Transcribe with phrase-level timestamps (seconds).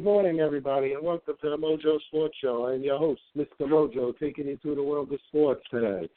[0.00, 2.68] Good morning, everybody, and welcome to the Mojo Sports Show.
[2.68, 3.68] I'm your host, Mr.
[3.68, 6.08] Mojo, taking you through the world of sports today.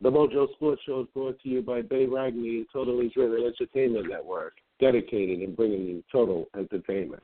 [0.00, 4.08] The Mojo Sports Show is brought to you by Bay Ragney and Totally Driven Entertainment
[4.08, 7.22] Network, dedicated in bringing you total entertainment.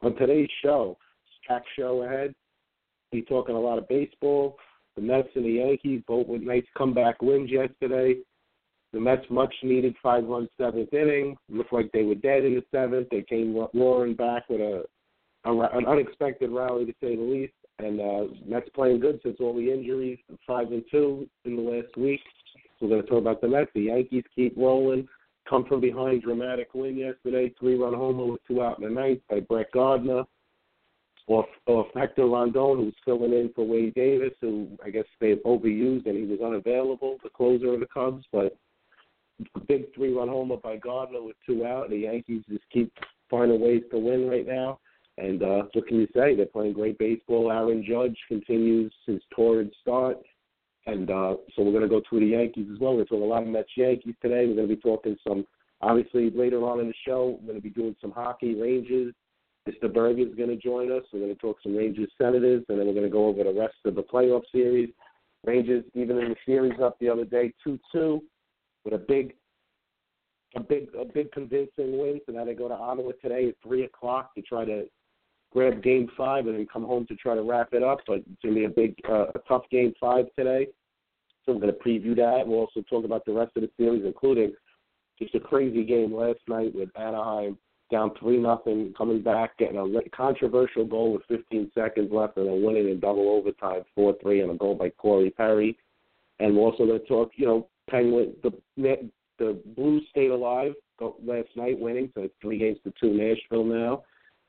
[0.00, 0.96] On today's show,
[1.46, 2.34] packed show ahead.
[3.10, 4.56] Be talking a lot of baseball.
[4.96, 8.14] The Mets and the Yankees both with nice comeback wins yesterday.
[8.92, 11.36] The Mets much needed five run seventh inning.
[11.48, 13.08] Looked like they were dead in the seventh.
[13.10, 14.84] They came roaring back with a,
[15.44, 17.54] a an unexpected rally to say the least.
[17.78, 20.18] And uh, Mets playing good since all the injuries.
[20.46, 22.20] Five and two in the last week.
[22.80, 23.70] We're going to talk about the Mets.
[23.74, 25.08] The Yankees keep rolling.
[25.48, 27.52] Come from behind, dramatic win yesterday.
[27.58, 30.24] Three run homer with two out in the ninth by Brett Gardner.
[31.28, 36.06] Off, off Hector Rondon, who's filling in for Wade Davis, who I guess they've overused
[36.06, 38.24] and he was unavailable, the closer of the Cubs.
[38.32, 38.56] But
[39.68, 41.90] big three run homer by Gardner with two out.
[41.90, 42.92] The Yankees just keep
[43.30, 44.78] finding ways to win right now.
[45.18, 46.34] And uh, what can you say?
[46.34, 47.52] They're playing great baseball.
[47.52, 50.18] Aaron Judge continues his torrid start.
[50.86, 52.96] And uh, so we're going to go through the Yankees as well.
[52.96, 54.46] We're talking a lot of Mets Yankees today.
[54.46, 55.46] We're going to be talking some,
[55.80, 59.14] obviously, later on in the show, we're going to be doing some hockey, Rangers.
[59.68, 59.92] Mr.
[59.92, 61.04] Berger is going to join us.
[61.12, 63.52] We're going to talk some Rangers Senators, and then we're going to go over the
[63.52, 64.88] rest of the playoff series.
[65.44, 68.22] Rangers, even in the series up the other day, 2 2
[68.84, 69.34] with a big
[70.54, 72.20] a big a big convincing win.
[72.26, 74.84] So now they go to Ottawa today at three o'clock to try to
[75.52, 78.00] grab game five and then come home to try to wrap it up.
[78.06, 80.68] But it's gonna be a big uh, a tough game five today.
[81.44, 82.46] So I'm gonna preview that.
[82.46, 84.52] We'll also talk about the rest of the series, including
[85.18, 87.58] just a crazy game last night with Anaheim
[87.92, 92.64] down three nothing, coming back, getting a controversial goal with 15 seconds left, and then
[92.64, 95.76] winning in double overtime, four three, and a goal by Corey Perry.
[96.40, 98.52] And we're also going to talk, you know, Penguin, the
[99.38, 100.72] the Blues stayed alive
[101.02, 104.02] uh, last night, winning, so it's three games to two Nashville now.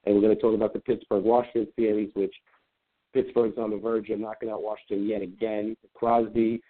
[0.06, 2.34] And we're going to talk about the Pittsburgh Washington series, which
[3.14, 5.78] Pittsburgh's on the verge of knocking out Washington yet again.
[5.94, 6.62] Crosby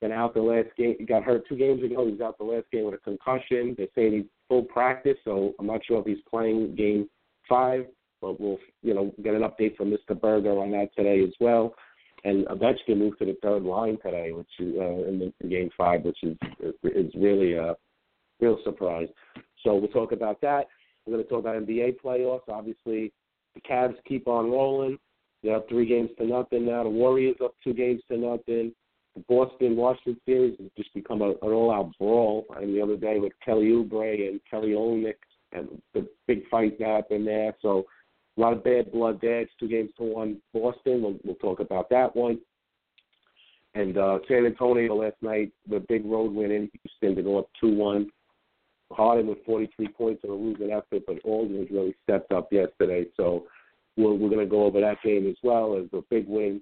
[0.00, 0.96] been out the last game.
[1.06, 2.08] Got hurt two games ago.
[2.08, 3.74] He's out the last game with a concussion.
[3.76, 7.08] They say he's full practice, so I'm not sure if he's playing game
[7.48, 7.86] five.
[8.22, 10.18] But we'll, you know, get an update from Mr.
[10.18, 11.74] Berger on that today as well.
[12.24, 15.70] And Ovechkin moved to the third line today, which is uh, in, the, in game
[15.76, 16.36] five, which is
[16.82, 17.74] is really a
[18.40, 19.08] real surprise.
[19.62, 20.66] So we'll talk about that.
[21.06, 22.48] We're going to talk about NBA playoffs.
[22.48, 23.12] Obviously,
[23.54, 24.98] the Cavs keep on rolling.
[25.42, 26.82] They're up three games to nothing now.
[26.82, 28.74] The Warriors up two games to nothing.
[29.16, 32.46] The Boston Washington series has just become a, an all-out brawl.
[32.56, 35.14] And the other day with Kelly Oubre and Kelly Olynyk,
[35.52, 37.54] and the big fight that happened there.
[37.60, 37.86] So
[38.40, 39.40] a lot of bad blood there.
[39.40, 41.02] It's two games to one Boston.
[41.02, 42.38] We'll, we'll talk about that one.
[43.74, 47.50] And uh, San Antonio last night, the big road win in Houston to go up
[47.60, 48.10] 2 1.
[48.92, 53.06] Harden with 43 points in a losing effort, but Aldridge really stepped up yesterday.
[53.16, 53.44] So
[53.96, 56.60] we're, we're going to go over that game as well as a big win.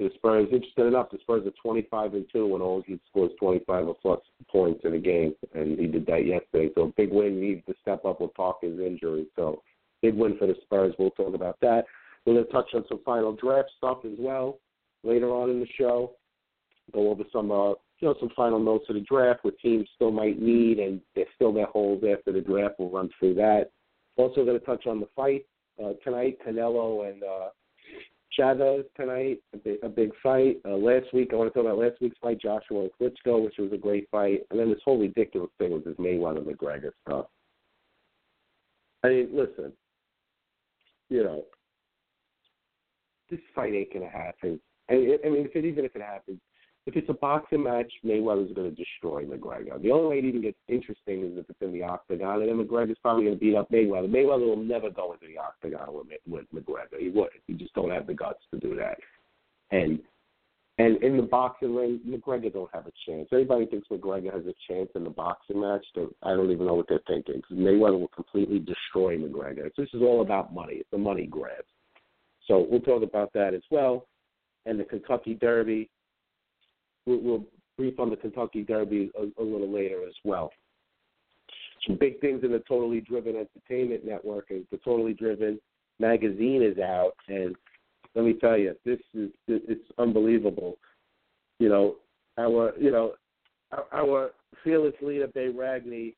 [0.00, 3.94] The Spurs, interesting enough, the Spurs are 25 and 2 when Aldridge scores 25 or
[3.94, 4.20] plus
[4.50, 6.70] points in a game, and he did that yesterday.
[6.74, 7.40] So big win.
[7.40, 9.26] Needs to step up with Parker's injury.
[9.36, 9.62] So
[10.02, 10.94] big win for the Spurs.
[10.98, 11.84] We'll talk about that.
[12.24, 14.58] We're going to touch on some final draft stuff as well
[15.04, 16.12] later on in the show.
[16.92, 20.10] Go over some, uh, you know, some final notes of the draft, what teams still
[20.10, 22.74] might need, and there's still their holes after the draft.
[22.78, 23.70] We'll run through that.
[24.16, 25.46] Also, going to touch on the fight
[25.82, 27.48] uh, tonight, Canelo and uh,
[28.32, 30.58] Chavez tonight, a big, a big fight.
[30.64, 33.56] Uh, last week, I want to talk about last week's fight, Joshua and Klitschko, which
[33.58, 37.26] was a great fight, and then this whole ridiculous thing with this Mayweather McGregor stuff.
[39.04, 39.72] I mean, listen,
[41.08, 41.44] you know,
[43.30, 44.60] this fight ain't gonna happen.
[44.88, 46.40] I I mean, if it, even if it happens,
[46.86, 49.82] if it's a boxing match, Mayweather's going to destroy McGregor.
[49.82, 52.64] The only way it even gets interesting is if it's in the octagon, and then
[52.64, 54.08] McGregor's probably going to beat up Mayweather.
[54.08, 57.00] Mayweather will never go into the octagon with, with McGregor.
[57.00, 57.30] He would.
[57.48, 58.98] He just don't have the guts to do that.
[59.72, 59.98] And
[60.78, 63.28] and in the boxing ring, McGregor don't have a chance.
[63.32, 65.84] Everybody thinks McGregor has a chance in the boxing match.
[66.22, 69.70] I don't even know what they're thinking Mayweather will completely destroy McGregor.
[69.76, 70.74] This is all about money.
[70.74, 71.64] It's a money grab.
[72.46, 74.06] So we'll talk about that as well.
[74.66, 75.88] And the Kentucky Derby,
[77.06, 77.44] we'll, we'll
[77.78, 80.50] brief on the Kentucky Derby a, a little later as well.
[81.86, 84.48] Some big things in the Totally Driven Entertainment Network.
[84.48, 85.58] The Totally Driven
[85.98, 87.54] magazine is out, and
[88.16, 90.78] let me tell you, this is it's unbelievable.
[91.60, 91.96] You know,
[92.38, 93.12] our you know
[93.92, 94.30] our,
[94.64, 96.14] fearless leader Bay Ragney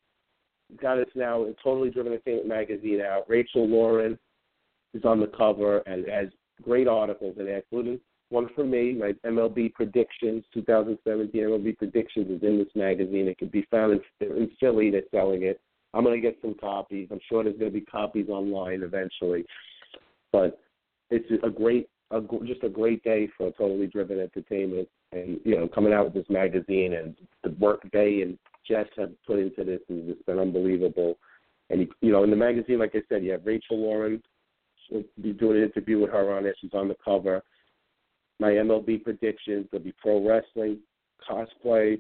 [0.81, 3.25] got us now a Totally Driven Entertainment magazine out.
[3.29, 4.19] Rachel Lauren
[4.95, 6.29] is on the cover and has
[6.63, 12.43] great articles in there, including one for me, my MLB predictions, 2017 MLB predictions is
[12.43, 13.27] in this magazine.
[13.27, 14.91] It can be found in, in Philly.
[14.91, 15.61] They're selling it.
[15.95, 17.09] I'm going to get some copies.
[17.11, 19.45] I'm sure there's going to be copies online eventually.
[20.31, 20.61] But
[21.11, 25.69] it's a great, a, just a great day for Totally Driven Entertainment, and you know,
[25.69, 29.81] coming out with this magazine and the work they and Jess have put into this
[29.89, 31.19] has just been unbelievable.
[31.71, 34.23] And you know, in the magazine, like I said, you have Rachel Lauren.
[34.89, 36.57] She'll be doing an interview with her on it.
[36.61, 37.43] She's on the cover.
[38.41, 39.67] My MLB predictions.
[39.71, 40.79] There'll be pro wrestling,
[41.29, 41.99] cosplay,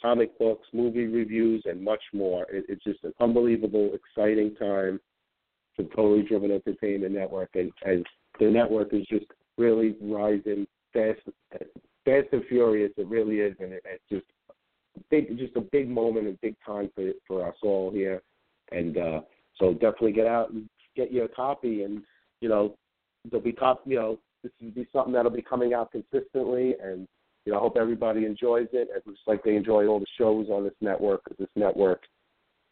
[0.00, 2.46] comic books, movie reviews, and much more.
[2.50, 5.00] It, it's just an unbelievable, exciting time
[5.74, 7.98] for Totally Driven Entertainment Network, and as
[8.38, 9.26] the network is just
[9.58, 11.20] really rising fast,
[12.04, 12.92] fast and furious.
[12.96, 14.26] It really is, and it, it's just
[15.10, 18.22] big, just a big moment and big time for for us all here.
[18.72, 19.20] And uh,
[19.58, 22.02] so definitely get out and get your copy, and
[22.40, 22.76] you know
[23.30, 27.06] there'll be cop, you know this will be something that'll be coming out consistently, and
[27.44, 28.88] you know I hope everybody enjoys it.
[28.94, 32.02] It looks like they enjoy all the shows on this network because this network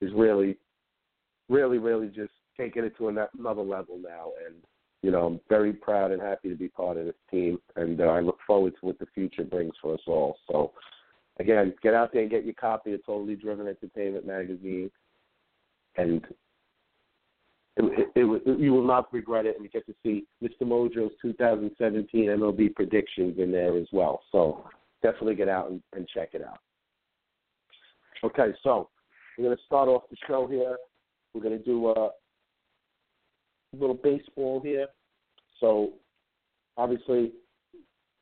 [0.01, 0.57] is really,
[1.49, 4.57] really, really just taking it to another level now, and
[5.05, 8.05] you know, I'm very proud and happy to be part of this team, and uh,
[8.05, 10.39] I look forward to what the future brings for us all.
[10.51, 10.73] So,
[11.39, 14.91] again, get out there and get your copy of Totally Driven Entertainment magazine,
[15.99, 16.25] and
[17.77, 20.63] it, it, it, you will not regret it, and you get to see Mr.
[20.63, 24.23] Mojo's 2017 MLB predictions in there as well.
[24.33, 24.65] So,
[25.03, 26.61] definitely get out and, and check it out.
[28.25, 28.89] Okay, so
[29.37, 30.79] we're going to start off the show here.
[31.35, 32.09] We're going to do uh,
[33.81, 34.87] little baseball here.
[35.61, 35.95] So
[36.77, 37.33] obviously,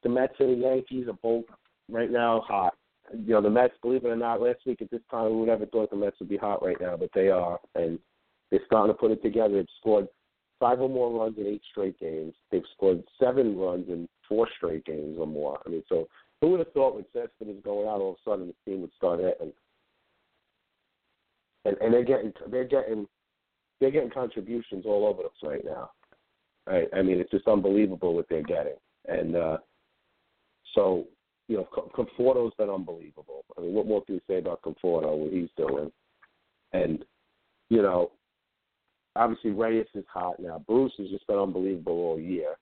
[0.03, 1.45] the Mets and the Yankees are both
[1.91, 2.75] right now hot.
[3.13, 5.49] You know, the Mets, believe it or not, last week at this time we would
[5.49, 7.99] never thought the Mets would be hot right now, but they are, and
[8.51, 9.55] they're starting to put it together.
[9.55, 10.09] They've scored
[10.61, 12.35] five or more runs in eight straight games.
[12.51, 15.59] They've scored seven runs in four straight games or more.
[15.67, 16.07] I mean, so
[16.41, 18.83] who would have thought when Sexton was going out, all of a sudden the team
[18.83, 19.53] would start hitting?
[21.65, 23.07] And and they're getting they're getting
[23.83, 25.91] they're getting contributions all over the place right now.
[26.67, 26.89] Right?
[26.95, 28.77] I mean, it's just unbelievable what they're getting,
[29.09, 29.59] and uh,
[30.77, 31.07] so
[31.49, 33.45] you know, Conforto's been unbelievable.
[33.59, 35.17] I mean, what more can you say about Conforto?
[35.17, 35.91] What he's doing,
[36.73, 37.05] and
[37.69, 38.13] you know,
[39.17, 40.63] obviously Reyes is hot now.
[40.69, 42.55] Bruce has just been unbelievable all year.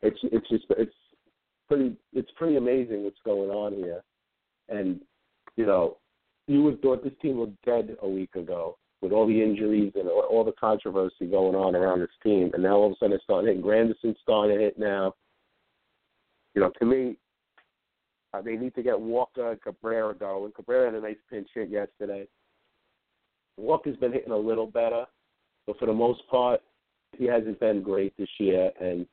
[0.00, 0.94] It's it's just it's
[1.68, 4.02] pretty it's pretty amazing what's going on here,
[4.70, 4.98] and
[5.56, 5.98] you know,
[6.48, 10.08] you would thought this team was dead a week ago with all the injuries and
[10.08, 13.24] all the controversy going on around this team, and now all of a sudden it's
[13.24, 13.62] starting hitting.
[13.62, 15.14] Granderson's starting to hit now.
[16.54, 17.16] You know, to me,
[18.32, 20.52] uh, they need to get Walker and Cabrera going.
[20.52, 22.28] Cabrera had a nice pinch hit yesterday.
[23.56, 25.04] Walker's been hitting a little better,
[25.66, 26.60] but for the most part,
[27.18, 28.70] he hasn't been great this year.
[28.80, 29.06] And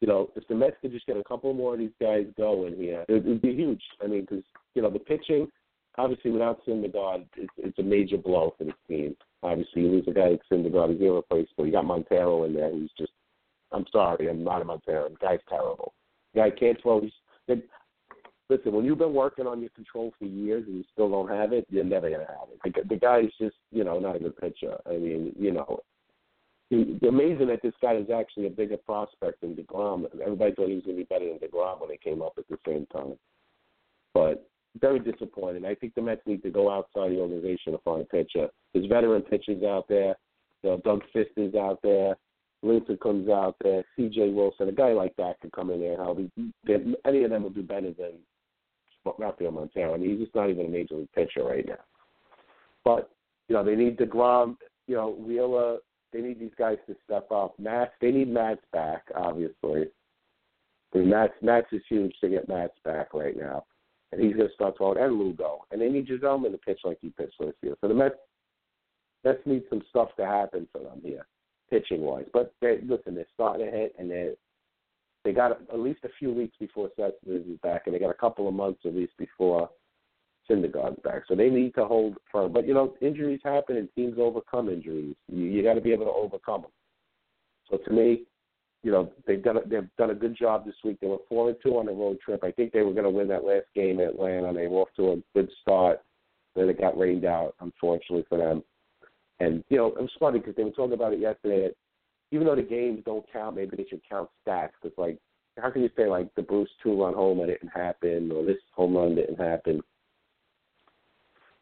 [0.00, 2.76] you know, if the Mets could just get a couple more of these guys going
[2.76, 3.82] here, it would be huge.
[4.02, 5.48] I mean, because you know the pitching
[5.98, 9.16] obviously without Syndergaard, it's, it's a major blow for this team.
[9.42, 11.66] Obviously, you lose a guy like Syndergaard, he's irreplaceable.
[11.66, 13.12] You got Montero in there, who's just,
[13.72, 15.08] I'm sorry, I'm not a Montero.
[15.08, 15.94] The guy's terrible.
[16.34, 17.00] The guy can't throw.
[17.00, 17.12] He's,
[17.48, 17.62] they,
[18.48, 21.52] listen, when you've been working on your control for years and you still don't have
[21.52, 22.60] it, you're never gonna have it.
[22.64, 24.76] The, the guy's just, you know, not a good pitcher.
[24.86, 25.80] I mean, you know,
[26.70, 30.06] it's amazing that this guy is actually a bigger prospect than Degrom.
[30.22, 32.58] Everybody thought he was gonna be better than Degrom when they came up at the
[32.66, 33.14] same time,
[34.14, 34.48] but
[34.80, 35.64] very disappointing.
[35.64, 38.48] I think the Mets need to go outside the organization to find a pitcher.
[38.72, 40.16] There's veteran pitchers out there.
[40.62, 42.16] You know, Doug Fister's out there.
[42.64, 43.84] Lincecum's out there.
[43.96, 44.30] C.J.
[44.30, 46.18] Wilson, a guy like that could come in there help.
[47.04, 48.12] Any of them will do better than
[49.18, 49.94] Rafael Montero.
[49.94, 51.80] I mean, he's just not even a major league pitcher right now.
[52.84, 53.10] But
[53.48, 54.56] you know, they need Degrom.
[54.86, 55.78] You know, Wheeler.
[56.12, 57.58] They need these guys to step up.
[57.58, 57.94] Matt.
[58.00, 59.86] They need Matt's back, obviously.
[60.94, 63.64] I mean, Matt's Matt's is huge to get Matt's back right now,
[64.12, 66.98] and he's going to start throwing and Lugo, and they need Gsellman to pitch like
[67.00, 67.74] he pitched last year.
[67.80, 68.16] So the Mets
[69.24, 71.26] Mets need some stuff to happen for them here,
[71.70, 72.26] pitching wise.
[72.32, 74.32] But they listen, they're starting to hit, and they
[75.24, 78.14] they got at least a few weeks before Cespedes is back, and they got a
[78.14, 79.70] couple of months at least before
[80.50, 81.22] Syndergaard's back.
[81.28, 82.52] So they need to hold firm.
[82.52, 85.14] But you know, injuries happen, and teams overcome injuries.
[85.28, 86.70] You, you got to be able to overcome them.
[87.70, 88.24] So to me,
[88.82, 90.98] you know, they've done a, they've done a good job this week.
[91.00, 92.42] They were four and two on the road trip.
[92.42, 94.52] I think they were going to win that last game at Atlanta.
[94.52, 96.00] They were off to a good start.
[96.56, 98.62] Then it got rained out, unfortunately for them.
[99.40, 101.68] And you know, it was funny because they were talking about it yesterday.
[101.68, 101.74] That
[102.32, 104.70] even though the games don't count, maybe they should count stats.
[104.82, 105.18] Because like,
[105.58, 109.14] how can you say like the Bruce two-run homer didn't happen or this home run
[109.14, 109.80] didn't happen?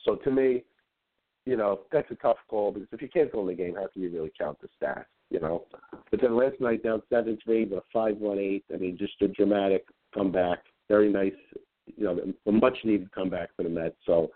[0.04, 0.64] So to me,
[1.44, 3.88] you know, that's a tough call because if you can't go in the game, how
[3.92, 5.04] can you really count the stats?
[5.30, 5.64] You know.
[6.10, 8.64] But then last night down seven three, but five one eight.
[8.72, 10.58] I mean, just a dramatic comeback.
[10.88, 11.32] Very nice.
[11.96, 13.96] You know, a much needed comeback for the Mets.
[14.06, 14.30] So,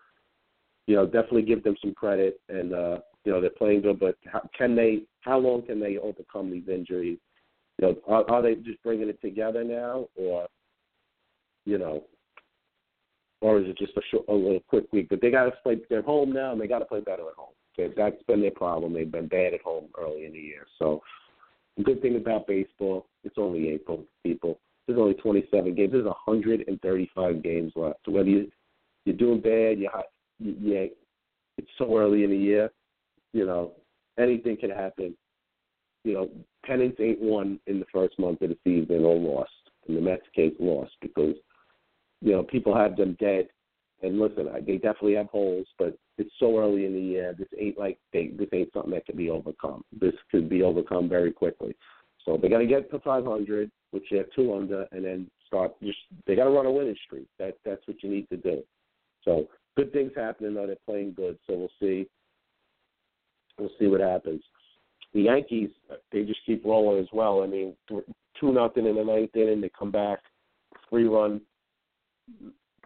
[0.86, 2.40] you know, definitely give them some credit.
[2.48, 3.98] And uh, you know, they're playing good.
[3.98, 5.02] But how, can they?
[5.20, 7.18] How long can they overcome these injuries?
[7.80, 10.46] You know, are, are they just bringing it together now, or
[11.64, 12.04] you know,
[13.40, 15.08] or is it just a short, a little quick week?
[15.10, 15.78] But they got to play.
[15.90, 17.54] They're home now, and they got to play better at home.
[17.78, 18.92] Okay, That's been their problem.
[18.92, 20.66] They've been bad at home early in the year.
[20.78, 21.02] So,
[21.76, 24.60] the good thing about baseball, it's only April, people.
[24.86, 25.92] There's only 27 games.
[25.92, 28.00] There's 135 games left.
[28.04, 28.50] So whether you
[29.04, 29.90] you're doing bad, you're
[30.38, 30.90] you, you
[31.56, 32.70] it's so early in the year.
[33.32, 33.72] You know,
[34.18, 35.16] anything can happen.
[36.04, 36.30] You know,
[36.64, 39.50] pennants ain't won in the first month of the season or lost.
[39.88, 41.34] In the Mets case, lost because
[42.20, 43.48] you know people have them dead.
[44.02, 47.34] And listen, they definitely have holes, but it's so early in the year.
[47.36, 49.84] This ain't like they, this ain't something that can be overcome.
[50.00, 51.74] This could be overcome very quickly.
[52.24, 55.72] So they got to get to 500, which they have two under, and then start.
[55.82, 57.26] Just they got to run a winning streak.
[57.38, 58.62] That that's what you need to do.
[59.24, 60.54] So good things happening.
[60.54, 62.08] Though they're playing good, so we'll see.
[63.58, 64.42] We'll see what happens.
[65.12, 65.70] The Yankees,
[66.10, 67.42] they just keep rolling as well.
[67.42, 70.18] I mean, two nothing in the ninth inning, they come back,
[70.90, 71.40] three run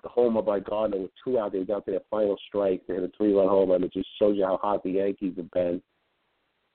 [0.03, 1.53] the homer by Gardner with two out.
[1.53, 2.83] They got their final strike.
[2.87, 5.35] They had a three run homer, and it just shows you how hot the Yankees
[5.37, 5.83] have been.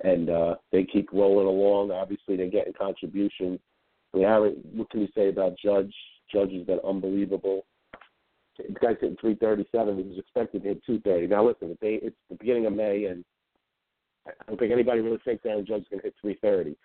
[0.04, 1.92] And uh, they keep rolling along.
[1.92, 3.60] Obviously, they're getting contributions.
[4.14, 5.94] Mean, Aaron, what can you say about Judge?
[6.32, 7.66] Judge has been unbelievable.
[8.58, 9.98] The guy's hitting 337.
[9.98, 11.28] He was expected to hit 230.
[11.28, 13.26] Now, listen, they, it's the beginning of May, and
[14.28, 16.78] I don't think anybody really thinks Aaron Judge is going to hit 330.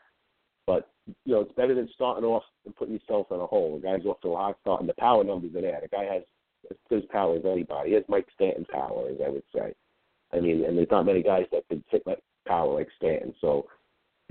[0.66, 0.90] But
[1.24, 3.78] you know, it's better than starting off and putting yourself in a hole.
[3.78, 5.80] The guy's off to a hot start, and the power numbers are there.
[5.80, 6.22] The guy has
[6.70, 7.90] as good power as anybody.
[7.90, 9.74] He has Mike Stanton power, as I would say.
[10.32, 13.34] I mean, and there's not many guys that can hit like power like Stanton.
[13.40, 13.66] So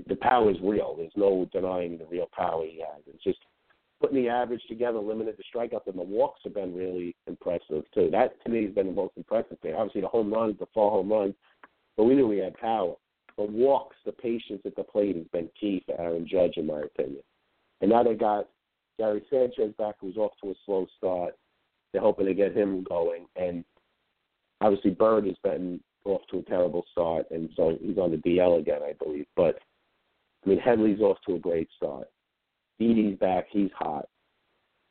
[0.06, 0.94] the power is real.
[0.96, 3.02] There's no denying the real power he has.
[3.06, 3.40] It's just
[4.00, 8.08] putting the average together, limited the strikeouts, and the walks have been really impressive too.
[8.12, 9.74] That to me has been the most impressive thing.
[9.74, 11.34] Obviously, the home runs, the four home runs,
[11.96, 12.94] but we knew he had power.
[13.38, 16.80] The walks, the patience at the plate has been key for Aaron Judge, in my
[16.80, 17.22] opinion.
[17.80, 18.48] And now they got
[18.98, 21.36] Gary Sanchez back, who's off to a slow start.
[21.92, 23.64] They're hoping to get him going, and
[24.60, 28.58] obviously Bird has been off to a terrible start, and so he's on the DL
[28.58, 29.26] again, I believe.
[29.36, 29.60] But
[30.44, 32.08] I mean, Headley's off to a great start.
[32.80, 34.08] Didi's back, he's hot.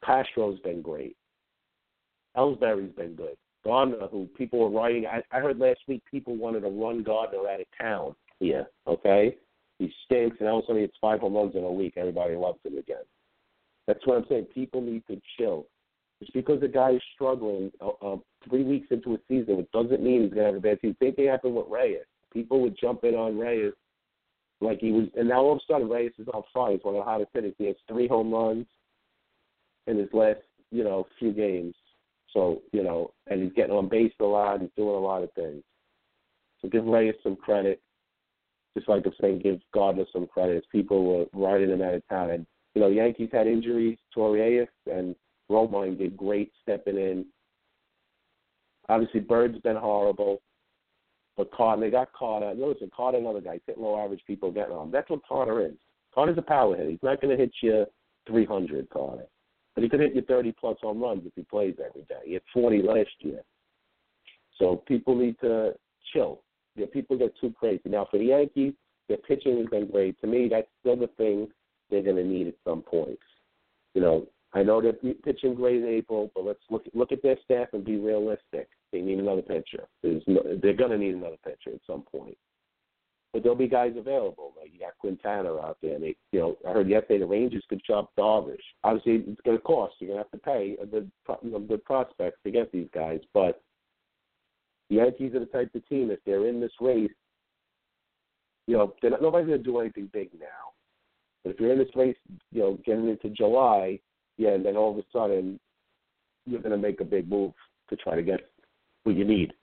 [0.06, 1.18] Castro's been great.
[2.38, 3.36] Ellsbury's been good.
[3.66, 7.40] Gardner, who people were writing, I, I heard last week people wanted to run Gardner
[7.40, 8.68] out of town here.
[8.88, 9.36] Okay,
[9.80, 11.94] he stinks, and all of a sudden it's five home runs in a week.
[11.98, 13.04] Everybody loves him again.
[13.88, 14.46] That's what I'm saying.
[14.54, 15.68] People need to chill.
[16.20, 18.18] Just because a guy is struggling uh, uh,
[18.50, 20.98] three weeks into a season, it doesn't mean he's gonna have a bad season.
[21.02, 22.06] Same thing happened with Reyes.
[22.34, 23.74] People would jump in on Reyes
[24.60, 26.72] like he was, and now all of a sudden Reyes is on fire.
[26.72, 27.54] He's one of the hottest hitters.
[27.58, 28.66] He has three home runs
[29.86, 30.40] in his last,
[30.72, 31.76] you know, few games.
[32.34, 34.62] So you know, and he's getting on base a lot.
[34.62, 35.64] He's doing a lot of things.
[36.62, 37.80] So give Reyes some credit.
[38.78, 40.64] Just like I'm saying, give Gardner some credit.
[40.72, 43.98] People were riding him out of and you know, Yankees had injuries.
[44.16, 45.16] Torreyes and
[45.50, 47.26] Romine did great stepping in.
[48.88, 50.44] Obviously, Bird's been horrible.
[51.38, 52.54] But Carter, they got Carter.
[52.56, 54.92] Listen, Carter, another guy, hitting low average people getting on.
[54.92, 55.74] That's what Carter is.
[56.14, 56.92] Carter's a power hitter.
[56.92, 57.88] He's not going to hit you
[58.28, 59.26] 300, Carter.
[59.74, 62.22] But he could hit you 30 plus home runs if he plays every day.
[62.26, 63.42] He hit 40 last year.
[64.60, 65.74] So people need to
[66.14, 66.44] chill.
[66.78, 67.82] Yeah, people get too crazy.
[67.90, 68.74] Now, for the Yankees,
[69.10, 70.20] their pitching has been great.
[70.22, 71.48] To me, that's still the thing
[71.90, 73.20] they're going to need at some point.
[73.94, 77.38] You know, I know they're pitching great in April, but let's look look at their
[77.44, 78.70] staff and be realistic.
[78.94, 79.88] They need another pitcher.
[80.04, 82.38] There's no, they're going to need another pitcher at some point.
[83.34, 84.54] but there'll be guys available.
[84.60, 85.96] Like you got Quintana out there.
[85.96, 88.58] And they, you know, I heard yesterday the Rangers could shop Darvish.
[88.84, 89.96] Obviously, it's going to cost.
[90.00, 90.76] You're going to have to pay
[91.26, 93.20] pro- good prospects to get these guys.
[93.34, 93.62] But
[94.90, 97.12] the Yankees are the type of team if they're in this race,
[98.68, 100.72] you know, they're not, nobody's going to do anything big now.
[101.44, 102.18] But if you're in this race,
[102.52, 104.00] you know, getting into July,
[104.38, 105.60] yeah, and then all of a sudden
[106.46, 107.54] you're going to make a big move
[107.90, 108.50] to try to get
[109.04, 109.54] what you need.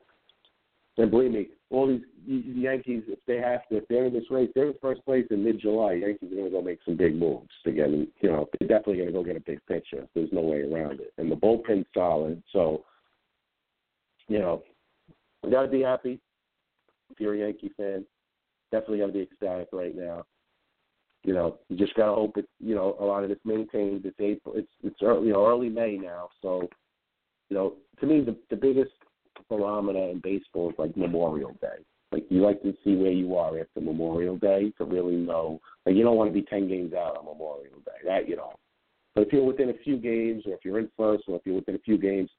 [0.96, 4.30] And believe me, all these the Yankees, if they have to, if they're in this
[4.30, 5.94] race, they're in first place in mid-July.
[5.94, 8.96] Yankees are going to go make some big moves to get, you know, they're definitely
[8.96, 10.06] going to go get a big pitcher.
[10.14, 11.12] There's no way around it.
[11.18, 12.84] And the bullpen's solid, so
[14.28, 14.62] you know,
[15.44, 16.20] you got to be happy
[17.10, 18.04] if you're a Yankee fan.
[18.72, 20.24] Definitely got to be ecstatic right now.
[21.22, 22.48] You know, you just got to hope it.
[22.60, 24.02] You know, a lot of this maintains.
[24.04, 24.54] It's April.
[24.56, 26.28] It's it's early, you know, early May now.
[26.42, 26.68] So,
[27.48, 28.92] you know, to me, the the biggest
[29.48, 31.84] barometer in baseball is like Memorial Day.
[32.12, 35.60] Like you like to see where you are after Memorial Day to really know.
[35.86, 38.06] Like you don't want to be ten games out on Memorial Day.
[38.06, 38.52] That you know.
[39.14, 41.54] But if you're within a few games, or if you're in first, or if you're
[41.54, 42.30] within a few games,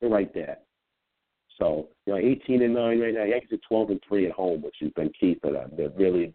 [0.00, 0.58] you're right there.
[1.58, 3.24] So you know, 18 and nine right now.
[3.24, 5.70] Yankees are 12 and three at home, which has been key for them.
[5.76, 6.34] They're really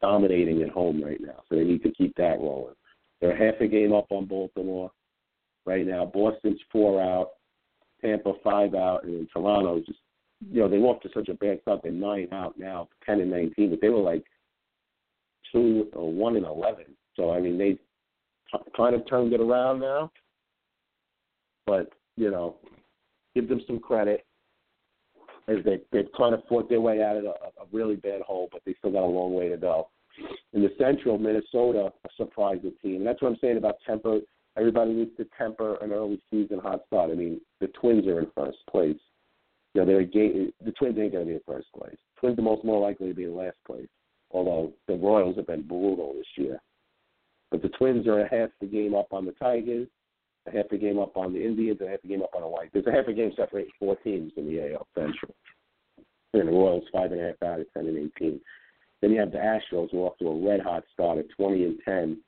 [0.00, 2.74] dominating at home right now, so they need to keep that rolling.
[3.20, 4.90] They're half a game up on Baltimore
[5.66, 6.06] right now.
[6.06, 7.30] Boston's four out,
[8.00, 9.98] Tampa five out, and Toronto just
[10.50, 11.80] you know they were to such a bad start.
[11.82, 14.24] They're nine out now, 10 and 19, but they were like
[15.52, 16.84] two or one and 11.
[17.14, 20.10] So I mean they t- kind of turned it around now,
[21.66, 22.56] but you know
[23.34, 24.24] give them some credit
[25.48, 28.48] as they they've kind of fought their way out of a, a really bad hole,
[28.52, 29.88] but they still got a long way to go.
[30.52, 32.96] In the Central, Minnesota surprised the team.
[32.96, 34.20] And that's what I'm saying about temper.
[34.56, 37.10] Everybody needs to temper an early season hot start.
[37.10, 38.98] I mean, the Twins are in first place.
[39.74, 41.96] You know, they're a game, the Twins ain't going to be in first place.
[42.18, 43.88] Twins are most more likely to be in last place.
[44.32, 46.60] Although the Royals have been brutal this year,
[47.50, 49.88] but the Twins are a half the game up on the Tigers,
[50.46, 52.48] a half a game up on the Indians, a half a game up on the
[52.48, 52.70] White.
[52.72, 55.34] There's a half a game separating four teams in the AL Central.
[56.32, 58.40] And the Royals five and a half out of ten and eighteen.
[59.00, 61.64] Then you have the Astros who are off to a red hot start at twenty
[61.64, 62.18] and ten.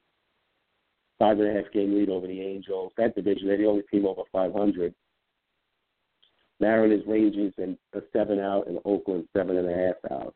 [1.19, 2.93] Five and a half game lead over the Angels.
[2.97, 4.95] That division, they're the only team over five hundred.
[6.59, 10.35] Mariners, Rangers, and a seven out, and Oakland seven and a half out.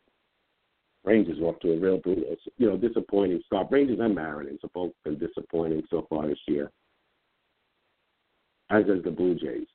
[1.05, 2.25] Rangers are off to a real brutal,
[2.57, 3.69] you know, disappointing start.
[3.71, 6.71] Rangers and Mariners have both been disappointing so far this year
[8.71, 9.67] as is the Blue Jays.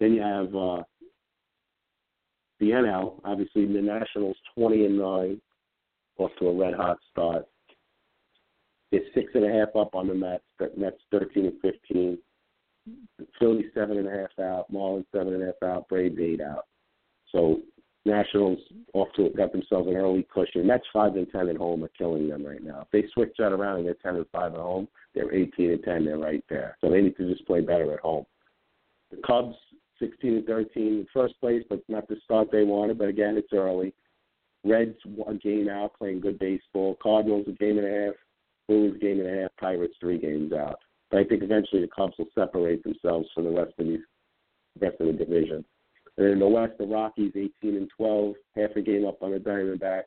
[0.00, 0.82] Then you have uh,
[2.60, 3.20] the NL.
[3.24, 5.40] Obviously, the Nationals twenty and nine,
[6.18, 7.46] off to a red hot start.
[8.92, 10.44] They're six and a half up on the Mets.
[10.58, 12.18] The Mets thirteen and fifteen.
[13.40, 14.72] Philly seven and a half out.
[14.72, 15.88] Marlins seven and a half out.
[15.88, 16.66] Braves eight out.
[17.32, 17.60] So
[18.06, 18.60] Nationals
[18.94, 20.66] off to got themselves an early cushion.
[20.66, 22.82] Mets five and ten at home are killing them right now.
[22.82, 25.82] If they switch that around and they're ten and five at home, they're eighteen and
[25.82, 26.04] ten.
[26.04, 26.78] They're right there.
[26.80, 28.24] So they need to just play better at home.
[29.10, 29.56] The Cubs
[29.98, 32.98] sixteen and thirteen in first place, but not the start they wanted.
[32.98, 33.92] But again, it's early.
[34.64, 36.96] Reds one game out, playing good baseball.
[37.02, 38.14] Cardinals a game and a half.
[38.68, 39.50] A game and a half.
[39.58, 40.78] Pirates three games out.
[41.10, 44.00] But I think eventually the Cubs will separate themselves from the rest of these
[44.80, 45.64] rest of the division.
[46.18, 49.38] And in the West, the Rockies 18 and 12, half a game up on the
[49.38, 50.04] Diamondbacks,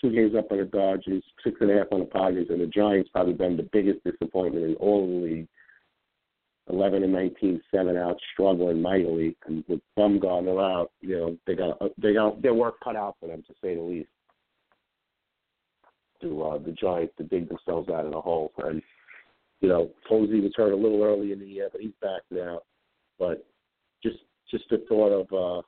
[0.00, 2.66] two games up on the Dodgers, six and a half on the Padres, and the
[2.66, 5.48] Giants probably been the biggest disappointment in all the league.
[6.68, 11.80] 11 and 19, seven out, struggling mightily, and with Bumgarner out, you know they got
[11.98, 14.08] they got their work cut out for them to say the least.
[16.22, 18.80] To uh, the Giants to dig themselves out of the hole, and
[19.60, 22.60] you know Posey was hurt a little early in the year, but he's back now.
[23.18, 23.44] But
[24.50, 25.62] just the thought of uh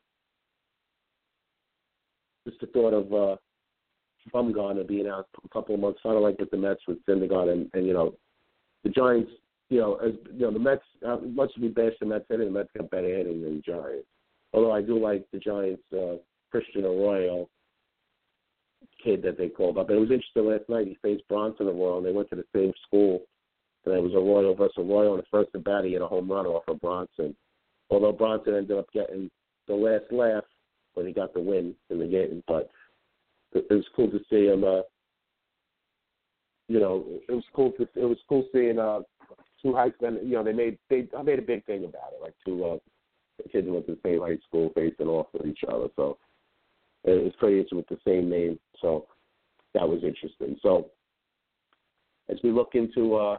[2.47, 3.37] just the thought of uh
[4.33, 7.53] Bumgarner being out a couple of months, kind of like with the Mets with Syndergaard
[7.53, 8.15] and, and you know
[8.85, 9.31] the Giants,
[9.69, 12.47] you know, as you know the Mets, uh, much as we bash the Mets hitting,
[12.47, 14.07] the Mets got better hitting than the Giants.
[14.53, 16.17] Although I do like the Giants, uh,
[16.51, 17.49] Christian Arroyo
[19.03, 19.89] kid that they called up.
[19.89, 20.87] And it was interesting last night.
[20.87, 23.23] He faced Bronson Arroyo, and they went to the same school.
[23.85, 25.15] And it was Arroyo versus Arroyo.
[25.15, 27.35] And the first at bat, he had a home run off of Bronson
[27.93, 29.31] although Bronson ended up getting
[29.69, 30.45] the last laugh
[30.95, 32.43] when he got the win in the game.
[32.49, 32.71] But
[33.53, 34.65] it, was cool to see him.
[34.65, 34.81] Uh,
[36.69, 39.01] you know, it was cool to it was cool seeing uh,
[39.61, 40.19] two high school.
[40.23, 42.79] You know, they made they I made a big thing about it, like two uh,
[43.51, 45.89] kids went to the same high school facing off with each other.
[45.97, 46.17] So
[47.05, 48.59] it was interesting with the same name.
[48.81, 49.07] So
[49.75, 50.57] that was interesting.
[50.63, 50.91] So
[52.31, 53.37] as we look into uh,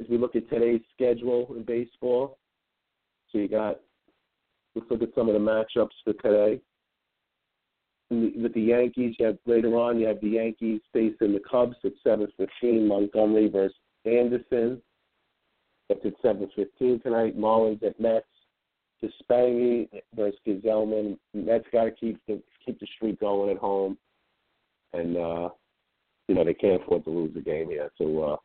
[0.00, 2.38] as we look at today's schedule in baseball,
[3.32, 3.80] so you got
[4.74, 6.60] let's look at some of the matchups for today.
[8.10, 11.92] with the Yankees, you have later on you have the Yankees facing the Cubs at
[12.04, 12.86] seven fifteen.
[12.86, 14.80] Montgomery versus Anderson.
[15.88, 17.38] That's at seven fifteen tonight.
[17.38, 18.26] Marlins at Mets.
[19.18, 21.18] Spangy versus Gsellman.
[21.34, 23.98] Mets got to keep the keep the streak going at home,
[24.92, 25.48] and uh,
[26.28, 27.90] you know they can't afford to lose the game here.
[27.98, 28.36] So uh,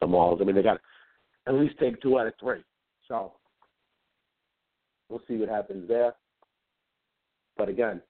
[0.00, 0.40] the Marlins.
[0.40, 0.80] I mean, they got
[1.46, 2.62] at least take two out of three.
[3.08, 3.32] So
[5.08, 6.14] we'll see what happens there.
[7.56, 8.02] But again,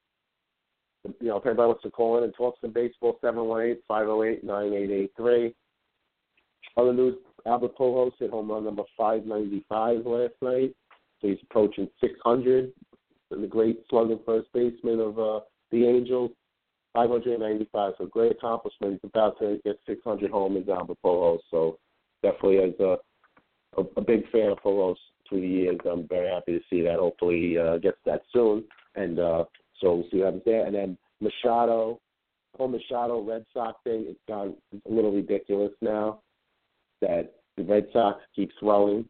[1.21, 5.55] you know, if everybody wants to call in and talk some baseball, 718-508-9883.
[6.77, 7.15] Other news,
[7.47, 10.75] Albert Pujols hit home run number 595 last night.
[11.21, 12.73] So he's approaching 600.
[13.31, 16.33] And the great slugging first baseman of uh, the Angels,
[16.95, 17.95] 595.
[17.99, 18.95] So great accomplishment.
[18.95, 21.39] He's about to get 600 home homers, Albert Pujols.
[21.51, 21.79] So
[22.23, 22.97] definitely as a,
[23.81, 24.97] a, a big fan of Pujols
[25.29, 26.99] through the years, I'm very happy to see that.
[26.99, 28.65] Hopefully he uh, gets that soon.
[28.95, 29.45] And uh,
[29.81, 30.67] so we'll see what happens there.
[30.67, 32.01] And then Machado,
[32.57, 36.21] whole Machado Red Sox thing, it's gone a little ridiculous now
[37.01, 39.05] that the Red Sox keep throwing.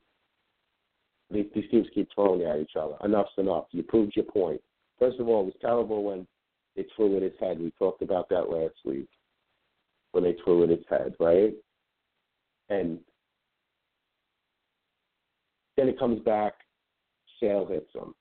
[1.31, 2.95] These, these teams keep throwing at each other.
[3.05, 3.65] Enough's enough.
[3.73, 4.61] You proved your point.
[4.99, 6.27] First of all, it was terrible when
[6.77, 7.59] they threw at his head.
[7.59, 9.09] We talked about that last week.
[10.13, 11.55] When they threw at his head, right?
[12.69, 12.99] And
[15.77, 16.55] then it comes back,
[17.41, 18.15] Sale hits him.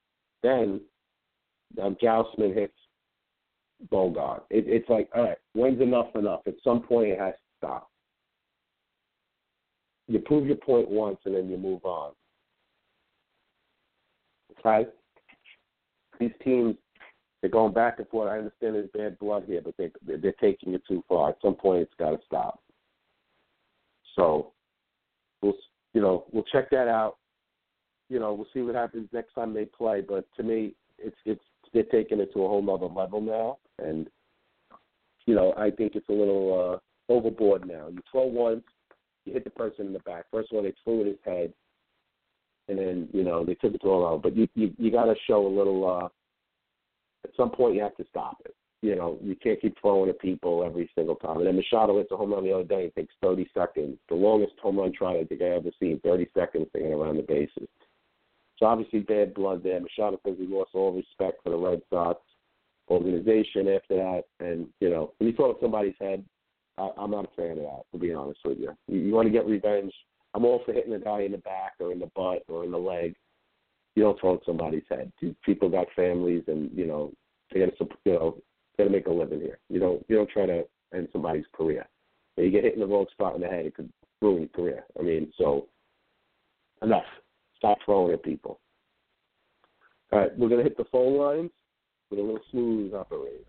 [0.43, 0.81] Then
[1.81, 2.73] um, Gausman hits
[3.89, 4.45] Bogart.
[4.49, 6.41] It, it's like, all right, when's enough enough?
[6.47, 7.89] At some point, it has to stop.
[10.07, 12.11] You prove your point once, and then you move on.
[14.59, 14.89] Okay?
[16.19, 16.75] These teams,
[17.41, 18.29] they're going back and forth.
[18.29, 21.29] I understand there's bad blood here, but they, they're, taking it too far.
[21.29, 22.59] At some point, it's got to stop.
[24.15, 24.53] So,
[25.41, 25.55] we'll,
[25.93, 27.17] you know, we'll check that out.
[28.09, 30.01] You know, we'll see what happens next time they play.
[30.01, 34.07] But to me, it's it's they're taking it to a whole nother level now, and
[35.25, 37.87] you know I think it's a little uh, overboard now.
[37.87, 38.63] You throw once,
[39.25, 40.25] you hit the person in the back.
[40.31, 41.53] First of all, they threw at his head,
[42.67, 44.19] and then you know they took it to a level.
[44.19, 45.89] But you you, you got to show a little.
[45.89, 46.07] uh
[47.25, 48.55] At some point, you have to stop it.
[48.81, 51.37] You know, you can't keep throwing at people every single time.
[51.37, 52.85] And then Machado hits a home run the other day.
[52.85, 53.97] It takes 30 seconds.
[54.09, 55.99] The longest home run try I think I ever seen.
[56.03, 57.67] 30 seconds to get around the bases.
[58.57, 59.79] So obviously bad blood there.
[59.79, 62.21] Machado says he lost all respect for the Red Sox
[62.89, 64.23] organization after that.
[64.39, 66.23] And, you know, when you throw at somebody's head,
[66.77, 68.71] I, I'm not a fan of that, to be honest with you.
[68.87, 69.93] You, you want to get revenge.
[70.33, 72.71] I'm all for hitting a guy in the back or in the butt or in
[72.71, 73.15] the leg.
[73.95, 75.11] You don't throw at somebody's head.
[75.45, 77.11] People got families and, you know,
[77.53, 78.37] they got to, you know,
[78.77, 79.59] got to make a living here.
[79.69, 81.87] You don't, you don't try to end somebody's career.
[82.35, 83.89] When you get hit in the wrong spot in the head, it could
[84.21, 84.83] ruin your career.
[84.99, 85.67] I mean, so
[86.81, 87.05] enough.
[87.65, 88.59] Stop throwing at people.
[90.11, 91.49] All right, we're going to hit the phone lines
[92.11, 93.39] with a little smooth operator.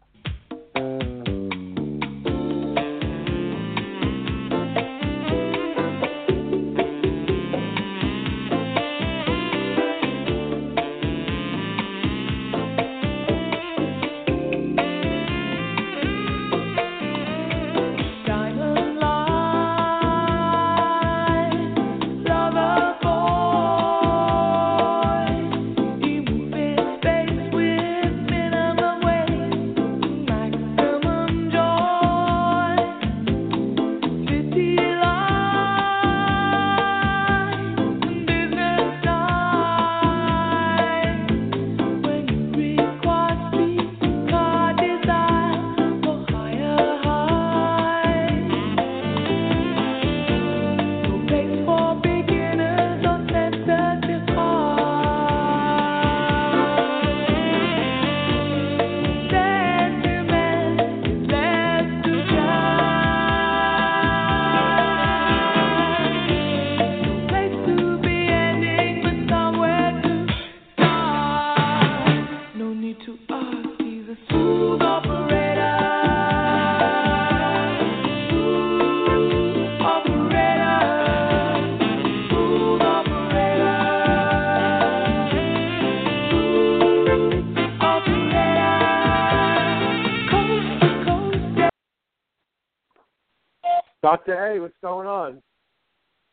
[94.67, 95.41] What's going on?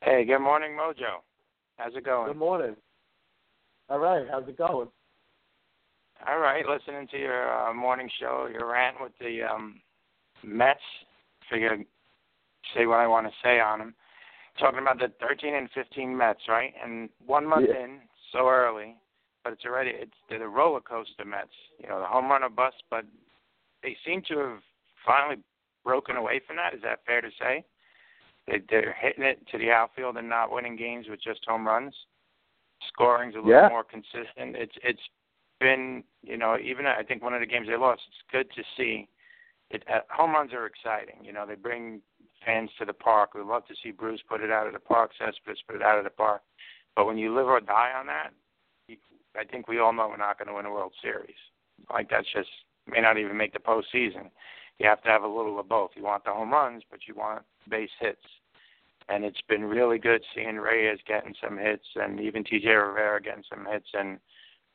[0.04, 1.22] Hey, good morning, Mojo.
[1.78, 2.30] How's it going?
[2.30, 2.76] Good morning.
[3.90, 4.88] All right, how's it going?
[6.28, 9.80] All right, listening to your uh, morning show, your rant with the um,
[10.44, 10.80] Mets.
[11.48, 11.78] Figure
[12.76, 13.94] say what I want to say on them.
[14.60, 16.74] Talking about the 13 and 15 Mets, right?
[16.84, 17.84] And one month Yeah.
[17.84, 18.00] in,
[18.32, 18.96] so early,
[19.44, 21.54] but it's already it's the roller coaster Mets.
[21.78, 23.06] You know, the home run or bust, but
[23.84, 24.60] they seem to have
[25.06, 25.44] finally
[25.84, 26.74] broken away from that.
[26.74, 27.64] Is that fair to say?
[28.48, 31.94] They, they're hitting it to the outfield and not winning games with just home runs.
[32.88, 33.70] Scoring's a little Yeah.
[33.70, 34.56] more consistent.
[34.56, 35.02] It's it's
[35.60, 38.02] been you know even I think one of the games they lost.
[38.08, 39.08] It's good to see.
[39.70, 41.24] It uh, home runs are exciting.
[41.24, 42.02] You know they bring
[42.46, 43.34] fans to the park.
[43.34, 45.98] We love to see Bruce put it out of the park, Cespedes put it out
[45.98, 46.42] of the park.
[46.96, 48.32] But when you live or die on that,
[48.88, 48.98] you,
[49.40, 51.40] I think we all know we're not going to win a World Series.
[51.90, 52.50] Like that's just
[52.88, 54.30] may not even make the postseason.
[54.80, 55.92] You have to have a little of both.
[55.96, 58.22] You want the home runs, but you want base hits.
[59.10, 62.68] And it's been really good seeing Reyes getting some hits, and even T.J.
[62.70, 64.18] Rivera getting some hits, and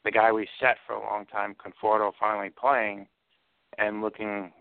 [0.04, 3.08] the guy we set for a long time, Conforto, finally playing
[3.78, 4.52] and looking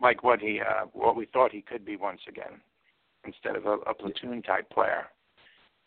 [0.00, 2.60] like what he uh, what we thought he could be once again,
[3.24, 5.04] instead of a, a platoon type player.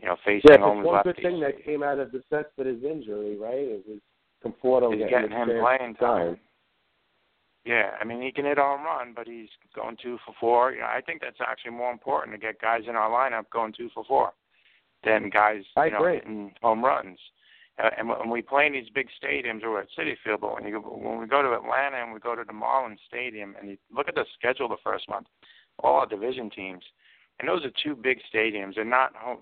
[0.02, 1.04] You know, facing Yeah, only one lefties.
[1.04, 3.54] good thing that came out of the set with his injury, right?
[3.56, 4.00] It was
[4.44, 6.28] Conforto He's getting, getting him playing time.
[6.28, 6.38] time.
[7.66, 10.74] Yeah, I mean he can hit home run, but he's going two for four.
[10.74, 13.74] You know, I think that's actually more important to get guys in our lineup going
[13.74, 14.34] two for four
[15.04, 16.16] than guys I you know agree.
[16.16, 17.20] hitting home runs.
[17.84, 20.68] Uh, and when we play in these big stadiums or at Citi Field, but when
[20.68, 23.78] you when we go to Atlanta and we go to the Marlins Stadium and you
[23.96, 25.28] look at the schedule the first month,
[25.80, 26.84] all our division teams,
[27.40, 28.76] and those are two big stadiums.
[28.76, 29.40] They're not home.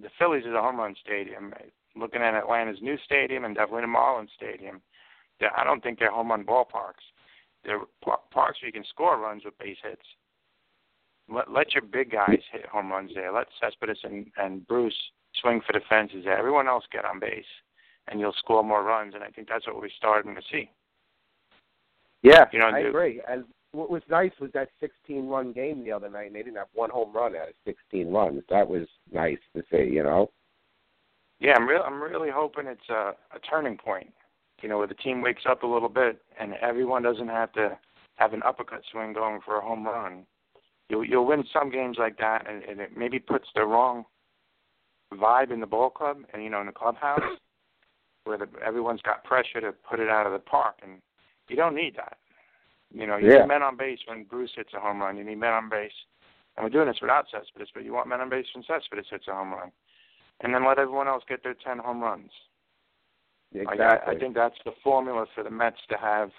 [0.00, 1.52] The Phillies is a home run stadium.
[1.96, 4.80] Looking at Atlanta's new stadium and definitely the Marlins Stadium,
[5.54, 7.04] I don't think they're home run ballparks.
[7.64, 10.02] They're par- parks where you can score runs with base hits.
[11.28, 13.32] Let let your big guys hit home runs there.
[13.32, 14.96] Let Cespedes and, and Bruce
[15.40, 16.36] swing for the fences there.
[16.36, 17.44] Everyone else get on base,
[18.08, 19.14] and you'll score more runs.
[19.14, 20.70] And I think that's what we're starting to see.
[22.22, 23.20] Yeah, You know, I the- agree.
[23.28, 26.68] And what was nice was that 16-run game the other night, and they didn't have
[26.74, 28.42] one home run out of 16 runs.
[28.50, 30.30] That was nice to see, you know.
[31.40, 31.82] Yeah, I'm real.
[31.84, 34.12] I'm really hoping it's a, a turning point.
[34.62, 37.76] You know, where the team wakes up a little bit, and everyone doesn't have to
[38.14, 40.24] have an uppercut swing going for a home run.
[40.88, 44.04] You'll you'll win some games like that, and, and it maybe puts the wrong
[45.12, 47.20] vibe in the ball club and you know in the clubhouse,
[48.24, 51.00] where the, everyone's got pressure to put it out of the park, and
[51.48, 52.18] you don't need that.
[52.94, 53.40] You know, you Yeah.
[53.40, 55.16] need men on base when Bruce hits a home run.
[55.16, 55.92] You need men on base,
[56.56, 59.26] and we're doing this without Cespedes, but you want men on base when Cespedes hits
[59.28, 59.72] a home run,
[60.40, 62.30] and then let everyone else get their ten home runs.
[63.54, 64.14] Exactly.
[64.14, 66.30] I, I think that's the formula for the Mets to have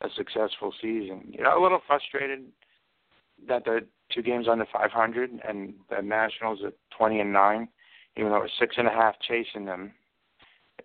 [0.00, 1.22] a successful season.
[1.30, 2.44] You know, a little frustrated
[3.48, 7.68] that they're two games under 500 and the Nationals at 20 and nine,
[8.16, 9.92] even though we're six and a half chasing them.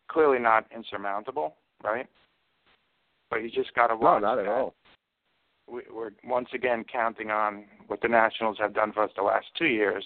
[0.10, 2.08] Clearly not insurmountable, right?
[3.29, 4.21] But you just got to watch.
[4.21, 4.51] no, not at that.
[4.51, 4.75] all.
[5.67, 9.47] We, we're once again counting on what the Nationals have done for us the last
[9.58, 10.05] two years,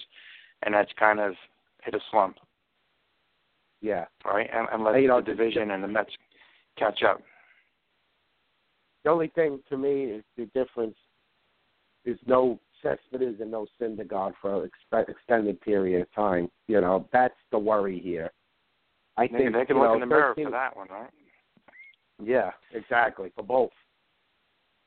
[0.62, 1.34] and that's kind of
[1.82, 2.36] hit a slump,
[3.80, 4.04] Yeah.
[4.24, 4.48] right?
[4.52, 6.10] And, and let you know, the division and the Mets
[6.78, 7.20] catch up.
[9.04, 10.96] The only thing to me is the difference
[12.04, 16.50] is no Cespedes and no Syndergaard for an expe- extended period of time.
[16.66, 18.30] You know, that's the worry here.
[19.16, 21.10] I They, think they can look know, in the mirror 13 for that one, right?
[22.22, 23.70] Yeah, exactly for both.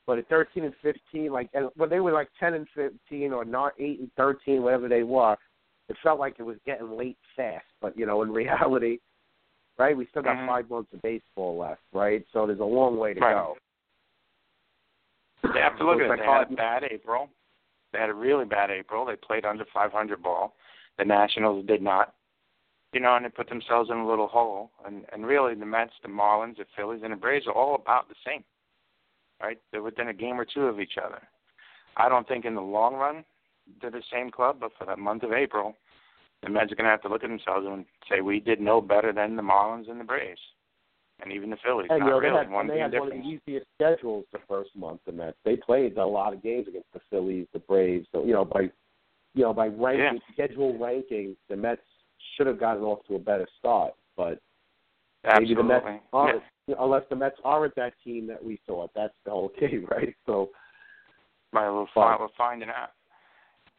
[0.06, 3.46] But at thirteen and fifteen, like and when they were like ten and fifteen or
[3.46, 5.38] not eight and thirteen, whatever they were,
[5.90, 7.66] it felt like it was getting late fast.
[7.82, 9.00] But you know, in reality,
[9.78, 10.48] right, we still got Mhm.
[10.48, 12.26] five months of baseball left, right?
[12.32, 13.34] So there's a long way to Right.
[13.34, 13.58] go.
[15.54, 16.20] They have to look at it.
[16.20, 17.30] They had a bad April.
[17.92, 19.06] They had a really bad April.
[19.06, 20.56] They played under 500 ball.
[20.98, 22.16] The Nationals did not.
[22.94, 24.72] You know, and they put themselves in a little hole.
[24.86, 28.08] And and really, the Mets, the Marlins, the Phillies, and the Braves are all about
[28.08, 28.44] the same.
[29.42, 29.60] Right?
[29.72, 31.22] They're within a game or two of each other.
[31.98, 33.26] I don't think in the long run
[33.82, 35.76] they're the same club, but for that month of April,
[36.42, 38.82] the Mets are going to have to look at themselves and say we did no
[38.82, 40.40] better than the Marlins and the Braves,
[41.22, 41.88] and even the Phillies.
[41.90, 42.32] And not you know, really.
[42.32, 45.02] they had, one they had one of the easiest schedules the first month.
[45.06, 48.08] The Mets they played a lot of games against the Phillies, the Braves.
[48.12, 48.62] So you know, by
[49.34, 51.82] you know by ranking schedule ranking, the Mets
[52.36, 53.94] should have gotten off to a better start.
[54.18, 54.42] But
[55.40, 58.92] maybe the Mets aren't, unless the Mets aren't that team that we thought.
[58.94, 60.14] That's the whole game, right?
[60.26, 60.50] So
[61.54, 62.92] Right, we're, But- fi- we're finding out.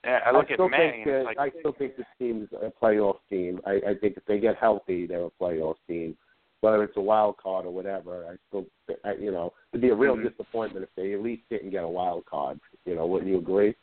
[0.04, 2.48] Yeah, I look still at May, think and that, like, I still think this team's
[2.52, 3.60] a playoff team.
[3.66, 6.16] I, I think if they get healthy, they're a playoff team.
[6.60, 8.66] Whether it's a wild card or whatever, I still,
[9.04, 10.30] I, you know, it'd be a real Mhm.
[10.30, 12.58] disappointment if they at least didn't get a wild card.
[12.84, 13.74] You know, wouldn't you agree?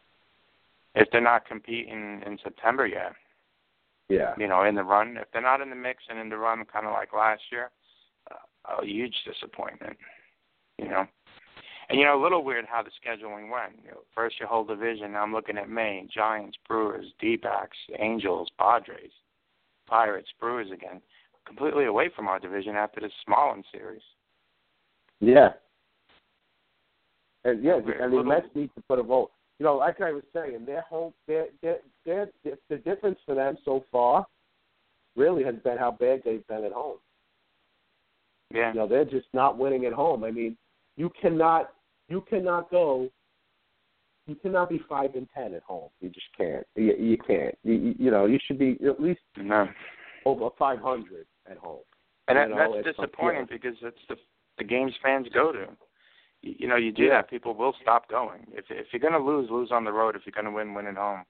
[0.94, 3.14] if they're not competing in September yet,
[4.10, 4.36] Yeah.
[4.38, 6.66] you know, in the run, if they're not in the mix and in the run,
[6.66, 7.72] kind of like last year,
[8.30, 8.36] uh,
[8.82, 9.98] a huge disappointment,
[10.78, 11.08] you know.
[11.91, 13.73] And you know, a little weird how the scheduling went.
[13.84, 15.12] You know, first your whole division.
[15.12, 19.12] Now I'm looking at Maine, Giants, Brewers, D-backs, Angels, Padres,
[19.88, 21.01] Pirates, Brewers again,
[21.45, 24.01] completely away from our division after this Marlins series.
[25.19, 25.49] Yeah.
[27.43, 28.23] And yeah, and the little.
[28.23, 29.32] Mets need to put a vote.
[29.60, 32.30] You know, like I was saying, their home, their, their, their,
[32.69, 34.25] the difference for them so far,
[35.17, 36.97] really has been how bad they've been at home.
[38.54, 38.71] Yeah.
[38.73, 40.23] You know, they're just not winning at home.
[40.23, 40.56] I mean,
[40.95, 41.73] you cannot,
[42.12, 43.10] you cannot go.
[44.28, 45.89] You cannot be five and ten at home.
[46.00, 46.65] You just can't.
[46.76, 47.58] You, you can't.
[47.63, 49.67] You, you- you know, you should be at least No.
[50.26, 51.80] over five hundred at home.
[52.28, 54.15] And You that, know, that's disappointing because that's the
[54.58, 55.65] the games fans go to.
[56.41, 57.21] You, you know, you do Yeah.
[57.21, 58.45] that, people will stop going.
[58.52, 60.15] If if you're going to lose, lose on the road.
[60.15, 61.24] If you're going to win, win at home.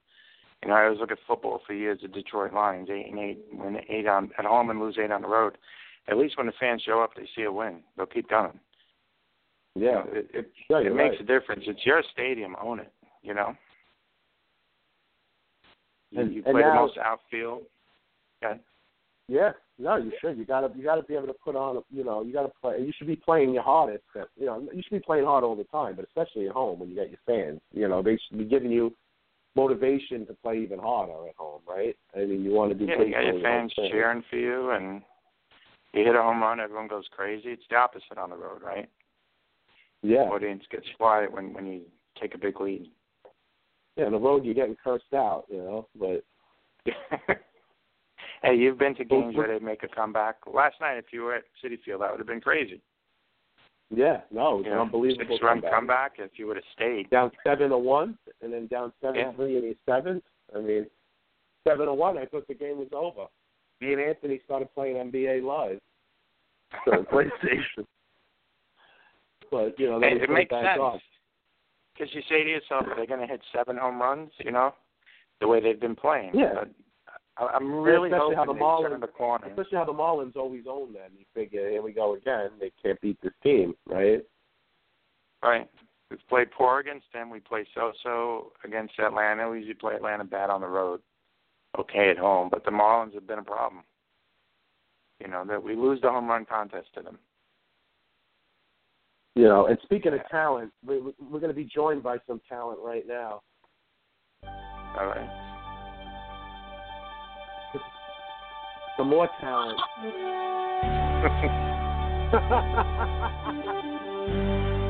[0.62, 2.00] You know, I always look at football for years.
[2.02, 5.22] The Detroit Lions, eight and eight, win eight on at home and lose eight on
[5.22, 5.56] the road.
[6.08, 7.80] At least when the fans show up, they see a win.
[7.96, 8.58] They'll keep going.
[9.74, 11.20] Yeah, it it, Yeah, it makes right.
[11.20, 11.64] a difference.
[11.66, 12.56] It's your stadium.
[12.62, 12.92] Own it.
[13.22, 13.54] You know.
[16.14, 17.62] And- you and play the most outfield.
[18.42, 18.54] Yeah.
[19.28, 19.52] yeah.
[19.78, 20.36] No, you should.
[20.36, 21.82] You gotta, you gotta be able to put on.
[21.90, 22.80] You know, you gotta play.
[22.80, 24.04] You should be playing your hardest.
[24.14, 26.80] At, you know, you should be playing hard all the time, but especially at home
[26.80, 27.60] when you got your fans.
[27.72, 28.94] You know, they should be giving you
[29.54, 31.96] motivation to play even harder at home, right?
[32.14, 35.02] I mean, you want to be Yeah, you got your fans cheering for you, and
[35.92, 37.50] you hit a home run, everyone goes crazy.
[37.50, 38.88] It's the opposite on the road, right?
[40.02, 41.82] Yeah, Audience gets quiet when when you
[42.20, 42.90] take a big lead.
[43.96, 44.06] yeah.
[44.06, 45.44] On the road, you're getting cursed out.
[45.48, 46.24] You know, but
[48.42, 50.36] hey, you've been to games where they make a comeback.
[50.52, 52.80] Last night, if you were at Citi Field, that would have been crazy.
[53.94, 55.72] yeah, no, it's You an unbelievable six-run comeback.
[55.72, 56.12] comeback.
[56.18, 59.32] If you would have stayed, Down seven to one, and then down seven Yeah.
[59.32, 60.24] three in the seventh.
[60.54, 60.86] I mean,
[61.66, 62.18] seven to one.
[62.18, 63.26] I thought the game was over.
[63.80, 65.78] Me and Anthony started playing NBA Live.
[66.86, 67.84] So PlayStation.
[69.52, 71.02] But you know, then Hey, it makes back sense.
[71.92, 74.32] because you say to yourself, are they going to hit seven home runs?
[74.38, 74.74] You know,
[75.40, 76.30] the way they've been playing.
[76.34, 76.54] Yeah.
[76.54, 76.70] But
[77.36, 79.46] I- I'm really especially hoping how the Marlins- turn the corner.
[79.48, 81.12] Especially how the Marlins always own them.
[81.18, 82.50] You figure, here we go again.
[82.58, 84.24] They can't beat this team, right?
[85.42, 85.68] Right.
[86.10, 87.28] We've played poor against them.
[87.30, 89.50] We play so-so against Atlanta.
[89.50, 91.02] We usually play Atlanta bad on the road.
[91.78, 93.82] Okay at home, but the Marlins have been a problem.
[95.20, 97.18] You know that we lose the home run contest to them.
[99.34, 102.40] You know, and speaking of talent, we, we- we're going to be joined by some
[102.48, 103.40] talent right now.
[104.98, 105.28] All right.
[108.98, 109.80] Some more talent.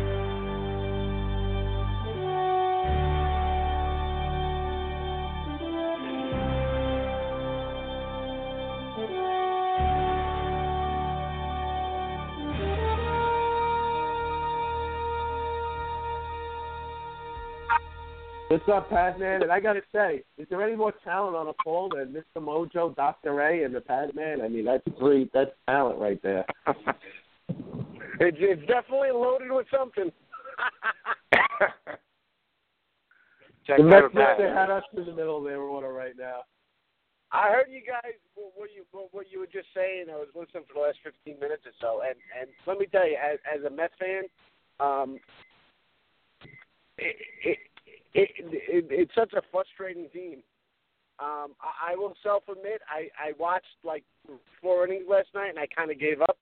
[18.53, 19.41] What's up, Pat Man?
[19.43, 22.37] And I got to say, is there any more talent on a call than Mr.
[22.37, 23.41] Mojo, Dr.
[23.41, 24.43] A, and the Pat Man?
[24.43, 25.31] I mean, that's three.
[25.33, 26.45] That's talent right there.
[28.21, 30.13] It's, it's definitely loaded with something.
[33.67, 36.43] Check the Mets, they had us in the middle of their order right now.
[37.33, 40.07] I heard you guys what you what what you were just saying.
[40.09, 43.09] I was listening for the last fifteen minutes or so, and and let me tell
[43.09, 44.25] you, as as a Mets fan,
[44.79, 45.19] um,
[46.99, 47.59] it, it,
[48.15, 50.43] it, it it's such a frustrating team.
[51.19, 54.05] Um, I, I will self admit, I I watched like
[54.61, 56.37] four innings last night, and I kind of gave up.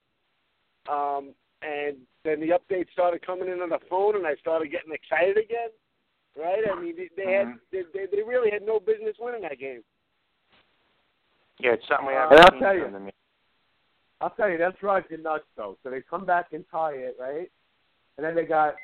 [0.88, 4.92] Um, and then the updates started coming in on the phone, and I started getting
[4.92, 5.68] excited again.
[6.38, 6.62] Right?
[6.70, 7.60] I mean, they, they had Mhm.
[7.72, 9.82] they, they they really had no business winning that game.
[11.58, 12.84] Yeah, it's something we Uh, haven't And I'll tell you.
[12.84, 13.10] from them.
[14.22, 15.76] I'll tell you, that drives you nuts, though.
[15.82, 17.50] So they come back and tie it, right?
[18.16, 18.74] And then they got,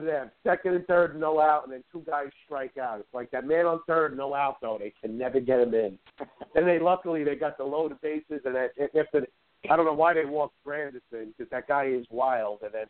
[0.00, 3.00] they have, second and third, no out, and then two guys strike out.
[3.00, 4.78] It's like that man on third, no out, though.
[4.78, 5.98] They can never get him in.
[6.54, 9.26] and they luckily they got the loaded bases, and then after
[9.70, 12.86] I don't know why they walked Granderson because that guy is wild, and then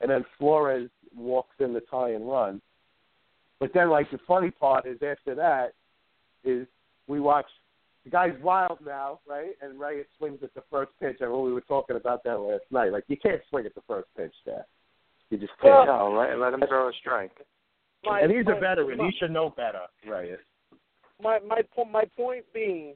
[0.00, 2.60] and then Flores walks in the tie and run.
[3.58, 5.72] But then, like the funny part is after that
[6.44, 6.66] is
[7.06, 7.46] we watch
[8.04, 9.56] the guy's wild now, right?
[9.60, 11.16] And Reyes swings at the first pitch.
[11.20, 12.92] And we were talking about that last night.
[12.92, 14.64] Like you can't swing at the first pitch there.
[15.30, 15.86] You just can't.
[15.86, 17.32] No, let, let him throw a strike.
[18.04, 18.98] My, and he's my, a veteran.
[18.98, 20.38] My, He should know better, Reyes.
[21.22, 22.94] my my po- my point being,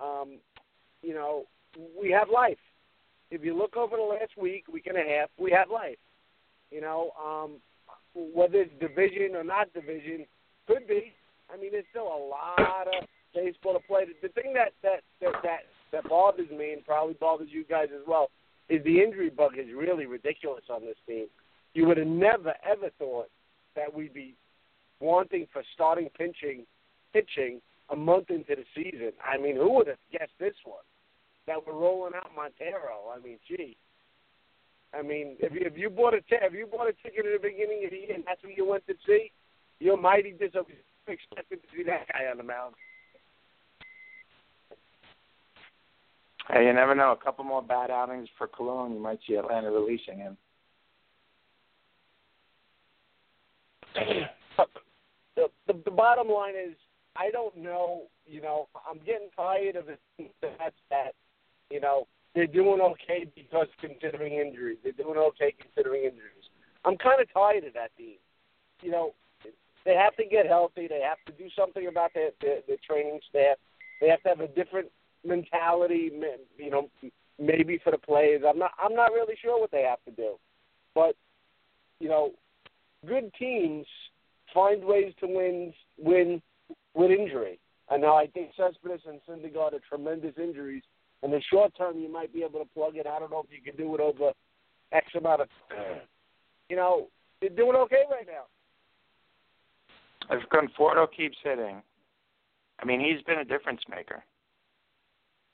[0.00, 0.38] um,
[1.02, 1.44] you know,
[2.00, 2.58] we have life.
[3.30, 5.98] If you look over the last week, week and a half, we have life.
[6.70, 7.56] You know, um,
[8.14, 10.26] whether it's division or not division,
[10.66, 11.12] could be.
[11.52, 14.04] I mean, there's still a lot of baseball to play.
[14.20, 15.60] The thing that that that that,
[15.92, 18.30] that bothers me and probably bothers you guys as well
[18.68, 21.26] is the injury bug is really ridiculous on this team.
[21.74, 23.28] You would have never ever thought
[23.76, 24.34] that we'd be
[25.00, 26.64] wanting for starting pitching
[27.12, 27.60] pitching
[27.90, 29.12] a month into the season.
[29.24, 30.84] I mean, who would have guessed this one?
[31.46, 33.08] That we're rolling out Montero.
[33.14, 33.76] I mean, gee.
[34.92, 37.40] I mean, if you, if you bought a t- if you bought a ticket at
[37.40, 39.30] the beginning of the year and that's what you went to see,
[39.80, 42.74] you're mighty disappointed to see that guy on the mound.
[46.50, 47.12] Hey, you never know.
[47.12, 50.36] A couple more bad outings for Colon, you might see Atlanta releasing him.
[55.36, 56.74] The, the the bottom line is
[57.16, 58.04] I don't know.
[58.26, 60.00] You know, I'm getting tired of it.
[60.42, 61.12] That's that.
[61.70, 64.78] You know, they're doing okay because considering injuries.
[64.82, 66.46] They're doing okay considering injuries.
[66.84, 68.16] I'm kind of tired of that team.
[68.82, 69.14] You know,
[69.84, 70.86] they have to get healthy.
[70.86, 73.56] They have to do something about their their, their training staff.
[74.00, 74.88] They have to have a different
[75.24, 76.12] mentality.
[76.56, 76.88] You know,
[77.38, 78.42] maybe for the players.
[78.46, 78.72] I'm not.
[78.82, 80.36] I'm not really sure what they have to do,
[80.94, 81.16] but
[82.00, 82.32] you know,
[83.06, 83.86] good teams
[84.52, 86.42] find ways to win win
[86.94, 87.58] with injury.
[87.90, 90.82] And now I think Cespedes and Syndergaard are tremendous injuries.
[91.22, 93.06] In the short term, you might be able to plug it.
[93.06, 94.32] I don't know if you can do it over
[94.92, 95.48] X amount of.
[96.68, 97.08] You know,
[97.40, 98.44] they're doing okay right now.
[100.30, 101.80] If Conforto keeps hitting,
[102.78, 104.22] I mean, he's been a difference maker.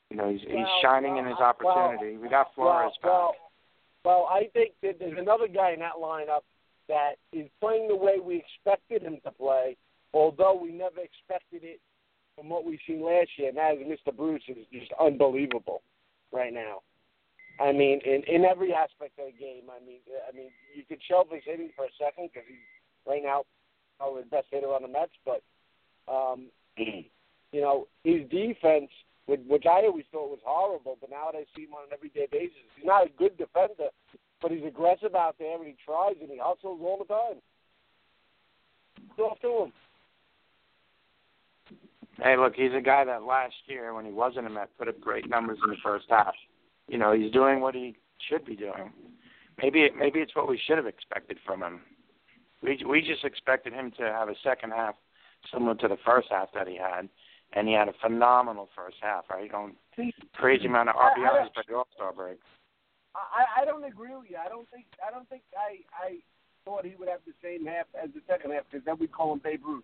[0.09, 2.17] You know, he's he's shining well, in his opportunity.
[2.17, 3.39] we got Flores well, well, back.
[4.03, 6.41] well, I think that there's another guy in that lineup
[6.87, 9.77] that is playing the way we expected him to play,
[10.13, 11.79] although we never expected it
[12.35, 13.49] from what we've seen last year.
[13.49, 14.15] And that is Mr.
[14.15, 15.81] Bruce is just unbelievable
[16.31, 16.81] right now.
[17.59, 19.71] I mean, in in every aspect of the game.
[19.71, 22.57] I mean, I mean, you could shelve his hitting for a second because he's
[23.07, 23.45] right now
[23.97, 25.41] probably the best hitter on the Mets, but
[26.11, 28.91] um, you know, his defense,
[29.25, 31.93] which, which I always thought was horrible, but now that I see him on an
[31.93, 33.89] everyday basis, he's not a good defender,
[34.45, 37.41] but he's aggressive out there and he tries and he hustles all the time.
[39.17, 39.73] Go off to him.
[42.21, 45.01] Hey, look, he's a guy that last year when he wasn't a Met put up
[45.01, 46.35] great numbers in the first half.
[46.87, 47.95] You know, he's doing what he
[48.29, 48.93] should be doing.
[49.63, 51.79] Maybe it, maybe it's what we should have expected from him.
[52.61, 54.93] We we just expected him to have a second half
[55.51, 57.09] similar to the first half that he had,
[57.53, 59.25] and he had a phenomenal first half.
[59.27, 59.73] Right, on
[60.35, 62.37] crazy amount of I- I RBIs don't- by the All Star break.
[63.15, 64.37] I, I don't agree with you.
[64.37, 66.17] I don't think I don't think I I
[66.65, 69.33] thought he would have the same half as the second half because then we call
[69.33, 69.83] him Babe Ruth,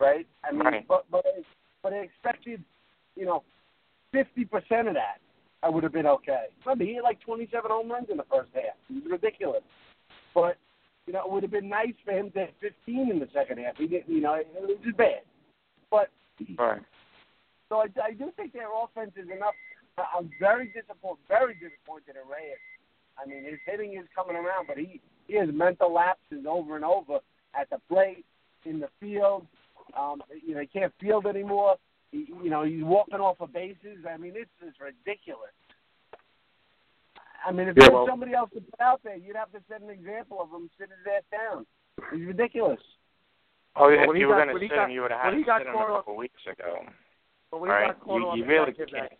[0.00, 0.26] right?
[0.44, 0.88] I mean, Right.
[0.88, 1.42] but but I,
[1.82, 2.62] but I expected,
[3.14, 3.42] you know,
[4.12, 5.18] fifty percent of that.
[5.62, 6.46] I would have been okay.
[6.64, 8.74] Remember, he had like twenty-seven home runs in the first half.
[8.90, 9.62] It was ridiculous.
[10.34, 10.56] But
[11.06, 13.58] you know, it would have been nice for him to have fifteen in the second
[13.58, 13.76] half.
[13.76, 14.08] He didn't.
[14.08, 15.22] You know, it was just bad.
[15.90, 16.10] But
[16.56, 16.80] Right.
[17.68, 19.54] so I, I do think their offense is enough.
[19.98, 22.58] I- I'm very disappointed, very disappointed in Reyes.
[23.20, 26.84] I mean, his hitting is coming around, but he he has mental lapses over and
[26.84, 27.18] over
[27.54, 28.24] at the plate,
[28.64, 29.46] in the field.
[29.94, 31.76] Um, you know, he can't field anymore.
[32.12, 34.04] He, you know, he's walking off of bases.
[34.08, 35.52] I mean, it's it's ridiculous.
[37.44, 39.62] I mean, if Yeah, there well- somebody else to put out there, you'd have to
[39.68, 41.66] set an example of him sit his ass down.
[42.12, 42.80] He's ridiculous.
[43.76, 45.20] Oh, Well, if when he you were going to sit got- him, you would have
[45.20, 46.84] had to sit him caught a off- couple weeks ago.
[47.50, 47.86] But when Right.
[47.88, 48.90] got caught You- on you really can't.
[48.90, 49.18] that,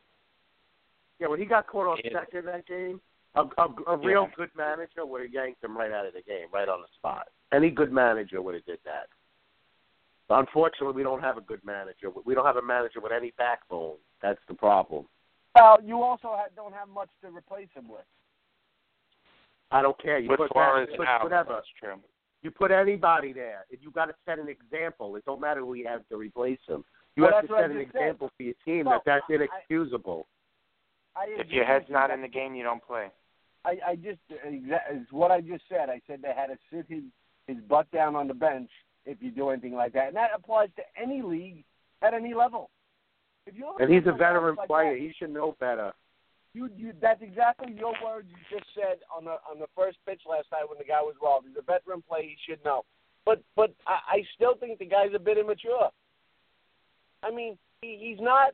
[1.19, 2.13] yeah, when he got caught on Yeah.
[2.21, 3.01] second that game,
[3.35, 4.35] a, a, a real Yeah.
[4.37, 7.29] good manager would have yanked him right out of the game, right on the spot.
[7.53, 9.09] Any good manager would have did that.
[10.29, 12.11] But unfortunately, we don't have a good manager.
[12.25, 13.97] We don't have a manager with any backbone.
[14.23, 15.07] That's the problem.
[15.55, 18.05] Well, you also ha don't have much to replace him with.
[19.71, 20.19] I don't care.
[20.19, 21.55] You With put, Flores put out, whatever.
[21.55, 21.97] that's true.
[22.43, 25.17] You put anybody there, and you got to set an example.
[25.17, 26.85] It don't matter who you have to replace him.
[27.17, 28.01] You Well, have to set an just said.
[28.03, 30.27] example for your team No, that that's I- I- inexcusable.
[31.19, 33.09] I If your head's not in the game, you don't play.
[33.65, 35.91] I, I just exa- is what I just said.
[35.91, 37.03] I said they had to sit his
[37.47, 38.71] his butt down on the bench
[39.05, 41.65] if you do anything like that, and that applies to any league
[42.03, 42.71] at any level.
[43.47, 44.93] If you and he's a veteran like player.
[44.93, 45.93] that, He should know better.
[46.55, 50.21] you, you that's exactly your words you just said on the on the first pitch
[50.29, 51.45] last night when the guy was rolled.
[51.49, 52.23] He's a veteran player.
[52.23, 52.85] He should know.
[53.25, 55.91] But but I, I still think the guy's a bit immature.
[57.23, 58.53] I mean, he, he's not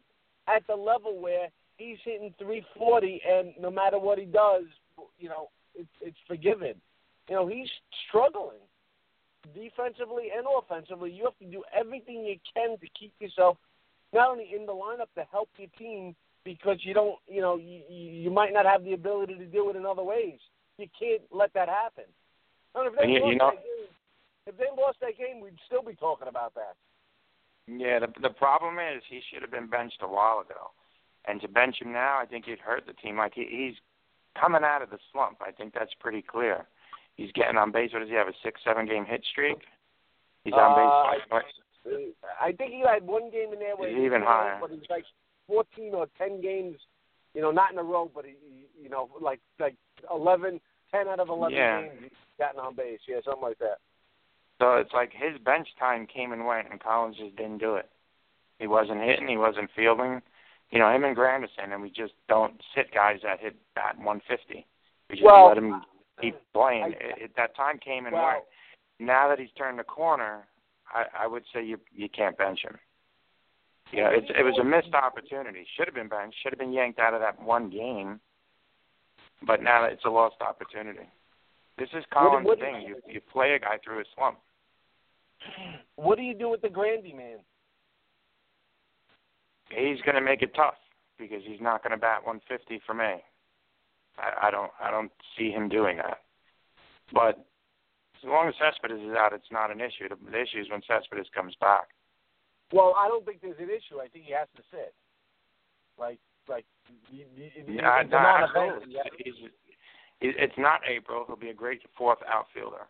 [0.48, 4.64] at the level where he's hitting 340, and no matter what he does,
[5.18, 6.74] you know, it's it's forgiven.
[7.28, 7.68] You know, he's
[8.08, 8.60] struggling
[9.54, 11.10] defensively and offensively.
[11.10, 13.56] You have to do everything you can to keep yourself
[14.12, 16.14] not only in the lineup to help your team
[16.44, 19.76] because you don't, you know, you, you might not have the ability to do it
[19.76, 20.38] in other ways.
[20.78, 22.04] You can't let that happen.
[22.74, 23.88] And if they And you- lost you know- that game,
[24.46, 26.76] if they lost that game, we'd still be talking about that.
[27.66, 30.70] Yeah, the the problem is he should have been benched a while ago,
[31.26, 33.16] and to bench him now, I think he'd hurt the team.
[33.16, 33.74] Like he, he's
[34.40, 35.38] coming out of the slump.
[35.46, 36.66] I think that's pretty clear.
[37.16, 37.90] He's getting on base.
[37.92, 38.28] What does he have?
[38.28, 39.58] A six, seven game hit streak.
[40.44, 41.24] He's on base.
[41.30, 41.44] Uh, like,
[42.40, 44.58] I think he had one game in there where He's he even higher.
[44.60, 45.04] but he's like
[45.46, 46.76] 14 or 10 games,
[47.34, 48.34] you know, not in a row, but he,
[48.82, 49.76] you know, like like
[50.10, 50.60] 11,
[50.90, 51.82] ten out of eleven Yeah.
[51.82, 53.00] games he's gotten on base.
[53.08, 53.78] Yeah, something like that.
[54.60, 57.88] So it's like his bench time came and went, and Collins just didn't do it.
[58.58, 59.28] He wasn't hitting.
[59.28, 60.20] He wasn't fielding.
[60.74, 64.66] You know, him and Granderson, and we just don't sit guys that hit bat 150.
[65.08, 65.82] We just Well, let him
[66.20, 66.82] keep playing.
[66.82, 68.44] I- it, it, that time came and Well- went.
[68.98, 70.46] Now that he's turned the corner,
[70.92, 72.76] I, I would say you you can't bench him.
[73.92, 75.66] You know, it's, it was a missed opportunity.
[75.76, 76.36] Should have been benched.
[76.42, 78.20] Should have been yanked out of that one game.
[79.46, 81.08] But now that it's a lost opportunity.
[81.78, 82.82] This is Collins' what- thing.
[82.82, 84.38] You you play a guy through a slump.
[85.96, 87.38] What do you do with the Grandy man?
[89.76, 90.74] He's going to make it tough
[91.18, 93.22] because he's not going to bat 150 for me.
[94.18, 96.18] I, I don't I don't see him doing that.
[97.12, 97.44] But
[98.22, 100.08] as long as Cespedes is out, it's not an issue.
[100.08, 101.88] The, the issue is when Cespedes comes back.
[102.72, 104.00] Well, I don't think there's an issue.
[104.00, 104.94] I think he has to sit.
[105.98, 106.18] Like,
[106.48, 106.64] like,
[107.10, 108.96] you, you, you, Yeah, it's no, absolutely.
[109.18, 109.50] He's, he-
[110.38, 111.24] it's not April.
[111.26, 112.86] He'll be a great fourth outfielder.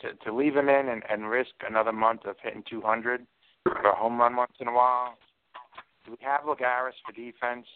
[0.00, 3.24] To to leave him in and, and risk another month of hitting 200
[3.62, 5.16] for a home run once in a while.
[6.08, 7.66] Do we have Lagares for defense?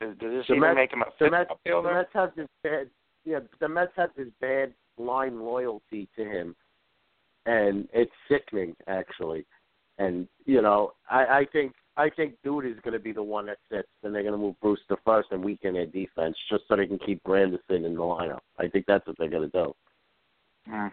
[0.00, 1.82] Does, does this The even Mets- make him a fifth Mets, the?
[1.82, 2.90] Mets have this bad,
[3.24, 3.40] yeah.
[3.60, 6.54] The Mets have this bad blind loyalty to him,
[7.46, 9.46] and it's sickening actually.
[9.98, 13.46] And you know, I, I think I think Duda is going to be the one
[13.46, 16.64] that sits, and they're going to move Bruce to first and weaken their defense just
[16.68, 18.40] so they can keep Granderson in the lineup.
[18.58, 19.74] I think that's what they're going to do.
[20.70, 20.92] Mm.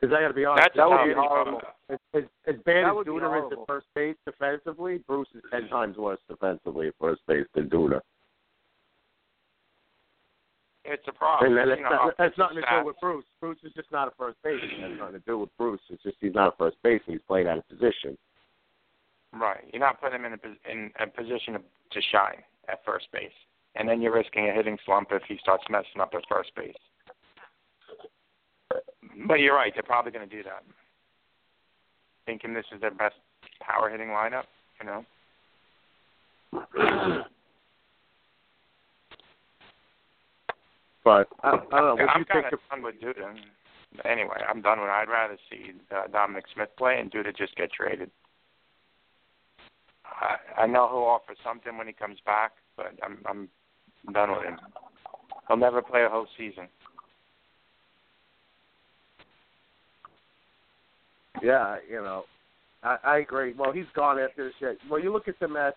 [0.00, 1.60] Because I got to be honest, That's that would be horrible.
[1.88, 3.62] As, as, as bad That as would be Duda is horrible.
[3.62, 8.00] at first base defensively, Bruce is ten times worse defensively at first base than Duda.
[10.84, 11.50] It's a problem.
[11.50, 13.24] And then you that's, know, not, that's offensive nothing to do with Bruce.
[13.40, 14.70] Bruce is just not a first baseman.
[14.70, 15.80] It has nothing to do with Bruce.
[15.90, 17.16] It's just he's not a first baseman.
[17.16, 18.16] He's playing out of position.
[19.32, 19.64] Right.
[19.72, 23.34] You're not putting him in a in a position to, to shine at first base,
[23.74, 26.74] and then you're risking a hitting slump if he starts messing up at first base.
[29.26, 29.72] But you're right.
[29.74, 30.62] They're probably going to do that,
[32.26, 33.14] thinking this is their best
[33.60, 34.44] power hitting lineup.
[34.80, 35.04] You know.
[41.04, 41.94] But I, I don't know.
[41.94, 42.52] What I'm you kind think?
[42.52, 43.34] of done with Duda.
[44.04, 44.90] Anyway, I'm done with.
[44.90, 48.10] I'd rather see uh, Dominic Smith play and Duda just get traded.
[50.04, 53.48] I, I know he'll offer something when he comes back, but I'm I'm
[54.12, 54.58] done with him.
[55.48, 56.68] He'll never play a whole season.
[61.46, 62.24] Yeah, you know,
[62.82, 63.54] I, I agree.
[63.56, 64.76] Well, he's gone after this year.
[64.90, 65.76] Well, you look at the Mets.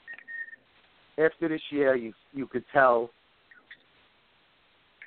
[1.19, 3.11] After this year, you you could tell.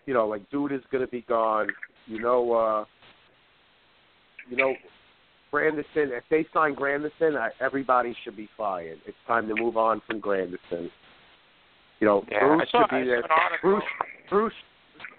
[0.07, 1.67] You know, like Duda is going to be gone.
[2.07, 2.85] You know, uh
[4.49, 4.75] you know,
[5.53, 5.85] Granderson.
[6.17, 8.99] If they sign Granderson, I, everybody should be fired.
[9.07, 10.91] It's time to move on from Granderson.
[12.01, 13.23] You know, Yeah, Bruce should be there.
[13.63, 13.83] Bruce,
[14.29, 14.53] Bruce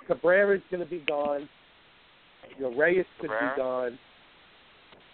[0.07, 1.49] Cabrera's going to be gone.
[2.57, 3.55] You know, Reyes could Cabrera?
[3.55, 3.99] be gone.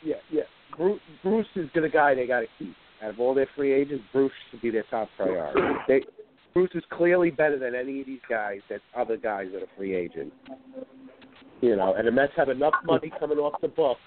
[0.03, 0.43] Yeah, yeah.
[0.75, 2.75] Bruce, Bruce is the guy they got to keep.
[3.01, 5.61] Out of all their free agents, Bruce should be their top priority.
[5.87, 6.01] They,
[6.53, 9.95] Bruce is clearly better than any of these guys that other guys that are free
[9.95, 10.35] agents.
[11.61, 14.01] You know, and the Mets have enough money coming off the books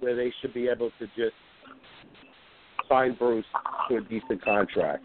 [0.00, 1.34] where they should be able to just
[2.88, 3.44] sign Bruce
[3.88, 5.04] to a decent contract.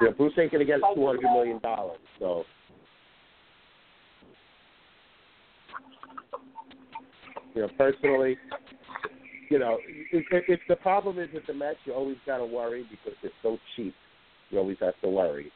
[0.00, 2.44] You know, Bruce ain't going to get two hundred million dollars, so.
[7.54, 8.36] You know, personally,
[9.50, 9.78] you know,
[10.12, 13.16] if, if if the problem is with the Mets, you always got to worry because
[13.22, 13.94] they're so cheap.
[14.50, 15.50] You always have to worry.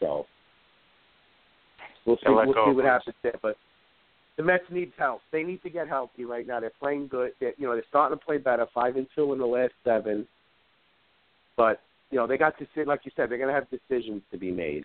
[0.00, 0.26] So
[2.06, 2.22] we'll see.
[2.26, 3.38] We'll go see what happens there.
[3.42, 3.56] But
[4.36, 5.20] the Mets need help.
[5.30, 6.60] They need to get healthy right now.
[6.60, 7.32] They're playing good.
[7.38, 8.66] They're, you know, they're starting to play better.
[8.74, 10.26] Five and two in the last seven.
[11.56, 11.80] But
[12.10, 14.38] you know, they got to sit like you said, they're going to have decisions to
[14.38, 14.84] be made.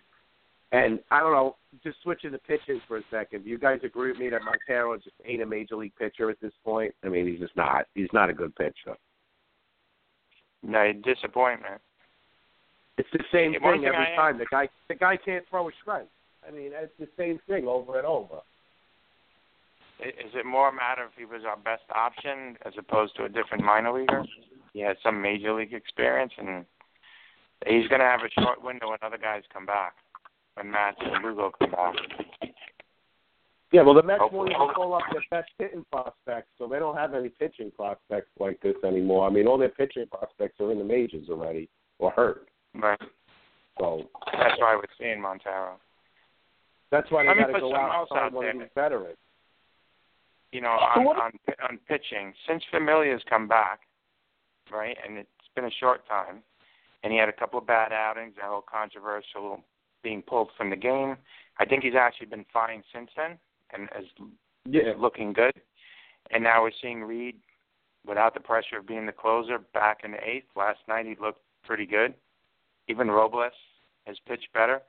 [0.72, 3.42] And I don't know, just switching the pitches for a second.
[3.44, 6.40] Do you guys agree with me that Montero just ain't a major league pitcher at
[6.40, 6.94] this point?
[7.04, 7.86] I mean, he's just not.
[7.94, 8.96] He's not a good pitcher.
[10.62, 11.80] No, disappointment.
[12.98, 14.38] It's the same Yeah, thing every I am- time.
[14.38, 16.12] The guy, the guy can't throw a strength.
[16.46, 18.40] I mean, it's the same thing over and over.
[20.00, 23.28] Is it more a matter if he was our best option as opposed to a
[23.28, 24.24] different minor leaguer?
[24.72, 26.64] He has some major league experience, and
[27.66, 29.94] he's going to have a short window when other guys come back,
[30.56, 31.94] and Lugo come back.
[33.72, 36.96] Yeah, well, the Mets won't even call up their best hitting prospects, so they don't
[36.96, 39.28] have any pitching prospects like this anymore.
[39.28, 41.68] I mean, all their pitching prospects are in the majors already
[42.00, 42.48] or hurt.
[42.74, 43.00] But
[43.78, 45.78] So that's why we're seeing Montero.
[46.90, 49.16] that's why they got to go out and out one of these veterans.
[50.50, 51.32] You know, on on
[51.62, 53.82] on pitching, since Familia's come back,
[54.72, 56.42] right, and it's been a short time,
[57.04, 59.60] and he had a couple of bad outings, that whole controversial
[60.02, 61.16] being pulled from the game.
[61.58, 63.38] I think he's actually been fine since then
[63.72, 64.08] and is
[64.64, 64.94] Yeah.
[64.96, 65.60] looking good.
[66.30, 67.36] And now we're seeing Reed
[68.06, 70.46] without the pressure of being the closer back in the eighth.
[70.56, 72.14] Last night he looked pretty good.
[72.88, 73.52] Even Robles
[74.06, 74.80] has pitched better.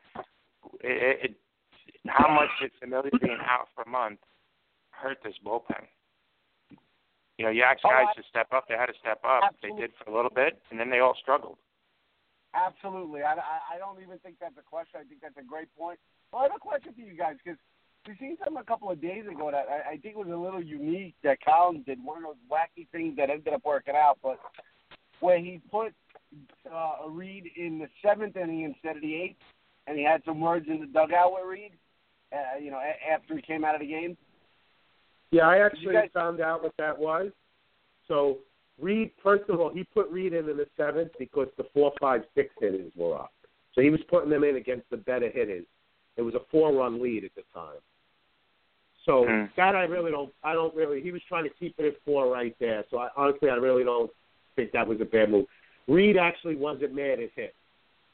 [0.81, 1.35] It, it,
[2.07, 4.19] how much did Familia being out for a month
[4.91, 5.85] hurt this bullpen?
[7.37, 8.67] You know, you ask Oh, guys I- to step up.
[8.67, 9.43] They had to step up.
[9.43, 9.81] Absolutely.
[9.81, 11.57] They did for a little bit, and then they all struggled.
[12.53, 13.21] Absolutely.
[13.23, 14.99] I, I, I don't even think that's a question.
[14.99, 15.99] I think that's a great point.
[16.31, 17.57] Well, I have a question for you guys because
[18.07, 20.61] we seen something a couple of days ago that I, I think was a little
[20.61, 22.03] unique that Collins did.
[22.03, 24.39] One of those wacky things that ended up working out, but
[25.19, 25.93] where he put
[26.71, 29.37] uh, a Reed in the seventh inning instead of the eighth,
[29.87, 31.73] and he had some words in the dugout with Reed.
[32.33, 34.17] Uh, you know, a- after he came out of the game.
[35.31, 37.31] Yeah, I actually guys- found out what that was.
[38.07, 38.39] So
[38.79, 42.21] Reed, first of all, he put Reed in in the seventh because the four, five,
[42.35, 43.31] six hitters were up.
[43.73, 45.65] So he was putting them in against the better hitters.
[46.17, 47.79] It was a four-run lead at the time.
[49.05, 49.45] So Hmm.
[49.55, 50.31] that I really don't.
[50.43, 51.01] I don't really.
[51.01, 52.83] He was trying to keep it at four right there.
[52.91, 54.11] So I, honestly, I really don't
[54.55, 55.47] think that was a bad move.
[55.87, 57.49] Reed actually wasn't mad at him.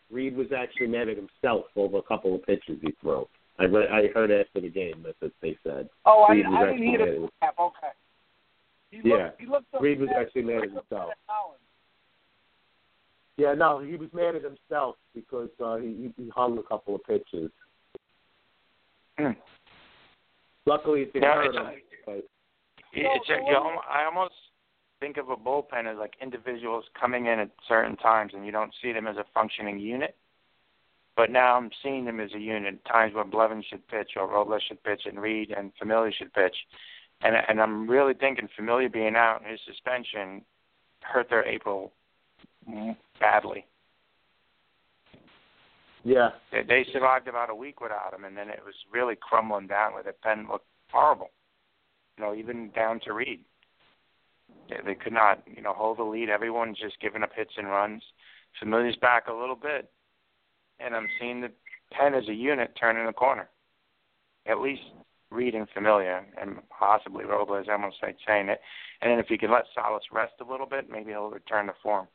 [0.10, 3.28] Reed was actually mad at himself over a couple of pitches he threw.
[3.60, 5.90] I read, I heard after the game that that they said.
[6.06, 7.88] Oh, I, Reed was I didn't hear mad at the Okay.
[8.92, 9.16] He Yeah.
[9.16, 10.22] Looked, he looked so Reed was bad.
[10.22, 11.12] actually mad at himself.
[11.12, 11.18] at
[13.38, 17.04] Yeah, no, he was mad at himself because uh, he, he hung a couple of
[17.04, 17.52] pitches.
[20.66, 21.82] Luckily, it didn't Yeah, hurt it's- him.
[22.06, 22.24] But
[22.94, 24.34] It's a, you know, I almost
[25.00, 28.74] think of a bullpen as like individuals coming in at certain times, and you don't
[28.82, 30.16] see them as a functioning unit.
[31.16, 32.84] But now I'm seeing them as a unit.
[32.86, 36.56] Times where Blevins should pitch, or Robles should pitch, and Reed and Familia should pitch,
[37.22, 40.44] and and I'm really thinking Familia being out and his suspension
[41.02, 41.92] hurt their April
[43.20, 43.66] badly.
[46.04, 49.68] yeah, They, they survived about a week without him, and then it was really crumbling
[49.68, 50.20] down with it.
[50.22, 51.30] pen looked horrible.
[52.18, 53.42] You know, even down to Reed.
[54.70, 56.30] They, they could not, you know, hold the lead.
[56.30, 58.04] Everyone's just giving up hits and runs.
[58.60, 59.90] Familia's back a little bit,
[60.80, 61.52] and I'm seeing the
[61.92, 63.50] pen as a unit turning the corner.
[64.46, 64.82] At least
[65.30, 67.68] Reed and Familia, and possibly Robles.
[67.70, 68.62] I'm almost like saying it.
[69.02, 71.74] And then if you can let Salas rest a little bit, maybe he'll return to
[71.84, 72.08] form.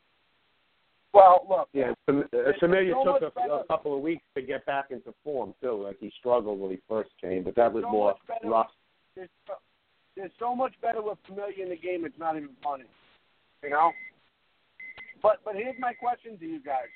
[1.13, 1.69] Well, look.
[1.75, 1.93] yeah.
[2.07, 5.13] Fam- uh, Familia so took much a, a couple of weeks to get back into
[5.23, 5.85] form too.
[5.85, 8.51] Like he struggled when he first came, but that was so more much better.
[8.51, 8.71] rough.
[9.15, 9.55] There's so,
[10.17, 12.07] there's so much better with Familia in the game.
[12.07, 12.85] It's not even funny.
[13.63, 13.93] You know.
[15.23, 16.89] But but here's my question to you guys.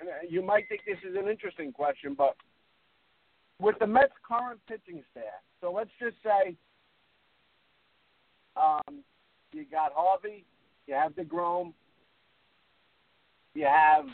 [0.00, 2.34] And uh, you might think this is an interesting question, but
[3.60, 6.56] with the Mets' current pitching staff, so let's just say
[8.56, 9.02] um,
[9.52, 10.44] you got Harvey,
[10.86, 11.72] you have DeGrom,
[13.54, 14.04] you have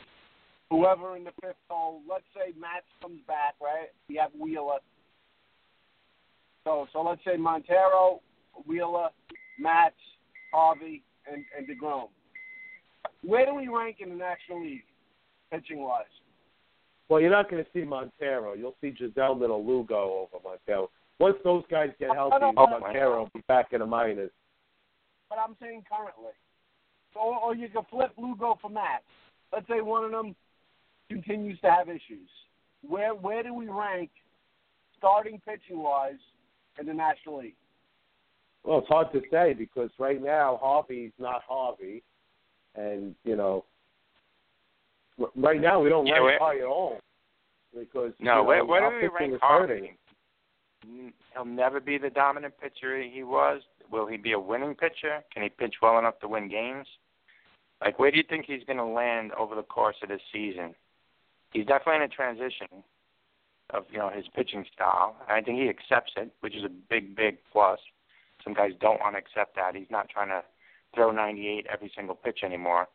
[0.70, 2.00] whoever in the fifth hole.
[2.08, 3.88] Let's say Matz comes back, right?
[4.08, 4.78] You have Wheeler.
[6.64, 8.20] So so let's say Montero,
[8.66, 9.08] Wheeler,
[9.58, 9.96] Matz,
[10.52, 12.08] Harvey, and, and DeGrom.
[13.22, 14.84] Where do we rank in the National League,
[15.50, 16.04] pitching wise?
[17.12, 18.54] Well, you're not going to see Montero.
[18.54, 20.88] You'll see Gsellman or Lugo over Montero.
[21.20, 22.38] Once those guys get healthy.
[22.54, 24.30] Montero will be back in the minors.
[25.28, 26.32] But I'm saying currently.
[27.12, 29.04] So, or you can flip Lugo for Matz.
[29.52, 30.34] Let's say one of them
[31.10, 32.30] continues to have issues.
[32.80, 34.08] Where where do we rank
[34.96, 36.14] starting pitching wise
[36.80, 37.56] in the National League?
[38.64, 42.02] Well, it's hard to say because right now Harvey's not Harvey,
[42.74, 43.66] and you know,
[45.36, 46.98] right now we don't Yeah, rank high at all
[47.78, 49.40] because No, you know, where, do we rank.
[49.40, 49.96] Harvey?
[51.34, 53.62] He'll never be the dominant pitcher he was.
[53.90, 55.22] Will he be a winning pitcher?
[55.32, 56.86] Can he pitch well enough to win games?
[57.80, 60.74] Like, where do you think he's going to land over the course of this season?
[61.52, 62.82] He's definitely in a transition
[63.70, 66.68] of you know his pitching style, and I think he accepts it, which is a
[66.68, 67.78] big, big plus.
[68.44, 69.76] Some guys don't want to accept that.
[69.76, 70.42] He's not trying to
[70.94, 72.88] throw 98 every single pitch anymore.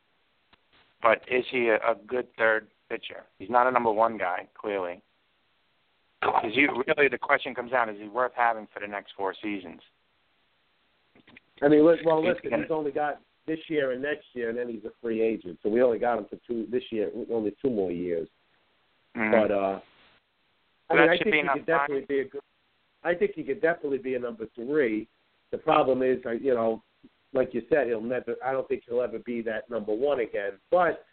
[1.02, 3.24] But is he a, a good third pitcher?
[3.40, 5.02] He's not a number one guy, clearly.
[6.44, 7.08] Is he really?
[7.10, 9.82] The question comes down: Is he worth having for the next four seasons?
[11.62, 14.58] I mean, well, He's listen, gonna- he's only got this year and next year, and
[14.58, 15.60] then he's a free agent.
[15.64, 18.28] So we only got him for two this year, only two more years.
[19.16, 19.32] Mhm.
[19.32, 19.80] But uh,
[20.90, 22.42] I mean, I think he could definitely be a good.
[23.04, 25.08] I think he could definitely be a number three.
[25.52, 26.82] The problem is, uh, you know,
[27.34, 28.36] like you said, he'll never.
[28.46, 30.54] I don't think he'll ever be that number one again.
[30.72, 31.06] But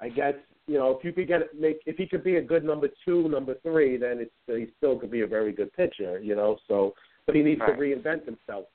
[0.00, 0.34] I guess
[0.66, 3.28] you know, if you could get make if he could be a good number two,
[3.28, 6.18] number three, then it's he still could be a very good pitcher.
[6.20, 6.94] You know, so
[7.26, 7.74] but he needs Right.
[7.76, 8.66] to reinvent himself.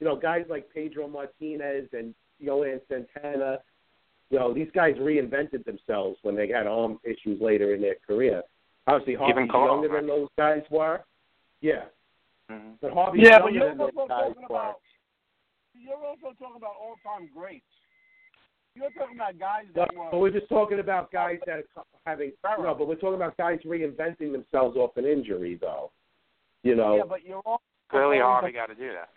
[0.00, 3.58] You know, guys like Pedro Martinez and Johan Santana,
[4.30, 8.42] you know, these guys reinvented themselves when they had arm issues later in their career.
[8.86, 10.00] Obviously, Harvey's Even Cole, younger right?
[10.00, 11.00] than those guys were.
[11.60, 11.84] Yeah,
[12.48, 14.46] hmm but Harvey's Yeah, but younger you're than those guys were.
[14.46, 14.76] about
[15.82, 17.64] you're also talking about all time greats.
[18.74, 22.32] You're talking about guys No, were but we're just talking about guys that are having
[22.42, 22.62] Thorough.
[22.62, 25.90] no, but we're talking about guys reinventing themselves off an injury, though.
[26.62, 27.60] You know, yeah, but you're all
[27.90, 29.08] Clearly, Harvey got to do that.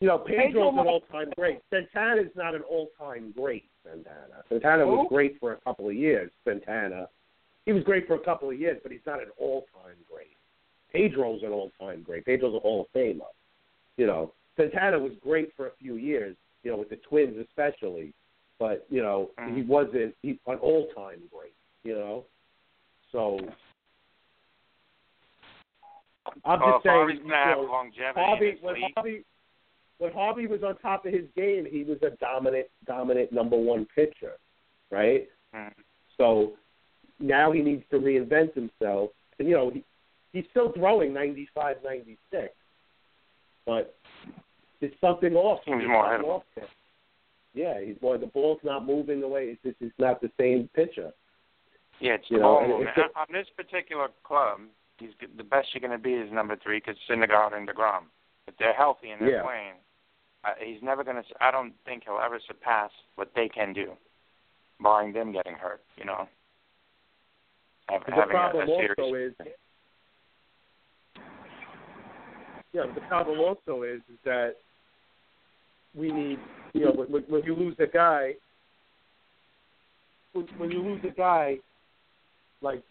[0.00, 1.60] you know, Pedro Pedro's an all-time great.
[1.70, 3.64] Santana's not an all-time great.
[3.84, 4.42] Santana.
[4.48, 6.30] Santana was great for a couple of years.
[6.44, 7.06] Santana,
[7.66, 10.28] he was great for a couple of years, but he's not an all-time great.
[10.90, 12.24] Pedro's an all-time great.
[12.24, 13.20] Pedro's a Hall of Famer.
[13.98, 16.36] You know, Santana was great for a few years.
[16.62, 18.12] You know, with the Twins especially,
[18.58, 19.66] but you know, he Mhm.
[19.66, 21.52] wasn't he, an all-time great.
[21.82, 22.24] You know,
[23.12, 23.38] so
[26.44, 26.96] I'm just if saying.
[26.96, 29.24] Harvey's to have know, longevity Harvey, when league, Harvey,
[29.98, 33.86] when Harvey was on top of his game, he was a dominant, dominant number one
[33.94, 34.36] pitcher,
[34.90, 35.28] right?
[35.54, 35.72] Mhm.
[36.16, 36.56] So
[37.18, 39.10] now he needs to reinvent himself.
[39.38, 39.84] And you know, he,
[40.32, 42.54] he's still throwing 95, 96,
[43.66, 43.94] but
[44.88, 45.60] there's something off.
[45.66, 46.66] There's more off there.
[47.54, 48.18] Yeah, he's more.
[48.18, 49.44] The ball's not moving the way.
[49.44, 51.12] It's just, he's not the same pitcher.
[52.00, 52.98] yeah, it's you the know, ball and movement.
[52.98, 54.60] it's- On this particular club,
[54.98, 58.04] he's the best you're going to be is number three because Syndergaard and Degrom.
[58.46, 59.42] If they're healthy and they're Yeah.
[59.42, 59.74] playing,
[60.44, 61.24] uh, he's never going to.
[61.40, 63.92] I don't think he'll ever surpass what they can do,
[64.80, 65.80] barring them getting hurt.
[65.96, 66.28] You know,
[67.88, 68.94] The a, problem a series.
[68.98, 69.32] also is,
[72.72, 74.56] yeah, the problem also is, is that
[75.94, 76.38] we need,
[76.72, 78.34] you know, when, when you lose a guy,
[80.32, 81.58] when, when you lose a guy
[82.60, 82.82] like,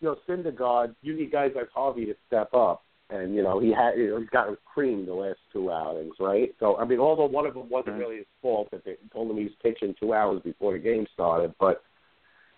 [0.00, 2.82] you know, Syndergaard, you need guys like Harvey to step up.
[3.12, 6.54] And you know he had you know, he's gotten creamed the last two outings, right?
[6.60, 7.98] So I mean, although one of them wasn't Mhm.
[7.98, 11.08] really his fault that they told him he was pitching two hours before the game
[11.12, 11.82] started, but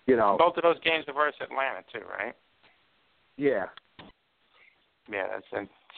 [0.06, 2.34] you know, Both of those games are versus Atlanta too, right?
[3.38, 3.70] yeah,
[5.08, 5.46] Yeah, that's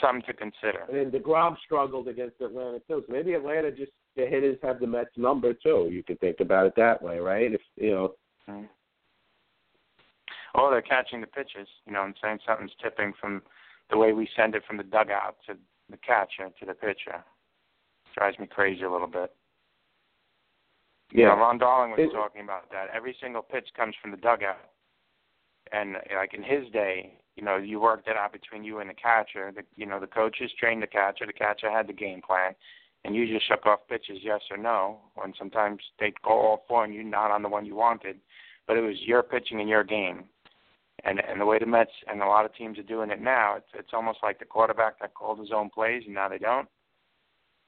[0.00, 0.84] something to consider.
[0.88, 3.04] And then Degrom struggled against Atlanta too.
[3.06, 5.88] So maybe Atlanta just the hitters have the Mets number too.
[5.90, 7.52] You could think about it that way, right?
[7.52, 8.14] If you know,
[8.48, 8.68] Mm.
[10.54, 11.66] Oh, they're catching the pitches.
[11.86, 13.42] You know, what I'm saying something's tipping from
[13.90, 15.56] the way we send it from the dugout to
[15.90, 17.24] the catcher to the pitcher.
[18.14, 19.34] Drives me crazy a little bit.
[21.10, 22.90] You know, Ron Darling was It- talking about that.
[22.90, 24.70] Every single pitch comes from the dugout,
[25.72, 28.94] and like in his day, you know, you worked it out between you and the
[28.94, 29.52] catcher.
[29.54, 31.26] The you know the coaches trained the catcher.
[31.26, 32.54] The catcher had the game plan,
[33.04, 34.98] and you just shook off pitches, yes or no.
[35.22, 38.18] And sometimes they'd go all four, and you're not on the one you wanted,
[38.66, 40.24] but it was your pitching and your game.
[41.04, 43.56] And and the way the Mets and a lot of teams are doing it now,
[43.56, 46.68] it's it's almost like the quarterback that called his own plays, and now they don't.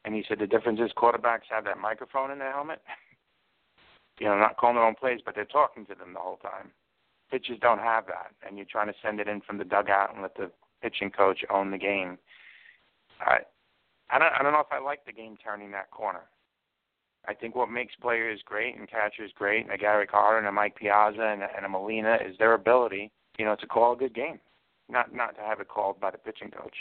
[0.04, 2.80] And he said the difference is quarterbacks have that microphone in their helmet.
[4.20, 6.70] you know, not calling their own plays, but they're talking to them the whole time.
[7.30, 10.22] Pitchers don't have that, and you're trying to send it in from the dugout and
[10.22, 10.50] let the
[10.82, 12.18] pitching coach own the game.
[13.20, 13.38] I,
[14.10, 16.22] I don't, I don't know if I like the game turning that corner.
[17.28, 20.52] I think what makes players great and catchers great, and a Gary Carter and a
[20.52, 23.96] Mike Piazza and a, and a Molina, is their ability, you know, to call a
[23.96, 24.38] good game,
[24.88, 26.76] not not to have it called by the pitching coach,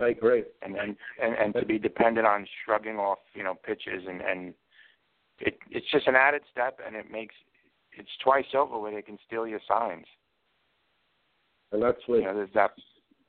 [0.00, 0.44] I agree.
[0.62, 4.54] and and and, and to be dependent on shrugging off, you know, pitches and and
[5.38, 7.34] it it's just an added step, and it makes
[7.96, 10.06] it's twice over where they can steal your signs.
[11.72, 12.72] And that's what You know, there's that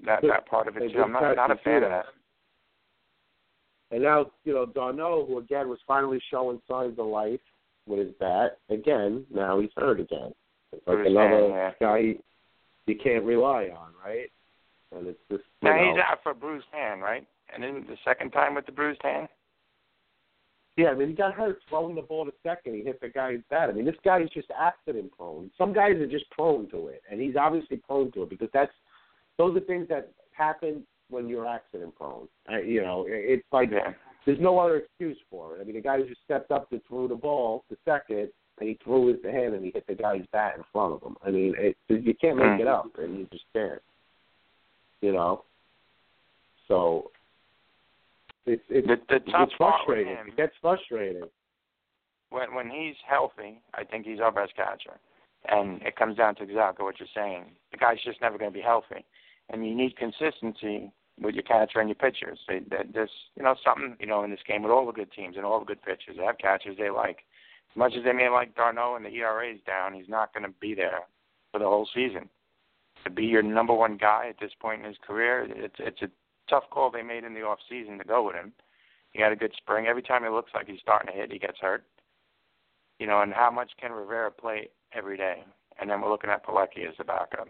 [0.06, 1.02] that that part of it too.
[1.02, 2.06] I'm not not a fan of that.
[3.92, 7.42] And now, you know, d'Arnaud, who again was finally showing signs of life
[7.88, 10.34] with his bat, again, now he's hurt again.
[10.72, 11.72] It's like another yeah.
[11.80, 12.24] guy you,
[12.88, 14.32] you can't rely on, right?
[14.96, 17.28] And it's just Now know, he's out for a bruised hand, right?
[17.54, 19.28] And then the second time with the bruised hand.
[20.82, 22.74] Yeah, I mean, he got hurt throwing the ball to second.
[22.74, 23.70] He hit the guy's bat.
[23.70, 25.52] I mean, this guy is just accident prone.
[25.58, 28.72] Some guys are just prone to it, and he's obviously prone to it because that's
[29.38, 32.28] those are things that happen when you're accident prone.
[32.48, 33.70] I, you know, it's like
[34.26, 35.62] there's no other excuse for it.
[35.62, 38.30] I mean, the guy just stepped up to throw the ball to second,
[38.60, 41.16] and he threw his hand and he hit the guy's bat in front of him.
[41.26, 42.62] I mean, it, you can't make Mm.
[42.62, 43.82] it up, and you just can't.
[45.02, 45.44] You know,
[46.68, 47.12] so
[48.46, 50.16] it's it's The the it's frustrating.
[50.16, 51.24] him It gets frustrating.
[52.30, 55.00] when when he's healthy, I think he's our best catcher.
[55.50, 57.46] And it comes down to exactly what you're saying.
[57.72, 59.04] The guy's just never going to be healthy,
[59.50, 62.40] and you need consistency with your catcher and your pitchers.
[62.48, 65.12] They, they, there's you know something you know in this game with all the good
[65.12, 66.16] teams and all the good pitchers.
[66.18, 67.20] They have catchers they like.
[67.72, 70.44] As much as they may like d'Arnaud and the ERA is down, he's not going
[70.44, 71.00] to be there
[71.52, 72.30] for the whole season.
[73.06, 76.10] To be your number one guy at this point in his career, it's it's a
[76.52, 78.54] tough call they made in the off season to go with him.
[79.12, 79.88] He had a good spring.
[79.88, 81.84] Every time it looks like he's starting to hit, he gets hurt.
[83.00, 85.44] You know, and how much can Rivera play every day?
[85.80, 87.48] And then we're looking at Plawecki as the backup.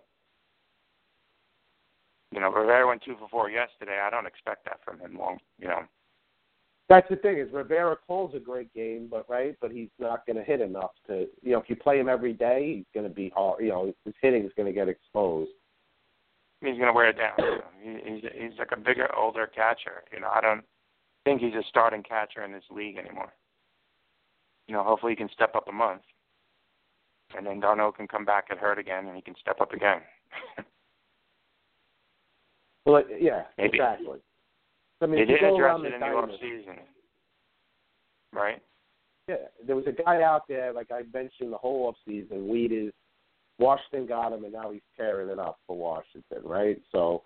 [2.32, 3.99] You know, Rivera went two for four yesterday.
[4.02, 5.39] I don't expect that from him long.
[5.60, 5.82] You know.
[6.88, 10.38] That's the thing is Rivera calls a great game, but right, but he's not going
[10.38, 11.28] to hit enough to.
[11.41, 13.64] You know, if you play him every day, he's going to be hard.
[13.64, 15.52] You know, his hitting is going to get exposed.
[16.62, 17.34] He's going to wear it down.
[17.39, 17.62] You know.
[17.82, 20.03] he, he's he's like a bigger, older catcher.
[20.14, 20.64] You know, I don't
[21.26, 23.34] think he's a starting catcher in this league anymore.
[24.68, 26.01] You know, hopefully he can step up a month,
[27.36, 30.01] and then d'Arnaud can come back and hurt again, and he can step up again.
[32.86, 33.78] well, yeah, Maybe.
[33.78, 34.20] exactly.
[35.01, 36.78] I mean, they didn't address it in the off season,
[38.34, 38.62] right?
[39.28, 39.36] Yeah,
[39.66, 42.47] there was a guy out there, like I mentioned, the whole off season.
[42.47, 42.91] Wieters
[43.62, 46.82] Washington got him, and now he's tearing it up for Washington, right?
[46.91, 47.24] So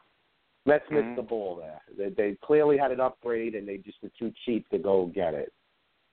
[0.66, 0.92] Mets Mhm.
[0.92, 1.82] missed the ball there.
[1.98, 5.34] They, they clearly had an upgrade, and they just were too cheap to go get
[5.34, 5.54] it,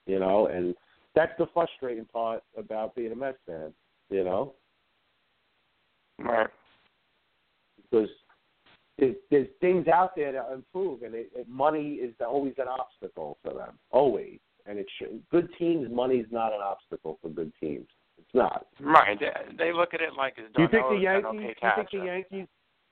[0.06, 0.46] you know.
[0.46, 0.74] And
[1.14, 3.74] that's the frustrating part about being a Mets fan,
[4.10, 4.54] you know,
[6.18, 6.50] Right.
[7.76, 8.10] because
[8.98, 13.38] there's, there's things out there that improve, and it, it, money is always an obstacle
[13.42, 14.38] for them, always.
[14.66, 17.88] And it should, good teams, money is not an obstacle for good teams.
[18.34, 18.66] Not.
[18.80, 19.18] Right.
[19.58, 21.26] They, look at it like it's Do you think the Yankees?
[21.26, 22.46] okay you think the Yankees?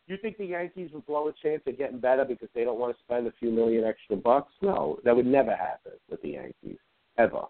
[0.06, 2.94] You think the Yankees would blow a chance of getting better because they don't want
[2.96, 4.52] to spend a few million extra bucks?
[4.60, 6.78] No, that would never happen with the Yankees
[7.16, 7.42] ever.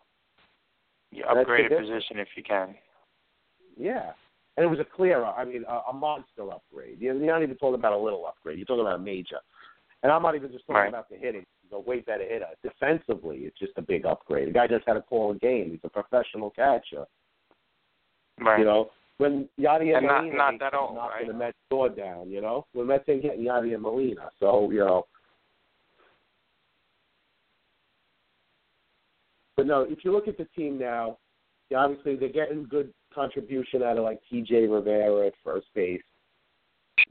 [1.10, 2.74] You upgrade a position if you can.
[3.76, 4.12] Yeah,
[4.56, 7.00] and it was a clear, I mean, a, a monster upgrade.
[7.00, 8.58] You're you're not even talking about a little upgrade.
[8.58, 9.38] You're talking about a major.
[10.02, 10.88] And I'm not even just talking Right.
[10.88, 11.44] about the hitting.
[11.62, 12.46] He's a way better hitter.
[12.62, 14.48] Defensively, it's just a big upgrade.
[14.48, 15.70] The guy just had to call a game.
[15.70, 17.06] He's a professional catcher.
[18.40, 18.60] Right.
[18.60, 21.26] You know, when Yadier And not- Molina not ain't that old, knocking right?
[21.26, 25.06] the Mets door down, you know, when Mets ain't getting Yadier Molina, so you know.
[29.56, 31.18] But no, if you look at the team now,
[31.76, 34.66] obviously they're getting good contribution out of like T.J.
[34.66, 36.00] Rivera at first base.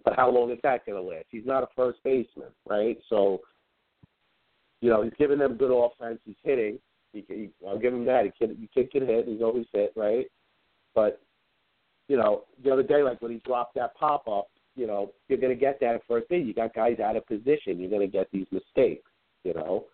[0.04, 1.26] But how long is that going to last?
[1.30, 2.98] He's not a first baseman, right?
[3.10, 3.42] So,
[4.82, 6.20] you know, he's giving them good offense.
[6.26, 6.80] He's hitting.
[7.14, 8.26] He, he, I'll give him that.
[8.26, 9.28] He can, he can hit.
[9.28, 10.26] He's always hit, right?
[10.96, 11.22] But
[12.08, 15.40] you know, the other day, like when he dropped that pop up, you know, you're
[15.40, 16.46] going to get that at first base.
[16.46, 17.80] You got guys out of position.
[17.80, 19.10] You're going to get these mistakes.
[19.44, 19.86] You know,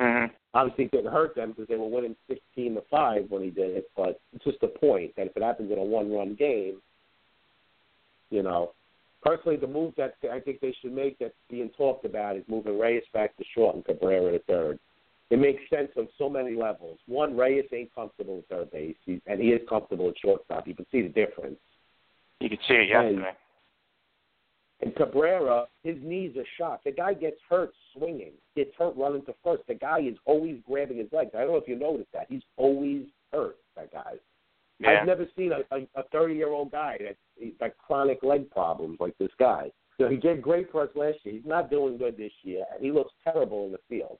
[0.00, 3.50] hmm obviously it didn't hurt them because they were winning 16 to five when he
[3.50, 3.90] did it.
[3.96, 6.80] But it's just a point that if it happens in a one-run game,
[8.30, 8.72] you know,
[9.22, 12.78] personally, the move that I think they should make that's being talked about is moving
[12.78, 14.78] Reyes back to short and Cabrera to third.
[15.32, 16.98] It makes sense on so many levels.
[17.06, 20.68] One, Reyes ain't comfortable at third base, he's, and he is comfortable at shortstop.
[20.68, 21.58] You can see the difference.
[22.40, 23.36] You could see it And- yesterday.
[24.82, 26.84] And Cabrera, his knees are shot.
[26.84, 29.62] The guy gets hurt swinging, gets hurt running to first.
[29.68, 31.30] The guy is always grabbing his legs.
[31.34, 32.26] I don't know if you noticed that.
[32.28, 33.56] He's always hurt.
[33.76, 34.14] That guy.
[34.80, 34.90] Yeah.
[35.00, 38.98] I've never seen a a thirty year old guy that he's got chronic leg problems
[39.00, 39.70] like this guy.
[39.98, 41.36] So he did great for us last year.
[41.36, 44.18] He's not doing good this year, and he looks terrible in the field.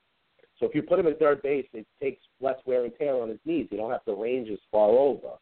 [0.72, 3.38] If you put him at third base, it takes less wear and tear on his
[3.44, 3.68] knees.
[3.70, 5.32] You don't have to range as far over.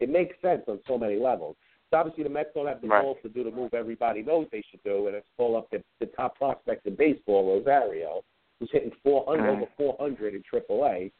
[0.00, 1.54] It makes sense on so many levels.
[1.92, 3.04] So obviously the Mets don't have the Right.
[3.04, 5.80] balls to do the move everybody knows they should do, and it's pull up the,
[6.00, 8.24] the top prospect in baseball, Rosario,
[8.58, 9.56] who's hitting 400 Mhm.
[9.58, 11.12] over 400 in AAA.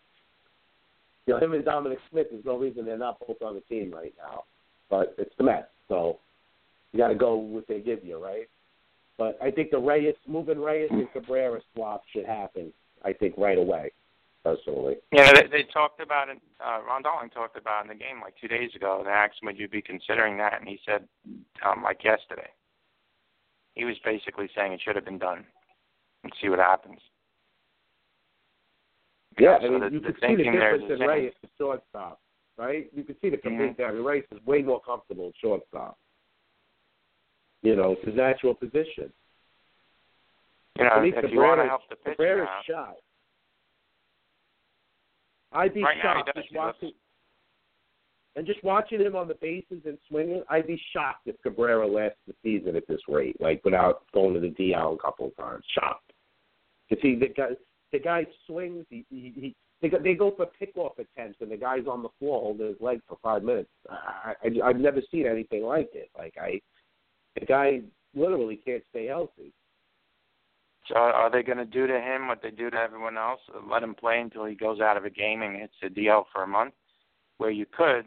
[1.26, 2.26] You know, him and Dominic Smith.
[2.32, 4.46] There's no reason they're not both on the team right now,
[4.88, 6.18] but it's the Mets, so
[6.90, 8.48] you got to go with what they give you, right?
[9.16, 12.72] But I think the Reyes moving Reyes and Cabrera swap should happen.
[13.04, 13.92] I think right away,
[14.44, 14.96] personally.
[15.12, 16.38] Yeah, they, they talked about it.
[16.64, 19.02] Uh, Ron Darling talked about it in the game like two days ago.
[19.04, 21.06] They asked him, "Would you be considering that?" And he said,
[21.64, 22.50] um, "Like yesterday."
[23.74, 25.46] He was basically saying it should have been done,
[26.24, 27.00] and see what happens.
[29.38, 30.98] Yeah, So I mean, the- you the could see the thinking there is difference in
[30.98, 31.08] the same.
[31.08, 32.20] Reyes shortstop,
[32.58, 32.90] right?
[32.92, 34.04] You could see the complete Mhm.
[34.04, 35.98] Reyes is way more comfortable at shortstop.
[37.62, 39.12] You know, it's his natural position.
[40.80, 42.94] You know, think if you want to help the pitcher Cabrera's out, shot.
[45.52, 46.92] I'd be Right shocked just looks- watching,
[48.36, 50.42] and just watching him on the bases and swinging.
[50.48, 54.40] I'd be shocked if Cabrera lasts the season at this rate, like without going to
[54.40, 55.64] the DL a couple of times.
[55.74, 56.12] Shocked.
[56.88, 57.50] Because he the guy
[57.92, 58.86] the guy swings.
[58.88, 62.10] He, he, he they go, they go for pickoff attempts, and the guy's on the
[62.18, 63.70] floor holding his leg for five minutes.
[63.90, 66.10] I, I I've never seen anything like it.
[66.16, 66.60] Like I,
[67.38, 67.80] the guy
[68.14, 69.52] literally can't stay healthy.
[70.90, 73.40] So are they going to do to him what they do to everyone else?
[73.70, 76.42] Let him play until he goes out of a game and hits a DL for
[76.42, 76.74] a month,
[77.38, 78.06] where you could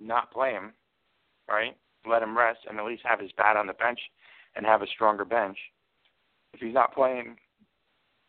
[0.00, 0.72] not play him,
[1.48, 1.76] right?
[2.06, 3.98] Let him rest and at least have his bat on the bench
[4.56, 5.58] and have a stronger bench.
[6.52, 7.36] If he's not playing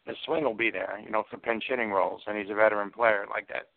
[0.06, 2.92] the swing will be there, you know, for pinch hitting roles, and he's a veteran
[2.92, 3.70] player like that.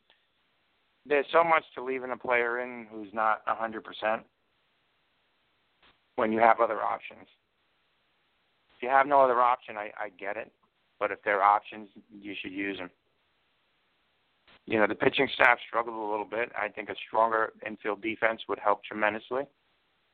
[1.06, 4.22] There's so much to leaving a player in who's not hundred percent
[6.16, 7.26] when you have other options.
[8.78, 10.52] If you have no other option, I, I get it,
[11.00, 12.90] but if there are options, you should use them.
[14.66, 16.52] You know, the pitching staff struggled a little bit.
[16.56, 19.42] I think a stronger infield defense would help tremendously.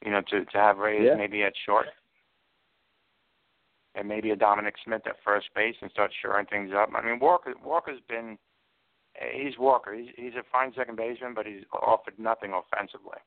[0.02, 1.14] You know, to to have Reyes Yeah.
[1.16, 1.86] maybe at short
[3.94, 6.88] and maybe a Dominic Smith at first base and start shoring things up.
[6.94, 8.38] I mean, Walker Walker's been
[9.34, 9.92] he's Walker.
[9.92, 13.18] He's he's a fine second baseman, but he's offered nothing offensively.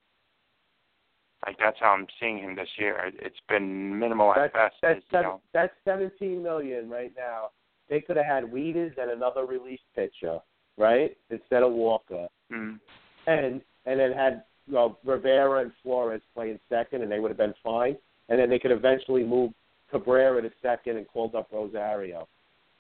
[1.48, 2.98] Like that's how I'm seeing him this year.
[3.06, 5.02] It- It's been minimal at That's best.
[5.12, 5.42] that's know.
[5.54, 7.52] that's seventeen million right now.
[7.90, 10.40] They could have had Wieters and another relief pitcher,
[10.78, 12.80] right, instead of Walker, Mm.
[13.28, 17.38] and and then had you know, Rivera and Flores playing second, and they would have
[17.38, 17.98] been fine.
[18.28, 19.54] And then they could eventually move
[19.90, 22.28] Cabrera to second and called up Rosario.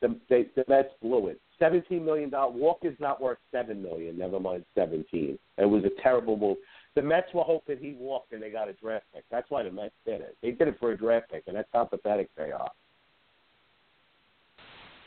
[0.01, 1.39] The they, the Mets blew it.
[1.57, 2.55] Seventeen million dollars.
[2.59, 4.17] Walker's not worth seven million.
[4.17, 5.39] Never mind seventeen.
[5.57, 6.57] It was a terrible move.
[6.95, 9.23] The Mets were hoping he walked and they got a draft pick.
[9.29, 10.35] That's why the Mets did it.
[10.41, 12.71] They did it for a draft pick, and that's how pathetic they are.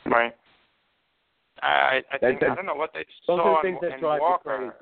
[0.05, 0.35] Right.
[1.61, 3.89] I I think that- I don't know what they Those saw are the things in,
[3.89, 4.73] that in Walker.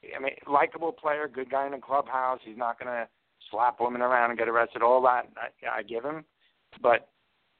[0.00, 0.14] crazy.
[0.16, 2.40] I mean, likable player, good guy in the clubhouse.
[2.42, 3.08] He's not gonna
[3.50, 4.82] slap women around and get arrested.
[4.82, 6.24] All that I, I give him,
[6.80, 7.08] but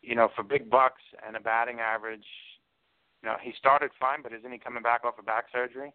[0.02, 2.26] you know, for big bucks and a batting average,
[3.22, 5.92] you know, he started fine, but isn't he coming back off of back surgery?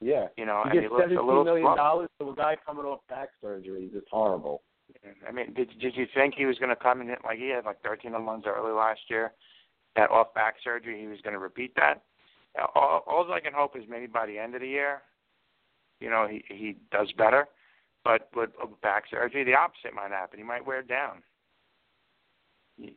[0.00, 0.26] Yeah.
[0.36, 3.00] You know, You and he looks a little million dollars to a guy coming off
[3.08, 3.90] back surgery.
[3.92, 4.62] It's horrible.
[5.28, 7.64] I mean, did did you think he was going to come in like he had
[7.64, 9.32] like 13 home runs early last year?
[9.96, 12.02] That off back surgery, he was going to repeat that.
[12.74, 15.02] All, all I can hope is maybe by the end of the year,
[16.00, 17.46] you know, he he does better.
[18.04, 20.38] But with back surgery, the opposite might happen.
[20.38, 21.22] He might wear down.
[22.78, 22.92] You,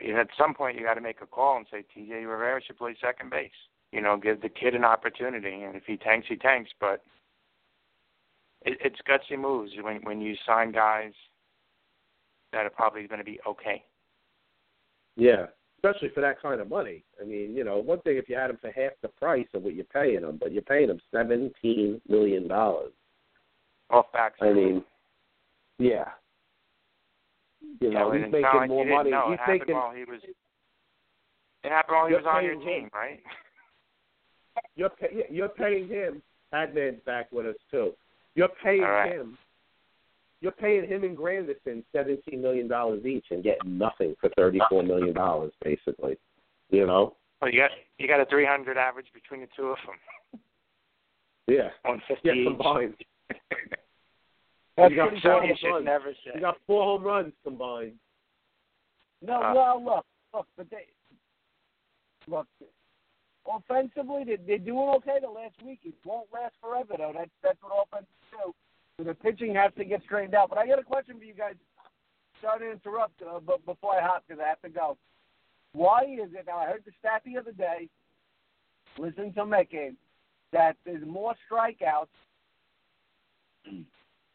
[0.00, 2.24] you- at some point, you got to make a call and say T.J.
[2.24, 3.50] Rivera should play second base.
[3.94, 6.70] You know, give the kid an opportunity, and if he tanks, he tanks.
[6.80, 7.00] But
[8.62, 11.12] it, it's gutsy moves when when you sign guys
[12.52, 13.84] that are probably going to be okay.
[15.16, 15.46] Yeah,
[15.78, 17.04] especially for that kind of money.
[17.22, 19.62] I mean, you know, one thing if you had him for half the price of
[19.62, 22.90] what you're paying him, but you're paying him seventeen million dollars.
[23.90, 24.32] Off back.
[24.40, 24.82] I mean,
[25.78, 26.08] yeah.
[27.80, 29.10] You yeah, know, he's making like more money.
[29.10, 29.74] He's it happened making.
[29.76, 30.20] while he was.
[31.62, 33.20] It happened while he was on your team, right?
[34.76, 36.22] You're pay, you're paying him.
[36.52, 37.92] Adman's back with us too.
[38.34, 39.12] You're paying All right.
[39.12, 39.36] him.
[40.40, 44.82] You're paying him and Granderson seventeen million dollars each and getting nothing for thirty four
[44.82, 46.16] million dollars, basically.
[46.70, 47.16] You know?
[47.40, 50.40] Well, you got you got a 300 average between the two of them.
[51.46, 51.68] Yeah.
[51.82, 52.94] 150 Yeah, combined.
[54.76, 55.48] That's you got four So good.
[55.48, 55.84] you home should runs.
[55.84, 57.92] never You got four home runs combined.
[59.22, 60.86] No, Uh, well, look, look, but they
[62.26, 62.46] look
[63.46, 64.24] offensively.
[64.24, 65.80] They, they're doing okay the last week.
[65.84, 67.12] It won't last forever, though.
[67.14, 68.54] That's that's what offenses do.
[68.98, 70.50] So the pitching has to get straightened out.
[70.50, 71.54] But I got a question for you guys.
[72.40, 74.96] Sorry to interrupt, uh, but before I hop, because I have to go.
[75.72, 76.44] Why is it?
[76.46, 77.88] Now I heard the stat the other day.
[78.96, 79.96] Listening to game,
[80.52, 82.06] that there's more strikeouts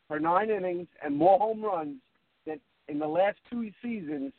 [0.10, 2.01] for nine innings and more home runs
[2.45, 4.34] than in the last two seasons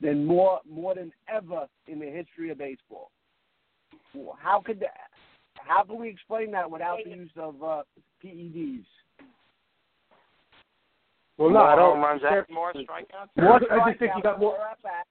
[0.00, 3.12] than more more than ever in the history of baseball.
[4.38, 4.94] How could that,
[5.54, 7.82] how can we explain that without the use of uh,
[8.24, 8.84] PEDs?
[11.38, 11.94] Well, no, more I don't.
[11.96, 13.28] home runs They're- and more strikeouts.
[13.36, 15.08] More I just think you strikeouts, got more- more at bats,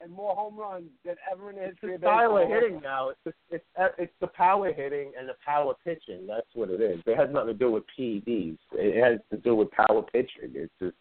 [0.00, 2.42] and more home runs than ever in the It's history the of style baseball.
[2.56, 3.08] of hitting now.
[3.10, 3.64] It's the, it's
[3.98, 6.26] it's the power hitting and the power pitching.
[6.26, 7.00] That's what it is.
[7.06, 8.58] It has nothing to do with PEDs.
[8.72, 10.52] It has to do with power pitching.
[10.54, 10.96] It's just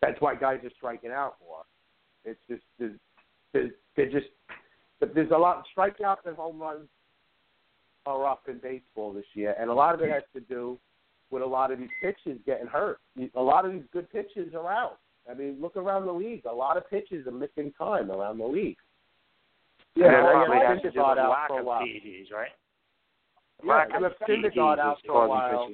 [0.00, 1.64] that's why guys are striking out more.
[2.24, 2.98] It's just there's,
[3.52, 4.26] there's, they're just
[5.00, 6.88] but there's a lot of strikeouts and home runs
[8.06, 10.78] are up in baseball this year, and a lot of it has to do
[11.30, 12.98] with a lot of these pitches getting hurt.
[13.34, 14.98] A lot of these good pitches are out.
[15.30, 16.46] I mean, look around the league.
[16.46, 18.78] A lot of pitches are missing time around the league.
[19.94, 21.60] Yeah, Yeah, that they probably got has to do Syndergaard with out lack for a
[21.60, 21.82] of while.
[21.82, 22.48] PEDs, right?
[23.64, 25.70] Yeah, Lack you have PEDs Syndergaard out for a while.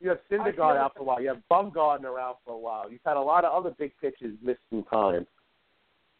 [0.00, 1.22] You have Syndergaard out for a while.
[1.22, 2.90] You have Bumgarner out for a while.
[2.90, 5.26] You've had a lot of other big pitches miss some time.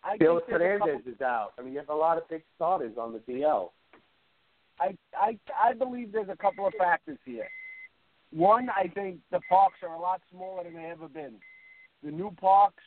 [0.04, 1.52] I there's a couple- is out.
[1.58, 3.70] I mean, you have a lot of big starters on the DL.
[4.80, 7.48] I, I I believe there's a couple of factors here.
[8.32, 11.34] One, I think the parks are a lot smaller than they ever been.
[12.02, 12.82] The new parks,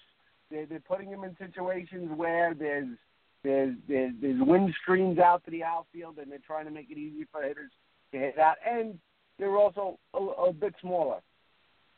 [0.50, 2.98] they're, they're putting them in situations where there's
[3.44, 6.98] there's there's, there's wind streams out to the outfield, and they're trying to make it
[6.98, 7.72] easy for hitters
[8.12, 8.56] to hit out.
[8.68, 9.00] And
[9.38, 11.20] they're also a, a bit smaller.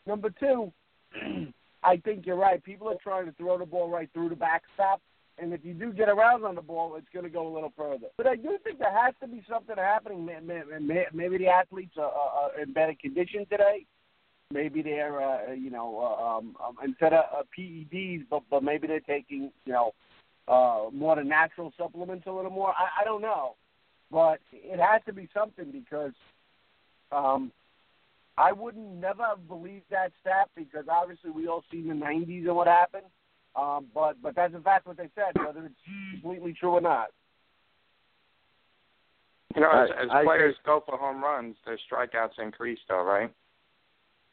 [0.05, 0.72] Number two,
[1.84, 2.63] I think you're right.
[2.63, 5.01] People are trying to throw the ball right through the backstop,
[5.40, 7.72] and if you do get around on the ball, it's going to go a little
[7.78, 8.08] further.
[8.18, 10.26] But I do think there has to be something happening.
[10.26, 13.86] May- may- may- Maybe the athletes are in better condition today.
[14.52, 18.88] Maybe they're, uh, you know, uh, um, um, instead of uh, PEDs, but but maybe
[18.88, 19.94] they're taking, you know,
[20.48, 22.70] uh, more the natural supplements a little more.
[22.70, 23.56] I, I don't know,
[24.10, 26.14] but it has to be something because
[27.12, 27.52] um,
[28.38, 32.56] I wouldn't never have believed that stat because obviously we all seen the '90s and
[32.56, 33.04] what happened.
[33.58, 35.76] Um, but but that's in fact what they said, whether it's
[36.22, 37.08] completely true or not.
[39.55, 43.34] You know, as, as I players go for home runs, their strikeouts increase, though, right?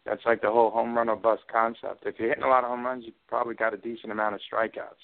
[0.05, 2.05] That's like the whole home run or bust concept.
[2.05, 4.41] If you're hitting a lot of home runs, you probably got a decent amount of
[4.53, 5.01] strikeouts.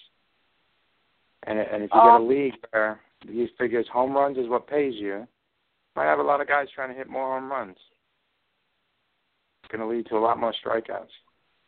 [1.44, 4.66] And and if you get a Um, league where he figures home runs is what
[4.66, 5.26] pays you,
[5.96, 7.78] might have a lot of guys trying to hit more home runs.
[9.62, 11.08] It's going to lead to a lot more strikeouts.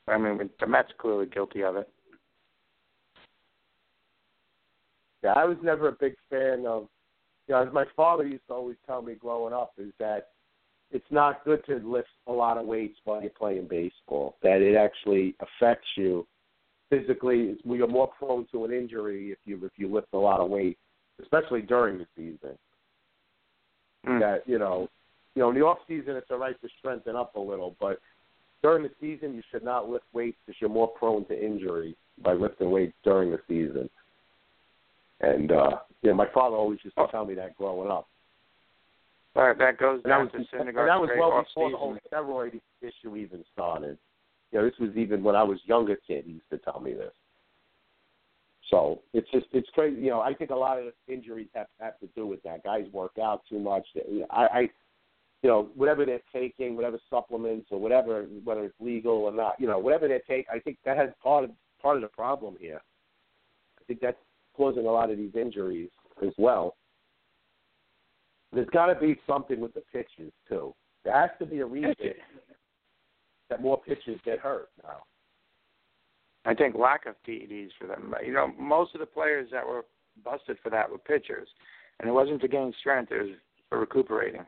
[0.09, 1.89] I mean, the Mets clearly guilty of it.
[5.23, 6.89] Yeah, I was never a big fan of.
[7.49, 10.29] You know, as my father used to always tell me growing up, is that
[10.93, 14.37] it's not good to lift a lot of weights while you're playing baseball.
[14.43, 16.27] That it actually affects you
[16.91, 17.57] physically.
[17.65, 20.79] You're more prone to an injury if you if you lift a lot of weight,
[21.21, 22.57] especially during the season.
[24.07, 24.21] Mm.
[24.21, 24.89] That you know,
[25.35, 27.99] you know, in the off season it's all right to strengthen up a little, but
[28.63, 32.35] during the season you should not lift weights because you're more prone to injury by
[32.35, 33.89] lifting weights during the season.
[35.23, 38.09] And uh yeah, my father always used to tell me that growing up.
[39.35, 43.17] But that goes And that was, to that was well before the whole steroid issue
[43.17, 43.97] even started.
[44.51, 46.25] You know, this was even when I was younger kid.
[46.27, 47.13] He used to tell me this.
[48.71, 50.01] So it's just it's crazy.
[50.01, 52.65] You know, I think a lot of injuries have have to do with that.
[52.65, 53.87] Guys work out too much.
[54.31, 54.61] I, I
[55.43, 59.67] you know, whatever they're taking, whatever supplements or whatever, whether it's legal or not, you
[59.67, 61.51] know, whatever they take, I think that has part of
[61.81, 62.81] part of the problem here.
[63.81, 64.17] I think that's
[64.57, 65.91] causing a lot of these injuries
[66.25, 66.77] as well.
[68.53, 70.75] There's got to be something with the pitches too.
[71.05, 71.95] There has to be a reason
[73.49, 75.05] that more pitches get hurt now.
[76.45, 78.15] I think lack of PEDs for them.
[78.25, 79.85] You know, most of the players that were
[80.25, 81.49] busted for that were pitchers,
[82.01, 83.31] and it wasn't to gain strength; it was
[83.69, 84.45] for recuperating.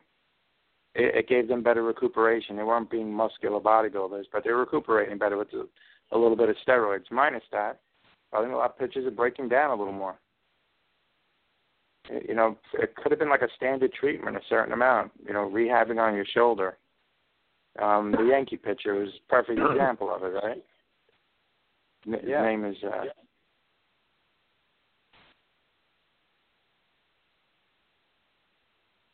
[0.94, 2.57] It, it gave them better recuperation.
[2.57, 5.66] They weren't being muscular bodybuilders, but they were recuperating better with a,
[6.12, 7.11] a little bit of steroids.
[7.11, 7.80] Minus that,
[8.35, 10.16] I think a lot of pitchers are breaking down a little more.
[12.28, 15.12] You know, it could have been like a standard treatment, a certain amount.
[15.26, 16.76] You know, rehabbing on your shoulder.
[17.80, 20.62] Um, the Yankee pitcher was a perfect example of it, right?
[22.05, 22.43] His Yeah.
[22.43, 23.05] name is uh,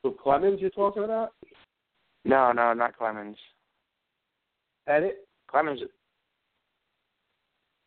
[0.02, 1.34] So Clemens, you're talking about?
[2.24, 3.36] no, no, not Clemens.
[4.86, 5.28] Edit?
[5.46, 5.80] Clemens.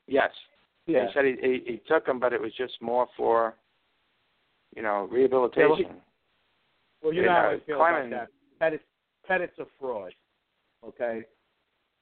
[0.08, 0.30] Yes,
[0.86, 1.08] Yeah.
[1.08, 3.56] he said he, he he took them, but it was just more for,
[4.76, 5.96] you know, rehabilitation.
[7.02, 8.28] Well, you Yeah, know how I feel Clemens- about
[8.60, 8.80] that.
[8.80, 8.80] Pettitte,
[9.30, 10.14] Pettitte's a fraud.
[10.86, 11.24] Okay.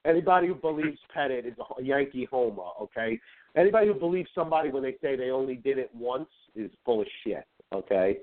[0.06, 2.64] Anybody who believes Pettitte is a Yankee homer.
[2.82, 3.20] Okay.
[3.56, 7.08] Anybody who believes somebody when they say they only did it once is full of
[7.24, 7.44] shit.
[7.74, 8.18] Okay.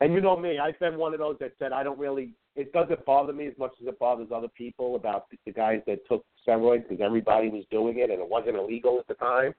[0.00, 2.32] And you know me, I've been one of those that said I don't really.
[2.54, 6.06] It doesn't bother me as much as it bothers other people about the guys that
[6.08, 9.54] took steroids because everybody was doing it and it wasn't illegal at the time.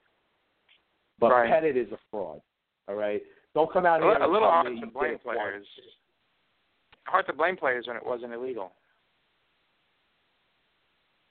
[1.19, 1.49] But Right.
[1.49, 2.41] Pettitte is a fraud.
[2.87, 3.21] All right.
[3.53, 4.13] Don't come out A, here.
[4.17, 5.65] a little hard to blame players.
[7.05, 8.73] Hard to blame players when it wasn't illegal.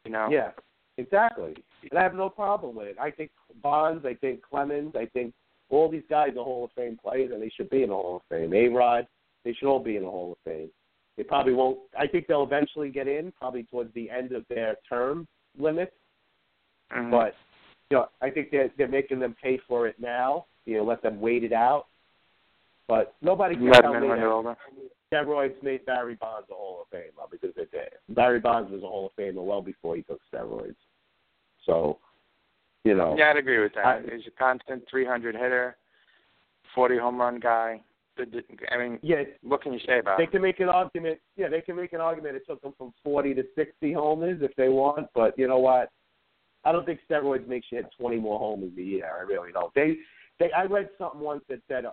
[0.05, 0.29] You know.
[0.31, 0.53] Yeah,
[0.99, 1.55] exactly.
[1.91, 2.97] And I have no problem with it.
[2.99, 3.31] I think
[3.63, 5.35] Bonds, I think Clemens, I think
[5.69, 8.17] all these guys are Hall of Fame players, and they should be in the Hall
[8.17, 8.53] of Fame.
[8.55, 9.07] A Rod,
[9.45, 10.71] they should all be in the Hall of Fame.
[11.17, 11.79] They probably won't.
[11.99, 15.27] I think they'll eventually get in, probably towards the end of their term
[15.59, 15.93] limit.
[16.93, 17.11] Mhm.
[17.11, 17.35] But
[17.91, 20.47] you know, I think they're they're making them pay for it now.
[20.65, 21.87] You know, let them wait it out.
[22.89, 24.57] But nobody can let tell me in when they're that
[25.13, 27.91] steroids made Barry Bonds a Hall of Famer because they did.
[28.09, 30.77] Barry Bonds was a Hall of Famer well before he took steroids.
[31.65, 31.99] So,
[32.85, 33.87] you know, Yeah, I'd agree with that.
[33.87, 35.77] I- He's a constant 300 hitter,
[36.75, 37.83] 40 home run guy.
[38.17, 41.21] The- the- I mean, yeah, what can you say about they can make an argument.
[41.37, 42.37] Yeah, they can make an argument.
[42.37, 45.93] It took them from forty to sixty homers if they want, but you know what?
[46.67, 49.09] I don't think steroids makes you hit twenty more homers a year.
[49.17, 49.73] I really don't.
[49.75, 49.97] They,
[50.41, 50.51] they.
[50.53, 51.85] I read something once that said,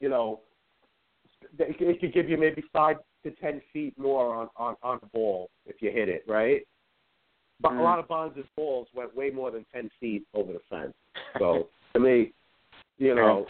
[0.00, 0.40] you know,
[1.58, 5.48] it could- give you maybe five to ten feet more on on on the ball
[5.66, 6.66] if you hit it right.
[7.60, 7.80] But Mhm.
[7.80, 10.94] a lot of Bonds' balls went way more than ten feet over the fence.
[11.38, 12.32] So to me,
[12.98, 13.46] you know.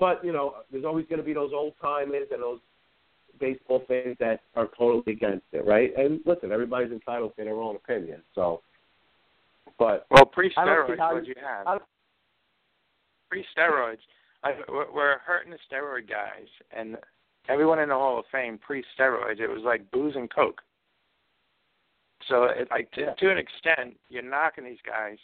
[0.00, 2.60] But you know, there's always going to be those old timers and those
[3.40, 5.90] baseball fans that are totally against it, right?
[5.96, 8.22] And listen, everybody's entitled to their own opinion.
[8.34, 8.62] So,
[9.78, 11.80] but Well, pre-steroids, what you- have?
[13.30, 13.98] Pre-steroids,
[14.42, 16.96] I, we're we're hurting the steroid guys, and
[17.48, 20.60] everyone in the Hall of Fame pre-steroids, it was like booze and coke.
[22.28, 23.14] So, it, like to, Yeah.
[23.14, 25.18] to an extent, you're knocking these guys,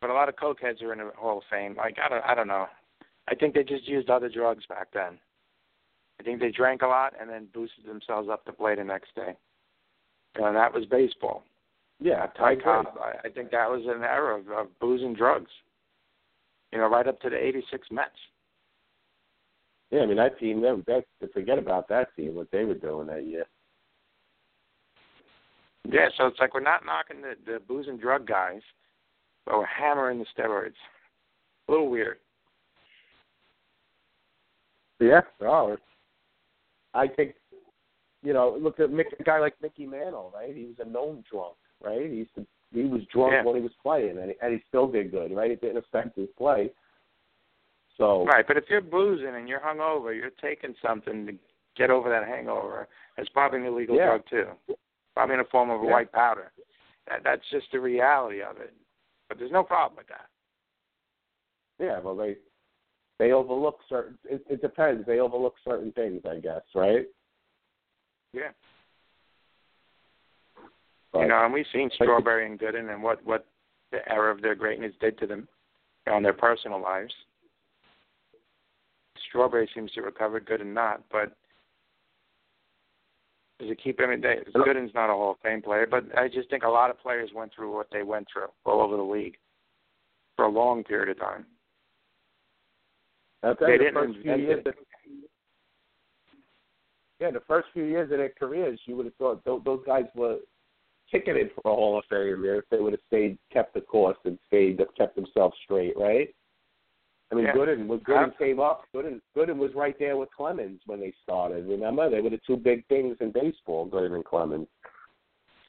[0.00, 1.74] but a lot of cokeheads are in the Hall of Fame.
[1.76, 2.66] Like I don't, I don't know.
[3.28, 5.18] I think they just used other drugs back then.
[6.20, 9.14] I think they drank a lot and then boosted themselves up to play the next
[9.14, 9.36] day.
[10.36, 11.44] And that was baseball.
[12.00, 12.64] Yeah, I Ty agree.
[12.64, 15.50] Cobb, I, I think that was an era of, of booze and drugs.
[16.72, 18.10] You know, right up to the '86 Mets.
[19.90, 20.60] Yeah, I mean that team.
[20.60, 20.82] That,
[21.20, 22.34] that forget about that team.
[22.34, 23.44] What they were doing that year.
[25.88, 28.62] Yeah, so it's like we're not knocking the, the booze and drug guys,
[29.46, 30.72] but we're hammering the steroids.
[31.68, 32.18] A little weird.
[35.00, 35.76] Yeah, oh, no,
[36.94, 37.34] I think
[38.22, 40.56] you know, look at Mick, a guy like Mickey Mantle, right?
[40.56, 42.00] He was a known drunk, right?
[42.08, 43.44] He used to, he was drunk Yeah.
[43.44, 45.50] when he was playing, and he, and he still did good, right?
[45.50, 46.70] It didn't affect his play.
[47.98, 51.34] So Right, but if you're boozing and you're hungover, you're taking something to
[51.76, 52.88] get over that hangover.
[53.18, 54.06] It's probably an illegal Yeah.
[54.06, 54.76] drug too.
[55.14, 55.92] Probably in the form of a Yeah.
[55.92, 56.50] white powder.
[57.06, 58.72] That, that's just the reality of it.
[59.28, 60.28] But there's no problem with that.
[61.78, 62.38] yeah, well they
[63.18, 64.18] they overlook certain.
[64.24, 65.06] It, it depends.
[65.06, 67.06] They overlook certain things, I guess, right?
[68.32, 68.50] Yeah.
[71.12, 73.46] But, you know, and we've seen Strawberry and Gooden and what what
[73.92, 75.46] the era of their greatness did to them
[76.10, 77.12] on their personal lives.
[79.28, 81.36] Strawberry seems to recover, Gooden not, but
[83.60, 84.38] does it keep him in day?
[84.54, 87.30] Gooden's not a Hall of Fame player, but I just think a lot of players
[87.34, 89.36] went through what they went through all over the league
[90.34, 91.46] for a long period of time.
[93.44, 94.74] I'll They the didn't first few years it.
[97.20, 100.04] yeah, the first few years of their careers, you would have thought those, those guys
[100.14, 100.38] were
[101.10, 104.38] ticketed for a Hall of Fame if they would have stayed, kept the course, and
[104.46, 106.34] stayed, kept themselves straight, right?
[107.30, 107.54] I mean, Yeah.
[107.54, 111.66] Gooden when Gooden came up, Gooden Gooden was right there with Clemens when they started.
[111.66, 114.68] Remember, they were the two big things in baseball, Gooden and Clemens.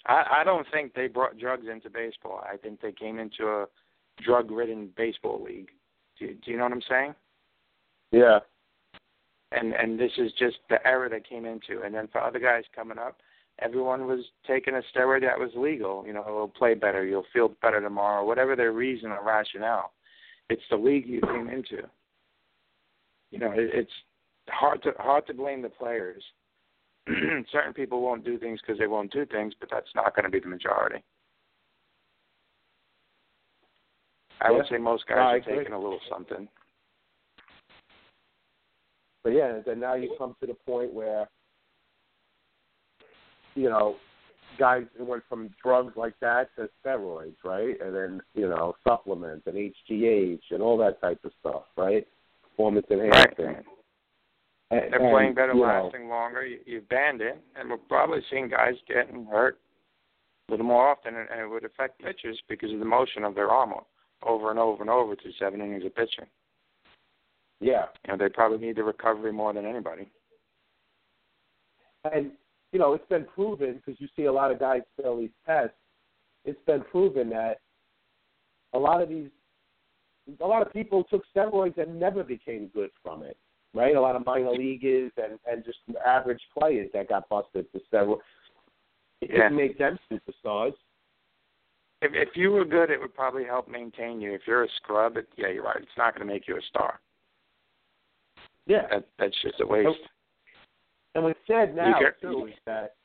[0.05, 2.43] I, I don't think they brought drugs into baseball.
[2.51, 3.65] I think they came into a
[4.21, 5.69] drug-ridden baseball league.
[6.19, 7.15] Do, do you know what I'm saying?
[8.15, 8.39] Yeah,
[9.51, 11.81] and and this is just the era they came into.
[11.83, 13.17] And then for other guys coming up,
[13.59, 16.05] everyone was taking a steroid that was legal.
[16.07, 19.91] You know, it'll play better, you'll feel better tomorrow, whatever their reason or rationale.
[20.49, 21.83] It's the league you came into.
[23.31, 23.91] You know, it, it's
[24.47, 26.23] hard to hard to blame the players.
[27.51, 30.31] Certain people won't do things because they won't do things, but that's not going to
[30.31, 31.03] be the majority.
[34.39, 36.47] I would say most guys No, are taking a little something.
[39.25, 41.27] But yeah, then now you come to the point where,
[43.55, 43.95] you know,
[44.59, 47.75] guys went from drugs like that to steroids, right?
[47.81, 52.07] And then, you know, supplements and HGH and all that type of stuff, right?
[52.43, 53.45] Performance enhancing.
[53.45, 53.65] Right.
[54.69, 56.45] And, They're playing better, you know, lasting longer.
[56.45, 59.57] You, you've banned it, and we're probably seeing guys getting hurt
[60.47, 63.33] a little more often, and, and it would affect pitchers because of the motion of
[63.33, 63.73] their arm
[64.21, 66.25] over and over and over through seven innings of pitching.
[67.59, 67.85] Yeah.
[68.07, 70.09] Know, they probably need the recovery more than anybody.
[72.11, 72.31] And,
[72.71, 75.75] you know, it's been proven, because you see a lot of guys fail these tests,
[76.43, 77.61] it's been proven that
[78.73, 79.29] a lot of these,
[80.39, 83.37] a lot of people took steroids and never became good from it,
[83.73, 83.95] right?
[83.95, 88.19] A lot of minor leaguers and, and just average players that got busted for steroids.
[89.21, 89.43] It Yeah.
[89.43, 90.73] didn't make them superstars.
[92.01, 94.33] If if you were good, it would probably help maintain you.
[94.33, 95.77] If you're a scrub, it, yeah, you're right.
[95.77, 96.99] It's not going to make you a star.
[98.67, 98.87] Yeah.
[98.89, 99.89] That that's just a waste.
[101.13, 102.95] And we said now, too, is that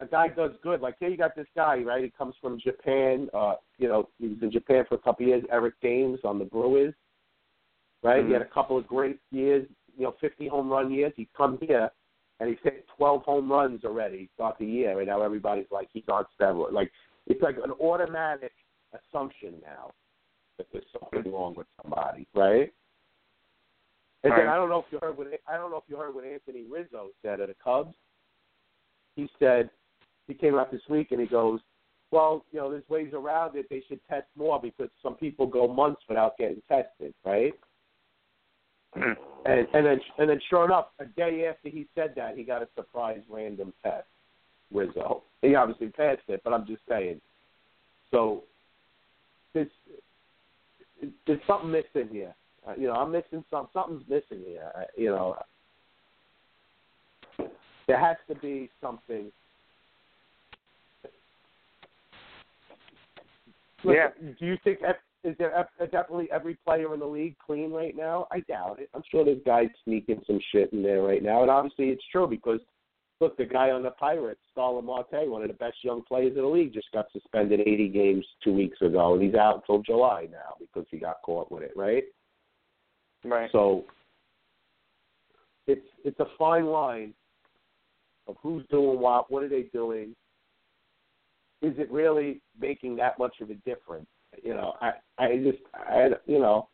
[0.00, 0.80] a guy does good.
[0.80, 2.04] Like, here you got this guy, right?
[2.04, 3.28] He comes from Japan.
[3.34, 5.44] Uh, you know, he was in Japan for a couple of years.
[5.50, 6.94] Eric Thames on the Brewers,
[8.02, 8.24] right?
[8.24, 8.34] He Mhm.
[8.34, 9.66] had a couple of great years,
[9.96, 11.12] you know, 50 home run years.
[11.16, 11.90] He come here,
[12.38, 16.08] and he's hit 12 home runs already throughout the year, and now everybody's like, he's
[16.08, 16.72] on steroids.
[16.72, 16.92] Like,
[17.26, 18.52] it's like an automatic
[18.92, 19.92] assumption now
[20.58, 22.72] that there's something wrong with somebody, right?
[24.24, 24.54] And then Right.
[24.54, 26.62] I don't know if you heard what I don't know if you heard what Anthony
[26.62, 27.94] Rizzo said of the Cubs.
[29.16, 29.70] He said
[30.26, 31.60] he came out this week and he goes,
[32.10, 33.68] "Well, you know, there's ways around it.
[33.68, 37.54] They should test more because some people go months without getting tested, right?"
[39.46, 42.62] And and then and then sure enough, a day after he said that, he got
[42.62, 44.06] a surprise random test.
[44.72, 45.22] Rizzo.
[45.42, 47.20] He obviously passed it, but I'm just saying.
[48.10, 48.44] So
[49.52, 49.68] there's
[51.26, 52.34] there's something missing here.
[52.66, 53.68] Uh, you know, I'm missing some.
[53.72, 54.70] Something's missing here.
[54.74, 55.36] Uh, you know,
[57.86, 59.30] there has to be something.
[63.84, 64.08] Yeah.
[64.38, 64.78] Do you think
[65.24, 68.26] is there definitely every player in the league clean right now?
[68.30, 68.88] I doubt it.
[68.94, 72.26] I'm sure there's guys sneaking some shit in there right now, and obviously it's true
[72.26, 72.60] because
[73.20, 76.42] look, the guy on the Pirates, Starling Marte, one of the best young players in
[76.42, 80.28] the league, just got suspended 80 games two weeks ago, and he's out until July
[80.30, 82.04] now because he got caught with it, right?
[83.24, 83.50] Right.
[83.52, 83.84] So
[85.66, 87.14] it's it's a fine line
[88.26, 90.14] of who's doing what, what are they doing?
[91.62, 94.06] Is it really making that much of a difference?
[94.42, 96.68] You know, I I just I you know,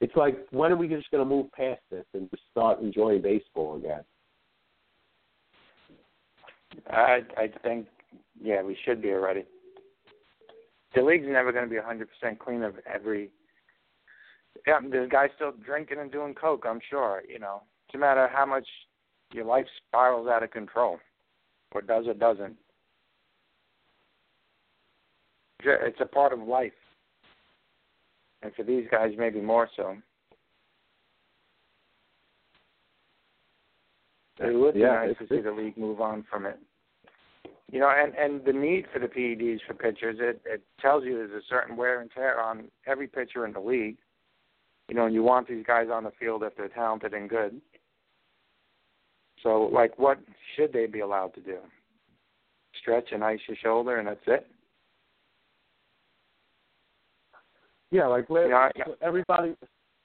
[0.00, 3.22] it's like when are we just going to move past this and just start enjoying
[3.22, 4.02] baseball again?
[6.90, 7.86] I I think
[8.42, 9.44] yeah, we should be already.
[10.94, 13.30] The league's never going to be 100% clean of every.
[14.68, 16.66] Yeah, there's guys still drinking and doing coke.
[16.68, 17.22] I'm sure.
[17.26, 17.62] You know,
[17.94, 18.66] no matter how much
[19.32, 20.98] your life spirals out of control,
[21.72, 22.54] or does or doesn't.
[25.64, 26.72] It's a part of life,
[28.42, 29.96] and for these guys, maybe more so.
[34.38, 36.58] It would be Yeah, nice to see the league move on from it.
[37.72, 41.16] You know, and and the need for the PEDs for pitchers, it it tells you
[41.16, 43.96] there's a certain wear and tear on every pitcher in the league.
[44.88, 47.60] You know, and you want these guys on the field if they're talented and good.
[49.42, 50.18] So, like, what
[50.56, 51.58] should they be allowed to do?
[52.80, 54.46] Stretch and ice your shoulder, and that's it.
[57.90, 58.84] Yeah, like last, Yeah, yeah.
[59.00, 59.54] everybody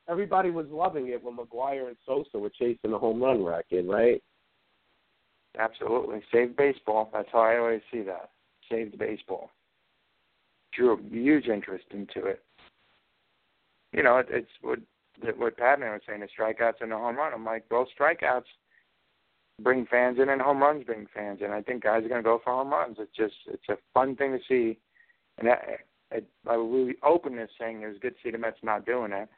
[0.07, 4.21] everybody was loving it when McGwire and Sosa were chasing the home run record, right?
[5.57, 6.21] Absolutely.
[6.31, 7.09] Save baseball.
[7.13, 8.31] That's how I always see that.
[8.69, 9.49] Saved baseball.
[10.73, 12.41] Drew a huge interest into it.
[13.93, 14.79] You know, it, it's what
[15.37, 17.33] what Patman was saying, the strikeouts and the home run.
[17.33, 18.43] I'm like, well, strikeouts
[19.61, 21.51] bring fans in and home runs bring fans in.
[21.51, 22.97] I think guys are going to go for home runs.
[22.99, 24.79] It's just, it's a fun thing to see.
[25.37, 25.77] And I,
[26.11, 29.29] I, be open to saying it was good to see the Mets not doing that.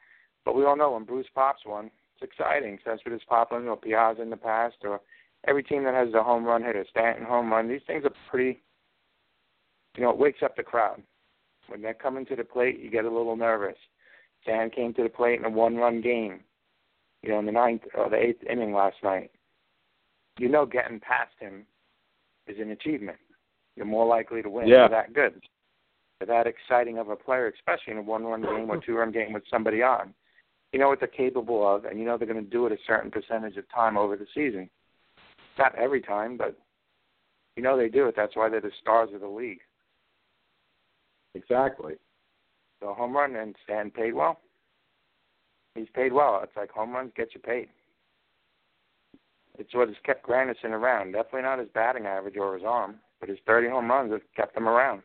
[0.44, 2.78] But we all know when Bruce pops one, it's exciting.
[2.84, 5.00] So that's what is popping, or Piazza in the past, or
[5.46, 7.68] every team that has the home run hitter, Stanton home run.
[7.68, 8.62] These things are pretty.
[9.96, 11.02] You know, it wakes up the crowd.
[11.68, 13.76] When they're coming to the plate, you get a little nervous.
[14.46, 16.40] Stan came to the plate in a one-run game.
[17.22, 19.32] You know, in the ninth or the eighth inning last night.
[20.38, 21.66] You know, getting past him
[22.46, 23.18] is an achievement.
[23.74, 24.68] You're more likely to win.
[24.68, 24.86] Yeah.
[24.86, 25.42] That good.
[26.20, 29.42] You're that exciting of a player, especially in a one-run game or two-run game with
[29.50, 30.14] somebody on.
[30.72, 32.78] You know what they're capable of, and you know they're going to do it a
[32.86, 34.68] certain percentage of time over the season.
[35.58, 36.56] Not every time, but
[37.56, 38.14] you know they do it.
[38.16, 39.60] That's why they're the stars of the league.
[41.34, 41.94] Exactly.
[42.80, 44.40] So home run and Stan paid well.
[45.74, 46.40] He's paid well.
[46.42, 47.68] It's like home runs get you paid.
[49.58, 51.12] It's what has kept Granderson around.
[51.12, 54.56] Definitely not his batting average or his arm, but his 30 home runs have kept
[54.56, 55.02] him around.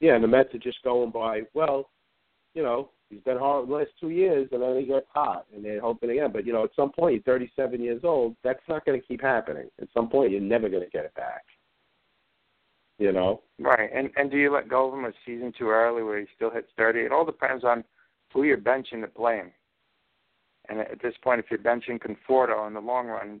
[0.00, 1.90] Yeah, and the Mets are just going by, well,
[2.54, 5.64] you know, he's been hard the last two years, and then he gets hot, and
[5.64, 6.30] they're hoping again.
[6.32, 8.36] But, you know, at some point, you're 37 years old.
[8.44, 9.68] That's not going to keep happening.
[9.80, 11.44] At some point, you're never going to get it back.
[12.98, 13.42] You know?
[13.58, 13.90] Right.
[13.94, 16.50] And and do you let go of him a season too early where he still
[16.50, 17.00] hits 30?
[17.00, 17.84] It all depends on
[18.32, 19.52] who you're benching to play him.
[20.68, 23.40] And at this point, if you're benching Conforto in the long run,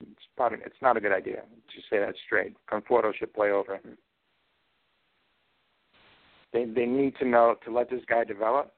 [0.00, 1.42] it's probably it's not a good idea.
[1.74, 2.56] Just say that straight.
[2.70, 3.96] Conforto should play over him.
[6.52, 8.72] They they need to know to let this guy develop.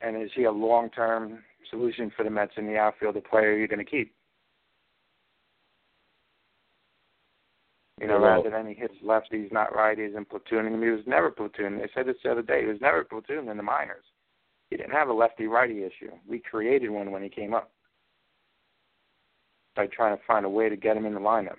[0.00, 1.40] And is he a long term
[1.70, 3.16] solution for the Mets in the outfield?
[3.16, 4.14] A player you're going to keep?
[8.00, 10.82] You know, Well- rather than he hits lefties, not righties, and platooning him.
[10.82, 11.80] He was never platooning.
[11.80, 12.62] They said this the other day.
[12.62, 14.04] He was never platooning in the minors.
[14.70, 16.10] He didn't have a lefty righty issue.
[16.26, 17.70] We created one when he came up
[19.76, 21.58] by trying to find a way to get him in the lineup.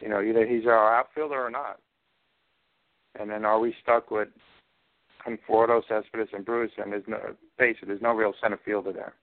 [0.00, 1.80] You know, either he's our outfielder or not.
[3.18, 4.28] And then are we stuck with
[5.26, 6.72] Conforto, Cespedes, and Bruce?
[6.78, 9.14] And there's no face it, there's no real center fielder there.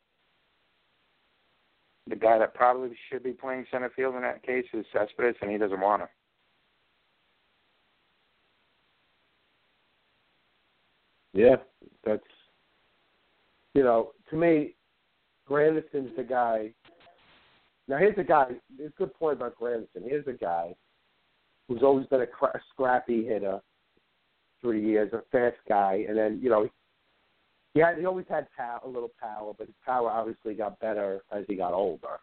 [2.09, 5.51] The guy that probably should be playing center field in that case is Cespedes, and
[5.51, 6.09] he doesn't want to.
[11.33, 11.57] Yeah,
[12.03, 12.23] that's
[13.75, 14.75] you know, to me,
[15.47, 16.73] Granderson's the guy.
[17.87, 18.47] Now here's a guy.
[18.75, 20.03] There's a good point about Granderson.
[20.03, 20.75] Here's a guy
[21.67, 23.59] who's always been a, cra- scrappy hitter
[24.59, 26.67] through the years, a fast guy, and then you know,
[27.73, 31.21] he had he always had pow- a little power, but his power obviously got better
[31.31, 32.19] as he got older.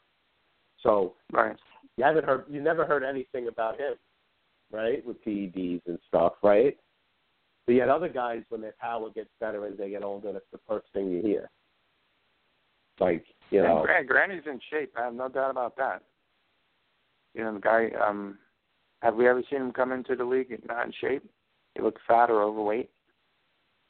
[0.82, 1.56] So Right.
[1.96, 3.94] you haven't heard, you never heard anything about him,
[4.70, 6.78] right, with PEDs and stuff, right?
[7.66, 10.60] But yet other guys, when their power gets better as they get older, that's the
[10.68, 11.50] first thing you hear.
[13.00, 14.92] Like, you know, And Granny's in shape.
[14.96, 16.02] I have no doubt about that.
[17.34, 18.38] You know, the guy um
[19.02, 21.22] Have we ever seen him come into the league not in shape?
[21.74, 22.90] He looked fat or overweight.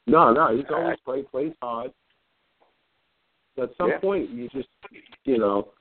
[0.07, 1.91] No, no, he's always played plays hard.
[3.57, 3.99] At some Yeah.
[3.99, 4.69] point, you just,
[5.25, 5.73] you know,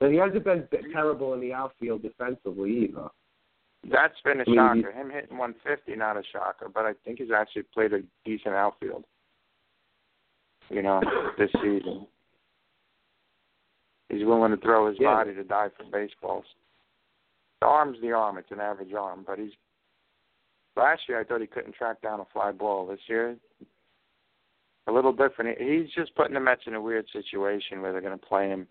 [0.00, 3.10] and he hasn't been terrible in the outfield defensively either.
[3.84, 4.92] That's been a I mean, shocker.
[4.92, 9.04] Him hitting 150, not a shocker, but I think he's actually played a decent outfield.
[10.70, 11.00] You know,
[11.36, 12.06] this season.
[14.10, 15.14] He's willing to throw his Yeah.
[15.14, 16.44] body to die for baseballs.
[17.60, 18.38] The arm's the arm.
[18.38, 19.54] It's an average arm, but he's.
[20.78, 22.86] Last year, I thought he couldn't track down a fly ball.
[22.86, 23.36] This year,
[24.86, 25.60] a little different.
[25.60, 28.68] He's just putting the Mets in a weird situation where they're going to play him.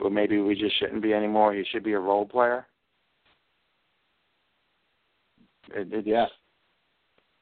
[0.00, 1.54] Well, maybe we just shouldn't be anymore.
[1.54, 2.66] He should be a role player.
[5.70, 6.26] It, it's, Yeah.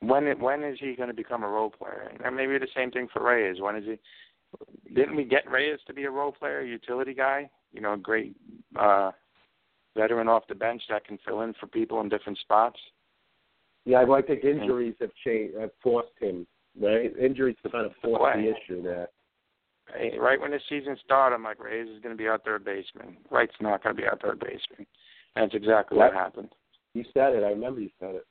[0.01, 2.13] When it, when is he going to become a role player?
[2.23, 3.61] And maybe the same thing for Reyes.
[3.61, 4.95] When is he?
[4.95, 7.49] Didn't we get Reyes to be a role player, utility guy?
[7.73, 8.37] You know, a great
[8.79, 9.13] uh,
[9.97, 12.79] veteran off the bench that can fill in for people in different spots.
[13.87, 16.47] Yeah, I think injuries have changed, have forced him.
[16.79, 19.09] Right, injuries have kind of forced the issue there.
[19.97, 22.65] Hey, Right when the season started, I'm like, Reyes is going to be our third
[22.65, 23.17] baseman.
[23.31, 24.87] Wright's not going to be our third baseman.
[25.37, 26.49] That's exactly what happened.
[26.95, 27.45] You said it.
[27.45, 28.27] I remember you said it.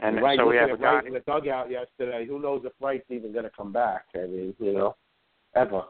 [0.00, 0.96] And right, so we have a guy.
[0.96, 2.26] Wright in the dugout yesterday.
[2.26, 4.04] Who knows if Wright's even going to come back?
[4.14, 4.96] I mean, you know,
[5.56, 5.84] ever.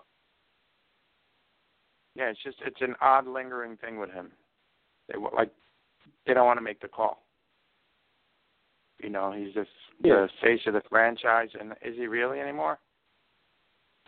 [2.15, 4.31] Yeah, it's just it's an odd lingering thing with him.
[5.09, 5.51] They like
[6.27, 7.23] they don't want to make the call.
[9.03, 9.71] You know, he's just
[10.03, 10.23] Yeah.
[10.23, 12.79] the face of the franchise, and is he really anymore?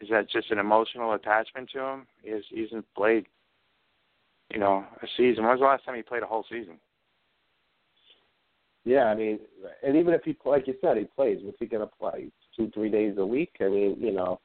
[0.00, 2.06] Is that just an emotional attachment to him?
[2.22, 3.26] He, has, he hasn't played,
[4.52, 5.44] you know, a season.
[5.44, 6.78] When was the last time he played a whole season?
[8.84, 9.40] Yeah, I mean,
[9.82, 12.30] and even if he, like you said, he plays, what's he going to play?
[12.56, 13.56] Two, three days a week?
[13.60, 14.40] I mean, you know,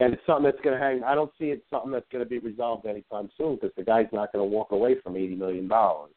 [0.00, 1.04] and it's something that's going to hang.
[1.04, 4.06] I don't see it something that's going to be resolved anytime soon because the guy's
[4.12, 6.12] not going to walk away from eighty million dollars.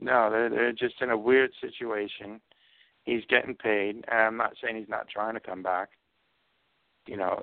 [0.00, 2.40] No, they're they're just in a weird situation.
[3.04, 5.90] He's getting paid, and I'm not saying he's not trying to come back.
[7.06, 7.42] You know,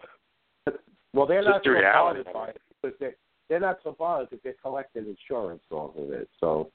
[1.13, 2.55] Well, they're not the so bothered by it.
[2.55, 3.11] it because they
[3.49, 6.29] they're not so bothered because they're collecting insurance off of it.
[6.39, 6.71] So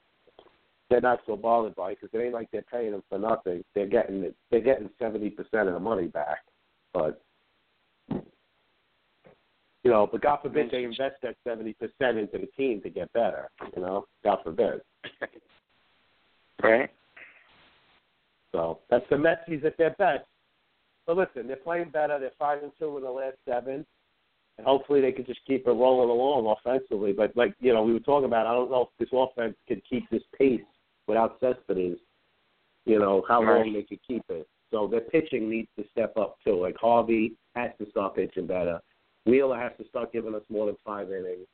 [0.89, 3.63] they're not so bothered by it because it ain't like they're paying them for nothing.
[3.75, 4.33] They're getting.
[4.49, 6.39] They're getting seventy percent of the money back.
[6.93, 7.21] But
[8.09, 13.11] you know, but God forbid they invest that seventy percent into the team to get
[13.13, 13.49] better.
[13.75, 14.81] You know, God forbid.
[16.63, 16.89] right?
[18.51, 20.25] So that's the Metsies at their best.
[21.05, 22.19] But listen, they're playing better.
[22.19, 23.85] They're five and two in the last seven,
[24.57, 27.13] and hopefully they can just keep it rolling along offensively.
[27.13, 29.81] But like you know, we were talking about, I don't know if this offense could
[29.89, 30.61] keep this pace
[31.07, 31.97] without Cespedes.
[32.85, 33.57] You know how Right.
[33.57, 34.47] long they could keep it.
[34.71, 36.59] So their pitching needs to step up too.
[36.61, 38.79] Like Harvey has to start pitching better.
[39.25, 41.47] Wheeler has to start giving us more than five innings,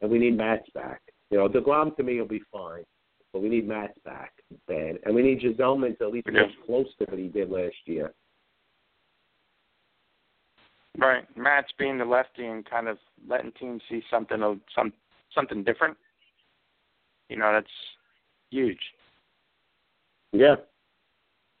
[0.00, 1.00] and we need Matz back.
[1.30, 2.84] You know, deGrom to me will be fine,
[3.34, 4.32] but we need Matz back
[4.68, 7.74] bad, and we need Gsellman to at least get close to what he did last
[7.84, 8.14] year.
[10.96, 11.24] Right.
[11.36, 12.96] Matz being the lefty and kind of
[13.28, 14.92] letting teams see something of some
[15.34, 15.96] something different.
[17.28, 17.66] You know, that's
[18.50, 18.78] huge.
[20.32, 20.54] Yeah,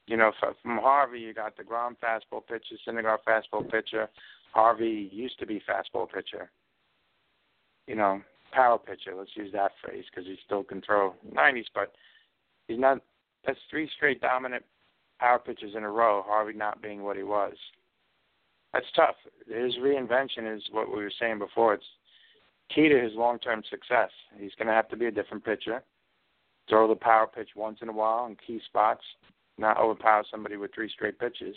[0.06, 4.08] You know, from Harvey, you got deGrom fastball pitcher, Syndergaard fastball pitcher.
[4.52, 6.50] Harvey used to be fastball pitcher.
[7.88, 8.20] You know,
[8.54, 9.14] power pitcher.
[9.16, 11.92] Let's use that phrase because he still can throw 90s, but
[12.68, 12.98] he's not.
[13.46, 14.64] That's three straight dominant
[15.18, 16.22] power pitchers in a row.
[16.26, 17.54] Harvey not being what he was.
[18.72, 19.16] That's tough.
[19.46, 21.74] His reinvention is what we were saying before.
[21.74, 21.84] It's
[22.74, 24.10] key to his long-term success.
[24.38, 25.82] He's going to have to be a different pitcher.
[26.68, 29.04] Throw the power pitch once in a while in key spots
[29.58, 31.56] not overpower somebody with three straight pitches.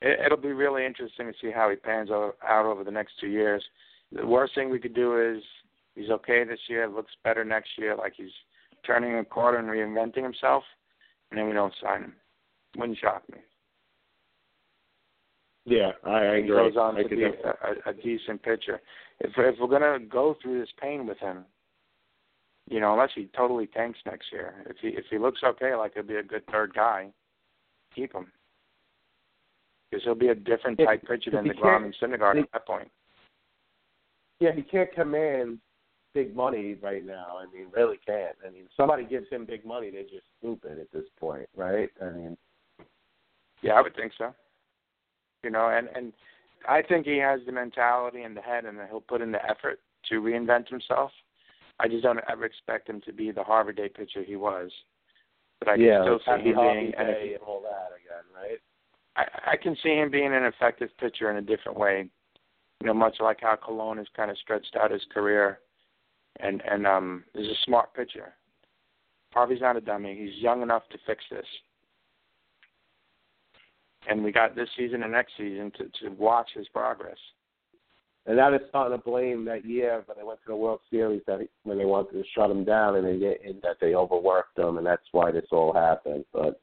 [0.00, 3.28] It, it'll be really interesting to see how he pans out over the next two
[3.28, 3.64] years.
[4.14, 5.42] The worst thing we could do is
[5.94, 8.32] he's okay this year, looks better next year, like he's
[8.86, 10.64] turning a corner and reinventing himself,
[11.30, 12.14] and then we don't sign him.
[12.76, 13.38] Wouldn't shock me.
[15.64, 18.80] yeah, I, I He goes on I to be a, a, a decent pitcher.
[19.20, 21.44] If if we're gonna go through this pain with him,
[22.68, 25.94] you know, unless he totally tanks next year, if he if he looks okay, like
[25.94, 27.08] he'll be a good third guy,
[27.94, 28.32] keep him.
[29.90, 32.66] Because he'll be a different Yeah, type pitcher than he deGrom and Syndergaard at that
[32.66, 32.90] point.
[34.42, 35.58] Yeah, he can't command
[36.14, 37.38] big money right now.
[37.38, 38.34] I mean, really can't.
[38.44, 41.88] I mean, somebody gives him big money, they're just stupid at this point, right?
[42.02, 42.36] I mean,
[43.62, 44.34] Yeah, I would think so.
[45.44, 46.12] You know, and and
[46.68, 49.78] I think he has the mentality and the head, and he'll put in the effort
[50.08, 51.12] to reinvent himself.
[51.78, 54.72] I just don't ever expect him to be the Harvey Day pitcher he was.
[55.60, 57.08] But I yeah, can still see him being and
[57.46, 58.58] all that again, right?
[59.14, 62.08] I, I can see him being an effective pitcher in a different way
[62.82, 65.60] You know, much like how Colon has kind of stretched out his career,
[66.40, 68.32] and and um, is a smart pitcher.
[69.32, 70.18] Harvey's not a dummy.
[70.18, 71.46] He's young enough to fix this.
[74.10, 77.18] And we got this season and next season to to watch his progress.
[78.26, 81.22] And now they're starting to blame that year when they went to the World Series
[81.28, 84.58] that he, when they wanted to shut him down and, they, and that they overworked
[84.58, 86.24] him, and that's why this all happened.
[86.32, 86.60] But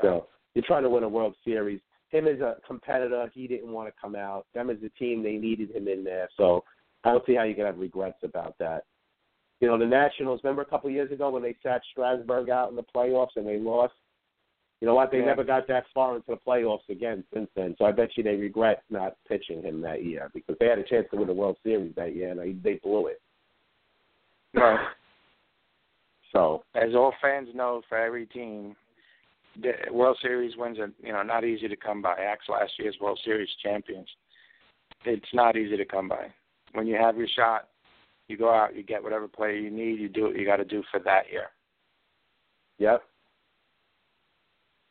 [0.00, 1.80] so you're trying to win a World Series.
[2.14, 4.46] Him as a competitor, he didn't want to come out.
[4.54, 6.28] Them as a team, they needed him in there.
[6.36, 6.62] So
[7.02, 8.84] I don't see how you can have regrets about that.
[9.60, 10.40] You know, the Nationals.
[10.44, 13.46] Remember a couple of years ago when they sat Strasburg out in the playoffs and
[13.46, 13.94] they lost.
[14.80, 15.10] You know what?
[15.10, 15.26] They Yeah.
[15.26, 17.74] never got that far into the playoffs again since then.
[17.78, 20.84] So I bet you they regret not pitching him that year because they had a
[20.84, 23.20] chance to win the World Series that year and they, they blew it.
[24.52, 24.86] Right.
[26.32, 28.76] So As all fans know, for every team,
[29.60, 32.14] the World Series wins are you know not easy to come by.
[32.14, 34.08] Axe last year's World Series champions.
[35.04, 36.26] It's not easy to come by.
[36.72, 37.68] When you have your shot,
[38.28, 40.64] you go out, you get whatever player you need, you do what you got to
[40.64, 41.46] do for that year.
[42.78, 43.02] Yep.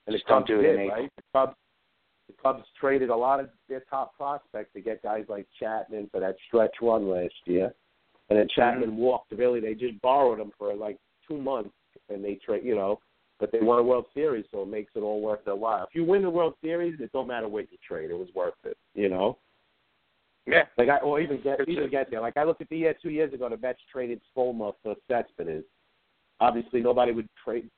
[0.06, 1.10] And Just don't do it did, in right?
[1.16, 1.56] The Cubs,
[2.28, 6.20] the Cubs traded a lot of their top prospects to get guys like Chapman for
[6.20, 7.74] that stretch run last year,
[8.30, 9.00] and then Chapman mm-hmm.
[9.00, 9.32] walked.
[9.32, 11.74] Really, they just borrowed him for like two months,
[12.10, 13.00] and they trade, you know,
[13.44, 15.84] but they won a World Series, so it makes it all worth their while.
[15.84, 18.54] If you win the World Series, it don't matter what you trade; it was worth
[18.64, 19.38] it, you know.
[20.46, 20.64] Yeah.
[20.78, 22.22] Like I, or even get even get there.
[22.22, 25.66] Like I looked at the year two years ago, the Mets traded Fulmer for Cespedes.
[26.40, 27.70] Obviously, nobody would trade.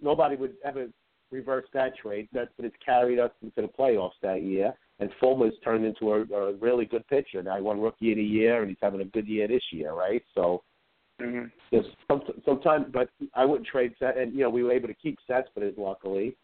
[0.00, 0.86] Nobody would ever
[1.30, 2.30] reverse that trade.
[2.32, 6.86] Cespedes carried us into the playoffs that year, and Fulmer's turned into a, a really
[6.86, 7.42] good pitcher.
[7.42, 9.92] Now he won Rookie of the Year, and he's having a good year this year,
[9.92, 10.22] right?
[10.34, 10.62] So
[11.20, 14.16] hmm Yes, some, sometimes, but I wouldn't trade that.
[14.16, 16.36] And you know, we were able to keep Cespedes, luckily,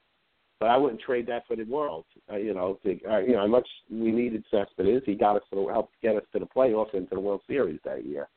[0.60, 2.04] but I wouldn't trade that for the world.
[2.30, 5.42] Uh, you know, to, uh, you know, how much we needed Cespedes, he got us
[5.52, 8.28] to help get us to the playoffs and to the World Series that year.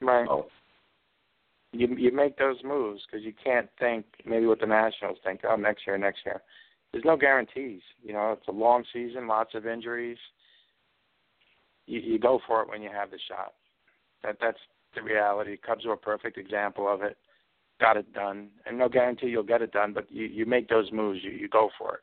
[0.00, 0.26] Right.
[0.26, 0.46] So,
[1.72, 5.40] You you make those moves because you can't think maybe what the Nationals think.
[5.48, 6.40] Oh, next year, next year.
[6.92, 7.82] There's no guarantees.
[8.02, 10.18] You know, it's a long season, lots of injuries.
[11.86, 13.54] You you go for it when you have the shot.
[14.22, 14.58] That that's
[14.98, 15.56] the reality.
[15.56, 17.16] Cubs were a perfect example of it.
[17.80, 20.90] Got it done, and no guarantee you'll get it done, but you you make those
[20.90, 21.20] moves.
[21.22, 22.00] You you go for it.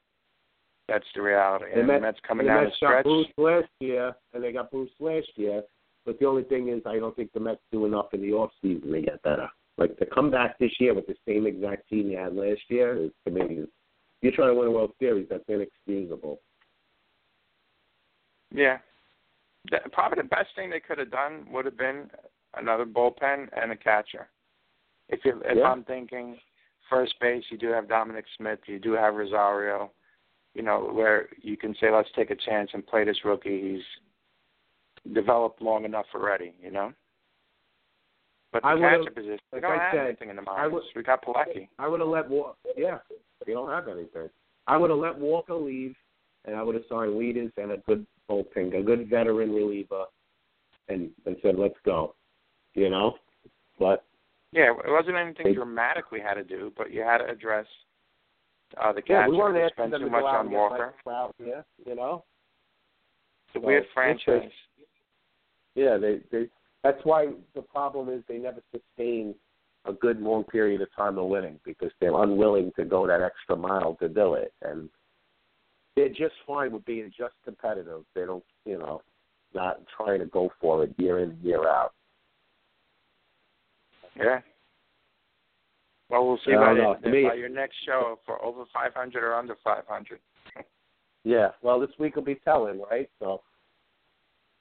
[0.88, 1.66] That's the reality.
[1.74, 3.04] the And the Mets, Mets coming the down the Mets got stretch.
[3.04, 5.64] Bruce last year, and they got Bruce last year.
[6.06, 8.52] But the only thing is, I don't think the Mets do enough in the off
[8.62, 9.50] season to get better.
[9.78, 12.96] Like to come back this year with the same exact team you had last year
[12.96, 13.66] is to me
[14.22, 16.40] you're trying to win a World Series, that's inexcusable.
[18.52, 18.80] Yeah.
[19.70, 22.10] The, probably the best thing they could have done would have been
[22.58, 24.28] another bullpen and a catcher.
[25.10, 25.70] If you if Yeah.
[25.72, 26.40] I'm thinking
[26.90, 29.92] first base, you do have Dominic Smith, you do have Rosario,
[30.54, 33.74] you know, where you can say let's take a chance and play this rookie.
[33.74, 33.84] He's
[35.14, 36.94] developed long enough already, you know.
[38.52, 40.46] But the I catcher position, we like don't I have said, anything in the I
[40.46, 40.74] minors.
[40.74, 41.68] would- we got Plawecki.
[41.78, 42.58] I would have let Walker.
[42.76, 43.00] Yeah,
[43.46, 44.30] they don't have anything.
[44.68, 45.96] I would have let Walker leave,
[46.46, 50.06] and I would have signed Wieters and a good bullpen, a good veteran reliever,
[50.88, 52.16] and and said let's go.
[52.76, 53.16] You know,
[53.80, 54.04] but
[54.52, 57.68] Yeah, it wasn't anything They- dramatic we had to do, but you had to address
[58.78, 60.94] uh, the yeah, we weren't We asking them too to much on Walker.
[61.40, 62.24] Yeah, you know.
[63.48, 64.52] It's a weird So, it's franchise.
[65.76, 66.50] Yeah, they they.
[66.84, 69.36] That's why the problem is they never sustain
[69.86, 73.56] a good long period of time of winning because they're unwilling to go that extra
[73.56, 74.90] mile to do it, and
[75.96, 78.04] they're just fine with being just competitive.
[78.14, 79.02] They don't, you know,
[79.54, 81.94] not trying to go for it year in year out.
[84.18, 84.40] Yeah.
[86.10, 89.24] Well, we'll see I by, don't the, me- by your next show for over 500
[89.24, 90.20] or under 500.
[91.28, 93.10] Yeah, well, this week will be telling, right?
[93.18, 93.42] So,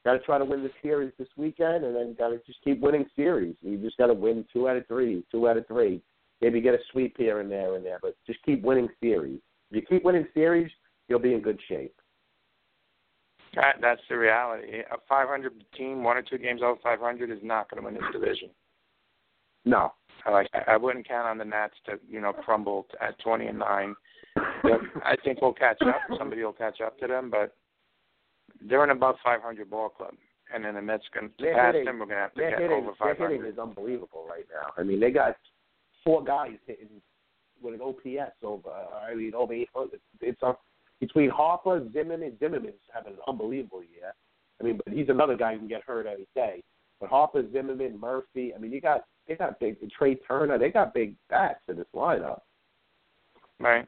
[0.02, 2.80] got to try to win the series this weekend, and then got to just keep
[2.80, 3.54] winning series.
[3.60, 6.00] You just got to win two out of three, two out of three.
[6.40, 9.40] Maybe get a sweep here and there and there, but just keep winning series.
[9.70, 10.70] If you keep winning series,
[11.08, 11.94] you'll be in good shape.
[13.54, 14.80] That, that's the reality.
[14.90, 18.10] A 500 team, one or two games over 500, is not going to win this
[18.10, 18.48] division.
[19.64, 19.92] No,
[20.26, 20.48] I like.
[20.68, 23.94] I wouldn't count on the Nats to, you know, crumble at 20 and nine.
[24.36, 25.96] I think we'll catch up.
[26.18, 27.54] Somebody will catch up to them, but
[28.68, 30.14] they're an above 500 ball club,
[30.52, 31.98] and then the Mets to They're pass hitting- them.
[31.98, 33.30] We're going to have to get hitting, over their 500.
[33.30, 34.72] hitting is unbelievable right now.
[34.76, 35.36] I mean, they got
[36.04, 36.88] four guys hitting
[37.62, 38.70] with an OPS over.
[38.70, 40.00] I mean, over 800.
[40.20, 40.52] It's uh,
[41.00, 42.22] between Harper, Zimmerman.
[42.28, 44.12] and Zimmerman's having an unbelievable year.
[44.60, 46.62] I mean, but he's another guy who can get hurt any day.
[47.00, 48.52] But Harper, Zimmerman, Murphy.
[48.54, 50.58] I mean, you got they got big Trea Turner.
[50.58, 52.40] They got big bats in this lineup.
[53.60, 53.86] Right.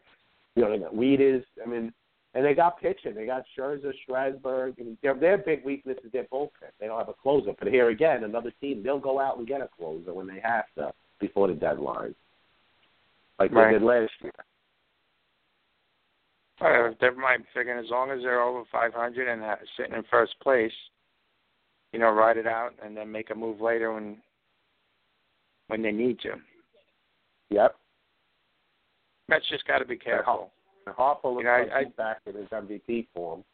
[0.54, 1.44] You know, they got Wieters.
[1.64, 1.92] I mean,
[2.34, 3.14] And they got pitching.
[3.14, 6.70] They got Scherzer, Strasburg, and their their big weakness is their bullpen.
[6.78, 7.52] They don't have a closer.
[7.58, 10.66] But here again, another team, they'll go out and get a closer when they have
[10.76, 12.14] to before the deadline,
[13.38, 13.72] like Right.
[13.72, 14.32] they did last year.
[16.60, 20.38] Uh, they're my figuring as long as they're over 500 and ha- sitting in first
[20.40, 20.72] place,
[21.92, 24.16] you know, ride it out and then make a move later when
[25.68, 26.34] when they need to.
[27.50, 27.76] Yep.
[29.28, 30.52] Mets just got to be careful.
[30.86, 33.44] Harper looks You know, I- like I- he's back in his MVP form.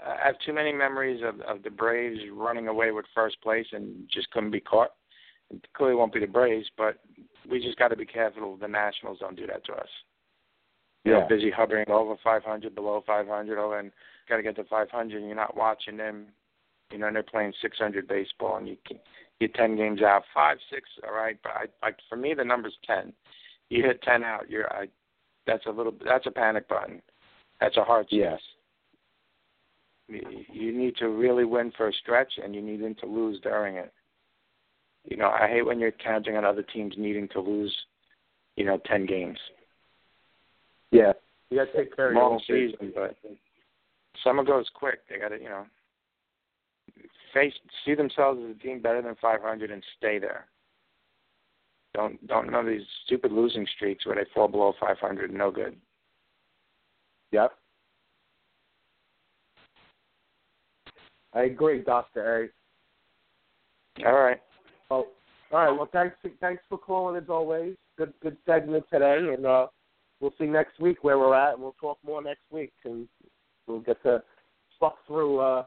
[0.00, 4.08] I have too many memories of of the Braves running away with first place and
[4.08, 4.94] just couldn't be caught.
[5.50, 6.98] It clearly won't be the Braves, but
[7.48, 9.88] we just got to be careful the Nationals don't do that to us.
[11.04, 11.26] You know, Yeah.
[11.26, 13.92] busy hovering over 500, below 500, oh, and
[14.28, 15.18] got to get to 500.
[15.18, 16.32] And you're not watching them.
[16.90, 18.98] You know, and they're playing 600 baseball, and you can,
[19.40, 21.38] you're 10 games out, five, six, all right.
[21.42, 23.12] But I, like for me, the number's 10.
[23.70, 24.86] You hit 10 out, you're I.
[25.46, 25.94] That's a little.
[26.04, 27.00] That's a panic button.
[27.60, 28.32] That's a heart Yeah.
[28.36, 28.40] chase.
[30.08, 33.40] You you need to really win for a stretch, and you need them to lose
[33.40, 33.92] during it.
[35.04, 37.74] You know, I hate when you're counting on other teams needing to lose,
[38.56, 39.38] you know, 10 games.
[40.90, 41.12] Yeah.
[41.50, 42.72] You got to take care of your long own business.
[42.78, 43.16] season, but
[44.22, 45.00] summer goes quick.
[45.08, 45.64] They got to, you know,
[47.32, 50.46] face see themselves as a team better than 500 and stay there.
[51.94, 55.32] Don't don't know these stupid losing streaks where they fall below 500.
[55.32, 55.76] No good.
[57.32, 57.52] Yep.
[61.34, 62.50] I agree, Doctor
[63.98, 64.06] A.
[64.06, 64.40] All right.
[64.90, 65.06] Well,
[65.52, 65.70] all right.
[65.70, 66.16] Well, thanks.
[66.40, 67.74] Thanks for calling as always.
[67.96, 69.66] Good, good segment today, and uh,
[70.20, 73.08] we'll see next week where we're at, and we'll talk more next week, and
[73.66, 74.22] we'll get to
[74.78, 75.64] fuck through uh, uh,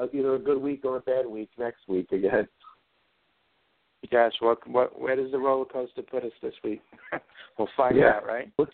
[0.00, 2.46] Uh, either a good week or a bad week next week again.
[4.10, 6.80] Gosh, what what where does the roller coaster put us this week?
[7.58, 8.16] we'll find Yeah.
[8.16, 8.50] out, right?
[8.56, 8.70] What,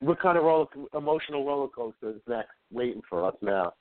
[0.00, 3.74] what kind of roller, emotional roller coaster is next, waiting for us now?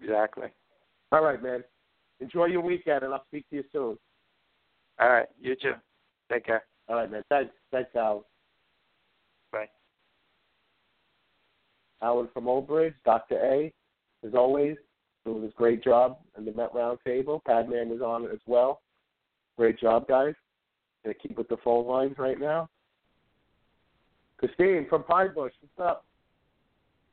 [0.00, 0.48] Exactly.
[1.10, 1.64] All right, man.
[2.20, 3.98] Enjoy your weekend, and I'll speak to you soon.
[5.00, 5.26] All right.
[5.40, 5.74] You too.
[6.30, 6.64] Take care.
[6.88, 7.22] All right, man.
[7.28, 8.26] Thanks, thanks, Al.
[9.52, 9.68] Bye.
[12.02, 13.36] Alan from Old Bridge, Dr.
[13.36, 13.72] A,
[14.26, 14.76] as always,
[15.28, 17.44] doing his great job in the Met Roundtable.
[17.44, 18.80] Padman was on it as well.
[19.56, 20.34] Great job, guys.
[21.04, 22.68] Gonna keep with the phone lines right now.
[24.38, 26.04] Christine from Pine Bush, what's up?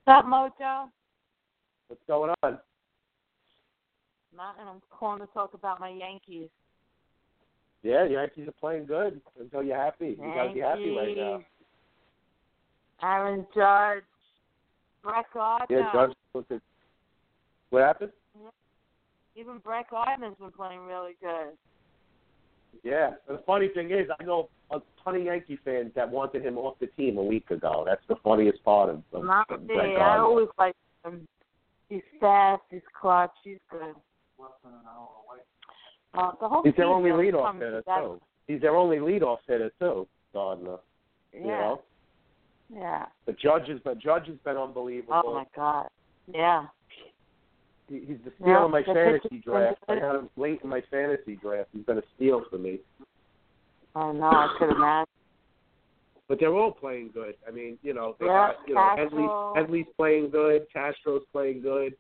[0.06, 0.90] What's up, Mojo?
[1.88, 2.60] What's going on?
[4.36, 4.68] Nothing.
[4.68, 6.50] I'm calling to talk about my Yankees.
[7.84, 10.18] Yeah, the Yankees are playing good until you're happy.
[10.20, 11.44] You gotta be happy right now.
[13.04, 14.04] Aaron Judge,
[15.04, 15.78] Brett Gardner.
[15.78, 16.16] Yeah, Judge.
[16.34, 16.62] look at-
[17.70, 18.12] What happened?
[19.36, 21.58] Even Brett Gardner's been playing really good.
[22.84, 23.12] Yeah.
[23.28, 26.80] The funny thing is, I know a ton of Yankee fans that wanted him off
[26.80, 27.84] the team a week ago.
[27.86, 29.76] That's the funniest part of, of, Not of me.
[29.76, 31.28] Brett I always like him.
[31.90, 32.62] He's fast.
[32.72, 33.32] He's clutch.
[33.44, 33.94] He's good.
[36.18, 38.22] Uh, the whole He's their only leadoff hitter too.
[38.48, 40.78] He's their only leadoff hitter too, Gardner.
[41.34, 41.40] Yeah.
[41.40, 41.82] You know,
[42.74, 43.06] Yeah.
[43.26, 45.22] the Judge has been Judge has been unbelievable.
[45.26, 45.90] Oh my God.
[46.28, 46.68] Yeah.
[47.90, 49.78] He, he's the steal Yeah, in my fantasy draft.
[49.88, 51.70] I had him late in my fantasy draft.
[51.74, 52.80] He's been a steal for me.
[53.96, 54.26] I know.
[54.26, 55.06] I could imagine.
[56.28, 57.36] But they're all playing good.
[57.48, 59.54] I mean, you know, they Yeah, got, you know, Castro.
[59.56, 60.66] Headley's, Headley's playing good.
[60.74, 61.94] Castro's playing good.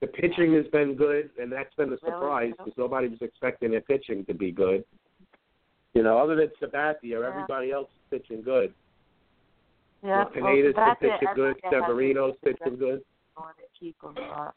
[0.00, 3.80] The pitching has been good, and that's been a surprise because nobody was expecting their
[3.80, 4.84] pitching to be good.
[5.94, 7.26] You know, other than Sabathia, Yeah.
[7.26, 8.72] everybody else is pitching good.
[10.04, 10.18] Yeah.
[10.18, 11.56] Well, Pineda's that's been pitching good.
[11.70, 13.02] Severino's pitching good.
[13.36, 14.14] want to keep him.
[14.16, 14.50] Uh,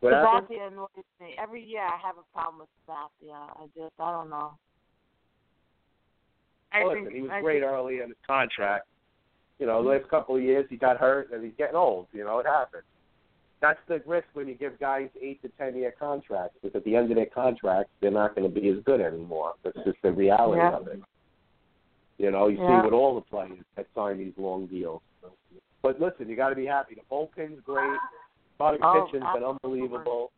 [0.00, 0.12] What?
[0.14, 0.88] Sabathia annoys
[1.20, 1.34] me.
[1.38, 3.34] Every year I have a problem with Sabathia.
[3.34, 4.52] I just, I don't know.
[6.72, 8.86] I Well, think listen, he was I great think- early in his contract.
[9.58, 10.00] You know, the mm-hmm.
[10.00, 12.06] last couple of years he got hurt and he's getting old.
[12.12, 12.84] You know, it happens.
[13.60, 16.96] That's the risk when you give guys eight to ten year contracts because at the
[16.96, 19.52] end of their contract they're not going to be as good anymore.
[19.62, 20.76] That's just the reality Yeah.
[20.76, 21.02] of it.
[22.16, 22.80] You know, you Yeah.
[22.80, 25.02] see with all the players that sign these long deals.
[25.82, 26.94] But listen, you got to be happy.
[26.94, 27.98] The bullpen's great.
[28.60, 30.32] Starting Oh, pitching's been unbelievable.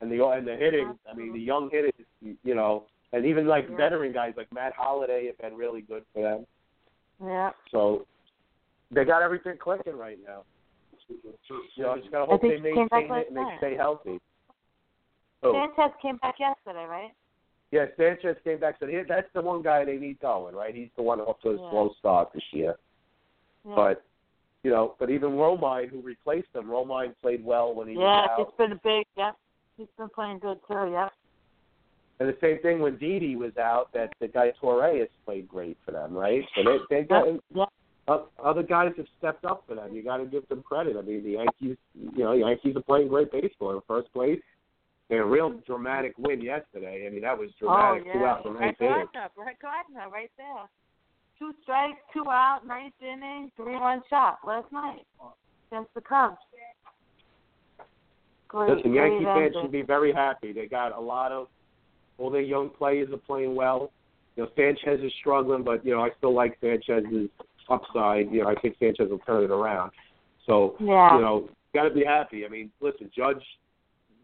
[0.00, 1.92] And the and the hitting, I mean, the young hitters,
[2.22, 3.76] you know, and even like Yeah.
[3.76, 6.46] veteran guys like Matt Holliday have been really good for them.
[7.22, 7.50] Yeah.
[7.70, 8.06] So
[8.90, 10.44] they got everything clicking right now.
[11.08, 11.18] You
[11.82, 14.18] know, just gotta hope they he came back maintain it and they stay healthy.
[15.42, 17.12] Oh, Sanchez came back yesterday, right?
[17.70, 18.78] yeah, Sanchez came back.
[18.80, 20.74] So he- that's the one guy they need going, right?
[20.74, 21.70] He's the one off to a Yeah.
[21.70, 22.78] slow start this year.
[23.64, 23.74] Yeah.
[23.74, 24.04] But
[24.62, 28.28] you know, but even Romine, who replaced him, Romine played well when he yeah, was
[28.30, 28.38] out.
[28.38, 29.06] Yeah, he's been a big.
[29.16, 29.30] Yeah,
[29.76, 30.90] he's been playing good too.
[30.92, 31.08] Yeah.
[32.18, 35.78] And the same thing when Didi was out, that the guy Torre has played great
[35.86, 36.44] for them, right?
[36.54, 37.64] So they they got Yeah.
[38.38, 39.94] other guys have stepped up for them.
[39.94, 40.96] You got to give them credit.
[40.98, 44.40] I mean, the Yankees, you know, the Yankees are playing great baseball in first place.
[45.08, 47.06] They had a real dramatic win yesterday.
[47.06, 48.06] I mean, that was oh, dramatic.
[48.14, 48.92] oh yeah, out the Brett ninth inning.
[48.92, 50.68] Gardner, Brett Gardner, right there.
[51.40, 55.06] Two strikes, two out, ninth inning, three run shot last night
[55.72, 56.36] against the Cubs.
[58.46, 60.52] Great, Listen, Yankee fans should be very happy.
[60.52, 61.46] They got a lot of
[62.18, 63.90] all their young players are playing well.
[64.36, 67.30] You know, Sanchez is struggling, but you know, I still like Sanchez's
[67.70, 68.30] upside.
[68.30, 69.92] You know, I think Sanchez will turn it around.
[70.46, 71.14] So, Yeah.
[71.14, 72.44] you know, got to be happy.
[72.44, 73.42] I mean, listen, Judge,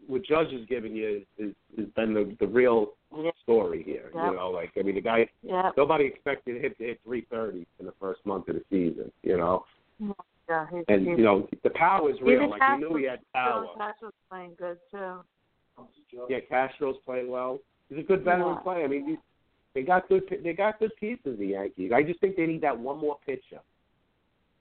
[0.05, 3.31] what Judge is giving you is has been the the real Yeah.
[3.43, 4.11] story here.
[4.13, 4.31] Yeah.
[4.31, 5.71] You know, like I mean, the guy Yeah.
[5.77, 9.11] nobody expected him to hit 330 in the first month of the season.
[9.23, 9.65] You know,
[10.01, 10.11] mm-hmm.
[10.49, 12.49] Yeah, he's, and he's, you know the power is real.
[12.49, 13.67] Like we knew he had power.
[13.77, 15.19] Castro's playing good too.
[16.29, 17.59] Yeah, Castro's playing well.
[17.89, 18.61] He's a good veteran Yeah.
[18.61, 18.85] player.
[18.85, 19.17] I mean, these,
[19.73, 20.23] they got good.
[20.43, 21.37] They got good pieces.
[21.37, 21.91] The Yankees.
[21.93, 23.61] I just think they need that one more pitcher.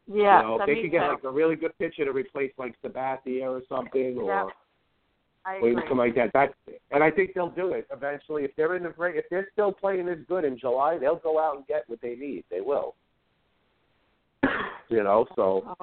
[0.09, 3.43] Yeah, you know, they could get like a really good pitcher to replace like Sabathia
[3.43, 4.53] or something, or.
[5.47, 6.33] Or something like that.
[6.33, 6.55] That,
[6.91, 8.45] and I think they'll do it eventually.
[8.45, 11.57] If they're in the if they're still playing as good in July, they'll go out
[11.57, 12.45] and get what they need.
[12.51, 12.95] They will.
[14.89, 15.77] You know, so.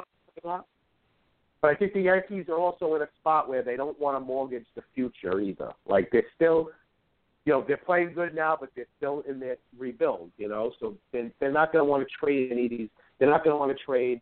[0.44, 4.19] But I think the Yankees are also in a spot where they don't want to
[4.19, 5.72] mortgage the future either.
[5.88, 6.69] Like they're still,
[7.45, 10.30] you know, they're playing good now, but they're still in their rebuild.
[10.38, 12.90] You know, so they're, they're not going to want to trade any of these.
[13.18, 14.19] They're not going to want to trade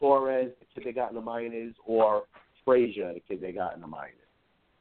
[0.00, 2.22] Torres, the kid they got in the minors, or
[2.64, 4.14] Frazier, the kid they got in the minors.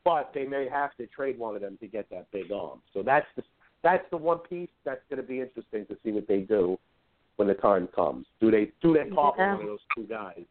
[0.08, 2.80] But they may have to trade one of them to get that big arm.
[2.94, 3.44] So that's the
[3.84, 6.80] that's the one piece that's going to be interesting to see what they do
[7.36, 8.26] when the time comes.
[8.40, 9.56] Do they do they call Yeah.
[9.56, 10.46] one of those two guys?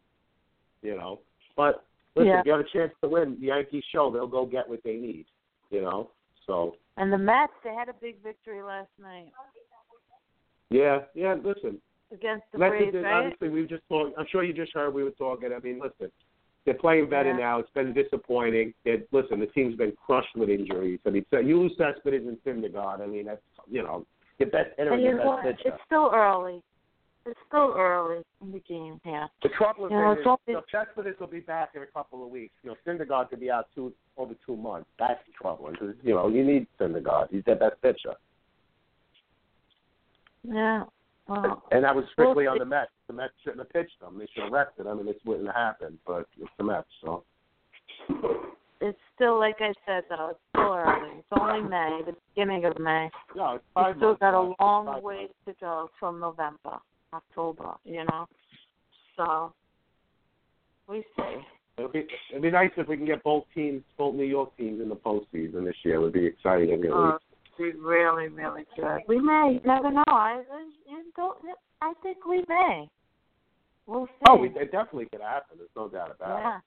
[0.82, 1.20] You know.
[1.56, 1.84] But
[2.16, 2.40] listen, Yeah.
[2.40, 4.96] if you have a chance to win, the Yankees show they'll go get what they
[4.96, 5.24] need.
[5.70, 6.10] You know.
[6.46, 9.32] So And the Mets, they had a big victory last night
[10.68, 11.34] yeah, yeah.
[11.34, 11.80] Listen,
[12.12, 13.24] against the Mets Braves, is- right?
[13.24, 14.18] obviously we just talked.
[14.18, 15.52] I'm sure you just heard we were talking.
[15.52, 16.12] I mean, listen,
[16.66, 17.36] they're playing better Yeah.
[17.38, 17.58] now.
[17.60, 18.74] It's been disappointing.
[18.84, 21.00] They're, listen, the team's been crushed with injuries.
[21.06, 23.00] I mean, so you lose Cespedes and Syndergaard.
[23.00, 24.04] I mean, that's you know
[24.38, 25.74] your best hitter And and you your best pitcher.
[25.74, 26.60] It's still early.
[27.24, 29.28] It's still early in the game here.
[29.42, 32.22] The trouble is, You know, is you know, Cespedes will be back in a couple
[32.24, 32.54] of weeks.
[32.62, 34.88] You know, Syndergaard could be out two over two months.
[34.98, 35.70] That's the trouble.
[35.70, 37.28] Because you know, you need Syndergaard.
[37.30, 38.14] He's their best pitcher,
[40.44, 40.84] Yeah.
[41.28, 42.90] And that was strictly Well, on the Mets.
[43.08, 44.18] The Mets shouldn't have pitched them.
[44.18, 45.98] They should have rested him, and this wouldn't have happened.
[46.06, 47.24] But it's the Mets, so.
[48.80, 50.28] it's still like I said though.
[50.30, 51.18] It's still early.
[51.18, 53.10] It's only May, the beginning of May.
[53.34, 55.32] No, it's five still months got a long months.
[55.46, 56.78] to go till November,
[57.12, 57.74] October.
[57.84, 58.26] You know.
[59.16, 59.52] So
[60.88, 61.36] we see.
[61.78, 64.80] It'd be it'd be nice if we can get both teams, both New York teams,
[64.80, 65.96] in the postseason this year.
[65.96, 66.72] It would be exciting.
[66.72, 67.24] At Uh, least.
[67.58, 69.00] Be really, really good.
[69.08, 69.60] We may.
[69.64, 70.04] Never know.
[70.06, 71.36] I, I, you don't,
[71.80, 72.88] I think we may.
[73.86, 74.24] We'll see.
[74.28, 75.58] Oh, we, it definitely could happen.
[75.58, 76.56] There's no doubt about yeah.
[76.58, 76.62] it.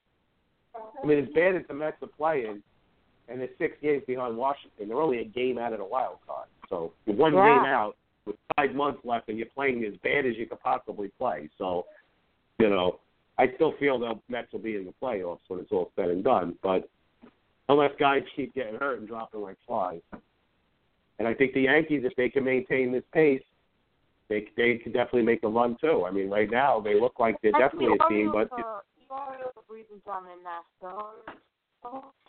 [1.02, 2.62] I mean, as bad as the Mets are playing,
[3.28, 6.48] and they're six games behind Washington, they're only a game out of the wild card.
[6.68, 7.44] So you're one Yeah.
[7.44, 7.96] game out
[8.26, 11.48] with five months left, and you're playing as bad as you could possibly play.
[11.58, 11.86] So,
[12.58, 13.00] you know,
[13.38, 16.22] I still feel the Mets will be in the playoffs when it's all said and
[16.22, 16.56] done.
[16.62, 16.88] But
[17.68, 20.00] unless guys keep getting hurt and dropping like flies,
[21.20, 23.42] and I think the Yankees, if they can maintain this pace,
[24.30, 26.04] they they can definitely make a run too.
[26.08, 28.48] I mean, right now they look like they're definitely a team, but
[29.68, 31.10] breathing down in Nashville.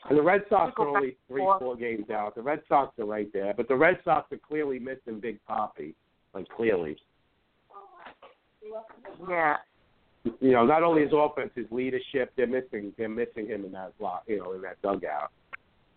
[0.09, 1.59] And the Red Sox are only three, four.
[1.59, 2.35] four games out.
[2.35, 5.93] The Red Sox are right there, but the Red Sox are clearly missing Big Papi,
[6.33, 6.97] like clearly.
[9.29, 9.55] Yeah.
[10.39, 12.33] You know, not only his offense, his leadership.
[12.35, 12.93] They're missing.
[12.97, 14.23] They're missing him in that block.
[14.27, 15.31] You know, in that dugout.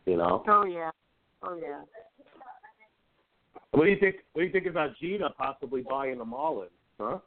[0.06, 0.44] You know.
[0.46, 0.90] Oh yeah.
[1.42, 1.80] Oh yeah.
[3.74, 4.16] What do you think?
[4.32, 6.68] What do you think about Jeter possibly buying the Marlins?
[6.98, 7.18] Huh?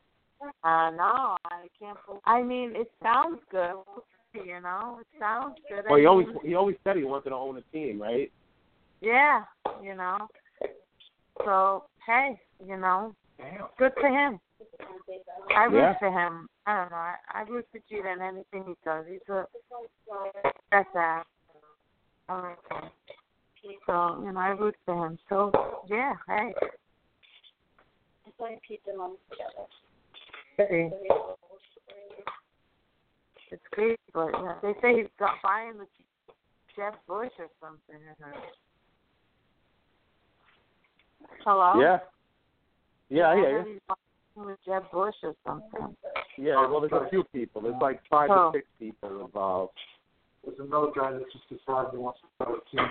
[0.64, 1.98] Uh no, I can't.
[2.06, 3.74] believe I mean, it sounds good.
[4.34, 5.84] You know, it sounds good.
[5.90, 8.32] Well, he always he always said he wanted to own a team, right?
[9.02, 9.44] Yeah.
[9.84, 10.28] You know.
[11.44, 13.14] So hey, you know,
[13.78, 14.40] good for him.
[15.56, 16.00] I root Yeah.
[16.00, 16.48] for him.
[16.66, 16.98] I don't know.
[16.98, 19.06] I, I root for Jeter in anything he does.
[19.10, 19.46] He's a
[20.72, 21.24] that's that.
[23.86, 25.18] So you know, I root for him.
[25.30, 25.52] So
[25.90, 26.54] yeah, hey.
[28.26, 29.68] I'm going to pizza mom together.
[30.58, 30.92] Hey.
[33.52, 35.88] It's crazy, but yeah, they say he's got buying with
[36.76, 38.02] Jeb Bush or something.
[41.46, 41.80] Hello.
[41.80, 42.00] Yeah.
[43.10, 43.82] Yeah, I yeah, heard
[44.36, 45.96] with Jeb Bush or something.
[46.38, 46.68] yeah.
[46.68, 47.62] Well, there's a few people.
[47.62, 48.48] There's like five Oh.
[48.48, 49.74] or six people involved.
[50.46, 52.86] There's another guy that just decided he wants to start a team.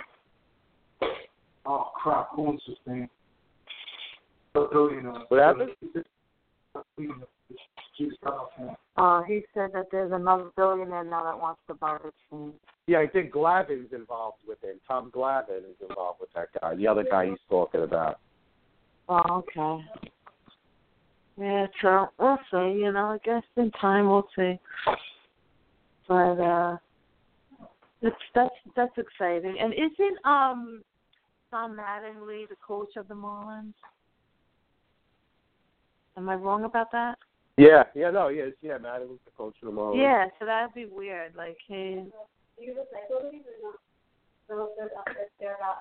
[1.65, 3.09] Oh crap, who owns this thing?
[4.55, 5.25] A billionaire.
[5.29, 5.71] What happened?
[7.97, 11.99] He's got a Uh, he said that there's another billionaire now that wants to buy
[12.03, 12.53] the team.
[12.87, 14.81] Yeah, I think Glavine's involved with it.
[14.87, 16.75] Tom Glavine is involved with that guy.
[16.75, 18.21] The other guy he's talking about.
[19.09, 19.85] Oh, okay.
[21.39, 22.81] Yeah, so we'll see.
[22.81, 24.59] You know, I guess in time we'll see.
[26.09, 26.77] But uh,
[28.07, 29.57] it's that's that's exciting.
[29.61, 30.83] And isn't um
[31.51, 33.75] Don Mattingly the coach of the Marlins?
[36.17, 37.19] Am I wrong about that?
[37.59, 40.03] Yeah, yeah, no, yes, yeah, Matt was the coach of the Marlins.
[40.03, 41.35] Yeah, so that'd be weird.
[41.37, 42.05] Like he,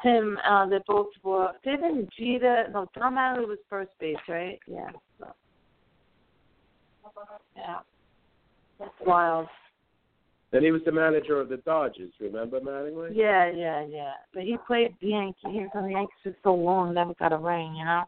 [0.03, 1.51] him, uh, they both were.
[1.63, 2.67] Didn't Jeter?
[2.71, 4.59] No, Don Mattingly was first base, right?
[4.67, 4.89] Yeah.
[7.55, 7.79] Yeah.
[8.79, 9.47] That's wild.
[10.51, 12.11] Then he was the manager of the Dodgers.
[12.19, 13.09] Remember Mattingly?
[13.13, 14.13] Yeah, yeah, yeah.
[14.33, 15.51] But he played the Yankees.
[15.51, 17.75] He was on the Yankees for so long, never got a ring.
[17.75, 18.03] You know.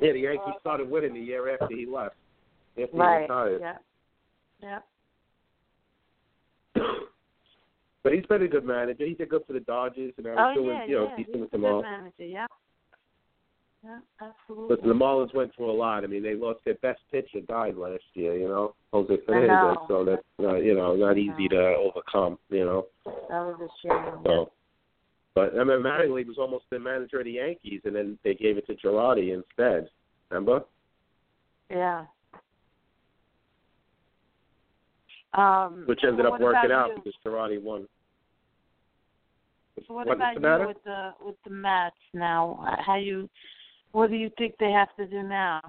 [0.00, 2.16] Yeah, the Yankees started winning the year after he left.
[2.80, 3.16] After Right.
[3.16, 3.60] he retired.
[4.62, 4.78] Yeah.
[6.76, 6.82] Yeah.
[8.02, 9.04] But he's been a good manager.
[9.04, 11.16] He did good for the Dodgers, and I was Oh doing, yeah, you know, yeah.
[11.16, 11.82] decent He's with a them good all.
[11.82, 12.24] manager.
[12.24, 12.46] Yeah.
[13.82, 14.76] Yeah, absolutely.
[14.76, 16.04] Listen, the Marlins went through a lot.
[16.04, 18.36] I mean, they lost their best pitcher, died last year.
[18.36, 19.48] You know, Jose Fernandez.
[19.48, 19.84] know.
[19.88, 22.38] So that's uh, you know not easy to overcome.
[22.50, 24.22] You know, That was a shame.
[24.24, 24.50] so.
[25.34, 28.58] But I mean, Mattingly was almost the manager of the Yankees, and then they gave
[28.58, 29.88] it to Girardi instead.
[30.28, 30.64] Remember?
[31.70, 32.04] Yeah.
[35.32, 36.96] Um, Which ended up working out you?
[36.96, 37.86] because Girardi won.
[39.86, 42.76] So what What's about you with the with the Mets now?
[42.84, 43.28] How you?
[43.92, 45.60] What do you think they have to do now?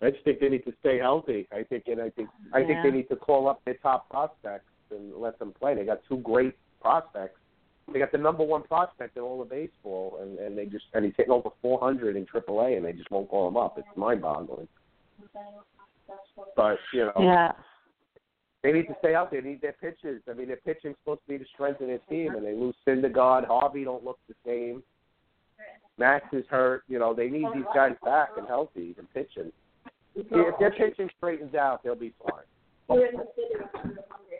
[0.00, 1.48] I just think they need to stay healthy.
[1.52, 4.70] I think, and I think, I think they need to call up their top prospects
[4.90, 5.74] and let them play.
[5.74, 7.40] They got two great prospects.
[7.92, 11.04] They got the number one prospect in all of baseball, and and they just and
[11.04, 13.78] he's hitting over 400 in AAA, and they just won't call him up.
[13.78, 14.68] It's mind-boggling.
[16.54, 17.52] But you know, Yeah.
[18.62, 19.40] they need to stay out there.
[19.40, 20.22] They need their pitchers.
[20.28, 22.76] I mean, their pitching's supposed to be the strength of their team, and they lose
[22.86, 23.46] Syndergaard.
[23.46, 24.82] Harvey don't look the same.
[25.98, 26.84] Matz is hurt.
[26.88, 29.52] You know, they need these guys back and healthy and pitching.
[30.14, 32.44] If their pitching straightens out, they'll be fine.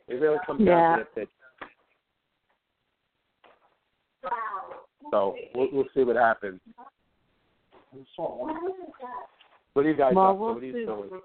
[0.08, 0.66] It really comes Yeah.
[0.74, 1.30] down to their pitch.
[5.10, 6.60] So we'll, we'll see what happens.
[8.16, 10.40] What are you guys Well, up to?
[10.40, 11.20] we'll What are you doing?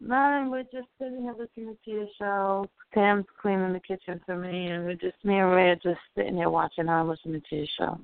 [0.00, 0.50] Nothing.
[0.50, 2.66] We're just sitting here listening to your show.
[2.94, 6.36] Sam's cleaning the kitchen for me, and we're just me and Ray are just sitting
[6.36, 7.98] here watching her and listening to your show.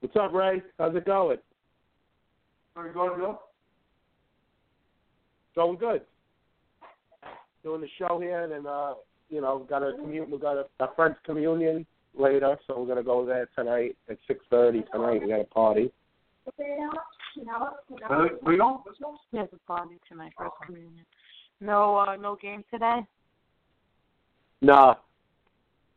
[0.00, 0.62] What's up, Ray?
[0.78, 1.38] How's it going?
[2.76, 3.40] Are you going to go?
[5.56, 6.02] Going good.
[7.62, 8.94] Doing the show here, and then uh,
[9.30, 11.86] you know, got a commun- we got a, a friend's communion
[12.16, 15.22] later, so we're gonna go there tonight at six thirty tonight.
[15.22, 15.90] We got a party.
[16.46, 18.78] Are we going?
[18.86, 19.16] Let's go.
[19.32, 21.04] There's a party tonight, first communion.
[21.60, 23.00] No, uh, no game today.
[24.60, 24.96] Nah,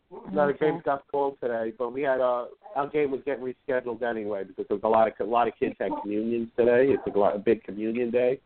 [0.09, 0.71] no, the Okay.
[0.71, 4.65] games got pulled today, but we had uh, our game was getting rescheduled anyway because
[4.67, 6.87] there was a lot of a lot of kids had communions today.
[6.89, 8.39] It's a, lot, a big communion day.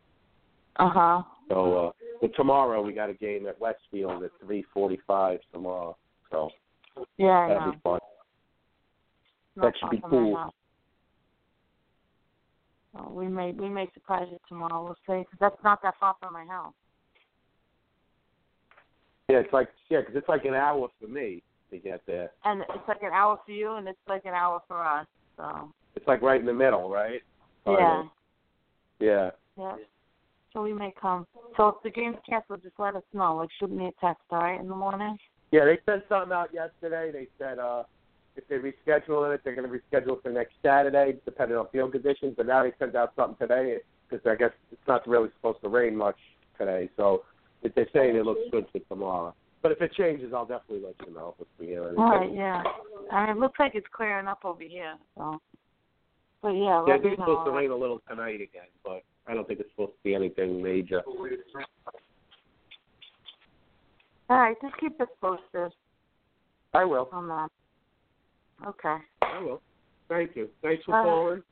[0.76, 1.22] Uh huh.
[1.48, 5.96] So, uh, but tomorrow we got a game at Westfield at three forty-five tomorrow.
[6.30, 6.50] So
[7.18, 7.72] Yeah, that'll know.
[7.72, 8.00] be fun.
[9.56, 10.52] Not that should be cool.
[12.92, 14.84] Well, we may we may surprise you tomorrow.
[14.84, 16.74] We'll see because that's not that far from my house.
[19.28, 22.30] Yeah, it's like yeah, 'cause it's like an hour for me to get there.
[22.44, 25.06] And it's like an hour for you, and it's like an hour for us.
[25.36, 27.20] So It's like right in the middle, right?
[27.66, 28.02] yeah,
[29.00, 29.30] Yeah.
[29.58, 29.76] yeah.
[30.52, 31.26] So we may come.
[31.56, 33.36] So if the game's canceled, just let us know.
[33.36, 35.16] Like shoot me a text, all right, in the morning.
[35.50, 37.10] Yeah, they sent something out yesterday.
[37.10, 37.84] They said uh
[38.36, 41.92] if they reschedule it, they're going to reschedule it for next Saturday, depending on field
[41.92, 42.34] conditions.
[42.36, 43.78] But now they sent out something today
[44.08, 46.16] because I guess it's not really supposed to rain much
[46.58, 46.88] today.
[46.96, 47.24] So
[47.62, 49.34] if they're saying it looks good for tomorrow.
[49.62, 51.98] But if it changes, I'll definitely let you know if we anything.
[51.98, 52.62] All right, yeah.
[53.12, 54.96] I it looks like it's clearing up over here.
[55.16, 55.40] So,
[56.42, 59.34] but yeah, Yeah, I think it's supposed to rain a little tonight again, but I
[59.34, 61.02] don't think it's supposed to be anything major.
[64.28, 65.72] All right, just keep us posted
[66.74, 67.08] I will.
[67.12, 67.48] on that.
[68.66, 68.96] Okay.
[69.22, 69.60] I will.
[70.08, 70.48] Thank you.
[70.62, 71.42] Thanks for Uh, calling.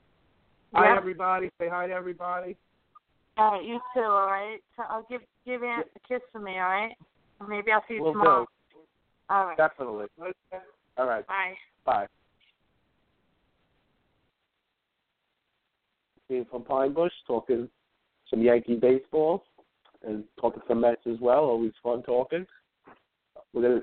[0.74, 0.97] Hi, yeah.
[0.97, 1.51] everybody.
[1.61, 2.57] Say hi to everybody.
[3.37, 4.01] All right, you too.
[4.01, 4.61] All right.
[4.77, 6.59] So I'll give give Aunt a kiss for me.
[6.59, 6.97] All right.
[7.48, 8.46] Maybe I'll see you Will tomorrow.
[8.72, 8.78] do.
[9.28, 9.56] All right.
[9.56, 10.06] Definitely.
[10.98, 11.26] All right.
[11.26, 11.54] Bye.
[11.84, 12.06] Bye.
[16.28, 17.68] Being from Pine Bush, talking
[18.28, 19.42] some Yankee baseball
[20.06, 21.44] and talking some Mets as well.
[21.44, 22.46] Always fun talking.
[23.52, 23.80] We're gonna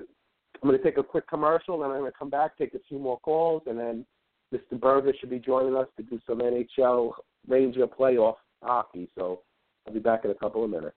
[0.62, 2.80] I'm going to take a quick commercial, and I'm going to come back, take a
[2.88, 4.04] few more calls, and then
[4.52, 4.80] Mr.
[4.80, 7.12] Berger should be joining us to do some NHL
[7.46, 9.08] Ranger playoff hockey.
[9.14, 9.40] So
[9.86, 10.96] I'll be back in a couple of minutes.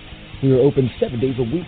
[0.43, 1.67] We are open seven days a week.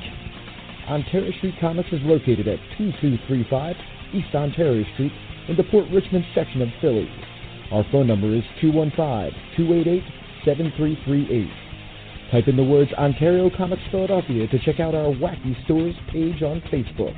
[0.89, 3.75] Ontario Street Comics is located at 2235
[4.15, 5.11] East Ontario Street
[5.47, 7.07] in the Port Richmond section of Philly.
[7.71, 11.51] Our phone number is 215-288-7338.
[12.31, 16.59] Type in the words Ontario Comics Philadelphia to check out our Wacky Stores page on
[16.71, 17.13] Facebook.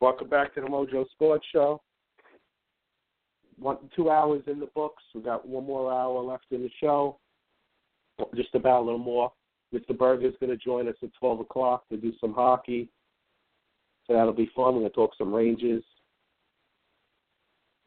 [0.00, 1.82] Welcome back to the Mojo Sports Show.
[3.64, 5.02] One, two hours in the books.
[5.14, 7.18] We got one more hour left in the show.
[8.34, 9.32] Just about a little more.
[9.72, 9.96] Mr.
[9.96, 12.90] Berger's going to join us at 12 o'clock to do some hockey.
[14.06, 14.74] So that'll be fun.
[14.74, 15.82] We're going to talk some Rangers.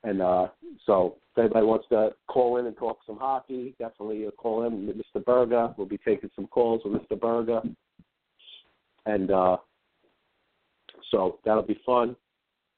[0.03, 0.47] And uh,
[0.87, 5.23] so if anybody wants to call in and talk some hockey, definitely call in Mr.
[5.23, 5.75] Berger.
[5.77, 7.19] We'll be taking some calls with Mr.
[7.19, 7.61] Berger.
[9.05, 9.57] And uh,
[11.11, 12.15] so that'll be fun.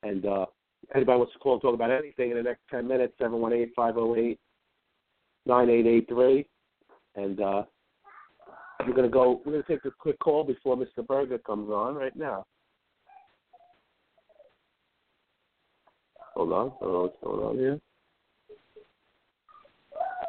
[0.03, 0.47] And uh,
[0.95, 4.39] anybody wants to call and talk about anything in the next 10 minutes, 718 508
[5.45, 6.45] 9883.
[7.15, 7.63] And uh,
[8.85, 11.05] we're going to go, we're going to take a quick call before Mr.
[11.05, 12.45] Berger comes on right now.
[16.35, 16.71] Hold on.
[16.81, 17.79] I don't know what's going on here.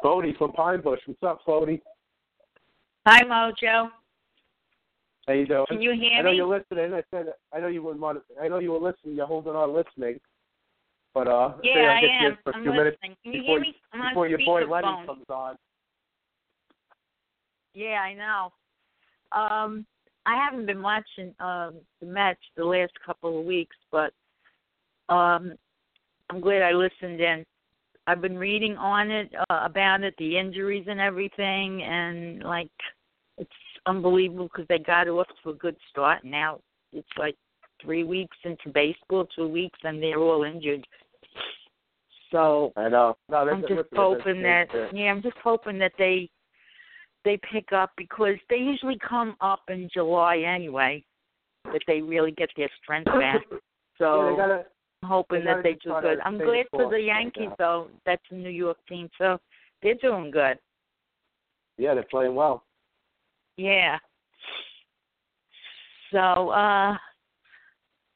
[0.03, 0.99] Fody from Pine Bush.
[1.05, 1.79] What's up, Fody?
[3.05, 3.89] Hi, Mojo.
[5.27, 5.65] How you doing?
[5.67, 6.19] Can you hear me?
[6.19, 6.93] I know you're listening.
[6.93, 8.17] I said I know you wouldn't want.
[8.17, 9.15] To, I know you were listening.
[9.15, 10.19] You're holding on listening.
[11.13, 12.37] But uh, Yeah, I am.
[12.43, 13.15] for I'm listening.
[13.23, 13.75] Can you hear me?
[13.93, 15.05] I'm before your boy Lenny speakerphone.
[15.05, 15.55] comes on.
[17.73, 18.51] Yeah, I know.
[19.31, 19.85] Um,
[20.25, 24.13] I haven't been watching um the Mets the last couple of weeks, but
[25.09, 25.53] um,
[26.29, 27.45] I'm glad I listened in.
[28.07, 32.71] I've been reading on it uh, about it, the injuries and everything, and like
[33.37, 33.49] it's
[33.85, 36.23] unbelievable because they got off to a good start.
[36.23, 36.59] Now
[36.93, 37.35] it's like
[37.81, 40.85] three weeks into baseball, two weeks, and they're all injured.
[42.31, 43.17] So I know.
[43.29, 46.29] No, I'm just hoping that yeah, I'm just hoping that they
[47.25, 51.03] they pick up because they usually come up in July anyway.
[51.65, 53.41] That they really get their strength back.
[53.97, 54.65] So Yeah, gotta-
[55.03, 56.19] I'm hoping that they do good.
[56.23, 57.87] I'm glad for the Yankees though.
[58.05, 59.39] That's a New York team, so
[59.81, 60.57] they're doing good.
[61.77, 62.63] Yeah, they're playing well.
[63.57, 63.97] Yeah.
[66.11, 66.95] So, uh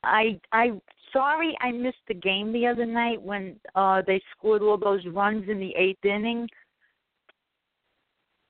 [0.06, 0.72] I I
[1.12, 5.48] sorry I missed the game the other night when uh they scored all those runs
[5.50, 6.48] in the eighth inning.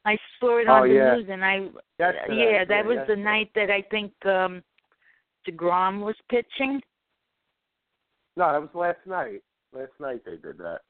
[0.05, 1.15] I saw it Oh, on the yeah.
[1.15, 4.63] news and I Yesterday, yeah, that yeah, was the night that I think um
[5.47, 6.81] deGrom was pitching.
[8.37, 9.41] No, that was last night.
[9.73, 10.81] Last night they did that.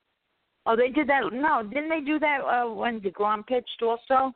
[0.65, 1.31] Oh, they did that.
[1.31, 4.33] No, didn't they do that uh when deGrom pitched also?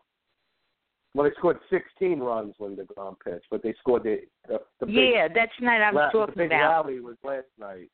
[1.16, 4.86] Well, they scored 16 runs when the deGrom pitched, but they scored the the, the
[4.86, 6.86] big, yeah, that's night I was ra- talking the big about.
[6.86, 7.90] rally was last night.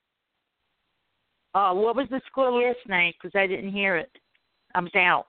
[1.53, 3.15] Oh, what was the score last night?
[3.21, 4.11] Because I didn't hear it.
[4.73, 5.27] I was out.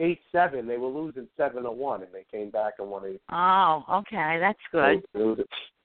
[0.00, 0.66] Eight seven.
[0.66, 3.20] They were losing seven to one, and they came back and won eight.
[3.30, 5.02] Oh, okay, that's good.
[5.14, 5.38] It was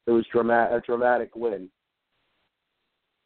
[0.07, 1.69] it was dramatic a dramatic win.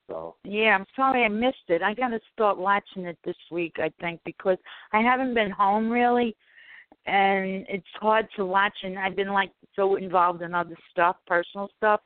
[0.10, 1.82] So Yeah, I'm sorry I missed it.
[1.82, 4.58] I got to start watching it this week, I think, because
[4.94, 6.36] I haven't been home really,
[7.08, 8.76] and it's hard to watch.
[8.84, 12.02] And I've been like so involved in other stuff, personal stuff,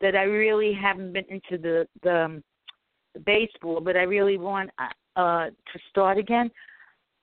[0.00, 2.44] that I really haven't been into the the, um,
[3.14, 3.80] the baseball.
[3.80, 4.70] But I really want
[5.16, 6.50] uh to start again.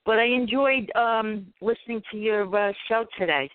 [0.06, 3.50] But I enjoyed um listening to your uh, show today.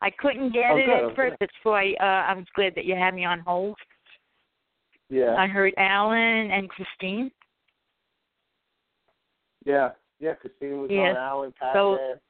[0.00, 1.36] I couldn't get Oh, it good, at first.
[1.38, 3.76] That's why uh, I was glad that you had me on hold.
[5.08, 7.30] yeah, I heard Alan and Christine.
[9.64, 10.34] yeah, yeah.
[10.34, 12.20] Christine was Yeah, on Alan so- Pac-Man.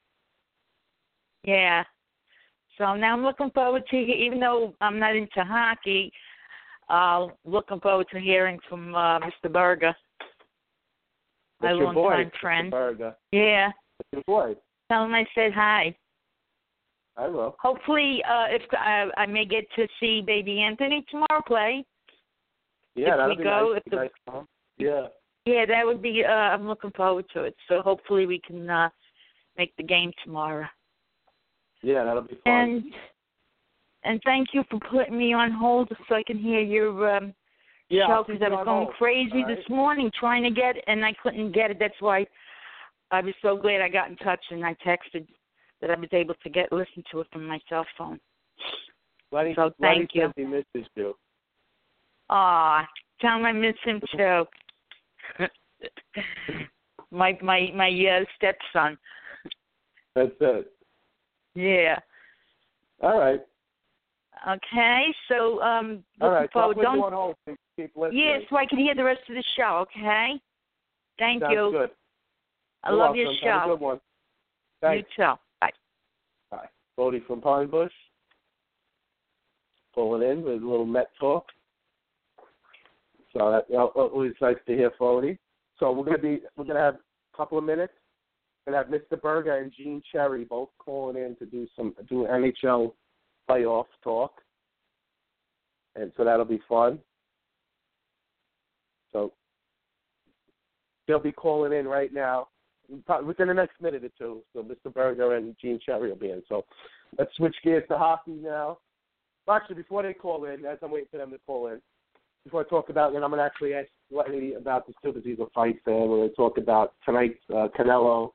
[1.43, 1.83] Yeah.
[2.77, 6.11] So now I'm looking forward to, even though I'm not into hockey,
[6.89, 9.51] uh, looking forward to hearing from uh, Mr.
[9.51, 9.95] Berger,
[11.61, 12.39] my That's boy, longtime Mr.
[12.41, 12.71] friend.
[12.71, 13.15] Berger.
[13.31, 13.71] Yeah.
[13.99, 14.55] That's your boy.
[14.91, 15.95] Tell him I said hi.
[17.15, 17.55] I will.
[17.59, 21.85] Hopefully, uh, if uh, I may get to see Baby Anthony tomorrow play.
[22.95, 23.81] Yeah, that'll we be go, nice.
[23.85, 24.45] if the- nice.
[24.77, 25.07] Yeah.
[25.45, 26.23] Yeah, that would be.
[26.25, 27.55] Uh, I'm looking forward to it.
[27.67, 28.89] So hopefully we can uh,
[29.57, 30.65] make the game tomorrow.
[31.83, 32.53] Yeah, that'll be fun.
[32.53, 32.83] And
[34.05, 37.33] and thank you for putting me on hold so I can hear your um,
[37.89, 41.05] Yeah, because I was going hold, crazy all this morning trying to get it and
[41.05, 41.77] I couldn't get it.
[41.79, 42.25] That's why
[43.11, 45.27] I was so glad I got in touch and I texted
[45.81, 48.19] that I was able to get listen to it from my cell phone.
[49.31, 50.23] Lenny, So Lenny thank you.
[50.23, 51.13] says he misses you.
[52.29, 52.85] Aw,
[53.19, 54.45] tell him I miss him too.
[57.11, 58.97] my my my uh, stepson.
[60.15, 60.71] That's it.
[61.55, 61.99] Yeah.
[63.01, 63.41] All right.
[64.47, 65.05] Okay.
[65.27, 66.49] So um All right.
[66.53, 66.83] So I'll forward.
[66.83, 67.35] Don't on hold.
[67.75, 68.21] Keep listening.
[68.21, 70.39] Yeah, so I can hear the rest of the show, okay?
[71.17, 71.69] Thank Sounds you.
[71.71, 71.89] good.
[72.83, 73.19] I You're love welcome.
[73.19, 73.75] your Have a show.
[73.75, 73.99] good one.
[74.81, 75.09] Thanks.
[75.17, 75.33] You too.
[75.61, 75.69] Bye.
[76.51, 76.69] Bye.
[76.97, 77.91] Bodie from Pine Bush.
[79.95, 81.45] Pulling in with a little Met talk.
[83.35, 85.39] So that you know, always nice to hear Bodie.
[85.79, 87.93] So we're gonna be we're gonna have a couple of minutes.
[88.65, 89.21] Gonna have Mr.
[89.21, 92.93] Berger and Gene Cherry both calling in to do some do NHL
[93.49, 94.41] playoff talk.
[95.95, 96.99] And so that'll be fun.
[99.11, 99.33] So
[101.07, 102.47] they'll be calling in right now
[103.25, 104.41] within the next minute or two.
[104.53, 104.93] So Mr.
[104.93, 106.41] Berger and Gene Cherry will be in.
[106.49, 106.63] So
[107.17, 108.79] let's switch gears to hockey now.
[109.45, 111.81] Well, actually, before they call in, as I'm waiting for them to call in,
[112.45, 115.49] before I talk about it, I'm going to actually ask Lenny about the Super a
[115.53, 116.09] fight fan.
[116.09, 118.31] We're going to talk about tonight's uh, Canelo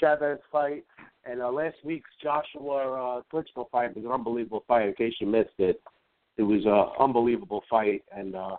[0.00, 0.84] Chavez fight
[1.28, 4.88] and uh, last week's Joshua uh, Klitschko fight was an unbelievable fight.
[4.88, 5.80] In case you missed it,
[6.36, 8.56] it was an unbelievable fight, and uh,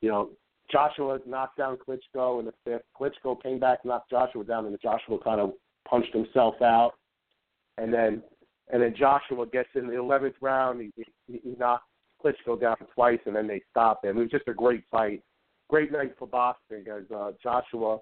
[0.00, 0.30] you know
[0.70, 2.82] Joshua knocked down Klitschko in the fifth.
[2.98, 5.52] Klitschko came back, knocked Joshua down, and Joshua kind of
[5.88, 6.92] punched himself out.
[7.78, 8.22] And then,
[8.72, 10.80] and then Joshua gets in the eleventh round.
[10.80, 11.84] He, he, he knocked
[12.24, 14.16] Klitschko down twice, and then they stopped him.
[14.16, 15.22] It was just a great fight,
[15.68, 16.84] great night for boxing.
[16.84, 17.98] Because uh, Joshua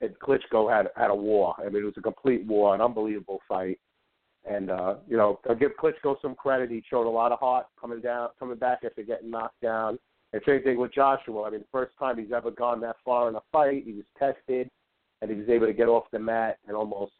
[0.00, 1.54] and Klitschko had had a war.
[1.58, 3.78] I mean, it was a complete war, an unbelievable fight.
[4.48, 6.70] And uh, you know, I'll give Klitschko some credit.
[6.70, 9.98] He showed a lot of heart coming down, coming back after getting knocked down.
[10.32, 11.42] And same thing with Joshua.
[11.42, 14.70] I mean, first time he's ever gone that far in a fight, he was tested,
[15.20, 17.12] and he was able to get off the mat and almost,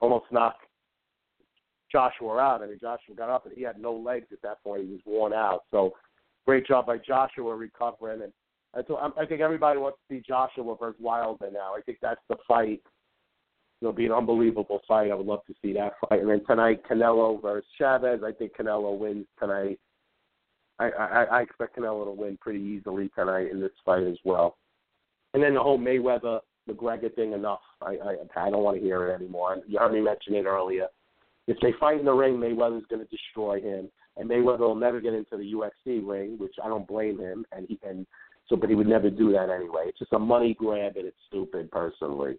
[0.00, 0.56] almost knock
[1.90, 2.62] Joshua out.
[2.62, 4.84] I mean, Joshua got up and he had no legs at that point.
[4.84, 5.62] He was worn out.
[5.70, 5.94] So,
[6.46, 8.22] great job by Joshua recovering.
[8.22, 8.32] And
[8.74, 11.74] I, th- I think everybody wants to see Joshua versus Wilder now.
[11.76, 12.80] I think that's the fight
[13.82, 15.10] It'll be an unbelievable fight.
[15.10, 16.20] I would love to see that fight.
[16.20, 18.20] And then tonight, Canelo versus Chavez.
[18.24, 19.80] I think Canelo wins tonight.
[20.78, 24.56] I, I, I expect Canelo to win pretty easily tonight in this fight as well.
[25.34, 26.38] And then the whole Mayweather
[26.70, 27.32] McGregor thing.
[27.32, 27.58] Enough.
[27.80, 29.56] I I, I don't want to hear it anymore.
[29.66, 30.86] You heard me mention it earlier.
[31.48, 35.00] If they fight in the ring, Mayweather's going to destroy him, and Mayweather will never
[35.00, 37.44] get into the UFC ring, which I don't blame him.
[37.50, 38.06] And he and
[38.52, 39.84] so, but he would never do that anyway.
[39.86, 42.36] It's just a money grab, and it's stupid, personally.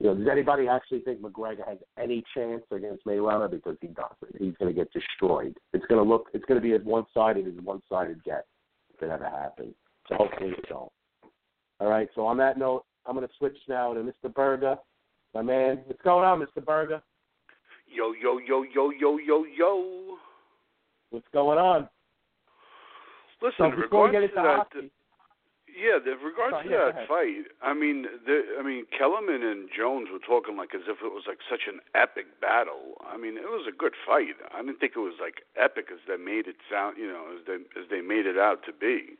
[0.00, 3.50] You know, does anybody actually think McGregor has any chance against Mayweather?
[3.50, 4.40] Because he doesn't.
[4.40, 5.54] He's going to get destroyed.
[5.74, 6.28] It's going to look.
[6.32, 8.46] It's going to be as one-sided as a one-sided gets
[8.94, 9.74] if it ever happens.
[10.08, 10.90] So hopefully it don't.
[11.80, 12.08] All right.
[12.14, 14.32] So on that note, I'm going to switch now to Mr.
[14.32, 14.76] Berger,
[15.34, 15.80] my man.
[15.84, 16.64] What's going on, Mr.
[16.64, 17.02] Berger?
[17.94, 20.16] Yo, yo, yo, yo, yo, yo, yo.
[21.10, 21.90] What's going on?
[23.42, 24.90] Listen, so before we get into to hockey,
[25.72, 29.68] yeah, the, regards Sorry, to yeah, that fight, I mean, the, I mean, Kellerman and
[29.72, 33.00] Jones were talking like as if it was like such an epic battle.
[33.00, 34.36] I mean, it was a good fight.
[34.52, 37.44] I didn't think it was like epic as they made it sound, you know, as
[37.46, 39.16] they as they made it out to be.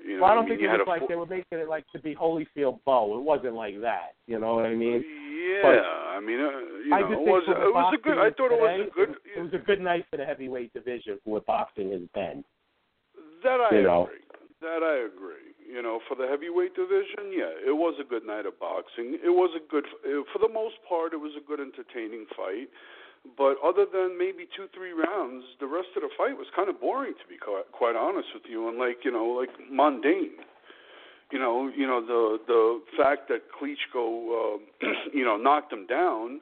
[0.00, 1.68] You know, well, I don't mean, think it was like fo- they were making it
[1.68, 3.18] like to be Holyfield Bowe.
[3.18, 4.16] It wasn't like that.
[4.26, 5.04] You know what I mean?
[5.04, 5.84] Yeah,
[6.16, 6.48] I mean, uh,
[6.84, 8.16] you I know, it was it was a good.
[8.16, 9.14] I thought it was a good.
[9.36, 12.44] It was a good night for the heavyweight division for what boxing has been.
[13.44, 14.04] That I you know.
[14.04, 14.24] agree.
[14.60, 15.39] That I agree.
[15.70, 19.14] You know, for the heavyweight division, yeah, it was a good night of boxing.
[19.22, 22.66] It was a good, for the most part, it was a good, entertaining fight.
[23.36, 26.80] But other than maybe two, three rounds, the rest of the fight was kind of
[26.80, 30.40] boring, to be quite, quite honest with you, and like you know, like mundane.
[31.30, 34.58] You know, you know the the fact that Klitschko, uh,
[35.14, 36.40] you know, knocked him down.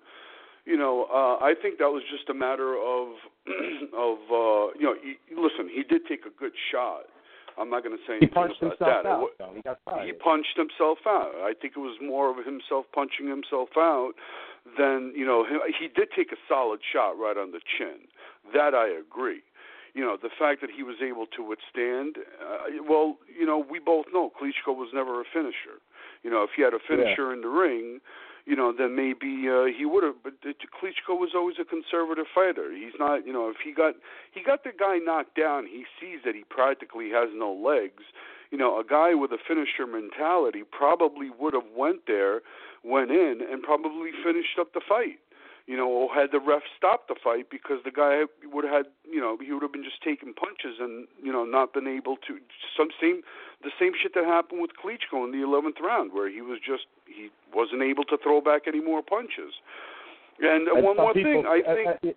[0.64, 3.08] You know, uh, I think that was just a matter of
[3.92, 4.94] of uh, you know.
[5.02, 7.10] He, listen, he did take a good shot.
[7.58, 9.44] I'm not going to say He anything punched about himself that.
[9.44, 9.54] Out.
[9.56, 10.06] He got fired.
[10.06, 11.32] he punched himself out.
[11.42, 14.12] I think it was more of himself punching himself out
[14.78, 15.44] than you know.
[15.44, 18.06] He, he did take a solid shot right on the chin.
[18.54, 19.42] That I agree.
[19.94, 22.16] You know the fact that he was able to withstand.
[22.38, 25.82] Uh, well, you know we both know Klitschko was never a finisher.
[26.22, 27.98] You know if he had a finisher in the ring,
[28.48, 30.16] you know then maybe uh, he would have.
[30.24, 32.72] But Klitschko was always a conservative fighter.
[32.72, 33.26] He's not.
[33.26, 33.94] You know if he got
[34.32, 38.02] he got the guy knocked down, he sees that he practically has no legs
[38.50, 42.40] you know, a guy with a finisher mentality probably would have went there,
[42.82, 45.18] went in, and probably finished up the fight.
[45.68, 48.86] You know, or had the ref stop the fight because the guy would have had,
[49.04, 52.16] you know, he would have been just taking punches and you know not been able
[52.26, 52.40] to.
[52.74, 53.20] Some same,
[53.62, 56.88] the same shit that happened with Klitschko in the 11th round, where he was just
[57.04, 59.60] he wasn't able to throw back any more punches.
[60.40, 62.16] And, And one more people- thing, I think.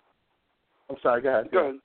[0.88, 1.20] I'm sorry.
[1.20, 1.50] Go ahead.
[1.52, 1.78] Go ahead.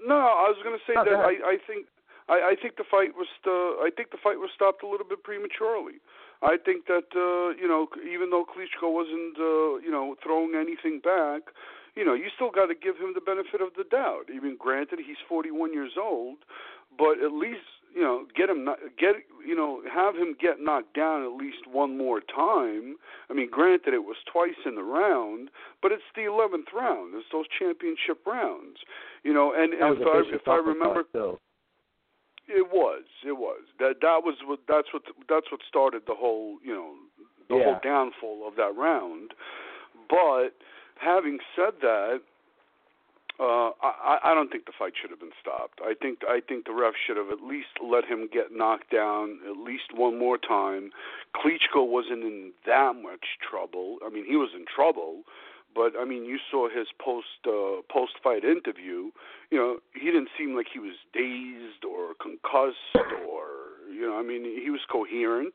[0.00, 1.20] No, I was going to say No, that.
[1.20, 1.84] I, I think
[2.32, 5.06] I, I think the fight was uh, I think the fight was stopped a little
[5.06, 6.00] bit prematurely.
[6.42, 11.00] I think that uh, you know even though Klitschko wasn't uh, you know throwing anything
[11.00, 11.52] back,
[11.94, 14.32] you know you still got to give him the benefit of the doubt.
[14.34, 16.38] Even granted he's 41 years old,
[16.96, 20.94] but at least you know get him not, get you know have him get knocked
[20.94, 22.96] down at least one more time.
[23.28, 25.50] I mean, granted it was twice in the round,
[25.82, 27.14] but it's the 11th round.
[27.14, 28.78] It's those championship rounds.
[29.22, 31.38] You know, and, That and was if I if I remember too.
[32.50, 33.04] It was.
[33.24, 33.62] It was.
[33.78, 36.94] That that was what that's what that's what started the whole, you know,
[37.48, 37.64] the Yeah.
[37.64, 39.34] whole downfall of that round.
[40.08, 40.50] But
[40.98, 42.20] having said that,
[43.38, 45.80] uh I I don't think the fight should have been stopped.
[45.82, 49.38] I think I think the ref should have at least let him get knocked down
[49.48, 50.92] at least one more time.
[51.34, 53.98] Klitschko wasn't in that much trouble.
[54.04, 55.22] I mean, he was in trouble,
[55.74, 59.10] but I mean, you saw his post uh, post fight interview.
[59.50, 62.96] You know, he didn't seem like he was dazed or concussed
[63.28, 63.46] or
[63.92, 64.18] you know.
[64.18, 65.54] I mean, he was coherent.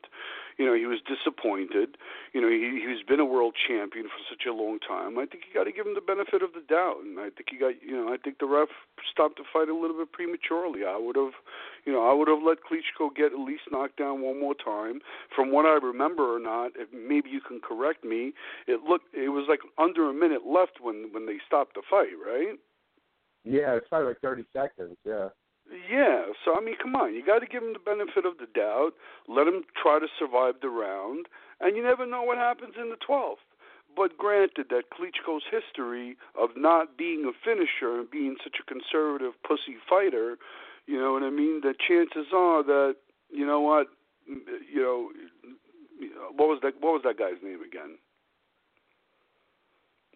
[0.58, 1.96] You know, he was disappointed.
[2.32, 5.18] You know, he he's been a world champion for such a long time.
[5.18, 7.52] I think you got to give him the benefit of the doubt, and I think
[7.52, 8.12] he got you know.
[8.12, 8.68] I think the ref
[9.10, 10.84] stopped the fight a little bit prematurely.
[10.88, 11.36] I would have,
[11.84, 15.00] you know, I would have let Klitschko get at least knocked down one more time.
[15.34, 18.32] From what I remember or not, if maybe you can correct me.
[18.66, 22.16] It looked it was like under a minute left when when they stopped the fight,
[22.16, 22.56] right?
[23.44, 24.96] Yeah, it's probably like 30 seconds.
[25.04, 25.28] Yeah.
[25.90, 28.46] Yeah, so I mean, come on, you got to give him the benefit of the
[28.54, 28.92] doubt.
[29.28, 31.26] Let him try to survive the round,
[31.60, 33.42] and you never know what happens in the twelfth.
[33.96, 39.32] But granted that Klitschko's history of not being a finisher and being such a conservative
[39.42, 40.36] pussy fighter,
[40.86, 41.62] you know what I mean.
[41.62, 42.96] The chances are that
[43.30, 43.88] you know what,
[44.26, 45.10] you know,
[46.36, 46.74] what was that?
[46.80, 47.98] What was that guy's name again?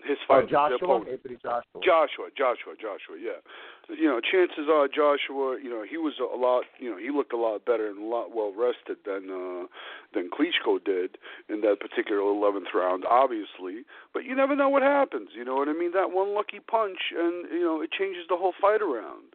[0.04, 0.96] His Oh, fight, Joshua.
[1.04, 1.80] Anthony Joshua.
[1.82, 3.16] Joshua, Joshua, Joshua.
[3.20, 3.40] Yeah,
[3.88, 5.58] you know, chances are Joshua.
[5.62, 6.64] You know, he was a lot.
[6.78, 9.66] You know, he looked a lot better and a lot well rested than uh,
[10.14, 11.18] than Klitschko did
[11.48, 13.84] in that particular eleventh round, obviously.
[14.12, 15.30] But you never know what happens.
[15.34, 15.92] You know what I mean?
[15.92, 19.34] That one lucky punch, and you know, it changes the whole fight around.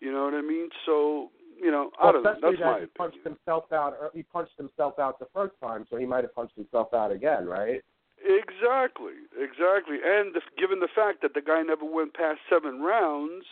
[0.00, 0.68] You know what I mean?
[0.84, 1.30] So
[1.60, 2.34] you know, I Well, don't know.
[2.42, 3.96] That's that my he punched himself out.
[4.00, 7.10] Or he punched himself out the first time, so he might have punched himself out
[7.12, 7.82] again, right?
[8.24, 9.98] Exactly, exactly.
[10.04, 13.44] And the, given the fact that the guy never went past seven rounds,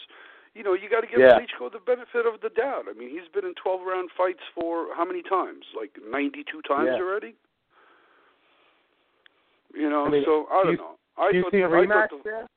[0.54, 1.38] you know, you got to give Yeah.
[1.38, 2.86] Klitschko the benefit of the doubt.
[2.88, 5.66] I mean, he's been in 12 round fights for how many times?
[5.76, 7.02] Like 92 times Yeah.
[7.02, 7.34] already?
[9.74, 10.98] You know, I mean, so I do don't you- know.
[11.16, 12.48] I Do you see a rematch the- there?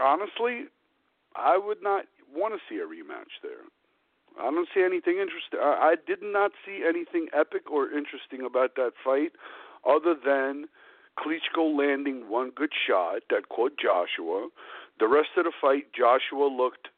[0.00, 0.66] honestly,
[1.36, 3.62] I would not want to see a rematch there.
[4.38, 5.58] I don't see anything interesting.
[5.60, 9.32] I, I did not see anything epic or interesting about that fight,
[9.86, 10.66] other than
[11.18, 14.48] Klitschko landing one good shot that caught Joshua.
[15.00, 16.88] The rest of the fight, Joshua looked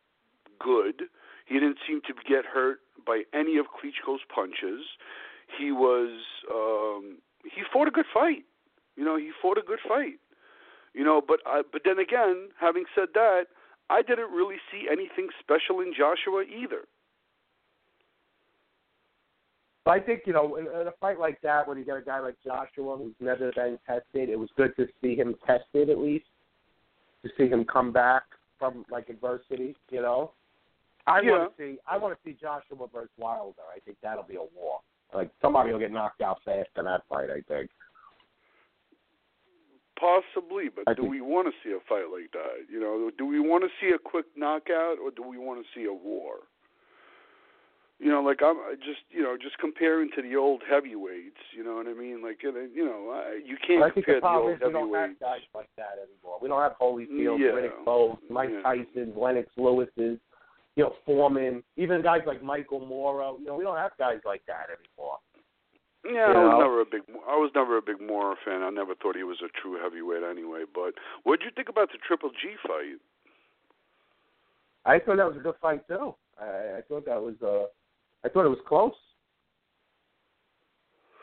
[0.58, 1.04] good.
[1.46, 4.84] He didn't seem to get hurt by any of Klitschko's punches.
[5.58, 6.20] He was
[6.50, 8.44] um, he fought a good fight.
[8.96, 10.20] You know, he fought a good fight.
[10.94, 13.46] You know, but I, but then again, having said that,
[13.88, 16.82] I didn't really see anything special in Joshua either.
[19.84, 22.02] But I think you know, in, in a fight like that, when you get a
[22.02, 25.98] guy like Joshua who's never been tested, it was good to see him tested at
[25.98, 26.26] least,
[27.24, 28.24] to see him come back
[28.58, 29.74] from like adversity.
[29.90, 30.32] You know,
[31.06, 31.30] I Yeah.
[31.30, 33.62] want to see I want to see Joshua versus Wilder.
[33.74, 34.80] I think that'll be a war.
[35.14, 37.30] Like somebody will get knocked out fast in that fight.
[37.30, 37.70] I think.
[39.98, 42.66] Possibly, but I do think- we want to see a fight like that?
[42.70, 45.66] You know, do we want to see a quick knockout or do we want to
[45.74, 46.48] see a war?
[48.00, 51.36] You know, like I'm just you know just comparing to the old heavyweights.
[51.54, 52.22] You know what I mean?
[52.24, 54.60] Like you know, you I- you can't But I think compare the the old is
[54.64, 56.38] we don't have guys like that anymore.
[56.40, 57.52] We don't have Holyfield, Yeah.
[57.52, 58.62] Riddick Bowe, Mike Yeah.
[58.62, 60.18] Tyson, Lennox Lewis's,
[60.76, 63.36] you know, Foreman, even guys like Michael Moorer.
[63.38, 65.18] You know, we don't have guys like that anymore.
[66.02, 68.62] Yeah, You I was never a big I was never a big Moorer fan.
[68.62, 70.64] I never thought he was a true heavyweight anyway.
[70.64, 70.94] But
[71.24, 72.96] what did you think about the Triple G fight?
[74.86, 76.14] I thought that was a good fight too.
[76.40, 77.66] I, I thought that was uh,
[78.24, 78.92] I thought it was close.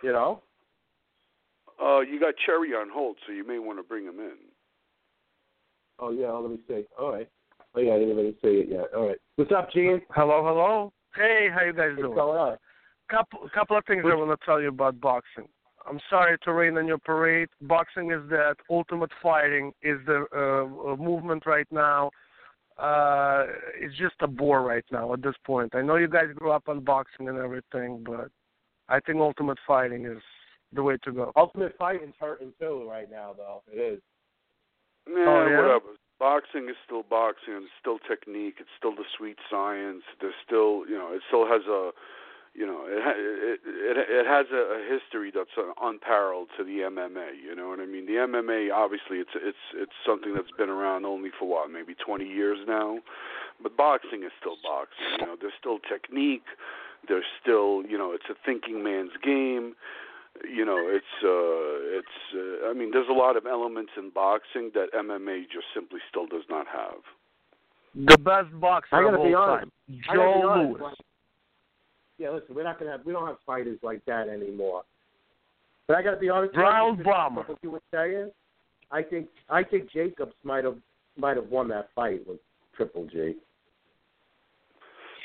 [0.03, 0.43] You know,
[1.81, 4.37] Uh, you got Cherry on hold, so you may want to bring him in.
[5.99, 6.85] Oh yeah, let me see.
[6.99, 7.27] All right.
[7.75, 8.85] Oh yeah, I didn't even see it yet.
[8.95, 9.17] All right.
[9.35, 10.01] What's up, Gene?
[10.11, 10.93] Hello, hello.
[11.15, 12.15] Hey, how you guys What's doing?
[12.15, 12.57] going on?
[13.09, 15.47] Couple couple of things I want to tell you about boxing.
[15.89, 17.47] I'm sorry to rain on your parade.
[17.61, 22.11] Boxing is that ultimate fighting is the uh, uh, movement right now.
[22.79, 23.45] Uh,
[23.79, 25.73] it's just a bore right now at this point.
[25.75, 28.29] I know you guys grew up on boxing and everything, but
[28.87, 30.21] I think ultimate fighting is
[30.73, 31.31] the way to go.
[31.35, 33.63] Ultimate Fighting's hurting too right now, though.
[33.71, 34.01] It is.
[35.07, 35.57] Yeah, Oh, yeah?
[35.57, 35.95] whatever.
[36.19, 37.53] Boxing is still boxing.
[37.55, 38.55] It's still technique.
[38.59, 40.03] It's still the sweet science.
[40.19, 41.91] There's still, you know, it still has a,
[42.57, 46.79] you know, it it it, it has a, a history that's uh, unparalleled to the
[46.89, 47.37] MMA.
[47.45, 48.07] You know what I mean?
[48.07, 52.25] The MMA, obviously, it's it's it's something that's been around only for what, maybe 20
[52.25, 52.97] years now.
[53.61, 55.05] But boxing is still boxing.
[55.19, 56.45] You know, there's still technique.
[57.07, 59.75] There's still, you know, it's a thinking man's game
[60.47, 64.69] you know it's uh it's uh, i mean there's a lot of elements in boxing
[64.75, 67.01] that mma just simply still does not have
[67.95, 69.61] The best boxer I of gotta all be honest.
[69.63, 69.71] time,
[70.11, 70.81] I gotta Joe honest, Louis.
[70.83, 70.93] like-
[72.17, 74.83] yeah, listen, we're not gonna have we don't have fighters like that anymore.
[75.87, 76.53] But I gotta be honest.
[76.53, 77.43] Brown just Bomber.
[77.43, 78.31] What you were saying,
[78.91, 80.77] I think I think Jacobs might have
[81.17, 82.39] might have won that fight with
[82.75, 83.35] Triple G.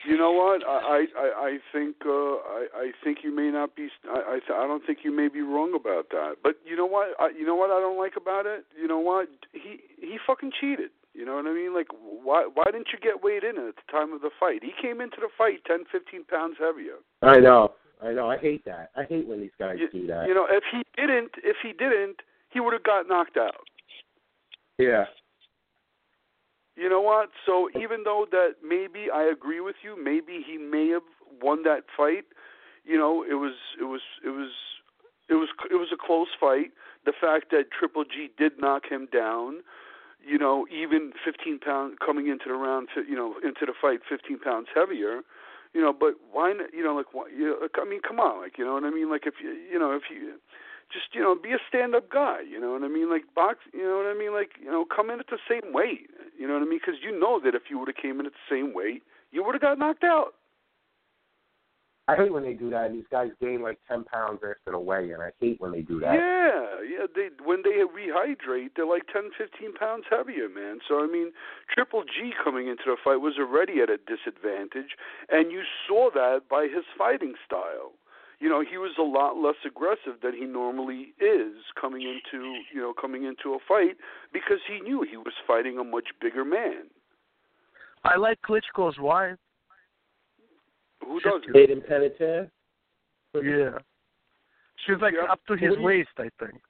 [0.04, 3.76] you know what i i i I think uh i i think you may not
[3.76, 6.76] be i i, th- I don't think you may be wrong about that but you
[6.76, 9.78] know what I, you know what i don't like about it you know what he
[10.00, 13.44] he fucking cheated you know what i mean like why why didn't you get weighed
[13.44, 16.56] in at the time of the fight he came into the fight ten fifteen pounds
[16.58, 18.28] heavier I know, I know.
[18.28, 18.90] I hate that.
[18.96, 20.26] I hate when these guys do that.
[20.26, 22.16] You know, if he didn't, if he didn't,
[22.50, 23.62] he would have got knocked out.
[24.78, 25.04] yeah.
[26.74, 27.28] You know what?
[27.46, 31.02] So even though that maybe I agree with you, maybe he may have
[31.40, 32.24] won that fight.
[32.84, 34.50] You know, it was it was it was
[35.28, 36.72] it was it was a close fight.
[37.04, 39.60] The fact that Triple G did knock him down,
[40.26, 44.38] you know, even 15 pounds coming into the round, you know, into the fight 15
[44.38, 45.20] pounds heavier.
[45.74, 46.52] You know, but why?
[46.52, 48.74] not You know, like why, you know, like, I mean, come on, like you know
[48.74, 49.10] what I mean?
[49.10, 50.34] Like if you you know if you
[50.92, 53.60] just you know be a stand up guy you know what i mean like box
[53.72, 56.46] you know what i mean like you know come in at the same weight you
[56.46, 58.32] know what i mean because you know that if you would have came in at
[58.32, 60.34] the same weight you would have got knocked out
[62.08, 62.86] I hate when they do that.
[62.86, 65.82] and These guys gain like ten pounds after the weigh, and I hate when they
[65.82, 66.14] do that.
[66.14, 67.06] Yeah, yeah.
[67.14, 70.80] They when they rehydrate, they're like ten, fifteen pounds heavier, man.
[70.88, 71.32] So I mean,
[71.72, 74.96] Triple G coming into the fight was already at a disadvantage,
[75.30, 77.92] and you saw that by his fighting style.
[78.40, 82.80] You know, he was a lot less aggressive than he normally is coming into you
[82.80, 83.96] know coming into a fight
[84.32, 86.90] because he knew he was fighting a much bigger man.
[88.02, 89.38] I like Klitschko's wife.
[91.06, 91.54] Who doesn't?
[91.54, 92.50] Hayden Panettiere.
[93.34, 93.78] Yeah.
[94.86, 95.30] She's like Yeah.
[95.32, 96.60] up to his you- waist, I think.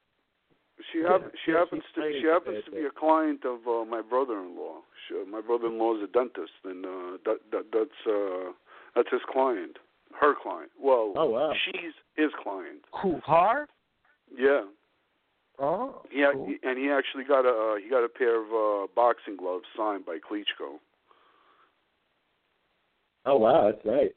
[0.91, 4.01] She hap- she yeah, happens to she happens to be a client of uh, my
[4.01, 4.81] brother-in-law.
[5.07, 8.51] She, my brother-in-law is a dentist, and uh, that, that that's uh,
[8.95, 9.77] that's his client,
[10.19, 10.71] her client.
[10.81, 11.53] Well, Oh wow.
[11.65, 12.79] she's his client.
[13.01, 13.21] Who?
[13.25, 13.67] Her?
[14.35, 14.63] Yeah.
[15.59, 16.01] Oh.
[16.09, 16.53] He, ac- cool.
[16.63, 20.05] and he actually got a uh, he got a pair of uh, boxing gloves signed
[20.05, 20.79] by Klitschko.
[23.25, 24.11] Oh wow, that's nice.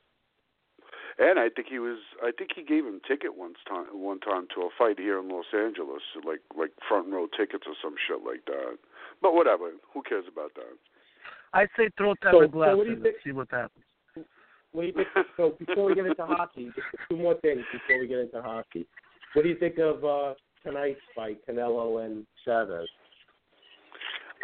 [1.19, 4.47] And I think he was I think he gave him ticket once time one time
[4.55, 8.21] to a fight here in Los Angeles, like like front row tickets or some shit
[8.25, 8.77] like that.
[9.23, 10.77] But whatever, who cares about that?
[11.55, 13.85] I'd say throw So- Tevin so what do you think- and see what happens.
[14.73, 15.09] What do you think?
[15.39, 18.87] So before we get into hockey, just two more things before we get into hockey.
[19.33, 22.89] What do you think of uh, tonight's fight, Canelo and Chavez?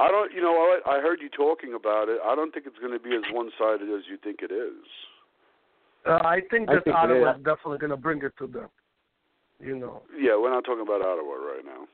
[0.00, 2.18] I don't, you know, I, I heard you talking about it.
[2.24, 4.80] I don't think it's going to be as one-sided as you think it is.
[6.06, 7.36] Uh, I think I that think Ottawa is.
[7.38, 8.68] is definitely going to bring it to them.
[9.60, 10.02] You know.
[10.18, 11.86] Yeah, we're not talking about Ottawa right now.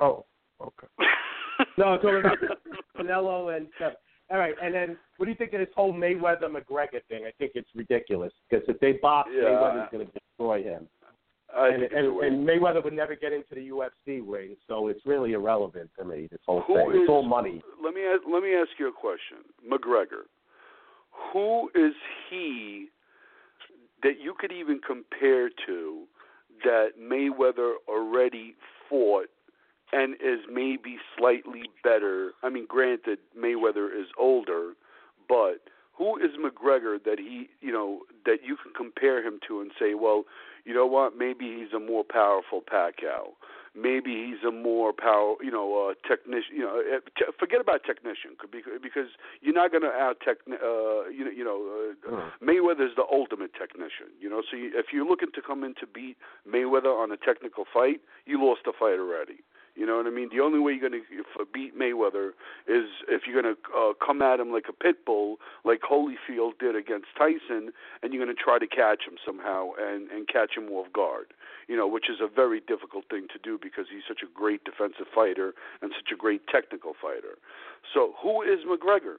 [0.00, 0.24] Oh,
[0.60, 0.86] okay.
[1.78, 2.38] No, I'm talking about
[2.98, 3.96] Canelo and Chavez.
[4.30, 7.24] All right, and then what do you think of this whole Mayweather McGregor thing?
[7.26, 9.44] I think it's ridiculous because if they box, Yeah.
[9.44, 10.86] Mayweather's going to destroy him.
[11.56, 14.56] I and, think it's a and, and Mayweather would never get into the UFC ring,
[14.68, 16.28] so it's really irrelevant to me.
[16.30, 17.62] This whole Who thing, is- it's all money.
[17.82, 20.24] Let me ask, let me ask you a question, McGregor.
[21.32, 21.94] Who is
[22.28, 22.88] he
[24.06, 26.04] that you could even compare to
[26.62, 28.54] that Mayweather already
[28.88, 29.26] fought
[29.92, 32.30] and is maybe slightly better?
[32.44, 34.74] I mean, granted, Mayweather is older,
[35.28, 35.58] but
[35.98, 39.94] who is McGregor that he, you know, that you can compare him to and say,
[39.94, 40.22] well,
[40.64, 41.18] you know what?
[41.18, 43.32] Maybe he's a more powerful Pacquiao.
[43.76, 46.56] Maybe he's a more power, you know, uh, technician.
[46.56, 48.32] You know, uh, t- forget about technician
[48.82, 49.08] because
[49.42, 50.38] you're not going to out tech.
[50.48, 54.08] Uh, you know, you know, uh, Mayweather's the ultimate technician.
[54.18, 56.16] You know, so you, if you're looking to come in to beat
[56.48, 59.44] Mayweather on a technical fight, you lost the fight already.
[59.76, 60.30] You know what I mean?
[60.32, 62.30] The only way you're going to beat Mayweather
[62.66, 65.36] is if you're going to uh, come at him like a pit bull,
[65.66, 67.72] like Holyfield did against Tyson,
[68.02, 71.34] and you're going to try to catch him somehow and and catch him off guard.
[71.68, 74.62] You know, which is a very difficult thing to do because he's such a great
[74.64, 75.52] defensive fighter
[75.82, 77.38] and such a great technical fighter.
[77.92, 79.16] So, who is McGregor?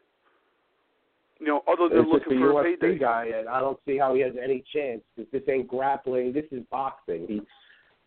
[1.40, 2.98] You know, other than It's just a looking for a UFC payday.
[2.98, 5.02] guy, and I don't see how he has any chance.
[5.15, 6.32] 'cause This ain't grappling.
[6.32, 7.28] This is boxing.
[7.28, 7.41] He,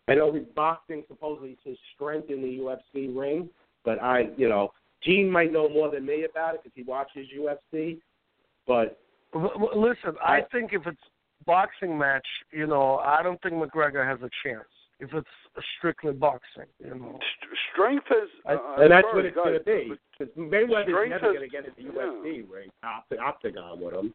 [0.07, 3.49] I know he's boxing supposedly his strength in the UFC ring,
[3.85, 7.27] but I, you know, Gene might know more than me about it because he watches
[7.31, 8.01] UFC.
[8.67, 8.97] But
[9.33, 10.99] W- w- Listen, I think if it's
[11.45, 14.67] boxing match, you know, I don't think McGregor has a chance.
[14.99, 15.27] If it's
[15.79, 17.17] strictly boxing, you know.
[17.17, 19.89] St- strength is, I, uh, and that's what it's going to be.
[19.89, 24.13] but Because Mayweather's never going to get into the UFC ring, oct- octagon with him.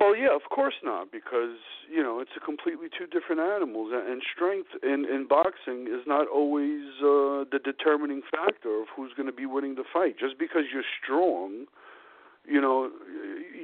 [0.00, 1.60] Well, yeah, of course not, because
[1.92, 6.02] you know it's a completely two different animals, and and strength in in boxing is
[6.06, 10.18] not always uh, the determining factor of who's going to be winning the fight.
[10.18, 11.66] Just because you're strong,
[12.46, 12.90] you know,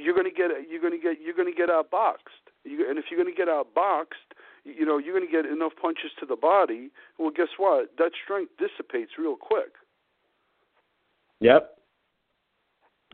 [0.03, 2.51] you're going to get you're going to get you're going to get outboxed.
[2.65, 4.35] You, and if you're going to get outboxed,
[4.65, 6.91] you know you're going to get enough punches to the body.
[7.19, 7.91] Well, guess what?
[7.99, 9.73] That strength dissipates real quick.
[11.41, 11.77] Yep.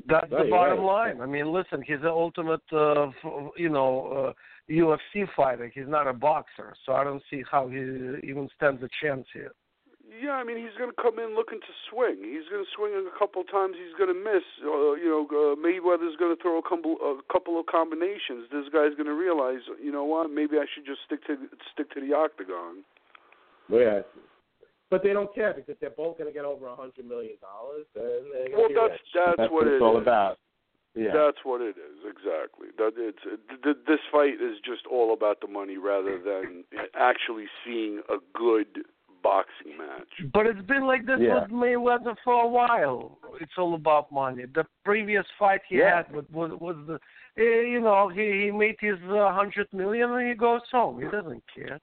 [0.08, 1.16] That's Right, the bottom right.
[1.16, 1.20] line.
[1.20, 3.10] I mean, listen, he's the ultimate, uh,
[3.56, 5.70] you know, uh, UFC fighter.
[5.74, 7.78] He's not a boxer, so I don't see how he
[8.28, 9.52] even stands a chance here.
[10.16, 12.24] Yeah, I mean he's going to come in looking to swing.
[12.24, 13.76] He's going to swing a couple times.
[13.76, 14.44] He's going to miss.
[14.64, 18.48] Uh, you know, uh, Mayweather's going to throw a couple a couple of combinations.
[18.50, 20.30] This guy's going to realize, you know what?
[20.30, 21.36] Maybe I should just stick to
[21.72, 22.84] stick to the octagon.
[23.68, 24.00] Yeah.
[24.88, 27.86] But they don't care because they're both going to get over a hundred million dollars.
[27.98, 30.02] and they're gonna Well, that's that's, that's what it's all is.
[30.02, 30.38] about.
[30.94, 31.12] Yeah.
[31.12, 32.68] That's what it is exactly.
[32.78, 36.64] That it's th- th- this fight is just all about the money rather than
[36.96, 38.86] actually seeing a good
[39.28, 40.12] boxing match.
[40.32, 41.34] But it's been like this Yeah.
[41.34, 43.18] with Mayweather for a while.
[43.42, 44.44] It's all about money.
[44.58, 45.96] The previous fight he Yeah.
[45.96, 46.96] had was was, was the,
[47.44, 50.94] eh, you know, he he made his uh, hundred million and he goes home.
[51.02, 51.78] He doesn't care.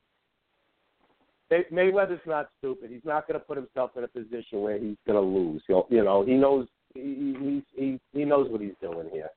[1.51, 2.89] May- Mayweather's not stupid.
[2.89, 5.61] He's not going to put himself in a position where he's going to lose.
[5.67, 7.01] He'll, you know, he knows he
[7.43, 7.87] he he
[8.17, 9.29] he knows what he's doing here.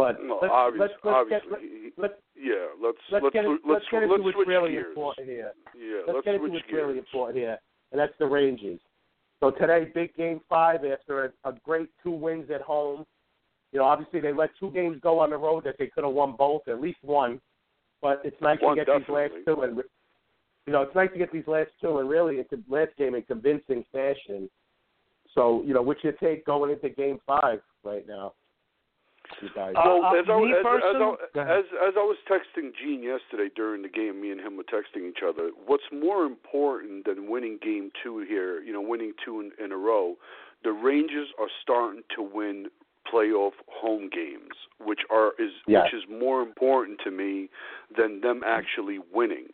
[0.00, 3.44] But Well, let's, obvious- let's, let's obviously, get, he- let's, yeah, let's let's, let's get,
[3.44, 4.86] let's let's get into what's really gears.
[4.88, 5.52] important here.
[5.76, 6.82] Yeah, let's, get into what's gears.
[6.86, 7.58] really important here,
[7.92, 8.80] and that's the Rangers.
[9.40, 13.04] So today, big game five after a, a great two wins at home.
[13.72, 16.12] You know, obviously they let two games go on the road that they could have
[16.14, 17.40] won both, at least one.
[18.02, 19.76] But it's nice One, to get these last two, and
[20.66, 23.14] you know, it's nice to get these last two, and really it's the last game
[23.14, 24.48] in convincing fashion.
[25.34, 28.32] So, you know, what's your take going into game five right now?
[29.70, 29.76] You?
[29.76, 33.82] Well, Uh, as, I, as, as, I, as as I was texting Gene yesterday during
[33.82, 35.50] the game, me and him were texting each other.
[35.66, 38.60] What's more important than winning game two here?
[38.62, 40.16] You know, winning two in, in a row.
[40.64, 42.66] The Rangers are starting to win
[43.10, 45.84] playoff home games, which are is Yes.
[45.92, 47.48] which is more important to me
[47.96, 49.48] than them actually winning.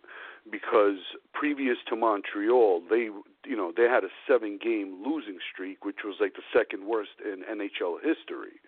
[0.50, 0.98] Because
[1.32, 3.08] previous to Montreal, they
[3.44, 7.18] you know they had a seven game losing streak, which was like the second worst
[7.24, 8.60] in NHL history.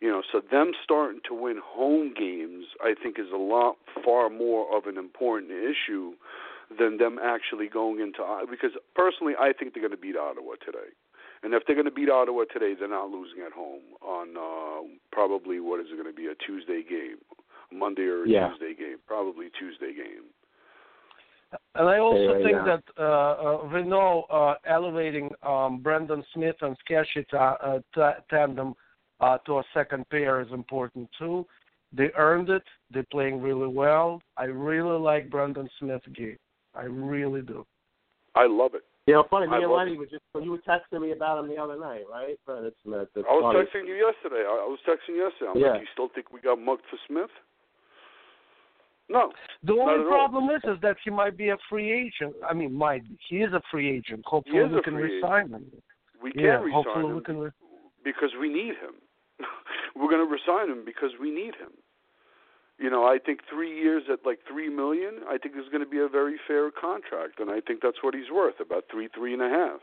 [0.00, 4.28] You know, so them starting to win home games, I think, is a lot far
[4.28, 6.12] more of an important issue
[6.78, 8.20] than them actually going into.
[8.50, 10.92] Because personally, I think they're going to beat Ottawa today,
[11.42, 14.86] and if they're going to beat Ottawa today, they're not losing at home on uh,
[15.12, 17.18] probably what is it going to be a Tuesday game,
[17.72, 18.48] Monday or Yeah.
[18.48, 20.24] Tuesday game, probably Tuesday game.
[21.74, 22.64] And I also right think now.
[22.64, 28.74] that uh, uh, Vigneault uh, elevating um, Brendan Smith and Sketchy ta- uh, ta- tandem
[29.20, 31.46] uh, to a second pair is important too.
[31.92, 32.62] They earned it.
[32.90, 34.20] They're playing really well.
[34.36, 36.36] I really like Brandon Smith's game.
[36.74, 37.64] I really do.
[38.34, 38.82] I love it.
[39.06, 41.38] You know, funny, me I and love Lenny were just you were texting me about
[41.38, 42.36] him the other night, right?
[42.44, 43.08] Brendan Smith.
[43.14, 43.64] It's I was funny.
[43.64, 44.42] texting you yesterday.
[44.44, 45.50] I, I was texting you yesterday.
[45.54, 45.70] I'm Yeah.
[45.72, 47.30] like, you still think we got mugged for Smith?
[49.08, 49.30] No.
[49.62, 50.08] The Not only at all.
[50.08, 52.34] problem is, is that he might be a free agent.
[52.48, 53.16] I mean, might be.
[53.28, 54.22] He is a free agent.
[54.26, 55.64] Hopefully, is we a can free resign him.
[56.20, 57.38] We can yeah, resign hopefully him we can.
[57.38, 57.50] Re-
[58.04, 58.98] because we need him.
[59.96, 61.72] We're going to resign him because we need him.
[62.78, 65.20] You know, I think three years at like three million.
[65.28, 68.14] I think is going to be a very fair contract, and I think that's what
[68.14, 69.80] he's worth, about three, three and a half.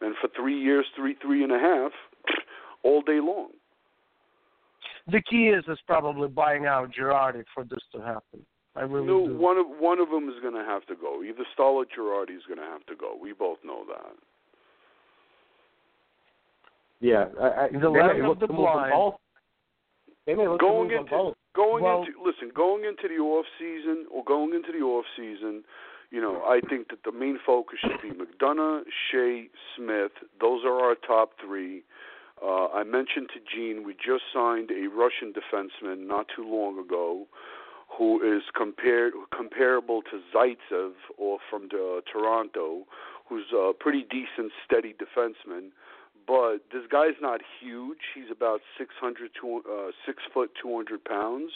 [0.00, 1.92] And for three years, three, three and a half,
[2.82, 3.50] all day long.
[5.06, 8.44] the key is is probably buying out Girardi for this to happen.
[8.74, 9.38] I really no, do.
[9.38, 11.22] one of one of them is going to have to go.
[11.22, 13.16] Either Staal or Girardi is going to have to go.
[13.20, 14.14] We both know that.
[17.00, 18.92] Yeah, I, I, The they land of the to move them blind.
[18.92, 19.14] both.
[20.26, 21.36] They may look going to move into both.
[21.54, 25.64] going Well- into listen, going into the off season or going into the off season,
[26.10, 30.12] you know, I think that the main focus should be McDonagh, Skjei, Smith.
[30.40, 31.82] Those are our top three.
[32.42, 37.26] Uh, I mentioned to Gene we just signed a Russian defenseman not too long ago,
[37.96, 42.86] who is compared comparable to Zaitsev or from the, Toronto,
[43.28, 45.70] who's a pretty decent, steady defenseman.
[46.26, 47.98] But this guy's not huge.
[48.14, 51.52] He's about six hundred, two, uh, six foot, two hundred pounds.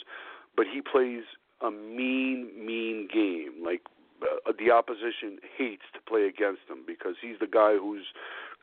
[0.55, 1.23] But he plays
[1.61, 3.63] a mean, mean game.
[3.63, 3.81] Like
[4.21, 8.05] uh, the opposition hates to play against him because he's the guy who's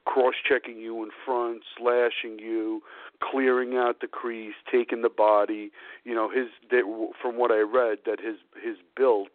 [0.05, 2.82] cross-checking you in front, slashing you,
[3.22, 5.70] clearing out the crease, taking the body.
[6.05, 9.32] You know, his that, from what I read that his his built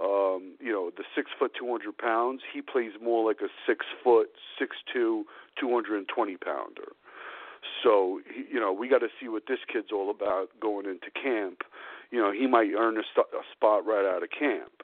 [0.00, 2.42] um, you know, the six foot, two hundred pounds.
[2.52, 5.24] He plays more like a six foot, six two,
[5.58, 6.92] two hundred and twenty pounder.
[7.82, 11.62] So you know, we got to see what this kid's all about going into camp.
[12.10, 14.82] You know, he might earn a, st- a spot right out of camp.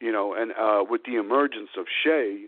[0.00, 2.44] You know, and uh, with the emergence of Skjei,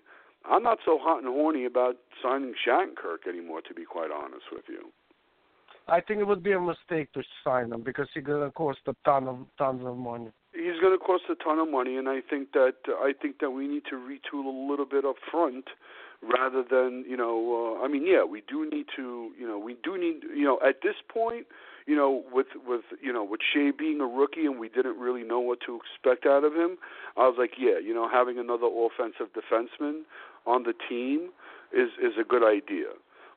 [0.48, 3.60] I'm not so hot and horny about signing Shattenkirk anymore.
[3.62, 4.90] To be quite honest with you.
[5.88, 8.94] I think it would be a mistake to sign him because he's gonna cost a
[9.04, 10.30] ton of tons of money.
[10.60, 13.50] He's going to cost a ton of money, and I think that I think that
[13.50, 15.66] we need to retool a little bit up front,
[16.22, 17.76] rather than you know.
[17.80, 19.30] Uh, I mean, yeah, we do need to.
[19.38, 20.22] You know, we do need.
[20.34, 21.46] You know, at this point,
[21.86, 25.24] you know, with with you know, with Skjei being a rookie and we didn't really
[25.24, 26.76] know what to expect out of him,
[27.16, 30.02] I was like, yeah, you know, having another offensive defenseman
[30.46, 31.30] on the team
[31.72, 32.88] is is a good idea.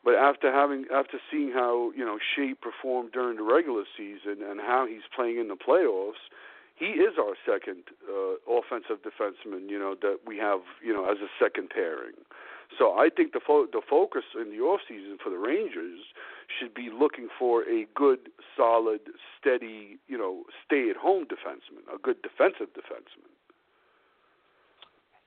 [0.04, 4.60] But after having after seeing how you know Skjei performed during the regular season and
[4.60, 6.22] how he's playing in the playoffs,
[6.76, 9.70] he is our second uh, offensive defenseman.
[9.70, 12.16] You know that we have you know as a second pairing.
[12.78, 16.00] So I think the fo- the focus in the off season for the Rangers
[16.60, 19.02] should be looking for a good, solid,
[19.40, 23.30] steady, you know, stay at home defenseman, a good defensive defenseman.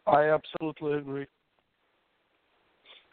[0.07, 1.27] I absolutely agree.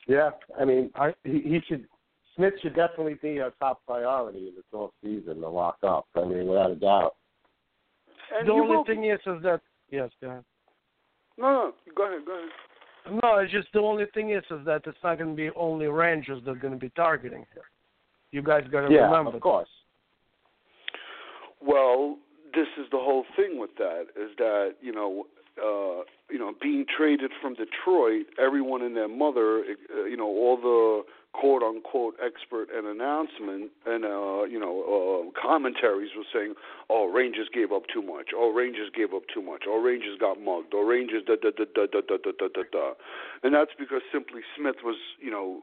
[0.07, 1.87] Yeah, I mean, I he, he should.
[2.35, 6.07] Smith should definitely be a top priority in this off season to lock up.
[6.15, 7.15] I mean, without a doubt.
[8.37, 9.61] And the only will thing is, is that
[9.91, 10.43] yes, go ahead.
[11.37, 13.19] No, no, go ahead, go ahead.
[13.21, 15.87] No, it's just the only thing is, is that it's not going to be only
[15.87, 17.63] Rangers that are going to be targeting here.
[18.31, 19.35] You guys got to Yeah, remember.
[19.35, 19.67] of course.
[21.61, 22.17] Well,
[22.53, 25.25] this is the whole thing with that is that you know
[25.57, 29.63] uh, you know being traded from Detroit, everyone and their mother,
[29.95, 31.03] uh, you know all the
[31.33, 36.53] quote unquote expert and announcement and uh, you know uh, commentaries were saying,
[36.89, 40.39] oh Rangers gave up too much, oh Rangers gave up too much, oh Rangers got
[40.39, 42.93] mugged, oh Rangers da da da da da da da da da
[43.41, 45.61] and that's because simply Smith was you know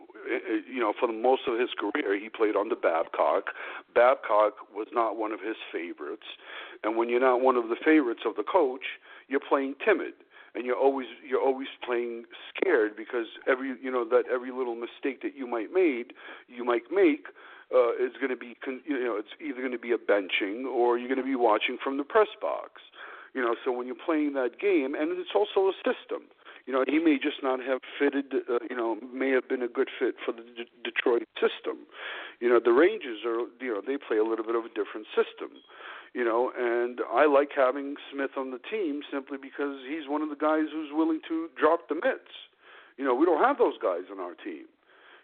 [0.68, 3.54] you know for the most of his career he played under Babcock.
[3.94, 6.26] Babcock was not one of his favorites,
[6.82, 8.98] and when you're not one of the favorites of the coach,
[9.28, 10.14] you're playing timid
[10.54, 15.22] and you're always you're always playing scared because every you know that every little mistake
[15.22, 16.12] that you might made
[16.48, 17.26] you might make
[17.74, 20.64] uh, is going to be con- you know it's either going to be a benching
[20.64, 22.82] or you're going to be watching from the press box.
[23.34, 26.26] You know so when you're playing that game and it's also a system.
[26.66, 29.68] You know he may just not have fitted uh, you know may have been a
[29.68, 31.86] good fit for the D- Detroit system.
[32.40, 35.06] You know the Rangers are you know they play a little bit of a different
[35.14, 35.62] system
[36.14, 40.28] you know, and I like having Smith on the team simply because he's one of
[40.28, 42.34] the guys who's willing to drop the mitts.
[42.96, 44.66] You know, we don't have those guys on our team.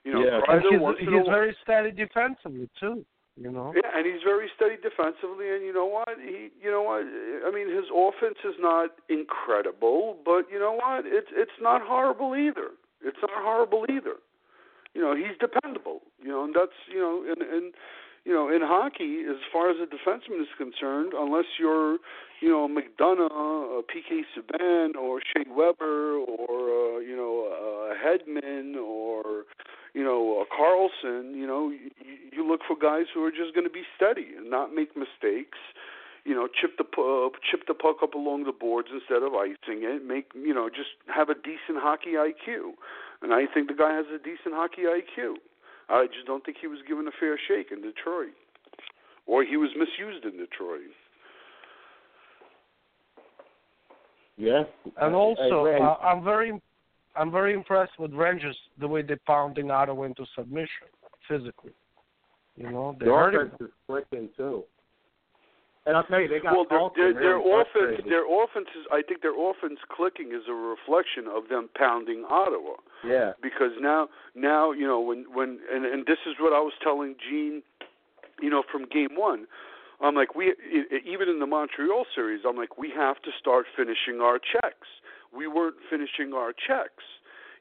[0.04, 3.04] You know, yeah, Kreider he's, he's very steady defensively too.
[3.36, 3.74] You know.
[3.74, 6.08] Yeah, and he's very steady defensively, and you know what?
[6.16, 7.04] He, you know what?
[7.44, 11.04] I mean, his offense is not incredible, but you know what?
[11.04, 12.70] It's it's not horrible either.
[13.02, 14.16] It's not horrible either.
[14.94, 16.00] You know, he's dependable.
[16.22, 17.74] You know, and that's you know, and and
[18.26, 21.98] you know, in hockey, as far as a defenseman is concerned, unless you're,
[22.40, 28.74] you know, McDonagh, uh, PK Subban, or Shea Weber, or uh, you know, uh, Hedman,
[28.74, 29.44] or
[29.94, 31.90] you know, uh, Carlson, you know, you,
[32.32, 35.58] you look for guys who are just going to be steady and not make mistakes.
[36.24, 39.86] You know, chip the uh, chip the puck up along the boards instead of icing
[39.86, 40.04] it.
[40.04, 42.74] Make you know, just have a decent hockey IQ,
[43.22, 45.36] and I think the guy has a decent hockey IQ.
[45.88, 48.34] I just don't think he was given a fair shake in Detroit,
[49.26, 50.80] or he was misused in Detroit.
[54.38, 54.64] Yeah,
[55.00, 56.52] And also, I, I'm very,
[57.14, 60.88] I'm very impressed with Rangers the way they're pounding Ottawa into submission
[61.26, 61.72] physically.
[62.56, 63.66] You know, they the hurt offense him.
[63.66, 64.64] is clicking too.
[65.86, 68.86] And I'll tell you, they got well, their, their, offense, their offense is.
[68.90, 72.74] I think their offense clicking is a reflection of them pounding Ottawa.
[73.06, 73.32] Yeah.
[73.40, 77.14] Because now, now you know when when and and this is what I was telling
[77.22, 77.62] Gene,
[78.42, 79.46] you know, from game one.
[80.00, 80.54] I'm like we
[81.06, 82.42] even in the Montreal series.
[82.46, 84.90] I'm like we have to start finishing our checks.
[85.32, 87.04] We weren't finishing our checks,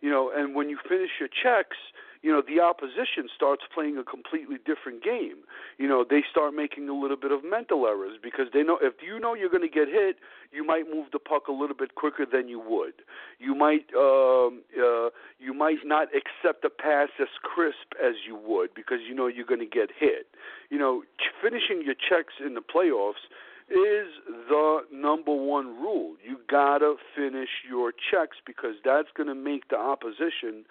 [0.02, 0.32] you know.
[0.36, 1.78] And when you finish your checks,
[2.26, 5.45] you know the opposition starts playing a completely different game.
[5.78, 8.95] You know they start making a little bit of mental errors because they know if
[9.06, 10.18] you know you're going to get hit,
[10.52, 13.06] you might move the puck a little bit quicker than you would.
[13.38, 18.74] You might um, uh, you might not accept a pass as crisp as you would
[18.74, 20.26] because you know you're going to get hit.
[20.72, 21.04] You know
[21.44, 23.30] finishing your checks in the playoffs
[23.70, 24.08] is
[24.48, 26.16] the number one rule.
[26.24, 30.66] You gotta finish your checks because that's going to make the opposition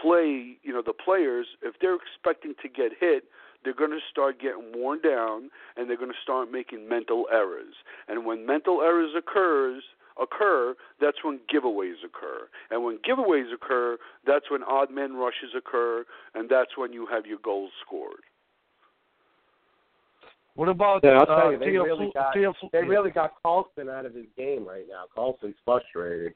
[0.00, 3.24] play, you know, the players, if they're expecting to get hit,
[3.64, 7.74] they're going to start getting worn down and they're going to start making mental errors.
[8.08, 9.82] And when mental errors occurs,
[10.20, 12.48] occur, that's when giveaways occur.
[12.70, 16.04] And when giveaways occur, that's when odd man rushes occur
[16.34, 18.22] and that's when you have your goals scored.
[20.54, 23.90] What about Yeah, I'll tell uh, they Theo really got Theo they really got Karlsson
[23.90, 25.04] out of his game right now.
[25.16, 26.34] Karlsson's frustrated.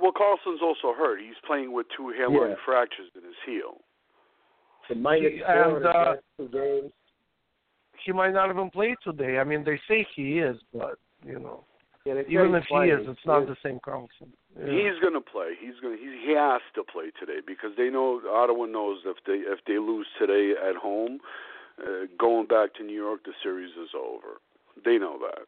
[0.00, 1.20] Well, Karlsson's also hurt.
[1.20, 2.56] He's playing with two hairline Yeah.
[2.64, 3.80] fractures in his heel.
[4.88, 5.02] The He-
[5.40, 6.92] four and, in uh, two games.
[8.04, 9.38] he might not even play today.
[9.38, 11.64] I mean, they say he is, but you know,
[12.04, 14.28] Yeah, even he's if he is, it's not He the same Karlsson.
[14.58, 14.66] Yeah.
[14.66, 15.54] He's going to play.
[15.58, 15.96] He's going.
[15.96, 19.78] He, he has to play today because they know Ottawa knows if they if they
[19.78, 21.20] lose today at home,
[21.82, 24.38] uh, going back to New York, the series is over.
[24.84, 25.46] They know that.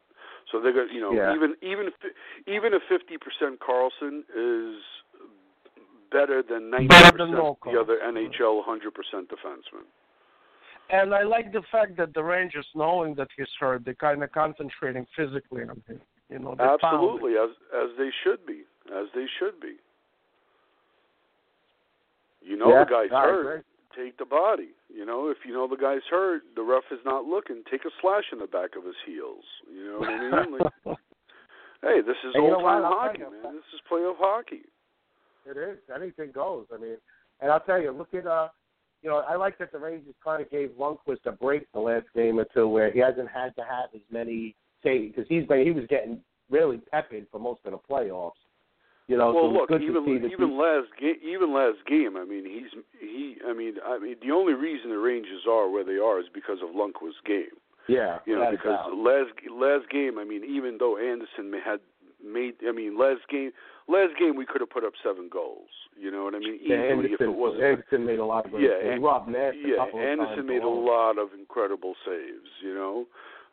[0.50, 0.88] So they're going.
[0.92, 1.34] You know, Yeah.
[1.34, 2.14] even even fi-
[2.46, 4.80] even a fifty percent Karlsson is
[6.12, 9.84] better than ninety percent no the other NHL hundred percent defensemen.
[10.88, 14.30] And I like the fact that the Rangers, knowing that he's hurt, they're kind of
[14.30, 16.00] concentrating physically on him.
[16.30, 16.84] You know, they found it.
[16.84, 18.62] Absolutely, as as they should be,
[18.94, 19.74] as they should be.
[22.40, 23.66] You know Yeah, the guy's I hurt.
[23.96, 24.70] Take the body.
[24.92, 27.62] You know, if you know the guy's hurt, the ref is not looking.
[27.70, 29.44] Take a slash in the back of his heels.
[29.72, 30.58] You know what I mean?
[30.58, 30.72] Like,
[31.82, 33.54] hey, this is old time hockey, you, man.
[33.54, 34.62] This is playoff hockey.
[35.46, 35.78] It is.
[35.94, 36.66] Anything goes.
[36.74, 36.96] I mean,
[37.40, 38.48] and I'll tell you, look at uh,
[39.02, 42.06] you know, I like that the Rangers kind of gave Lundqvist a break the last
[42.14, 45.64] game or two, where he hasn't had to have as many saves because he's been
[45.64, 48.32] he was getting really tepid for most of the playoffs.
[49.08, 51.54] You know, well, so look, good even to see that even he- last game, even
[51.54, 52.16] last game.
[52.16, 53.36] I mean, he's he.
[53.46, 56.58] I mean, I mean, the only reason the Rangers are where they are is because
[56.62, 57.54] of Lundqvist's game.
[57.88, 58.96] Yeah, You know, because doubt.
[58.98, 61.78] last last game, I mean, even though Anderson may- had
[62.18, 63.52] made, I mean, last game,
[63.86, 65.70] last game we could have put up seven goals.
[65.96, 66.58] You know what I mean?
[66.60, 67.62] Yeah, Easily if it wasn't.
[67.62, 71.28] Anderson made a lot of Yeah, and- Rob Nash yeah, Anderson made a lot of
[71.32, 72.50] incredible saves.
[72.60, 73.06] You know,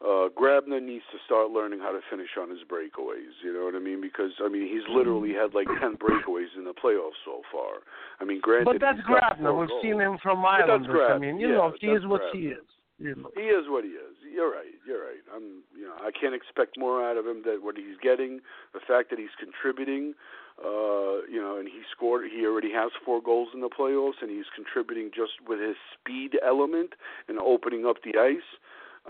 [0.03, 3.31] uh, Grabner needs to start learning how to finish on his breakaways.
[3.43, 4.01] You know what I mean?
[4.01, 7.81] Because I mean, he's literally had like ten breakaways in the playoffs so far.
[8.19, 9.57] I mean, granted, But that's Grabner.
[9.57, 9.81] We've goals.
[9.81, 11.09] seen him from Islanders.
[11.09, 12.35] I mean, you Yeah, know, he is what Grabner.
[12.35, 12.67] he is.
[12.99, 13.31] You know.
[13.35, 14.15] He is what he is.
[14.31, 14.75] You're right.
[14.85, 15.23] You're right.
[15.33, 15.63] I'm.
[15.75, 18.39] You know, I can't expect more out of him than what he's getting.
[18.73, 20.13] The fact that he's contributing,
[20.59, 22.29] uh, you know, and he scored.
[22.29, 26.37] He already has four goals in the playoffs, and he's contributing just with his speed
[26.45, 26.93] element
[27.27, 28.45] and opening up the ice.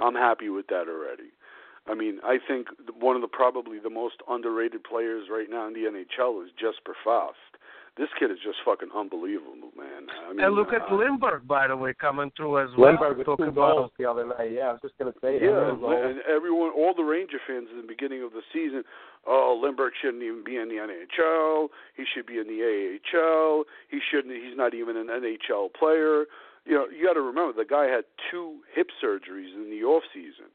[0.01, 1.31] I'm happy with that already.
[1.87, 2.67] I mean, I think
[2.99, 6.95] one of the probably the most underrated players right now in the NHL is Jesper
[7.03, 7.37] Fast.
[7.95, 10.09] This kid is just fucking unbelievable, man.
[10.09, 12.89] I mean, and look at uh, Lindberg, by the way, coming through as well.
[12.91, 14.49] Lindberg with Talk two about goals the other night.
[14.51, 15.45] Yeah, I was just gonna say that.
[15.45, 18.83] Yeah, Two and everyone, all the Ranger fans in the beginning of the season,
[19.27, 21.67] oh, Lindberg shouldn't even be in the NHL.
[21.95, 23.65] He should be in the AHL.
[23.91, 24.33] He shouldn't.
[24.33, 26.25] He's not even an NHL player.
[26.65, 30.03] You know, you got to remember the guy had two hip surgeries in the off
[30.13, 30.47] season.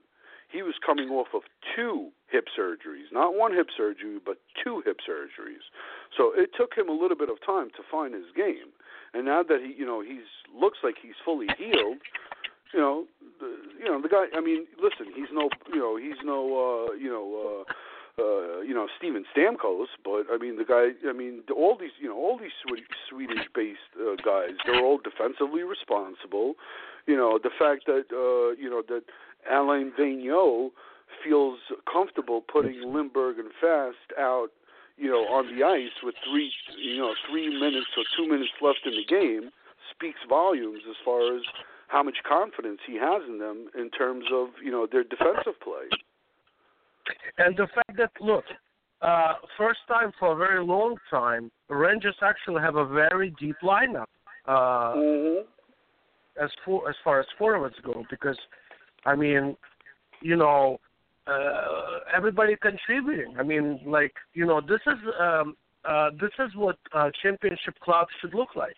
[0.50, 1.42] He was coming off of
[1.76, 5.68] two hip surgeries, not one hip surgery, but two hip surgeries.
[6.16, 8.72] So it took him a little bit of time to find his game.
[9.12, 11.98] And now that he, you know, he's looks like he's fully healed,
[12.72, 13.04] you know,
[13.40, 14.26] the, you know the guy.
[14.34, 17.72] I mean, listen, he's no, you know, he's no, uh, you know, uh,
[18.18, 20.90] uh, you know, Steven Stamkos, but I mean, the guy.
[21.08, 22.52] I mean, all these, you know, all these
[23.08, 26.54] Swedish-based uh, guys, they're all defensively responsible.
[27.06, 29.04] You know, the fact that, uh, you know, that
[29.50, 30.70] Alain Vigneault
[31.24, 31.58] feels
[31.90, 34.48] comfortable putting Lindberg and Fast out
[34.98, 38.80] you know, on the ice with three, you know, three minutes or two minutes left
[38.84, 39.50] in the game
[39.94, 41.42] speaks volumes as far as
[41.86, 45.86] how much confidence he has in them in terms of, you know, their defensive play.
[47.38, 48.44] And the fact that look,
[49.02, 54.06] uh, first time for a very long time, Rangers actually have a very deep lineup.
[54.46, 55.42] Uh, Mm-hmm.
[56.40, 58.38] As for as far as forwards go, because
[59.04, 59.56] I mean,
[60.22, 60.78] you know,
[61.26, 63.34] uh, everybody contributing.
[63.36, 68.10] I mean, like you know, this is um, uh, this is what uh, championship clubs
[68.20, 68.76] should look like.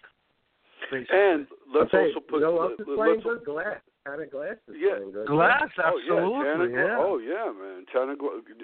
[0.91, 1.19] Basically.
[1.19, 4.13] And let's Okay, also put you know what let- else is let- playing let's- good?
[4.13, 4.17] Glass.
[4.17, 4.97] Kind of glass is Yeah.
[4.97, 5.27] playing good.
[5.27, 6.97] Glass, Oh yeah, absolutely, Tanner, yeah.
[6.99, 7.87] Oh yeah, man.
[7.93, 8.17] Tanner,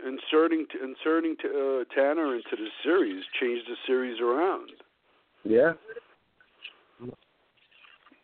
[0.06, 4.70] inserting inserting uh, Tanner into the series changed the series around.
[5.44, 5.72] Yeah.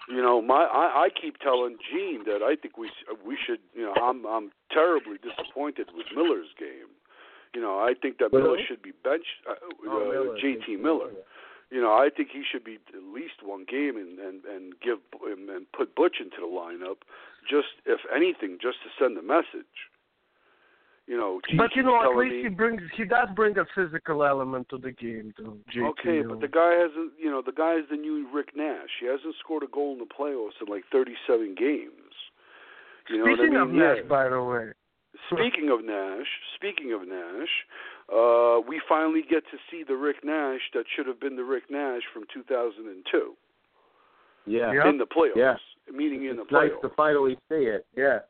[0.08, 2.90] You know, my I, I keep telling Gene that I think we
[3.24, 3.60] we should.
[3.74, 6.90] You know, I'm I'm terribly disappointed with Miller's game.
[7.54, 8.64] You know, I think that Miller Really?
[8.66, 9.26] should be benched.
[9.48, 9.54] Uh,
[9.86, 11.10] Oh, uh, Miller, JT Miller.
[11.72, 14.98] You know, I think he should be at least one game and and and give
[15.24, 17.00] and, and put Butch into the lineup.
[17.48, 19.88] Just if anything, just to send a message.
[21.08, 24.22] You know, but you know, at least me, he brings he does bring a physical
[24.22, 25.88] element to the game, to JT.
[25.98, 27.12] Okay, but the guy hasn't.
[27.18, 29.00] You know, the guy is the new Rick Nash.
[29.00, 31.90] He hasn't scored a goal in the playoffs in like 37 games.
[33.10, 33.70] You know Speaking what I of?
[33.70, 34.08] Nash, Yeah.
[34.08, 34.70] by the way,
[35.30, 37.50] Speaking of Nash, speaking of Nash,
[38.12, 41.64] uh, we finally get to see the Rick Nash that should have been the Rick
[41.70, 43.36] Nash from 2002
[44.46, 44.88] Yeah.
[44.88, 45.36] in the playoffs.
[45.36, 45.56] Yeah.
[45.92, 46.80] Meaning in the It's nice playoffs.
[46.82, 47.86] to finally see it.
[47.96, 48.20] Yeah.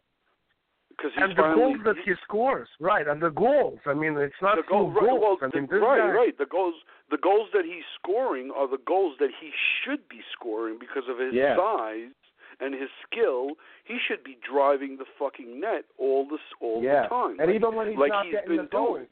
[0.90, 3.08] Because he's and the goals that he scores, right?
[3.08, 3.78] And the goals.
[3.86, 5.38] I mean, it's not the goal, few right, goals.
[5.40, 6.38] well, I mean, the, right, guy, right.
[6.38, 6.74] The goals,
[7.10, 9.50] the goals that he's scoring are the goals that he
[9.82, 11.56] should be scoring because of his Yeah.
[11.56, 12.12] size
[12.60, 13.56] and his skill.
[13.84, 17.04] He should be driving the fucking net all this all Yeah.
[17.04, 17.40] the time.
[17.40, 19.08] And like, even when he's like not he's getting been the goals, doing.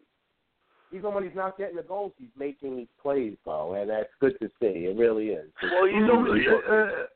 [0.92, 4.34] Even when he's not getting the goals, he's making these plays, though, and that's good
[4.40, 4.86] to see.
[4.86, 5.50] It really is.
[5.62, 7.06] Well, he's always uh,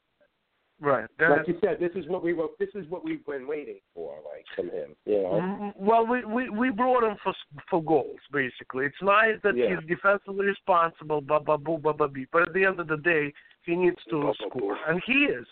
[0.81, 1.07] right.
[1.19, 2.47] like you said, this is what we were.
[2.59, 4.95] This is what we've been waiting for, like from him.
[5.07, 5.41] You know.
[5.43, 7.35] Mm, Well, we, we we brought him for
[7.71, 8.87] for goals, basically.
[8.87, 9.77] It's nice that Yeah.
[9.79, 12.27] he's defensively responsible, blah blah boo, blah blah bee.
[12.33, 13.33] But at the end of the day,
[13.65, 14.81] he needs to Blah, blah, score, boo.
[14.89, 15.47] and he is.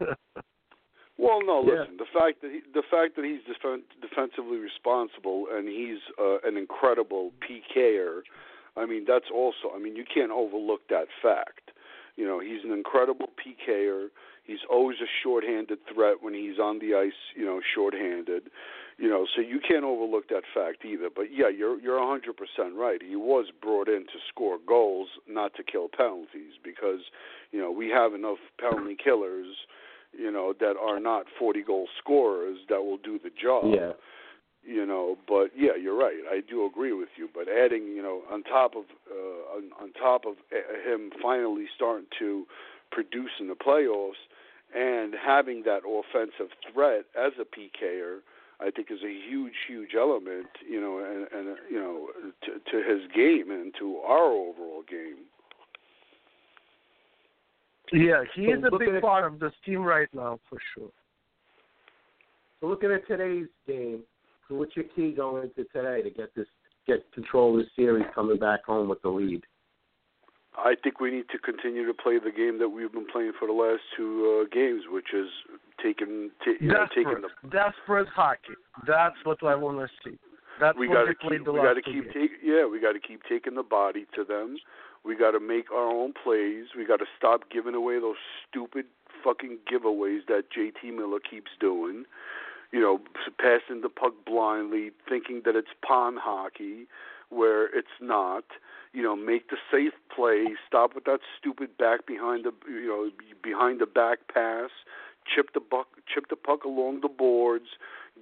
[1.18, 1.64] Well, no.
[1.64, 1.80] Yeah.
[1.80, 6.38] Listen, the fact that he, the fact that he's defen- defensively responsible and he's uh,
[6.44, 8.20] an incredible PKer,
[8.76, 9.72] I mean, that's also.
[9.74, 11.70] I mean, you can't overlook that fact.
[12.16, 14.08] You know, he's an incredible PKer.
[14.44, 17.18] He's always a shorthanded threat when he's on the ice.
[17.34, 18.50] You know, shorthanded.
[18.98, 21.08] You know, so you can't overlook that fact either.
[21.14, 23.00] But yeah, you're you're hundred percent right.
[23.02, 27.00] He was brought in to score goals, not to kill penalties, because
[27.52, 29.56] you know we have enough penalty killers
[30.18, 33.64] you know, that are not 40 goal scorers that will do the job.
[33.74, 33.92] Yeah.
[34.62, 36.18] You know, but yeah, you're right.
[36.28, 37.28] I do agree with you.
[37.32, 41.66] But adding, you know, on top of uh, on, on top of uh, him finally
[41.76, 42.46] starting to
[42.90, 44.18] produce in the playoffs
[44.74, 48.18] and having that offensive threat as a PKer,
[48.60, 52.08] I think is a huge, huge element, you know, and, and you know,
[52.44, 55.26] to, to his game and to our overall game.
[57.92, 60.58] Yeah, he So is a looking big at- part of this team right now for
[60.74, 60.90] sure.
[62.60, 64.02] So looking at today's game,
[64.48, 66.46] so what's your key going into today to get this
[66.86, 69.42] get control of the series coming back home with the lead?
[70.58, 73.46] I think we need to continue to play the game that we've been playing for
[73.46, 75.28] the last two uh, games, which is
[75.82, 78.54] taking, t- you know, taking the desperate hockey.
[78.86, 80.16] That's what I want to see.
[80.58, 82.14] That's we what got to played keep the we last got to two keep games.
[82.14, 84.56] take yeah we got to keep taking the body to them.
[85.06, 86.66] We got to make our own plays.
[86.76, 88.16] We got to stop giving away those
[88.48, 88.86] stupid
[89.22, 92.04] fucking giveaways that JT Miller keeps doing.
[92.72, 93.00] You know,
[93.38, 96.88] passing the puck blindly, thinking that it's pond hockey,
[97.28, 98.44] where it's not.
[98.92, 100.46] You know, make the safe play.
[100.66, 103.10] Stop with that stupid back behind the you know
[103.42, 104.70] behind the back pass.
[105.34, 107.66] Chip the buck, chip the puck along the boards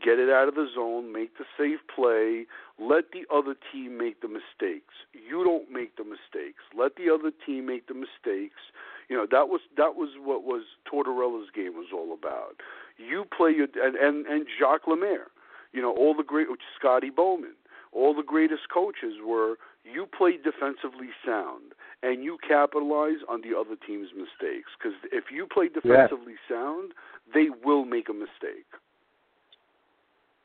[0.03, 2.47] get it out of the zone, make the safe play,
[2.79, 4.95] let the other team make the mistakes.
[5.13, 6.65] You don't make the mistakes.
[6.77, 8.61] Let the other team make the mistakes.
[9.09, 12.57] You know, that was that was what was Tortorella's game was all about.
[12.97, 15.29] You play your and and, and Jacques Lemaire,
[15.73, 17.55] you know, all the great Scotty Bowman,
[17.93, 21.74] all the greatest coaches were you play defensively sound
[22.05, 26.93] and you capitalize on the other team's mistakes because if you play defensively sound,
[27.33, 28.69] they will make a mistake.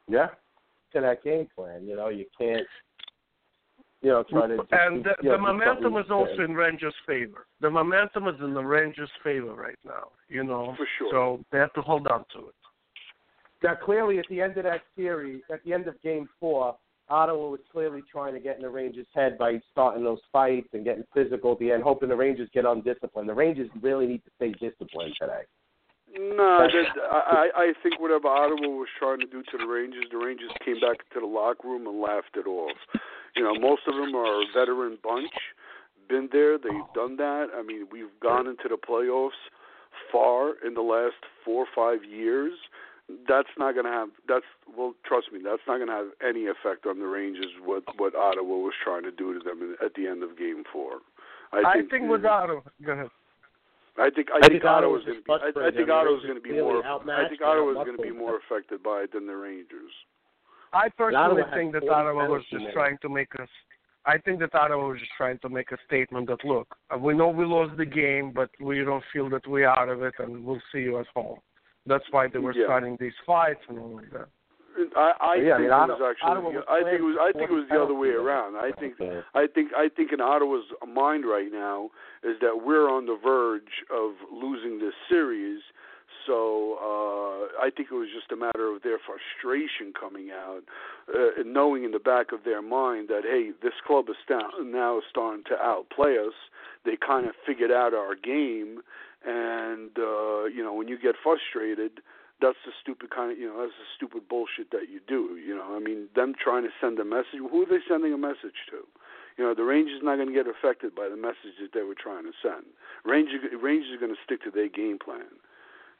[0.07, 0.27] Yeah.
[0.93, 2.65] To that game plan, you know, you can't
[4.01, 6.49] you know, try to just and the, you know, the momentum is also instead.
[6.49, 7.45] in Rangers' favor.
[7.59, 10.07] The momentum is in the Rangers' favor right now.
[10.29, 11.09] You know, For sure.
[11.11, 12.55] so they have to hold on to it.
[13.61, 16.77] Now, clearly, at the end of that series, at the end of Game Four,
[17.09, 20.85] Ottawa was clearly trying to get in the Rangers' head by starting those fights and
[20.85, 23.27] getting physical at the end, hoping the Rangers get undisciplined.
[23.27, 25.41] The Rangers really need to stay disciplined today.
[26.17, 26.67] No,
[27.11, 30.79] I I think whatever Ottawa was trying to do to the Rangers, the Rangers came
[30.79, 32.77] back to the locker room and laughed it off.
[33.35, 35.31] You know, most of them are a veteran bunch,
[36.09, 37.47] been there, they've done that.
[37.55, 39.37] I mean, we've gone into the playoffs
[40.11, 41.15] far in the last
[41.45, 42.53] four or five years.
[43.27, 44.09] That's not going to have.
[44.27, 44.45] That's
[44.77, 47.49] well, trust me, that's not going to have any effect on the Rangers.
[47.63, 51.01] What what Ottawa was trying to do to them at the end of Game Four.
[51.51, 53.09] I think, with Ottawa, go ahead.
[53.97, 55.59] I think I, I think think Ottawa's Ottawa's going to be.
[55.59, 56.85] I, I think The Ottawa's going to be more.
[56.85, 59.91] I think and Ottawa's going to be more affected by it than the Rangers.
[60.71, 63.49] I personally think that Ottawa was just trying to make us.
[64.05, 67.13] I think that Ottawa was just trying to make a statement that look, uh, we
[67.13, 70.45] know we lost the game, but we don't feel that we're out of it, and
[70.45, 71.39] we'll see you at home.
[71.89, 72.65] That's why they were Yeah.
[72.65, 74.29] starting these fights and all of that.
[74.95, 76.29] I, I Yeah, I think mean, it Ottawa- was actually.
[76.31, 77.17] Ottawa was I think it was.
[77.19, 78.55] I think it was the other way around.
[78.55, 78.93] I think.
[79.01, 79.21] Okay.
[79.33, 79.73] I think.
[79.75, 81.89] I think in Ottawa's mind right now
[82.23, 85.61] is that we're on the verge of losing this series.
[86.25, 90.61] So uh, I think it was just a matter of their frustration coming out,
[91.13, 95.01] uh, and knowing in the back of their mind that hey, this club is now
[95.09, 96.33] starting to outplay us.
[96.85, 98.79] They kind of figured out our game,
[99.25, 102.01] and uh, you know when you get frustrated,
[102.41, 105.37] that's the stupid kind of you know that's the stupid bullshit that you do.
[105.37, 107.39] You know, I mean, them trying to send a message.
[107.39, 108.87] Who are they sending a message to?
[109.37, 111.95] You know, the Rangers not going to get affected by the message that they were
[111.95, 112.65] trying to send.
[113.05, 115.31] Rangers Rangers are going to stick to their game plan.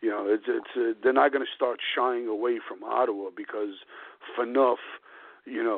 [0.01, 3.75] You know, it's it's uh, they're not going to start shying away from Ottawa because
[4.37, 4.79] Phaneuf,
[5.45, 5.75] you know,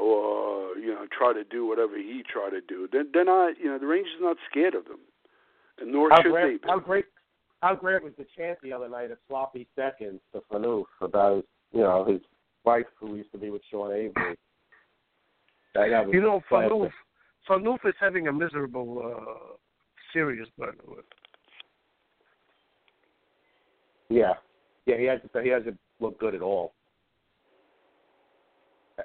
[0.73, 2.87] uh, you know, try to do whatever he tried to do.
[2.91, 3.59] They're, they're not.
[3.59, 4.99] You know, the Rangers are not scared of them,
[5.79, 6.59] and nor How should they be.
[6.65, 7.05] how great,
[7.61, 11.45] how great was the chant the other night of sloppy seconds to Phaneuf about his,
[11.73, 12.21] you know his
[12.65, 14.35] wife who used to be with Sean Avery.
[15.73, 16.71] That You know, classic.
[16.71, 16.91] Phaneuf,
[17.49, 19.55] Phaneuf is having a miserable uh,
[20.11, 20.97] series, by the way.
[24.09, 24.33] Yeah,
[24.85, 26.73] yeah, he hasn't he hasn't looked good at all.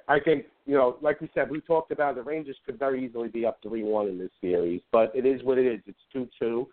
[0.09, 3.29] I think you know, like we said, we talked about the Rangers could very easily
[3.29, 5.81] be up three one in this series, but it is what it is.
[5.87, 6.69] It's two two.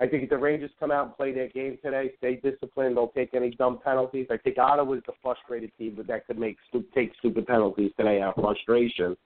[0.00, 3.14] I think if the Rangers come out and play their game today, stay disciplined, don't
[3.14, 4.26] take any dumb penalties.
[4.30, 8.20] I think Ottawa's the frustrated team, but that could make stu- take stupid penalties today
[8.20, 9.16] out of frustration.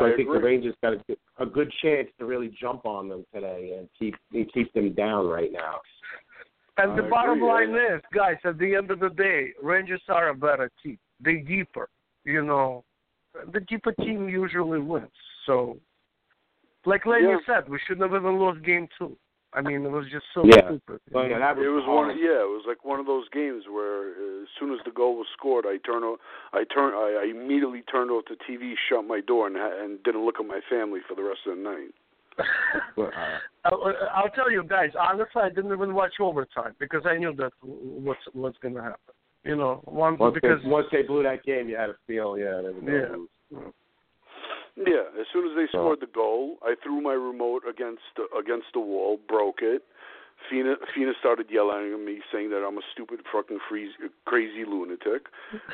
[0.00, 0.38] So I, I think agree.
[0.38, 3.88] the Rangers got a, good- a good chance to really jump on them today and
[3.96, 5.76] keep and keep them down right now.
[6.76, 7.96] And the I bottom agree, line yeah.
[7.96, 10.98] is, guys, at the end of the day, Rangers are a better team.
[11.24, 11.88] They deeper,
[12.24, 12.82] you know.
[13.52, 15.06] The deeper team usually wins.
[15.46, 15.78] So,
[16.84, 17.38] like Lenny Yeah.
[17.46, 19.16] said, we shouldn't have even lost game two.
[19.54, 20.66] I mean, it was just so Yeah.
[20.66, 21.00] stupid.
[21.12, 22.08] Well, yeah, that was it was hard.
[22.08, 22.18] one.
[22.18, 25.16] Yeah, it was like one of those games where uh, as soon as the goal
[25.16, 26.02] was scored, I turn,
[26.52, 30.24] I turn, I, I immediately turned off the TV, shut my door, and and didn't
[30.26, 31.94] look at my family for the rest of the night.
[32.96, 37.16] Well, uh, I'll, I'll tell you guys, honestly, I didn't even watch overtime because I
[37.16, 39.14] knew that what's what's going to happen.
[39.44, 42.36] You know, one Once because they, once they blew that game, you had a feel,
[42.38, 43.16] yeah, they were gonna Yeah.
[43.60, 43.72] lose.
[44.76, 48.66] Yeah, as soon as they scored the goal, I threw my remote against the, against
[48.74, 49.82] the wall, broke it.
[50.50, 53.92] Fina Fina started yelling at me, saying that I'm a stupid fucking freeze,
[54.26, 55.26] crazy lunatic,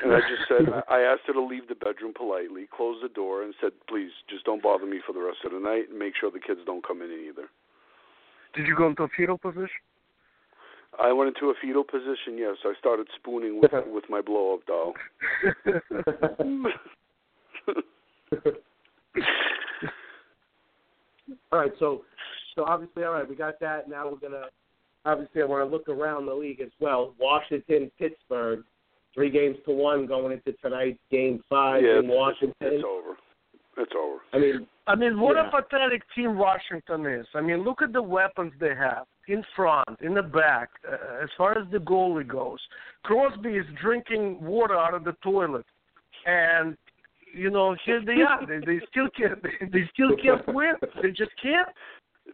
[0.04, 3.42] and I just said I asked her to leave the bedroom politely, closed the door,
[3.42, 6.12] and said, "Please, just don't bother me for the rest of the night, and make
[6.14, 7.48] sure the kids don't come in either."
[8.54, 9.80] did you go into a fetal position?
[10.98, 12.36] I went into a fetal position.
[12.36, 14.94] Yes, I started spooning with with my blow up doll.
[21.52, 22.02] All right, so
[22.54, 23.88] so obviously, all right, we got that.
[23.88, 24.46] Now we're gonna
[25.04, 27.14] obviously I want to look around the league as well.
[27.18, 28.64] Washington, Pittsburgh,
[29.14, 32.54] three games to one going into tonight's game five yeah, in Washington.
[32.60, 33.16] It's over.
[33.76, 34.18] It's over.
[34.32, 35.48] I mean, I mean, what Yeah.
[35.48, 37.26] a pathetic team Washington is.
[37.34, 40.70] I mean, look at the weapons they have in front, in the back.
[40.86, 42.58] Uh, as far as the goalie goes,
[43.04, 45.66] Crosby is drinking water out of the toilet,
[46.26, 46.76] and
[47.34, 48.44] you know here they are.
[48.46, 49.42] They, they still can't.
[49.72, 50.74] They still can't win.
[51.02, 51.68] They just can't.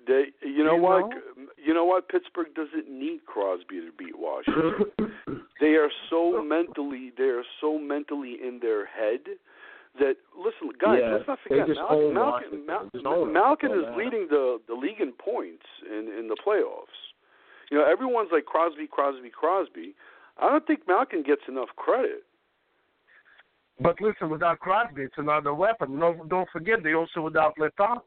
[0.06, 1.00] They, you know You what?
[1.10, 1.20] know?
[1.64, 2.08] You know what?
[2.08, 4.92] Pittsburgh doesn't need Crosby to beat Washington.
[5.60, 9.20] they are so mentally, they are so mentally in their head
[9.98, 10.98] that listen, guys.
[11.00, 11.96] Yeah, let's not forget just Malkin.
[11.96, 12.66] own Malkin, Washington.
[12.66, 13.32] Mal- Just own it.
[13.32, 16.98] Malkin is that leading the the league in points in in the playoffs.
[17.70, 19.94] You know, everyone's like Crosby, Crosby, Crosby.
[20.38, 22.24] I don't think Malkin gets enough credit.
[23.80, 25.98] But listen, without Crosby, it's another weapon.
[25.98, 28.00] No, don't forget they also without Letang.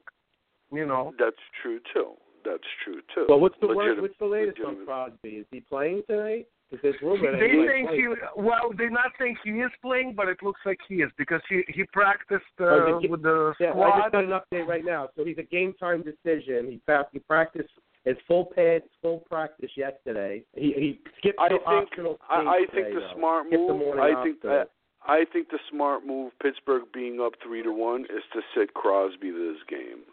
[0.72, 1.14] You know.
[1.20, 2.14] That's true too.
[2.46, 3.26] That's true too.
[3.28, 4.86] well, what's the Legit- word, what's the latest on.
[4.86, 5.30] Crosby?
[5.30, 6.48] Is he playing tonight?
[6.72, 10.28] Because there's rumor They he think he well, they not think he is playing, but
[10.28, 13.70] it looks like he is because he he practiced uh, Oh, he- with the Yeah,
[13.70, 14.00] I squad.
[14.02, 15.10] just got an update right now.
[15.18, 16.68] So he's a game time decision.
[16.72, 17.70] He pra- he practiced
[18.06, 20.44] his full pads, full practice yesterday.
[20.56, 23.14] He he skipped I the think optional I, I think today, the though.
[23.18, 23.80] smart Skipped the move.
[23.98, 24.66] morning I think optional.
[25.08, 26.32] I, I think the smart move.
[26.42, 30.04] Pittsburgh being up three to one is to sit Crosby this game.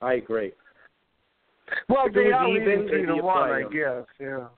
[0.00, 0.52] I agree.
[1.88, 4.06] well, if they are even, leading three to one, I guess.
[4.20, 4.48] Yeah.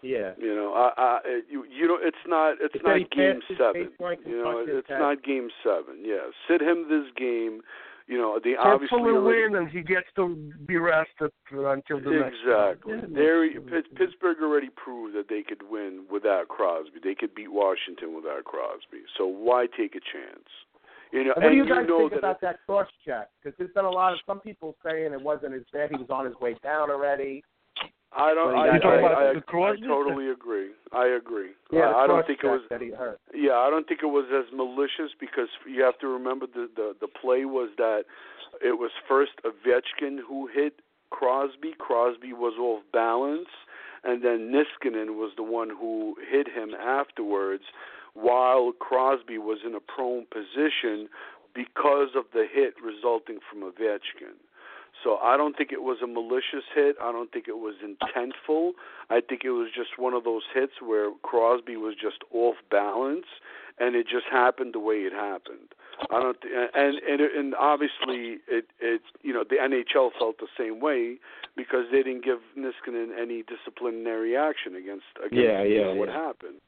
[0.00, 0.32] Yeah.
[0.38, 3.90] You know, I, I you you know, it's not it's He not game seven.
[4.26, 6.04] You know, it's not game seven.
[6.04, 7.62] Yeah, sit him this game.
[8.08, 12.10] You know, they obviously Hopefully already- win, and he gets to be rested until the
[12.10, 12.40] next.
[12.40, 12.94] Exactly.
[13.12, 17.00] Yeah, Pittsburgh already proved that they could win without Crosby.
[17.04, 19.04] They could beat Washington without Crosby.
[19.18, 20.48] So why take a chance?
[21.12, 23.28] You know, And what do you and guys know think that about that cross check?
[23.42, 25.90] Because there's been a lot of some people saying it wasn't as bad.
[25.90, 27.44] He was on his way down already.
[28.12, 28.54] I don't.
[28.54, 30.70] Well, I, you I, talking about I, the I, totally agree.
[30.92, 31.50] I agree.
[31.70, 32.62] Yeah, I, I don't think it was.
[32.70, 33.20] that he hurt.
[33.34, 36.94] Yeah, I don't think it was as malicious because you have to remember the the
[37.00, 38.04] the play was that
[38.62, 40.80] it was first Ovechkin who hit
[41.10, 41.74] Crosby.
[41.78, 43.48] Crosby was off balance,
[44.04, 47.64] and then Niskanen was the one who hit him afterwards,
[48.14, 51.08] while Crosby was in a prone position
[51.54, 54.36] because of the hit resulting from Ovechkin.
[55.04, 56.96] So I don't think it was a malicious hit.
[57.00, 58.72] I don't think it was intentful.
[59.10, 63.26] I think it was just one of those hits where Crosby was just off balance,
[63.78, 65.74] and it just happened the way it happened.
[66.10, 70.46] I don't, th- and and and obviously it it you know the NHL felt the
[70.56, 71.16] same way
[71.56, 76.60] because they didn't give Niskanen any disciplinary action against against Yeah, you yeah, what happened.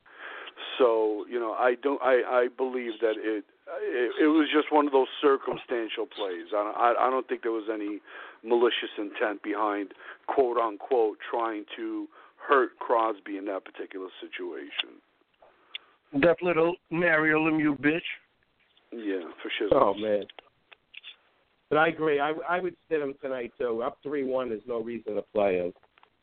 [0.78, 3.44] So you know I don't I I believe that it
[3.82, 6.46] it, it was just one of those circumstantial plays.
[6.56, 8.00] I don't, I, I don't think there was any
[8.44, 9.92] malicious intent behind
[10.26, 15.00] quote unquote trying to hurt Crosby in that particular situation.
[16.12, 18.00] That little Mario Lemieux bitch.
[18.92, 19.68] Yeah, for sure.
[19.72, 20.24] Oh man.
[21.68, 22.18] But I agree.
[22.18, 23.82] I I would sit him tonight too.
[23.82, 24.48] Up three one.
[24.48, 25.72] There's no reason to play him.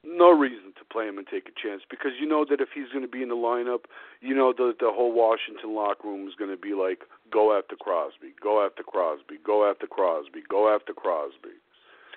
[0.03, 2.89] No reason to play him and take a chance because you know that if he's
[2.89, 3.85] going to be in the lineup,
[4.21, 7.75] you know the the whole Washington locker room is going to be like, go after
[7.75, 11.57] Crosby, go after Crosby, go after Crosby, go after Crosby.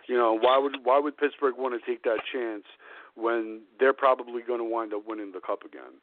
[0.08, 2.64] You know why would why would Pittsburgh want to take that chance
[3.14, 5.98] when they're probably going to wind up winning the cup again?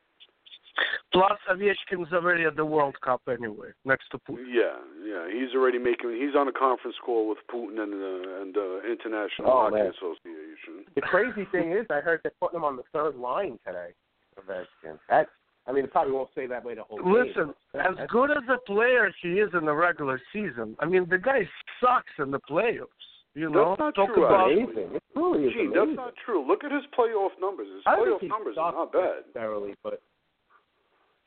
[1.13, 4.45] Plus, Ovechkin's already at the World Cup anyway, next to Putin.
[4.49, 6.11] Yeah, yeah, he's already making.
[6.19, 9.87] He's on a conference call with Putin and the and the International Oh, Hockey man.
[9.97, 10.85] Association.
[10.95, 13.91] The crazy thing is, I heard they're putting him on the third line today.
[14.39, 14.99] Ovechkin.
[15.09, 15.29] That's.
[15.65, 17.11] I mean, it probably won't stay that way the whole game.
[17.11, 21.07] Listen, as That's- good as a player he is in the regular season, I mean
[21.09, 21.47] the guy
[21.81, 22.87] sucks in the playoffs.
[23.35, 24.95] You know, That's not talk true, about amazing.
[24.95, 25.73] It really is Gee, amazing.
[25.75, 26.47] that's not true.
[26.47, 27.67] Look at his playoff numbers.
[27.67, 29.25] His I playoff numbers are not bad.
[29.27, 30.01] necessarily, but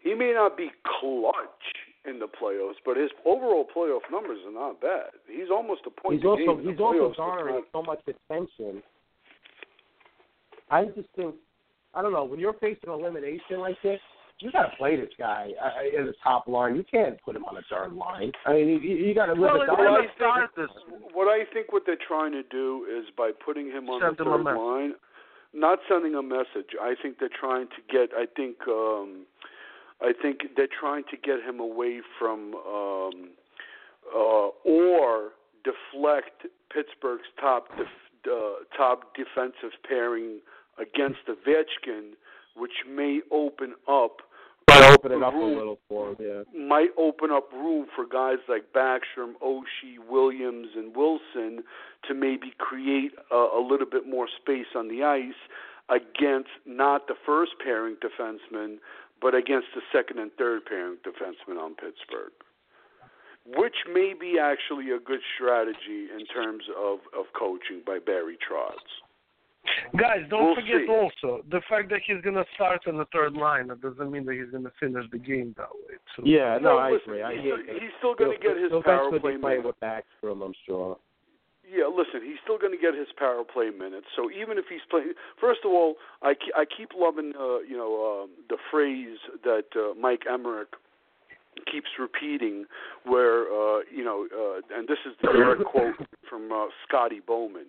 [0.03, 1.37] He may not be clutch
[2.07, 5.11] in the playoffs, but his overall playoff numbers are not bad.
[5.29, 8.83] He's almost a point he's also game in the he's also garnering so much attention.
[10.71, 11.35] I just think
[11.95, 14.01] I don't know when you're facing elimination like this,
[14.39, 16.75] you got to play this guy uh, in the top line.
[16.77, 18.33] You can't put him on the third line.
[18.47, 19.69] I mean, you, you got to live Well, it
[20.05, 20.49] it's down.
[20.49, 20.71] gonna this.
[21.13, 24.33] What I think what they're trying to do is by putting him on Send the
[24.33, 24.95] him third line,
[25.53, 26.73] not sending a message.
[26.81, 28.11] I think they're trying to get.
[28.17, 28.57] I think.
[28.67, 29.27] um
[30.03, 33.31] I think they're trying to get him away from, um
[34.15, 35.33] uh or
[35.65, 40.41] deflect Pittsburgh's top def- uh, top defensive pairing
[40.79, 42.13] against Ovechkin,
[42.57, 44.19] which may open up
[44.69, 46.17] Might open it up a room little for him.
[46.21, 46.67] Yeah.
[46.67, 51.65] might open up room for guys like Backstrom, Oshie, Williams, and Wilson
[52.07, 55.41] to maybe create a, a little bit more space on the ice
[55.89, 58.77] against not the first pairing defenseman,
[59.21, 62.33] but against the second and third pairing defensemen on Pittsburgh.
[63.57, 68.77] Which may be actually a good strategy in terms of, of coaching by Barry Trotz.
[69.99, 70.93] Guys, don't We'll forget see.
[70.93, 73.69] also the fact that he's gonna start on the third line.
[73.69, 75.97] That doesn't mean that he's gonna finish the game that way.
[76.17, 76.23] Too.
[76.25, 77.23] Yeah, no, No, I listen, agree.
[77.23, 79.77] I, he's he, still- he's still gonna get his power eventually play be playing minutes.
[79.77, 80.97] with Backstrom, I'm sure.
[81.73, 84.07] Yeah, listen, he's still going to get his power play minutes.
[84.17, 88.25] So even if he's playing, first of all, I I keep loving uh, you know
[88.25, 90.75] um, the phrase that uh, Mike Emrick
[91.71, 92.65] keeps repeating,
[93.05, 95.95] where uh, you know, uh, and this is the direct quote
[96.29, 97.67] from uh, Scotty Bowman.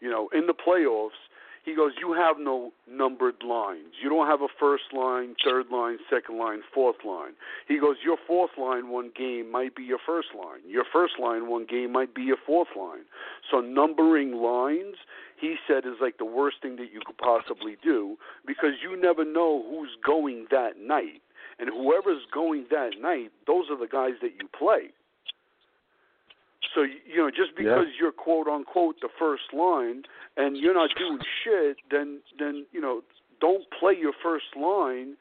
[0.00, 1.18] You know, in the playoffs,
[1.64, 3.94] he goes, "You have no numbered lines.
[4.02, 7.34] You don't have a first line, third line, second line, fourth line."
[7.68, 10.60] He goes, "Your fourth line one game might be your first line.
[10.66, 13.04] Your first line one game might be your fourth line."
[13.50, 14.96] So numbering lines,
[15.36, 19.24] he said, is like the worst thing that you could possibly do because you never
[19.24, 21.22] know who's going that night.
[21.58, 24.92] And whoever's going that night, those are the guys that you play.
[26.74, 30.02] So you know, just because you're quote unquote the first line
[30.36, 33.02] and you're not doing shit, then then you know,
[33.40, 35.16] don't play your first line.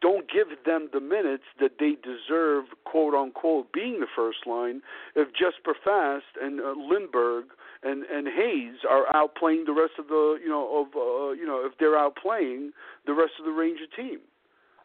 [0.00, 4.80] Don't give them the minutes that they deserve, quote unquote, being the first line.
[5.16, 7.44] If Jesper Fast and uh, Lindberg
[7.82, 11.66] and and Hayes are outplaying the rest of the, you know, of uh, you know,
[11.66, 12.70] if they're outplaying
[13.06, 14.20] the rest of the Ranger team,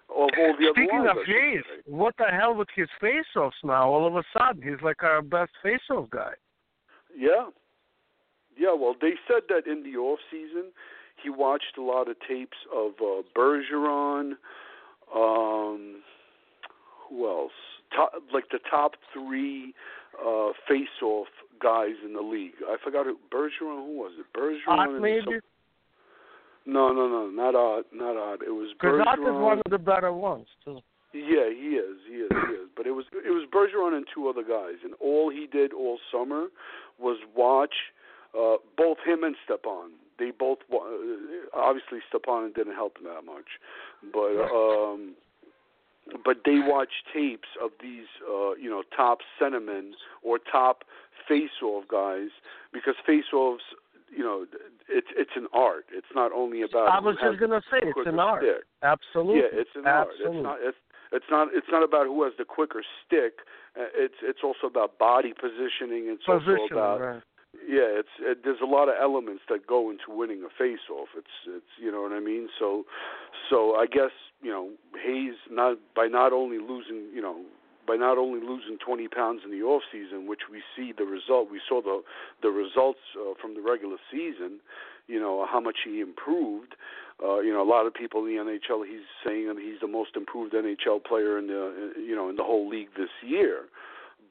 [0.10, 1.82] of all the other Speaking of should Hayes, say.
[1.92, 3.90] what the hell with his face-offs now?
[3.90, 6.34] All of a sudden, he's like our best face-off guy.
[7.18, 7.50] Yeah.
[8.58, 10.66] Yeah, well, they said that in the off season,
[11.22, 14.34] he watched a lot of tapes of uh, Bergeron.
[15.16, 16.02] Um,
[17.10, 17.52] who else?
[17.96, 19.74] Top, like the top three
[20.20, 21.28] uh, face-off
[21.62, 22.54] guys in the league.
[22.68, 23.86] I forgot who Bergeron.
[23.86, 24.26] Who was it?
[24.38, 25.02] Bergeron.
[25.02, 25.22] Maybe?
[25.26, 25.40] some-
[26.66, 28.42] no, no, no, not Odd, not Odd.
[28.42, 29.00] It was Bergeron.
[29.00, 30.80] Because is one of the better ones too.
[31.14, 31.98] Yeah, he is.
[32.10, 32.32] He is.
[32.32, 32.70] He is.
[32.76, 36.00] But it was it was Bergeron and two other guys, and all he did all
[36.12, 36.48] summer
[37.00, 37.76] was watch
[38.38, 39.92] uh, both him and Stepan.
[40.18, 40.80] They both uh,
[41.54, 43.46] obviously Stepan didn't help him that much,
[44.12, 45.14] but um,
[46.26, 49.92] but they watched tapes of these uh, you know top centermen
[50.24, 50.84] or top
[51.28, 52.30] face-off guys
[52.74, 53.64] because face-offs.
[54.16, 54.46] You know,
[54.90, 55.86] it's it's an art.
[55.92, 56.90] It's not only about.
[56.90, 58.44] I was just gonna say it's an art.
[58.44, 58.64] stick.
[58.84, 59.42] Absolutely.
[59.42, 60.10] Yeah, it's an art.
[60.20, 60.58] It's not.
[60.62, 60.78] It's
[61.12, 61.48] it's not.
[61.54, 63.40] It's not about who has the quicker stick.
[63.78, 66.06] Uh, It's it's also about body positioning.
[66.14, 67.24] It's also Position, about right.
[67.68, 67.90] yeah.
[68.02, 71.10] It's it, there's a lot of elements that go into winning a face-off.
[71.18, 72.50] It's it's you know what I mean.
[72.60, 72.86] So
[73.50, 74.70] so I guess you know
[75.04, 77.38] Hayes not by not only losing you know
[77.86, 81.52] by not only losing 20 pounds in the off season, which we see the result.
[81.52, 82.02] We saw the
[82.42, 84.60] the results uh, from the regular season.
[85.08, 86.76] You know how much he improved.
[87.24, 88.86] Uh, you know, a lot of people in the NHL.
[88.88, 92.44] He's saying that he's the most improved NHL player in the you know in the
[92.44, 93.66] whole league this year.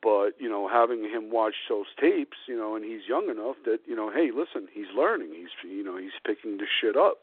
[0.02, 3.78] But you know, having him watch those tapes, you know, and he's young enough that
[3.86, 5.30] you know, hey, listen, he's learning.
[5.36, 7.18] He's you know, he's picking the shit up.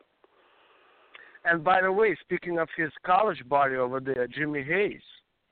[1.45, 5.01] And by the way, speaking of his college buddy over there, Jimmy Hayes,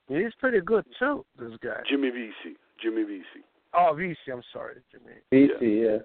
[0.08, 1.24] he's pretty good too.
[1.38, 1.80] This guy.
[1.88, 3.44] Jimmy Vesey, Jimmy Vesey.
[3.74, 4.32] Oh, Vesey.
[4.32, 5.20] I'm sorry, Jimmy.
[5.32, 5.98] BC, yeah.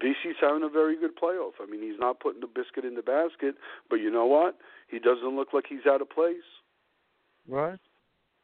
[0.00, 1.52] Vesey's having a very good playoff.
[1.62, 3.54] I mean, he's not putting the biscuit in the basket,
[3.88, 4.56] but you know what?
[4.88, 6.36] He doesn't look like he's out of place.
[7.48, 7.78] Right.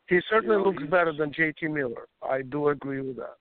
[0.08, 2.06] He certainly You know, looks better than JT Miller.
[2.22, 3.36] I do agree with that.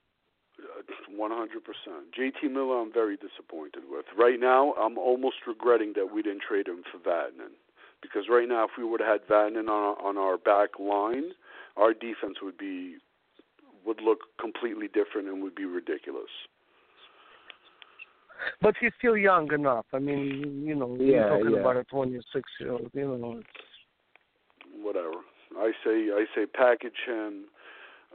[0.60, 0.82] Uh,
[1.16, 2.12] one hundred percent.
[2.18, 4.06] JT Miller, I'm very disappointed with.
[4.18, 7.56] Right now, I'm almost regretting that we didn't trade him for Vatanen,
[8.02, 11.32] because right now, if we would have had Vatanen on our, on our back line,
[11.78, 12.96] our defense would be
[13.86, 16.30] would look completely different and would be ridiculous.
[18.62, 19.86] But he's still young enough.
[19.94, 21.60] I mean, you know, Yeah, you're talking yeah.
[21.60, 22.90] about a 26 year old.
[22.94, 23.48] You know, it's,
[24.82, 25.12] Whatever.
[25.58, 27.46] I say, I say, package him.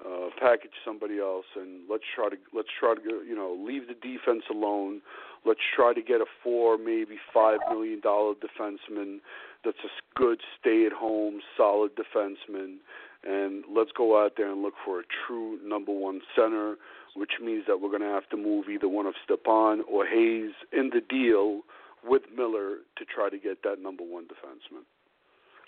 [0.07, 3.95] Uh, package somebody else, and let's try to let's try to you know leave the
[3.95, 5.01] defense alone.
[5.47, 9.19] Let's try to get a four, maybe five million dollar defenseman
[9.65, 12.77] that's a good stay-at-home, solid defenseman,
[13.25, 16.77] and let's go out there and look for a true number one center,
[17.17, 20.53] which means that we're going to have to move either one of Stepan or Hayes
[20.73, 21.63] in the deal
[22.07, 24.85] with Miller to try to get that number one defenseman.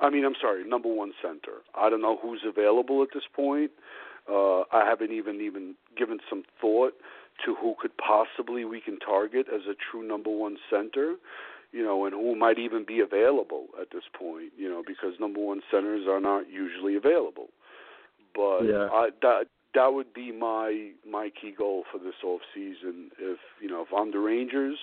[0.00, 1.62] I mean, I'm sorry, number one center.
[1.74, 3.70] I don't know who's available at this point.
[4.31, 6.95] Uh, I haven't even even given some thought
[7.45, 11.15] to who could possibly we can target as a true number one center,
[11.73, 15.41] you know, and who might even be available at this point, you know, because number
[15.41, 17.49] one centers are not usually available.
[18.35, 18.89] But Yeah.
[18.93, 23.11] I, that that would be my my key goal for this off season.
[23.19, 24.79] If you know, if I'm the Rangers,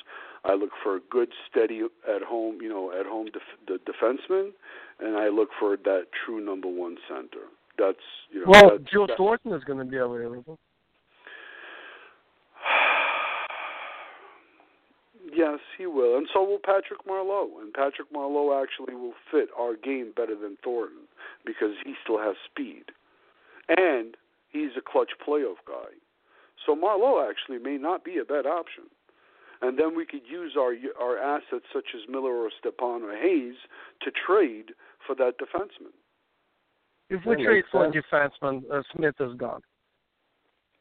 [0.45, 4.51] I look for a good, steady at home, you know, at home def- the defenseman,
[4.99, 7.47] and I look for that true number one center.
[7.77, 7.97] That's
[8.31, 8.45] you know.
[8.47, 10.59] Well, that's, Joe that's, Thornton is going to be available.
[15.35, 17.59] Yes, he will, and so will Patrick Marleau.
[17.59, 21.07] And Patrick Marleau actually will fit our game better than Thornton
[21.43, 22.83] because he still has speed,
[23.67, 24.15] and
[24.51, 25.89] he's a clutch playoff guy.
[26.63, 28.83] So Marleau actually may not be a bad option.
[29.63, 33.55] And then we could use our our assets such as Miller or Stepan or Hayes
[34.01, 34.73] to trade
[35.07, 35.95] for that defenseman.
[37.09, 39.61] If we That trade makes for a defenseman, uh, Smith is gone.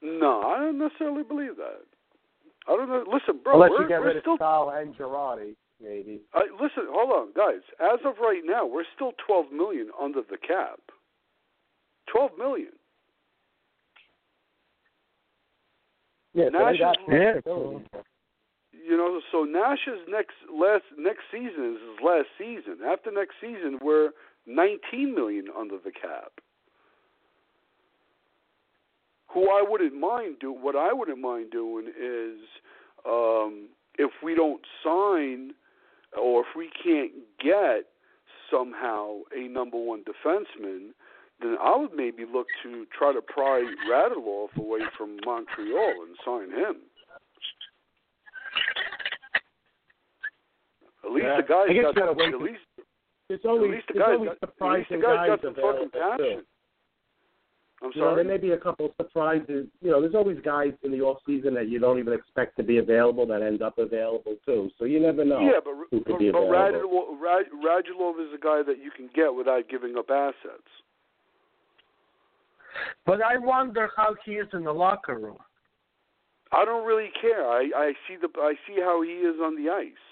[0.02, 1.82] No, I don't necessarily believe that.
[2.68, 3.04] I don't know.
[3.12, 6.20] Listen, bro, Unless we're, you get we're rid of still Staal and Girardi, maybe.
[6.32, 7.62] I, listen, hold on, guys.
[7.80, 10.80] As of right now, we're still 12 million under the cap.
[12.12, 12.72] 12 million.
[16.34, 17.78] Yeah, so Nash they got is- Yeah.
[18.84, 22.78] You know, so Nash's next last next season is his last season.
[22.84, 24.10] After next season, we're
[24.46, 26.32] 19 million under the cap.
[29.32, 32.38] Who I wouldn't mind do what I wouldn't mind doing is
[33.06, 35.52] um, if we don't sign
[36.20, 37.12] or if we can't
[37.42, 37.86] get
[38.50, 40.88] somehow a number one defenseman,
[41.40, 46.50] then I would maybe look to try to pry Radulov away from Montreal and sign
[46.50, 46.76] him.
[51.04, 51.36] At least Yeah.
[51.36, 52.60] the guy's got you gotta wait at least
[53.32, 55.28] There's always, at least the there's guy's always got, at least the surprising guy's guys
[55.32, 56.00] got some fucking available, too.
[56.20, 56.44] passion.
[57.82, 58.24] I'm You know, sorry.
[58.24, 59.66] there may be a couple of surprises.
[59.80, 62.62] You know, there's always guys in the off season that you don't even expect to
[62.62, 64.68] be available that end up available too.
[64.78, 66.42] So you never know yeah, but who could but, be but.
[66.42, 70.68] Radulov, Rad, Radulov is a guy that you can get without giving up assets.
[73.06, 75.38] But I wonder how he is in the locker room.
[76.52, 77.48] I don't really care.
[77.48, 80.04] I I see the I see how he is on the ice.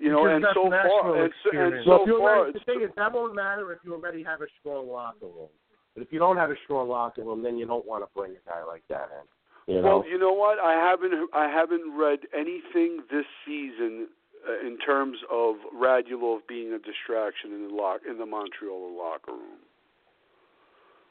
[0.00, 2.64] You know, and so far, and so, and so well, if you far, already, the
[2.64, 5.52] thing is, that won't matter if you already have a strong locker room.
[5.94, 8.32] But if you don't have a strong locker room, then you don't want to bring
[8.32, 9.74] a guy like that in.
[9.74, 9.98] You know?
[9.98, 10.58] Well, you know what?
[10.58, 14.08] I haven't I haven't read anything this season
[14.48, 19.32] uh, in terms of Radulov being a distraction in the lock in the Montreal locker
[19.32, 19.60] room.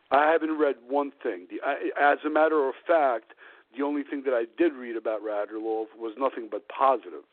[0.10, 1.46] I haven't read one thing.
[1.52, 3.34] The, I, as a matter of fact,
[3.78, 7.30] the only thing that I did read about Radulov was nothing but positive,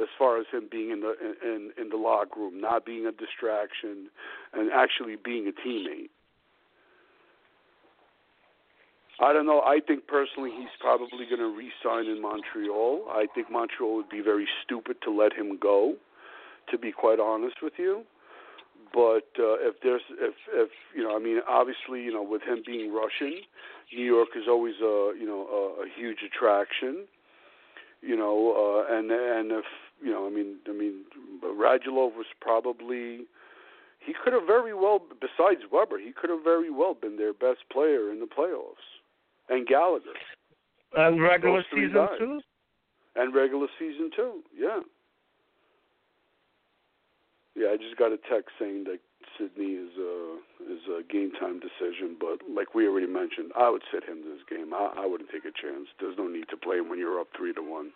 [0.00, 3.12] as far as him being in the in in the locker room, not being a
[3.12, 4.08] distraction,
[4.52, 6.10] and actually being a teammate.
[9.18, 9.62] I don't know.
[9.62, 13.06] I think personally he's probably going to re-sign in Montreal.
[13.08, 15.94] I think Montreal would be very stupid to let him go,
[16.70, 18.02] to be quite honest with you.
[18.92, 22.62] But uh, if there's, if if you know, I mean, obviously, you know, with him
[22.64, 23.40] being Russian,
[23.92, 27.06] New York is always a you know a, a huge attraction.
[28.02, 29.64] You know, uh, and and if
[30.02, 31.04] you know, I mean, I mean,
[31.42, 33.26] Radulov was probably
[34.00, 37.60] he could have very well, besides Weber, he could have very well been their best
[37.72, 38.86] player in the playoffs,
[39.48, 40.14] and Gallagher,
[40.96, 42.18] And regular season guys.
[42.18, 42.40] too?
[43.16, 44.42] and regular season too.
[44.56, 44.80] Yeah,
[47.54, 47.68] yeah.
[47.72, 48.98] I just got a text saying that
[49.38, 50.36] Sidney is a
[50.70, 54.44] is a game time decision, but like we already mentioned, I would sit him this
[54.48, 54.72] game.
[54.74, 55.88] I, I wouldn't take a chance.
[56.00, 57.90] There's no need to play him when you're up three to one.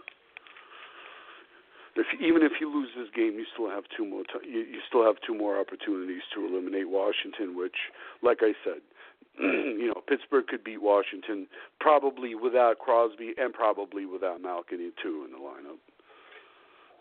[1.97, 4.23] If even if you lose this game, you still have two more.
[4.23, 7.75] T- you, you still have two more opportunities to eliminate Washington, which,
[8.23, 8.81] like I said,
[9.41, 11.47] you know, Pittsburgh could beat Washington
[11.81, 15.78] probably without Crosby and probably without Malkin too in the lineup.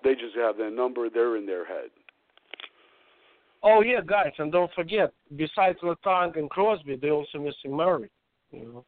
[0.04, 1.10] They just have their number.
[1.10, 1.90] They're in their head.
[3.62, 8.10] Oh yeah, guys, and don't forget, besides Letang and Crosby, they're also missing Murray.
[8.52, 8.86] You know.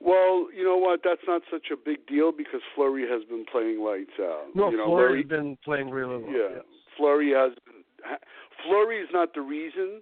[0.00, 1.00] Well, you know what?
[1.04, 4.46] That's not such a big deal because Fleury has been playing lights out.
[4.54, 6.32] No, you know, Fleury's Murray- been playing really well.
[6.32, 6.62] Yeah,
[6.96, 7.52] Fleury has.
[8.02, 8.18] ha-
[8.64, 10.00] Fleury is not the reason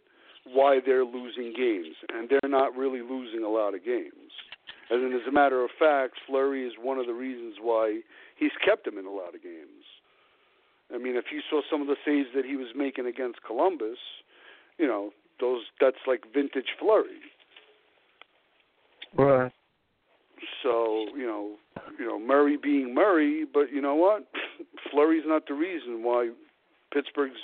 [0.53, 4.33] why they're losing games, and they're not really losing a lot of games.
[4.91, 8.01] And as a matter of fact, Fleury is one of the reasons why
[8.37, 9.85] he's kept him in a lot of games.
[10.95, 13.99] I mean, if you saw some of the saves that he was making against Columbus,
[14.79, 17.21] you know, those that's like vintage Fleury.
[19.15, 19.53] Right.
[20.63, 21.57] So you know,
[21.99, 24.27] you know Murray being Murray, but you know what?
[24.91, 26.31] Fleury's not the reason why
[26.93, 27.41] Pittsburgh's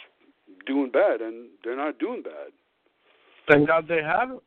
[0.67, 2.53] doing bad, and they're not doing bad.
[3.49, 4.43] Thank God they have it.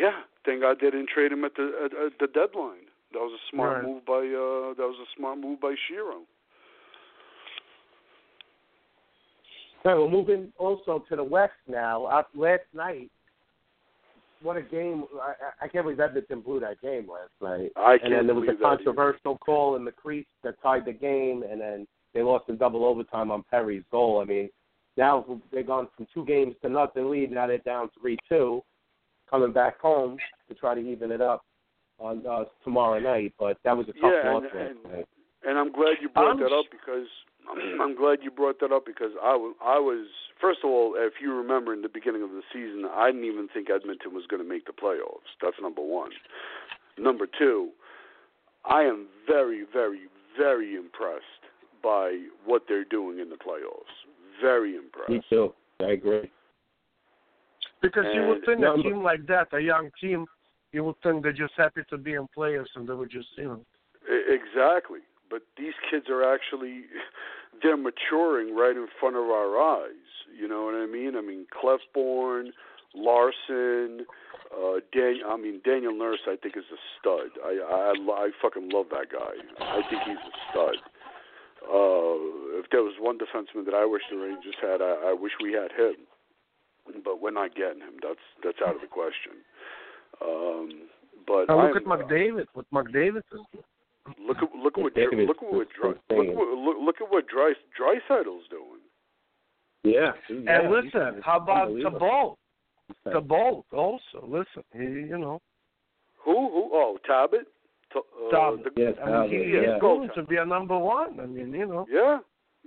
[0.00, 2.86] Yeah, thank God they didn't trade him at the at, at the deadline.
[3.12, 3.84] That was a smart Right.
[3.84, 6.22] move by uh that was a smart move by Shiro.
[9.86, 12.06] Okay, we're moving also to the West now.
[12.06, 13.10] Uh, last night,
[14.42, 15.04] what a game!
[15.20, 17.70] I, I- can't believe Edmonton blew that game last night.
[17.76, 18.76] I can't and then there was a believe that either.
[18.76, 22.84] controversial call in the crease that tied the game, and then they lost in double
[22.84, 24.20] overtime on Perry's goal.
[24.20, 24.48] I mean,
[24.96, 27.30] now they've gone from two games to nothing lead.
[27.32, 28.62] Now they're down three two,
[29.30, 30.16] coming back home
[30.48, 31.44] to try to even it up
[31.98, 33.32] on uh, tomorrow night.
[33.38, 35.08] But that was a tough Yeah, loss and- last and- night.
[35.46, 37.06] And I'm glad you brought I'm that up because
[37.80, 40.06] I'm glad you brought that up because I was I was
[40.40, 43.48] first of all, if you remember in the beginning of the season, I didn't even
[43.48, 45.30] think Edmonton was going to make the playoffs.
[45.42, 46.10] That's number one.
[46.98, 47.70] Number two,
[48.64, 50.02] I am very, very,
[50.38, 51.24] very impressed
[51.82, 53.92] by what they're doing in the playoffs.
[54.40, 55.10] Very impressed.
[55.10, 55.52] Me too.
[55.80, 56.30] I agree.
[57.82, 60.24] Because you would think No, a team like that, a young team,
[60.72, 63.44] you would think they're just happy to be in players and they would just, you
[63.44, 63.60] know.
[64.08, 65.00] Exactly.
[65.34, 66.82] But these kids are actually
[67.62, 70.06] they're maturing right in front of our eyes.
[70.30, 71.16] You know what I mean?
[71.16, 72.50] I mean Klefbom,
[72.94, 74.06] Larsson,
[74.54, 77.30] uh Dan I mean Darnell Nurse I think is a stud.
[77.44, 79.34] I I I fucking love that guy.
[79.58, 80.76] I think he's a stud.
[81.66, 82.14] Uh
[82.62, 85.52] if there was one defenseman that I wish the Rangers had, I, I wish we
[85.52, 85.96] had him.
[87.02, 87.94] But we're not getting him.
[88.02, 89.42] That's that's out of the question.
[90.22, 90.86] Um
[91.26, 92.46] but Now look I'm- at McDavid.
[92.54, 93.40] What McDavid is.
[94.26, 96.30] Look at look at what David's look at what Dry, look, insane.
[96.30, 98.80] at what- look look at what Dry Draisaitl's doing.
[99.82, 100.12] Yeah.
[100.28, 102.38] And yeah, listen, how about the unbelievable.
[103.04, 104.26] The ball also.
[104.26, 105.40] Listen, he, you know,
[106.24, 106.70] Who who?
[106.72, 107.46] Oh, Talbot.
[107.94, 108.00] Uh,
[108.30, 108.74] Talbot.
[108.74, 109.72] the- Yes, I mean, Talbot, he, yeah.
[109.72, 111.18] he's going to be a number one.
[111.20, 111.86] I mean, you know.
[111.90, 112.18] Yeah,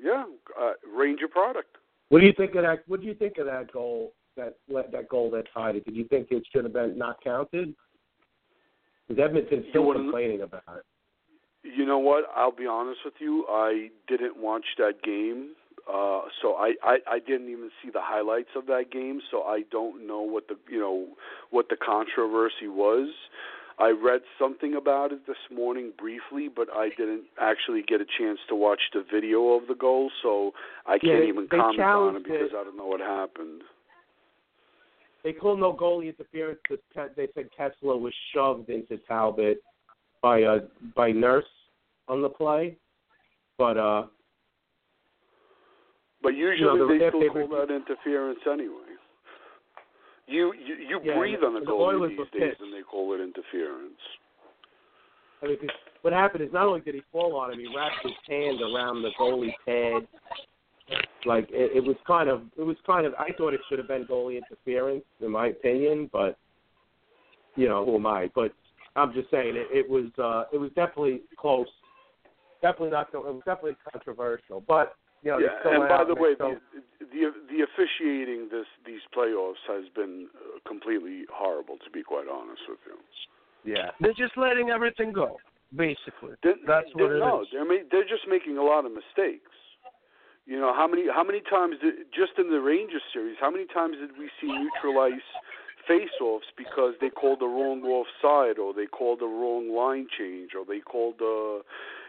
[0.01, 0.25] yeah.
[0.59, 1.77] Uh, Ranger product.
[2.09, 2.83] What do you think of that?
[2.88, 4.14] What do you think of that goal?
[4.38, 5.85] That that goal that tied it.
[5.85, 7.75] Did you think it should have been not counted?
[9.07, 10.83] Because Edmonton's still complaining about it.
[11.76, 12.26] You know what?
[12.36, 13.46] I'll be honest with you.
[13.50, 15.50] I didn't watch that game,
[15.92, 19.20] uh, so I, I I didn't even see the highlights of that game.
[19.32, 21.08] So I don't know what the you know
[21.52, 23.10] what the controversy was.
[23.80, 28.40] I read something about it this morning briefly, but I didn't actually get a chance
[28.50, 30.52] to watch the video of the goal, so
[30.88, 32.56] I Yeah, can't they- even they comment on it because it.
[32.56, 33.62] I don't know what happened.
[35.24, 39.62] They called no goalie interference because they said Kesler was shoved into Talbot
[40.22, 40.60] by uh
[40.96, 41.46] by Nurse
[42.08, 42.77] on the play,
[43.58, 44.06] but uh
[46.22, 48.74] But usually the- they still call that interference anyway.
[50.27, 52.61] You you, you Yeah, breathe on the goalie Oilers these days pissed.
[52.61, 54.00] and they call it interference.
[55.42, 55.58] I mean,
[56.02, 59.03] what happened is not only did he fall on him, he wrapped his hand around
[59.03, 60.08] the goalie's head.
[61.26, 63.14] Like it, it was kind of, it was kind of.
[63.16, 66.38] I thought it should have been goalie interference, in my opinion, but
[67.56, 68.30] you know, who am I?
[68.36, 68.52] But
[68.95, 71.68] I'm just saying it, it was, uh it was definitely close.
[72.61, 73.10] Definitely not.
[73.14, 76.58] It was definitely controversial, but you know, yeah, and by the way, still-
[77.00, 81.77] the, the the officiating this these playoffs has been uh, completely horrible.
[81.84, 85.38] To be quite honest with you, yeah, They're just letting everything go,
[85.76, 86.36] basically.
[86.44, 87.48] They're, That's what they're, it no, is.
[87.52, 89.52] they're ma- they're just making a lot of mistakes.
[90.45, 93.36] You know how many how many times did, just in the Rangers series?
[93.40, 95.26] How many times did we see neutralize
[95.88, 100.66] face-offs because they called the wrong offside or they called the wrong line change or
[100.66, 101.64] they called uh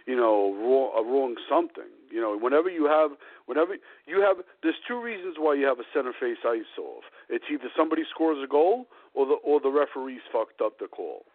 [0.08, 1.92] you know wrong, a wrong something.
[2.10, 3.10] You know whenever you have
[3.44, 7.04] whenever you have there's two reasons why you have a center face ice off.
[7.28, 11.26] It's either somebody scores a goal or the or the referees fucked up the call.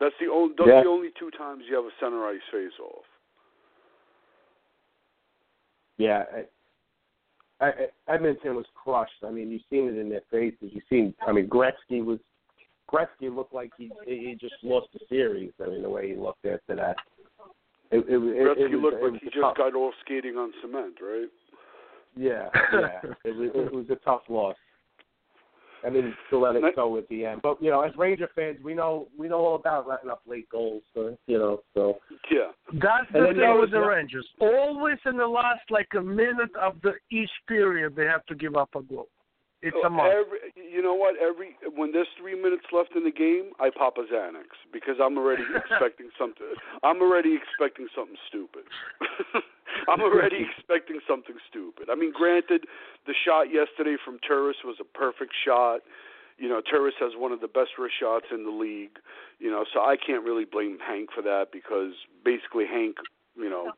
[0.00, 0.82] That's the only those Yeah.
[0.82, 3.04] the only two times you have a center ice face off.
[5.98, 6.24] Yeah,
[7.60, 7.72] I, I,
[8.06, 9.24] Edmonton was crushed.
[9.26, 10.70] I mean, you've seen it in their faces.
[10.72, 11.12] You've seen.
[11.26, 12.20] I mean, Gretzky was.
[12.90, 15.52] Gretzky looked like he he just lost the series.
[15.62, 16.96] I mean, the way he looked after that.
[17.90, 19.74] It, it, it, Gretzky it was, looked it like was he a just tough, got
[19.74, 21.28] off skating on cement, right?
[22.16, 23.00] Yeah, yeah.
[23.24, 24.56] it, was, it was a tough loss.
[25.86, 27.40] I mean, to let it go at the end.
[27.42, 30.48] But you know, as Ranger fans, we know we know all about letting up late
[30.50, 30.82] goals.
[30.92, 31.98] So you know, so
[32.30, 32.50] Yeah.
[32.72, 34.26] That's And the then thing there with was the the- Rangers.
[34.40, 38.56] Always in the last like a minute of the each period, they have to give
[38.56, 39.06] up a goal.
[39.60, 40.06] It's a must.
[40.06, 41.16] Every, you know what?
[41.18, 45.18] Every when there's three minutes left in the game, I pop a Xanax because I'm
[45.18, 46.46] already expecting something.
[46.82, 48.62] I'm already expecting something stupid.
[49.88, 51.88] I'm already expecting something stupid.
[51.90, 52.64] I mean, granted,
[53.06, 55.80] the shot yesterday from Turris was a perfect shot.
[56.38, 58.98] You know, Turris has one of the best wrist shots in the league.
[59.40, 61.92] You know, so I can't really blame Hank for that because
[62.24, 62.96] basically Hank,
[63.36, 63.72] you know,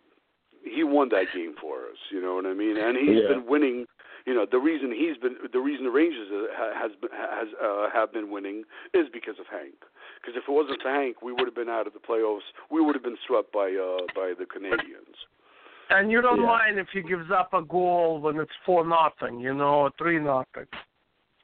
[0.62, 1.97] he won that game for us.
[2.12, 2.76] You know what I mean?
[2.76, 3.28] And he's Yeah.
[3.28, 3.86] been winning.
[4.26, 8.12] You know, the reason he's been the reason the Rangers ha- has has uh, have
[8.12, 9.74] been winning is because of Hank.
[10.20, 12.44] Because if it wasn't for Hank, we would have been out of the playoffs.
[12.70, 15.16] We would have been swept by uh by the Canadiens.
[15.90, 16.47] And you don't Yeah.
[16.47, 20.18] mind if he gives up a goal when it's four nothing, you know, or three
[20.20, 20.66] nothing.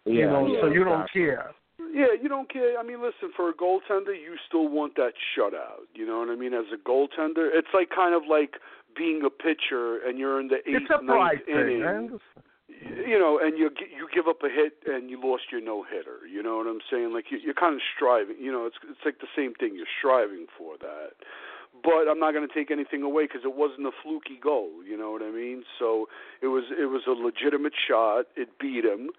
[0.05, 1.51] you Yeah, know, yeah, so you don't care.
[1.93, 2.79] Yeah, you don't care.
[2.79, 5.87] I mean, listen, for a goaltender, you still want that shutout.
[5.95, 6.55] You know what I mean?
[6.55, 8.55] As a goaltender, it's like kind of like
[8.97, 11.55] being a pitcher and you're in the eighth, It's a pride ninth thing.
[11.83, 12.21] inning.
[12.69, 16.27] You know, and you you give up a hit and you lost your no hitter.
[16.27, 17.13] You know what I'm saying?
[17.13, 18.37] Like you, you're kind of striving.
[18.41, 19.77] You know, it's it's like the same thing.
[19.77, 21.15] You're striving for that.
[21.83, 24.83] But I'm not going to take anything away because it wasn't a fluky goal.
[24.85, 25.63] You know what I mean?
[25.79, 26.09] So
[26.43, 28.27] it was it was a legitimate shot.
[28.35, 29.11] It beat him.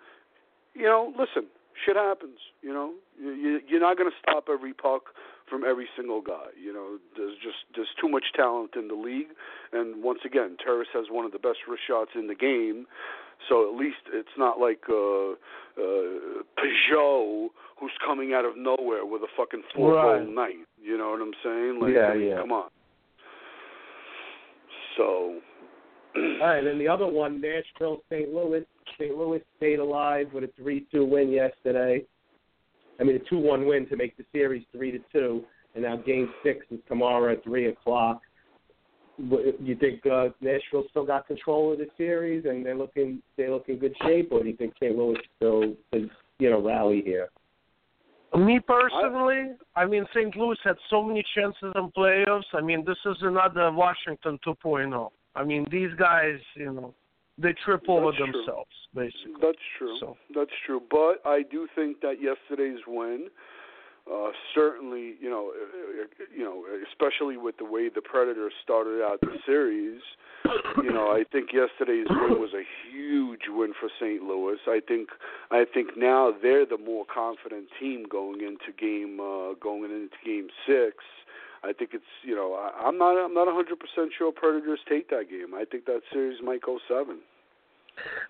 [0.74, 1.48] You know, listen,
[1.86, 2.40] shit happens.
[2.62, 5.14] You know, you, you're not going to stop every puck
[5.50, 6.52] from every single guy.
[6.62, 9.32] You know, there's just there's too much talent in the league,
[9.72, 12.86] and once again, Turris has one of the best wrist shots in the game.
[13.50, 17.48] So at least it's not like uh, uh, Pageau
[17.80, 20.24] who's coming out of nowhere with a fucking four Right.
[20.26, 20.56] goal night.
[20.82, 21.80] You know what I'm saying?
[21.82, 22.40] Like, Yeah, I mean, yeah.
[22.42, 22.70] come on.
[24.98, 25.40] So.
[26.16, 28.34] All right, and the other one, Nashville, St.
[28.34, 28.66] Louis.
[29.00, 29.16] St.
[29.16, 32.04] Louis stayed alive with a three-two win yesterday.
[33.00, 35.44] I mean, a two-one win to make the series three to two,
[35.76, 38.22] and now Game Six is tomorrow at three o'clock.
[39.18, 43.50] What- You think uh, Nashville still got control of the series, and they're looking they
[43.50, 44.96] look in good shape, or do you think St.
[44.96, 47.30] Louis still is you know rally here?
[48.36, 50.36] Me personally, I mean, St.
[50.36, 52.44] Louis had so many chances in playoffs.
[52.54, 55.10] I mean, this is another Washington 2.0.
[55.36, 56.94] I mean, these guys, you know,
[57.38, 58.32] they trip over That's true.
[58.34, 59.34] themselves, basically.
[59.42, 60.16] That's true.
[60.36, 60.82] That's true.
[60.92, 63.30] But I do think that yesterday's win,
[64.12, 69.04] uh, certainly, you know, uh, uh, you know, especially with the way the Predators started
[69.04, 70.02] out the series,
[70.82, 74.24] you know, I think yesterday's win was a huge win for St.
[74.24, 74.58] Louis.
[74.68, 75.10] I think,
[75.52, 80.48] I think now they're the more confident team going into game, uh, going into Game
[80.66, 81.04] Six.
[81.64, 85.10] I think it's, you know, I, I'm not, I'm not 100 percent sure Predators take
[85.10, 85.54] that game.
[85.54, 87.20] I think that series might go seven.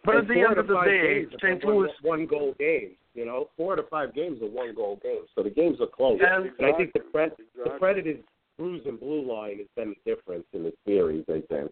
[0.04, 1.64] But And at the end of the day, St.
[1.66, 2.96] one- Louis one goal games.
[3.14, 6.20] You know, four to five games are one goal games, so the games are close.
[6.22, 7.80] And- I think the Pred- the Exactly.
[7.80, 8.24] Predators'
[8.58, 11.26] bruise and blue line has been the difference in the series.
[11.30, 11.72] I think.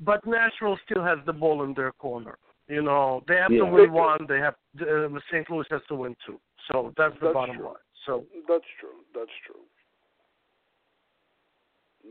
[0.00, 2.36] but Nashville still has the ball in their corner.
[2.66, 3.66] You know, they have Yeah.
[3.66, 4.26] to win one.
[4.26, 5.48] They have uh, St.
[5.50, 6.40] Louis has to win two.
[6.70, 7.66] So that's the That's bottom true.
[7.66, 7.76] line.
[8.06, 9.04] So That's true.
[9.14, 9.60] That's true.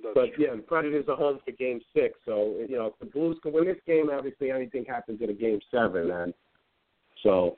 [0.03, 0.45] That's but true.
[0.45, 3.51] yeah, the Predators are home for Game Six, so you know if the Blues can
[3.53, 6.33] win this game, obviously anything happens in a Game Seven, and
[7.23, 7.57] so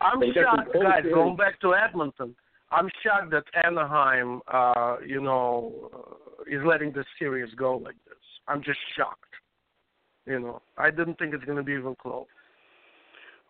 [0.00, 1.02] I'm shocked, guys.
[1.02, 1.14] series.
[1.14, 2.34] Going back to Edmonton,
[2.70, 8.18] I'm shocked that Anaheim, uh, you know, uh, is letting the series go like this.
[8.48, 9.24] I'm just shocked.
[10.26, 12.26] You know, I didn't think it's going to be even close.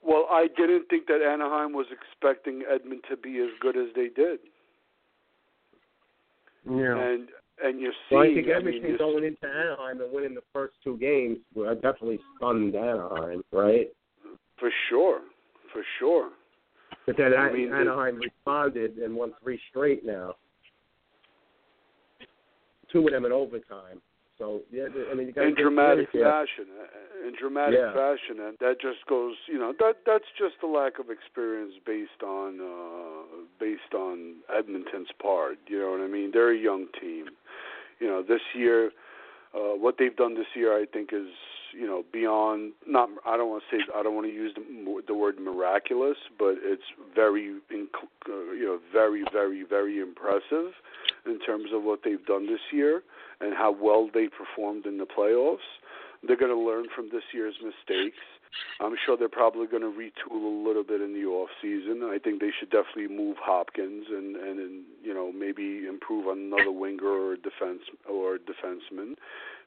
[0.03, 4.09] Well, I didn't think that Anaheim was expecting Edmonton to be as good as they
[4.09, 4.39] did,
[6.65, 6.97] Yeah.
[6.97, 7.29] and
[7.63, 10.97] and you're Well, I think I mean, going into Anaheim and winning the first two
[10.99, 13.89] games well, definitely stunned Anaheim, right?
[14.59, 15.21] for sure,
[15.73, 16.31] for sure.
[17.07, 20.35] But then I An- mean, Anaheim responded and won three straight now.
[22.93, 24.03] Two of them in overtime.
[24.41, 27.93] So yeah, I mean, you got in dramatic fashion, uh, in dramatic Yeah.
[27.93, 32.23] fashion, and that just goes, you know, that that's just the lack of experience based
[32.23, 35.59] on uh, based on Edmonton's part.
[35.67, 36.31] You know what I mean?
[36.33, 37.29] They're a young team.
[38.01, 38.91] You know, this year,
[39.55, 41.29] uh, what they've done this year, I think, is
[41.73, 42.73] you know beyond.
[42.87, 46.17] Not, I don't want to say, I don't want to use the, the word miraculous,
[46.39, 46.83] but it's
[47.15, 50.73] very, uh, you know, very, very, very impressive
[51.27, 53.03] in terms of what they've done this year
[53.41, 55.59] and how well they performed in the playoffs.
[56.27, 58.19] They're going to learn from this year's mistakes.
[58.81, 62.03] I'm sure they're probably going to retool a little bit in the off season.
[62.05, 66.39] I think they should definitely move Hopkins and and, and you know maybe improve on
[66.39, 69.15] another winger or defense or defenseman,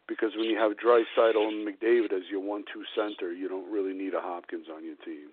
[0.08, 4.14] because when you have Draisaitl and McDavid as your one-two center, you don't really need
[4.14, 5.30] a Hopkins on your team.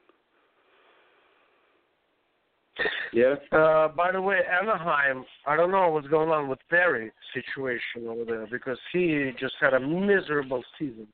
[3.13, 3.35] Yeah.
[3.53, 8.25] Uh, by the way, Anaheim, I don't know what's going on with Perry situation over
[8.25, 11.07] there because he just had a miserable season.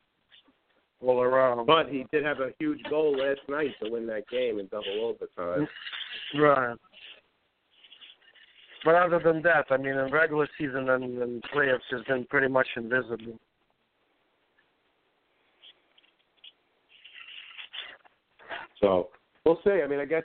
[1.01, 1.67] All around.
[1.67, 5.17] But he did have a huge goal last night to win that game in double
[5.37, 5.69] overtime.
[6.39, 6.77] Right.
[8.85, 12.49] But other than that, I mean, in regular season and, and playoffs, has been pretty
[12.49, 13.39] much invisible.
[18.81, 19.09] So
[19.45, 19.81] we'll see.
[19.83, 20.23] I mean, I guess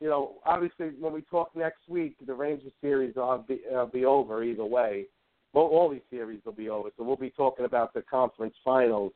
[0.00, 4.04] you know, obviously, when we talk next week, the Rangers series will be uh, be
[4.04, 5.06] over either way.
[5.52, 9.12] Well, all these series will be over, so we'll be talking about the conference finals,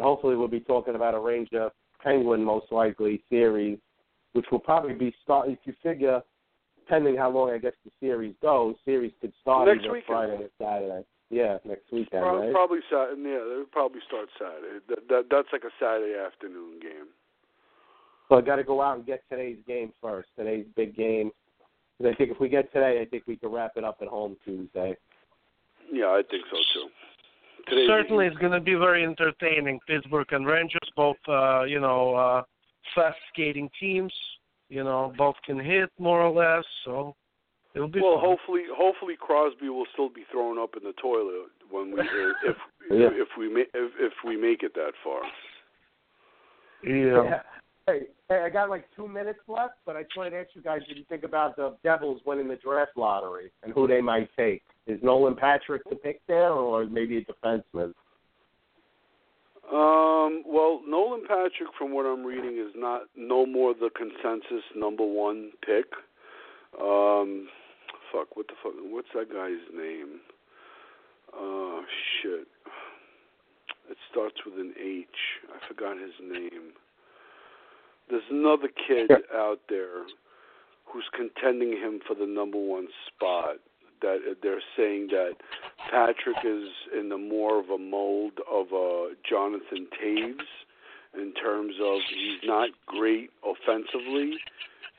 [0.00, 1.68] and hopefully, we'll be talking about a Ranger
[2.02, 3.78] Penguin most likely series,
[4.32, 5.50] which will probably be start.
[5.50, 6.22] If you figure,
[6.78, 10.06] depending how long I guess the series goes, series could start Next either weekend.
[10.06, 11.04] Friday or Saturday.
[11.28, 12.52] Yeah, next weekend, Probably, right?
[12.52, 13.20] probably Saturday.
[13.22, 14.78] Yeah, they'll probably start Saturday.
[14.88, 17.08] That, that that's like a Saturday afternoon game.
[18.30, 20.28] So I got to go out and get today's game first.
[20.38, 21.30] Today's big game.
[21.98, 24.08] 'Cause I think if we get today, I think we can wrap it up at
[24.08, 24.96] home Tuesday.
[25.92, 26.88] Yeah, I think so too.
[27.68, 29.78] Today's Certainly, it's going to be very entertaining.
[29.86, 32.42] Pittsburgh and Rangers, both uh, you know, uh,
[32.94, 34.12] fast skating teams.
[34.68, 36.64] You know, both can hit more or less.
[36.84, 37.14] So
[37.74, 38.24] it'll be well, fun.
[38.24, 42.00] hopefully, hopefully Crosby will still be thrown up in the toilet when we
[42.46, 42.56] if
[42.90, 43.08] Yeah.
[43.12, 45.22] if we ma- if, if we make it that far.
[46.84, 47.40] Yeah.
[47.86, 50.62] Hey, hey, I got like two minutes left, but I just wanted to ask you
[50.62, 54.28] guys what you think about the Devils winning the draft lottery and who they might
[54.36, 54.62] take.
[54.86, 57.92] Is Nolan Patrick the pick there, or maybe a defenseman?
[59.72, 65.04] Um, well, Nolan Patrick, from what I'm reading, is not no more the consensus number
[65.04, 65.86] one pick.
[66.80, 67.48] Um,
[68.12, 68.72] fuck, what the fuck?
[68.82, 70.20] What's that guy's name?
[71.32, 71.82] Oh
[72.20, 72.48] shit!
[73.90, 75.06] It starts with an H.
[75.54, 76.72] I forgot his name.
[78.08, 80.02] There's another kid out there
[80.84, 83.58] who's contending him for the number one spot.
[84.02, 85.32] That they're saying that
[85.90, 90.46] Patrick is in the more of a mold of a Jonathan Toews
[91.14, 94.38] in terms of he's not great offensively.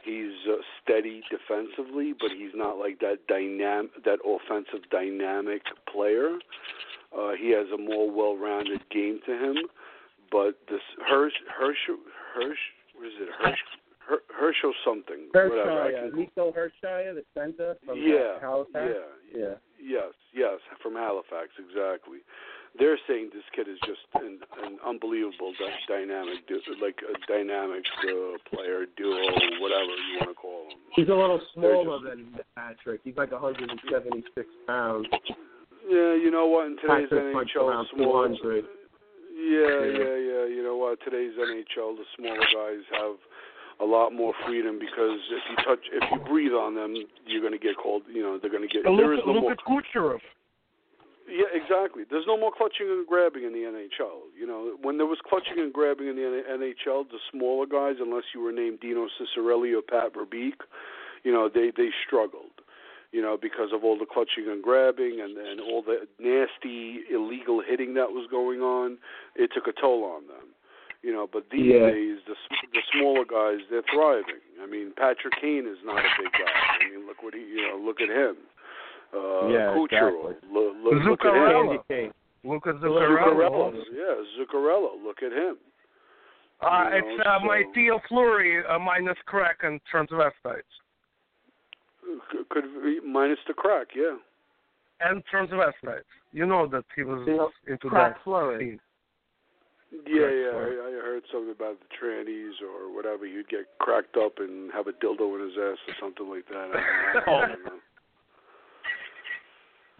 [0.04, 6.40] He's uh, steady defensively, but he's not like that dynamic, that offensive dynamic player.
[7.18, 9.56] Uh, he has a more well-rounded game to him.
[10.32, 11.78] But this Hirsch, Hirsch,
[12.34, 12.58] Hirsch,
[12.96, 13.30] what is it?
[13.38, 13.60] Hirsch,
[14.08, 15.30] Her- Herschel something.
[15.32, 15.62] whatever.
[15.82, 18.92] I Hischier, can- Nico Hischier, the center from yeah, Halifax.
[19.34, 19.56] yeah, yeah.
[19.84, 22.20] Yes, yes, from Halifax, exactly.
[22.80, 26.48] They're saying this kid is just an, an unbelievable dy- dynamic,
[26.82, 29.20] like a dynamic uh, player, duo,
[29.60, 30.78] whatever you want to call him.
[30.96, 33.02] He's a little smaller than Patrick.
[33.04, 35.08] He's like 176 pounds.
[35.88, 36.68] Yeah, you know what?
[36.68, 38.28] In today's Patrick punched NHL, small.
[38.28, 38.66] 200.
[39.36, 39.84] Yeah, Yeah.
[39.84, 40.46] yeah, yeah.
[40.48, 41.00] You know what?
[41.04, 43.18] Today's NHL, the smaller guys have
[43.82, 46.93] a lot more freedom because if you touch, if you breathe on them,
[47.26, 48.03] you're going to get called.
[48.11, 48.84] You know, they're going to get.
[48.84, 50.19] There is no look more at Kucherov.
[51.32, 52.03] Yeah, exactly.
[52.10, 54.30] There's no more clutching and grabbing in the NHL.
[54.38, 58.24] You know, when there was clutching and grabbing in the NHL, the smaller guys, unless
[58.35, 60.60] you were named Dino Ciccarelli or Pat Verbeek,
[61.24, 62.60] you know, they they struggled.
[63.11, 67.61] You know, because of all the clutching and grabbing and and all the nasty illegal
[67.66, 68.98] hitting that was going on,
[69.35, 70.51] it took a toll on them.
[71.04, 71.90] You know, but these Yeah.
[71.92, 72.36] days the
[72.74, 74.42] the smaller guys they're thriving.
[74.62, 76.78] I mean, Patrick Kane is not a big guy.
[76.80, 78.38] I mean, look what he you know look at him.
[79.14, 80.50] Uh, Yeah, Kucherov, exactly.
[80.54, 81.42] look, look, look at him.
[81.42, 81.84] Zuccarello.
[81.90, 82.14] Kane.
[82.44, 83.74] Look at Zuccarello.
[83.74, 83.86] Zuccarello.
[83.92, 85.04] Yeah, Zuccarello.
[85.04, 85.58] Look at him.
[86.62, 90.70] Uh, You it's know, uh, my Theo Fleury uh, minus crack and transvestites.
[92.32, 94.16] C- Could be minus the crack, yeah.
[95.02, 96.06] And transvestites.
[96.32, 98.60] You know that he was Theo- into Crack that Fleury.
[98.60, 98.80] scene.
[99.92, 100.56] Yeah, yeah.
[100.56, 103.26] I, I heard something about the trannies or whatever.
[103.26, 106.72] You'd get cracked up and have a dildo in his ass or something like that.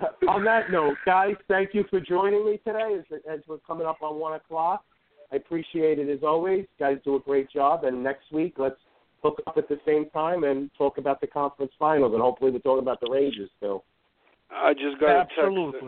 [0.30, 4.02] On that note, guys, thank you for joining me today as, as we're coming up
[4.02, 4.84] on 1 o'clock.
[5.32, 6.66] I appreciate it as always.
[6.80, 7.84] guys do a great job.
[7.84, 8.80] And next week, let's
[9.24, 12.14] hook up at the same time and talk about the conference finals.
[12.14, 13.84] And hopefully, we're talking about the Rangers still.
[14.54, 15.40] I just got a text.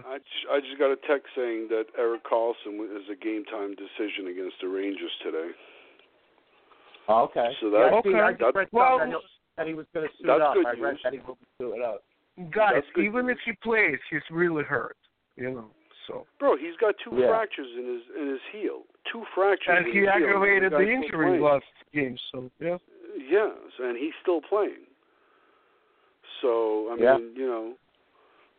[0.08, 3.76] I just, I just got a text saying that Erik Karlsson is a game time
[3.76, 5.50] decision against the Rangers today.
[7.10, 7.50] Oh, okay.
[7.60, 8.38] So that- yeah, I see, I Okay.
[8.40, 9.12] just read Well- that,
[9.58, 10.54] that he was going to suit That's up.
[10.56, 11.02] good I read news.
[11.04, 12.04] that he will suit up.
[12.52, 13.38] Guys, That's good even news.
[13.38, 14.96] if he plays, he's really hurt.
[15.36, 15.70] You know,
[16.08, 16.26] so.
[16.40, 17.28] Bro, he's got two Yeah.
[17.28, 18.84] fractures in his in his heel.
[19.12, 19.78] Two fractures.
[19.78, 22.78] And in he his aggravated The the injury last game, so yeah.
[23.18, 24.88] Yes, and he's still playing.
[26.42, 27.18] So I mean, Yeah.
[27.18, 27.74] you know,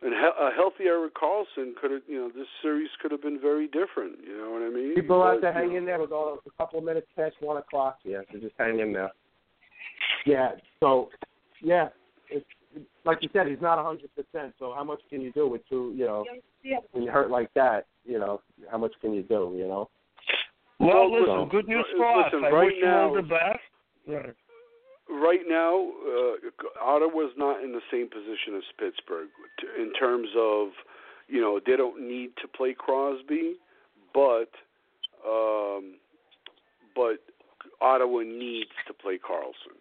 [0.05, 3.39] and he- a healthy Erik Karlsson could have, you know, this series could have been
[3.39, 4.19] very different.
[4.23, 4.93] You know what I mean?
[4.93, 5.99] People have to hang you in there.
[5.99, 7.97] We're going a couple of minutes past 1 o'clock.
[8.03, 9.11] Yeah, so just hang in there.
[10.27, 11.09] Yeah, so,
[11.59, 11.89] yeah,
[12.29, 12.45] it's,
[13.03, 14.53] like you said, he's not a 100%.
[14.59, 16.23] So how much can you do with two, you know,
[16.91, 19.89] when you hurt like that, you know, how much can you do, you know?
[20.79, 22.45] Well, Well, listen, listen, good news for listen, us.
[22.45, 23.59] I right wish you all the best.
[24.07, 24.35] Right.
[25.09, 26.35] Right now, uh,
[26.81, 29.29] Ottawa's not in the same position as Pittsburgh
[29.77, 30.69] in terms of,
[31.27, 33.55] you know, they don't need to play Crosby,
[34.13, 34.49] but,
[35.27, 35.95] um,
[36.95, 37.19] but
[37.81, 39.77] Ottawa needs to play Karlsson.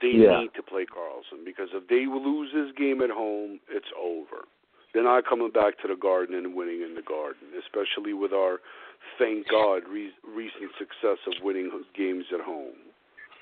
[0.00, 0.40] They Yeah.
[0.40, 4.46] need to play Karlsson because if they lose this game at home, it's over.
[4.92, 8.60] They're not coming back to the Garden and winning in the Garden, especially with our,
[9.18, 12.76] thank God, re- recent success of winning games at home.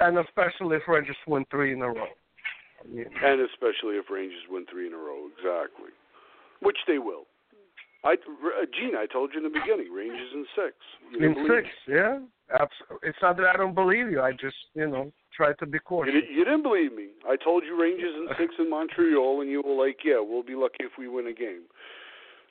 [0.01, 2.07] And especially if Rangers win three in a row.
[2.85, 5.91] And especially if Rangers win three in a row, exactly,
[6.63, 7.25] which they will.
[8.05, 10.75] I, uh, Gene, I told you in the beginning, Rangers in six.
[11.11, 12.21] You In six, yeah.
[12.55, 12.71] Abs-
[13.03, 14.23] It's not that I don't believe you.
[14.23, 15.79] I just, you know, tried to be Me.
[15.85, 16.15] cautious.
[16.15, 17.09] You, you didn't believe me.
[17.29, 20.55] I told you Rangers in six in Montreal, and you were like, "Yeah, we'll be
[20.55, 21.63] lucky if we win a game."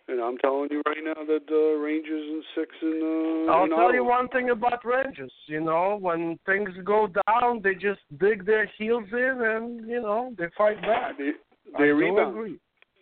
[0.09, 3.49] And I'm telling you right now that uh, Rangers and six and.
[3.49, 5.33] Uh, I'll in tell you one thing about Rangers.
[5.47, 10.33] You know, when things go down, they just dig their heels in and you know
[10.37, 11.17] they fight back.
[11.17, 11.31] They,
[11.75, 12.29] I they do rebound.
[12.35, 12.57] agree.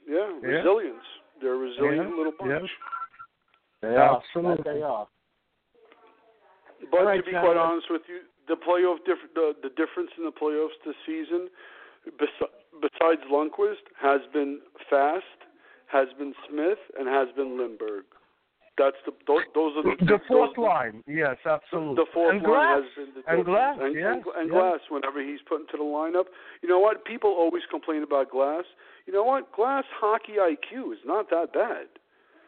[0.08, 0.48] Yeah, Yeah.
[0.48, 1.04] resilience.
[1.42, 2.50] They're a resilient Yeah, little bunch.
[2.52, 2.68] yeah.
[3.90, 4.18] They are.
[4.24, 4.64] Absolutely.
[4.64, 5.08] That they are.
[6.92, 9.70] But All right, to be John, quite honest with you, the playoff diff- the the
[9.70, 11.50] difference in the playoffs this season,
[12.20, 12.50] bes-
[12.82, 14.60] besides Lundqvist, has been
[14.90, 15.35] Fast,
[15.92, 18.04] has been Smith, and has been Lindberg.
[18.78, 21.96] That's the those, those are the, The fourth line, yes, absolutely.
[21.96, 22.84] The fourth and line Glass.
[22.84, 23.46] has been the and.
[23.46, 24.54] Glass, and, yes, and, and yes.
[24.54, 24.80] Glass.
[24.90, 26.26] Whenever he's put into the lineup,
[26.62, 27.06] you know what?
[27.06, 28.66] People always complain about Glass.
[29.08, 29.52] You know what?
[29.56, 31.88] Glass hockey IQ is not that bad.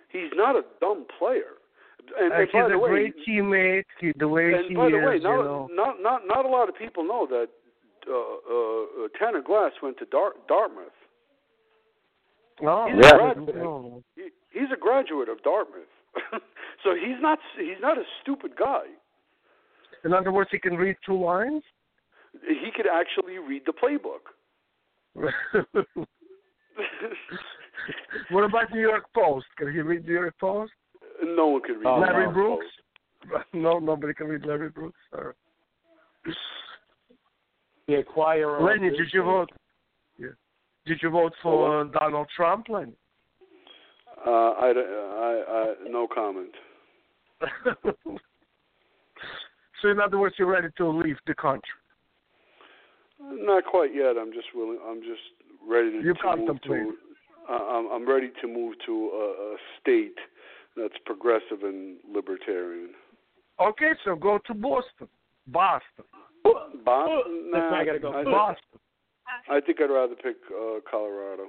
[0.09, 1.56] He's not a dumb player.
[2.19, 3.83] And, Uh, and he's a way, great teammate.
[3.99, 5.67] He, the way and he by the is, way, you not, know.
[5.72, 7.48] not not not a lot of people know that
[8.07, 10.97] uh, uh, uh, Tanner Glass went to Dar- Dartmouth.
[12.63, 13.15] Oh, He's Yeah.
[13.15, 14.03] a graduate.
[14.15, 15.87] He, he's a graduate of Dartmouth,
[16.83, 18.83] so he's not he's not a stupid guy.
[20.03, 21.63] In other words, he can read two lines.
[22.47, 24.33] He could actually read the playbook.
[28.29, 29.47] what about New York Post?
[29.57, 30.71] Can he read New York Post?
[31.23, 31.87] no one can read.
[31.87, 32.65] Oh, Larry the Brooks?
[33.53, 34.99] No, nobody can read Larry Brooks.
[35.13, 35.35] All right.
[37.87, 38.57] The acquirer.
[38.57, 39.49] of Lenny, did you vote?
[40.88, 40.93] Yeah.
[40.93, 42.93] Did you vote for uh, Donald Trump, Lenny?
[44.25, 46.51] Uh, I, I, I no comment.
[49.82, 51.61] so, in other words, you're ready to leave the country.
[53.22, 54.16] Not quite yet.
[54.19, 54.80] I'm just willing.
[54.88, 55.22] I'm just
[55.67, 56.82] ready to, You to move contemplate.
[56.83, 56.93] to.
[57.49, 60.17] Uh, I'm I'm ready to move to a, a state
[60.75, 62.90] that's progressive and libertarian.
[63.59, 65.07] Okay, so go to Boston.
[65.48, 66.06] Boston.
[66.43, 67.49] Boston?
[67.51, 68.14] That's Nah, where I gotta go.
[68.14, 68.80] I, Boston.
[69.49, 71.47] I think I'd rather pick uh, Colorado.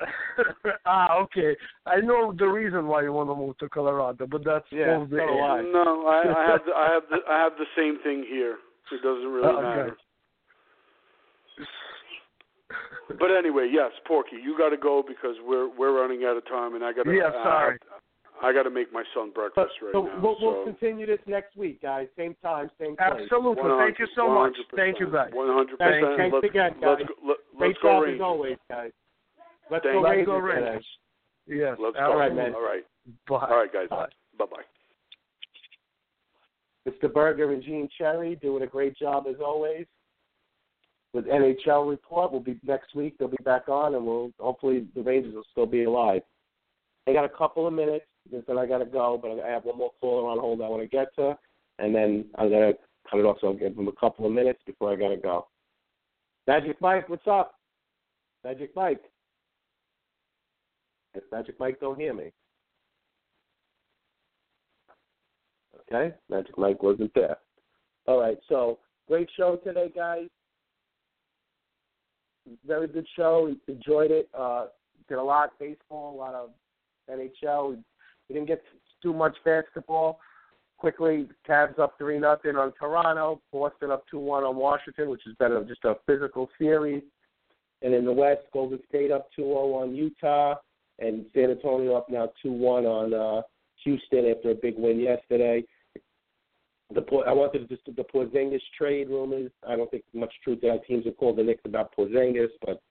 [0.86, 1.56] ah, okay.
[1.86, 5.06] I know the reason why you want to move to Colorado, but that's Yeah, all
[5.06, 5.62] the so do I.
[5.62, 8.56] No, I, I have the, I have the I have the same thing here.
[8.90, 9.62] It doesn't really Okay.
[9.62, 9.96] matter.
[13.18, 16.74] But anyway, yes, Porky, you got to go because we're we're running out of time,
[16.74, 17.12] and I got to.
[17.12, 17.78] Yeah, sorry.
[18.42, 20.20] I, I got to make my son But, breakfast right so now.
[20.20, 22.08] we'll, we'll continue this next week, guys.
[22.16, 23.10] Same time, same place.
[23.22, 23.62] Absolutely.
[23.78, 24.52] Thank you so much.
[24.76, 25.30] Thank you, guys.
[25.32, 26.18] One hundred Thanks, percent.
[26.18, 26.96] thanks Let's again, guys.
[26.98, 28.90] let's go, let, Great let's go job as always, guys.
[29.70, 30.26] Let's Thank go Rangers.
[30.26, 30.36] go.
[30.38, 30.86] Rangers.
[31.46, 31.76] Yes.
[31.80, 32.18] Let's all go.
[32.18, 32.54] right, man.
[32.54, 32.82] All right.
[33.28, 33.46] Bye.
[33.50, 33.88] All right, guys.
[33.88, 34.06] Bye.
[34.38, 34.62] Bye bye.
[36.88, 37.12] Mr.
[37.12, 39.86] Berger and Gene Cherry doing a great job as always.
[41.14, 43.18] With NHL report, we'll be next week.
[43.18, 46.22] They'll be back on, and we'll hopefully the Rangers will still be alive.
[47.06, 49.78] They got a couple of minutes, then I got to go, but I have one
[49.78, 51.36] more caller on hold I want to get to,
[51.78, 52.72] and then I'm gonna
[53.10, 53.38] cut it off.
[53.40, 55.48] So I'll give them a couple of minutes before I got to go.
[56.46, 57.54] Magic Mike, what's up?
[58.44, 59.02] Magic Mike.
[61.14, 62.32] If Magic Mike don't hear me.
[65.92, 67.36] Okay, Magic Mike wasn't there.
[68.06, 68.78] All right, so
[69.08, 70.28] great show today, guys.
[72.66, 73.54] Very good show.
[73.68, 74.28] Enjoyed it.
[74.36, 74.66] Uh,
[75.08, 76.50] did a lot of baseball, a lot of
[77.10, 77.78] NHL.
[78.32, 78.62] We, didn't get
[79.02, 80.18] too much basketball.
[80.78, 83.40] Quickly, Cavs up three nothing on Toronto.
[83.52, 87.02] Boston up two one on Washington, which is better just a physical series.
[87.82, 90.54] And in the West, Golden State up two zero on Utah,
[90.98, 93.42] and San Antonio up now two one on uh,
[93.84, 95.62] Houston after a big win yesterday.
[96.92, 99.50] The I wanted to just the Porzingis trade rumors.
[99.68, 100.76] I don't think much truth there.
[100.78, 102.82] Teams have called the Knicks about Porzingis, but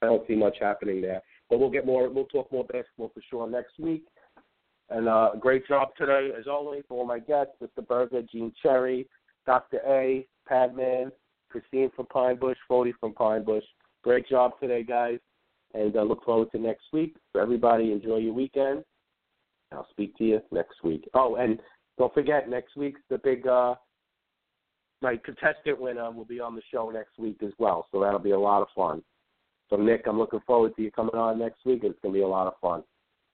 [0.00, 1.20] I don't see much happening there.
[1.48, 2.08] But we'll get more.
[2.08, 4.04] We'll talk more basketball for sure next week.
[4.90, 7.86] And uh, great job today, as always, for all my guests: Mr.
[7.86, 9.08] Berger, Gene Cherry,
[9.46, 9.80] Dr.
[9.86, 11.12] A, Padman,
[11.48, 13.64] Christine from Pine Bush, Fody from Pine Bush.
[14.02, 15.18] Great job today, guys,
[15.74, 17.16] and uh, look forward to next week.
[17.32, 18.84] For everybody, enjoy your weekend.
[19.72, 21.08] I'll speak to you next week.
[21.14, 21.60] Oh, and
[21.98, 23.74] don't forget next week's the big uh
[25.02, 28.32] my contestant winner will be on the show next week as well, so that'll be
[28.32, 29.02] a lot of fun.
[29.70, 31.80] So Nick, I'm looking forward to you coming on next week.
[31.84, 32.82] It's gonna be a lot of fun.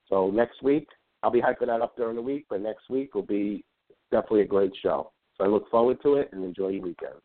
[0.07, 0.87] So next week,
[1.23, 3.63] I'll be hyping that up during the week, but next week will be
[4.11, 5.11] definitely a great show.
[5.37, 7.15] So I look forward to it and enjoy your weekend.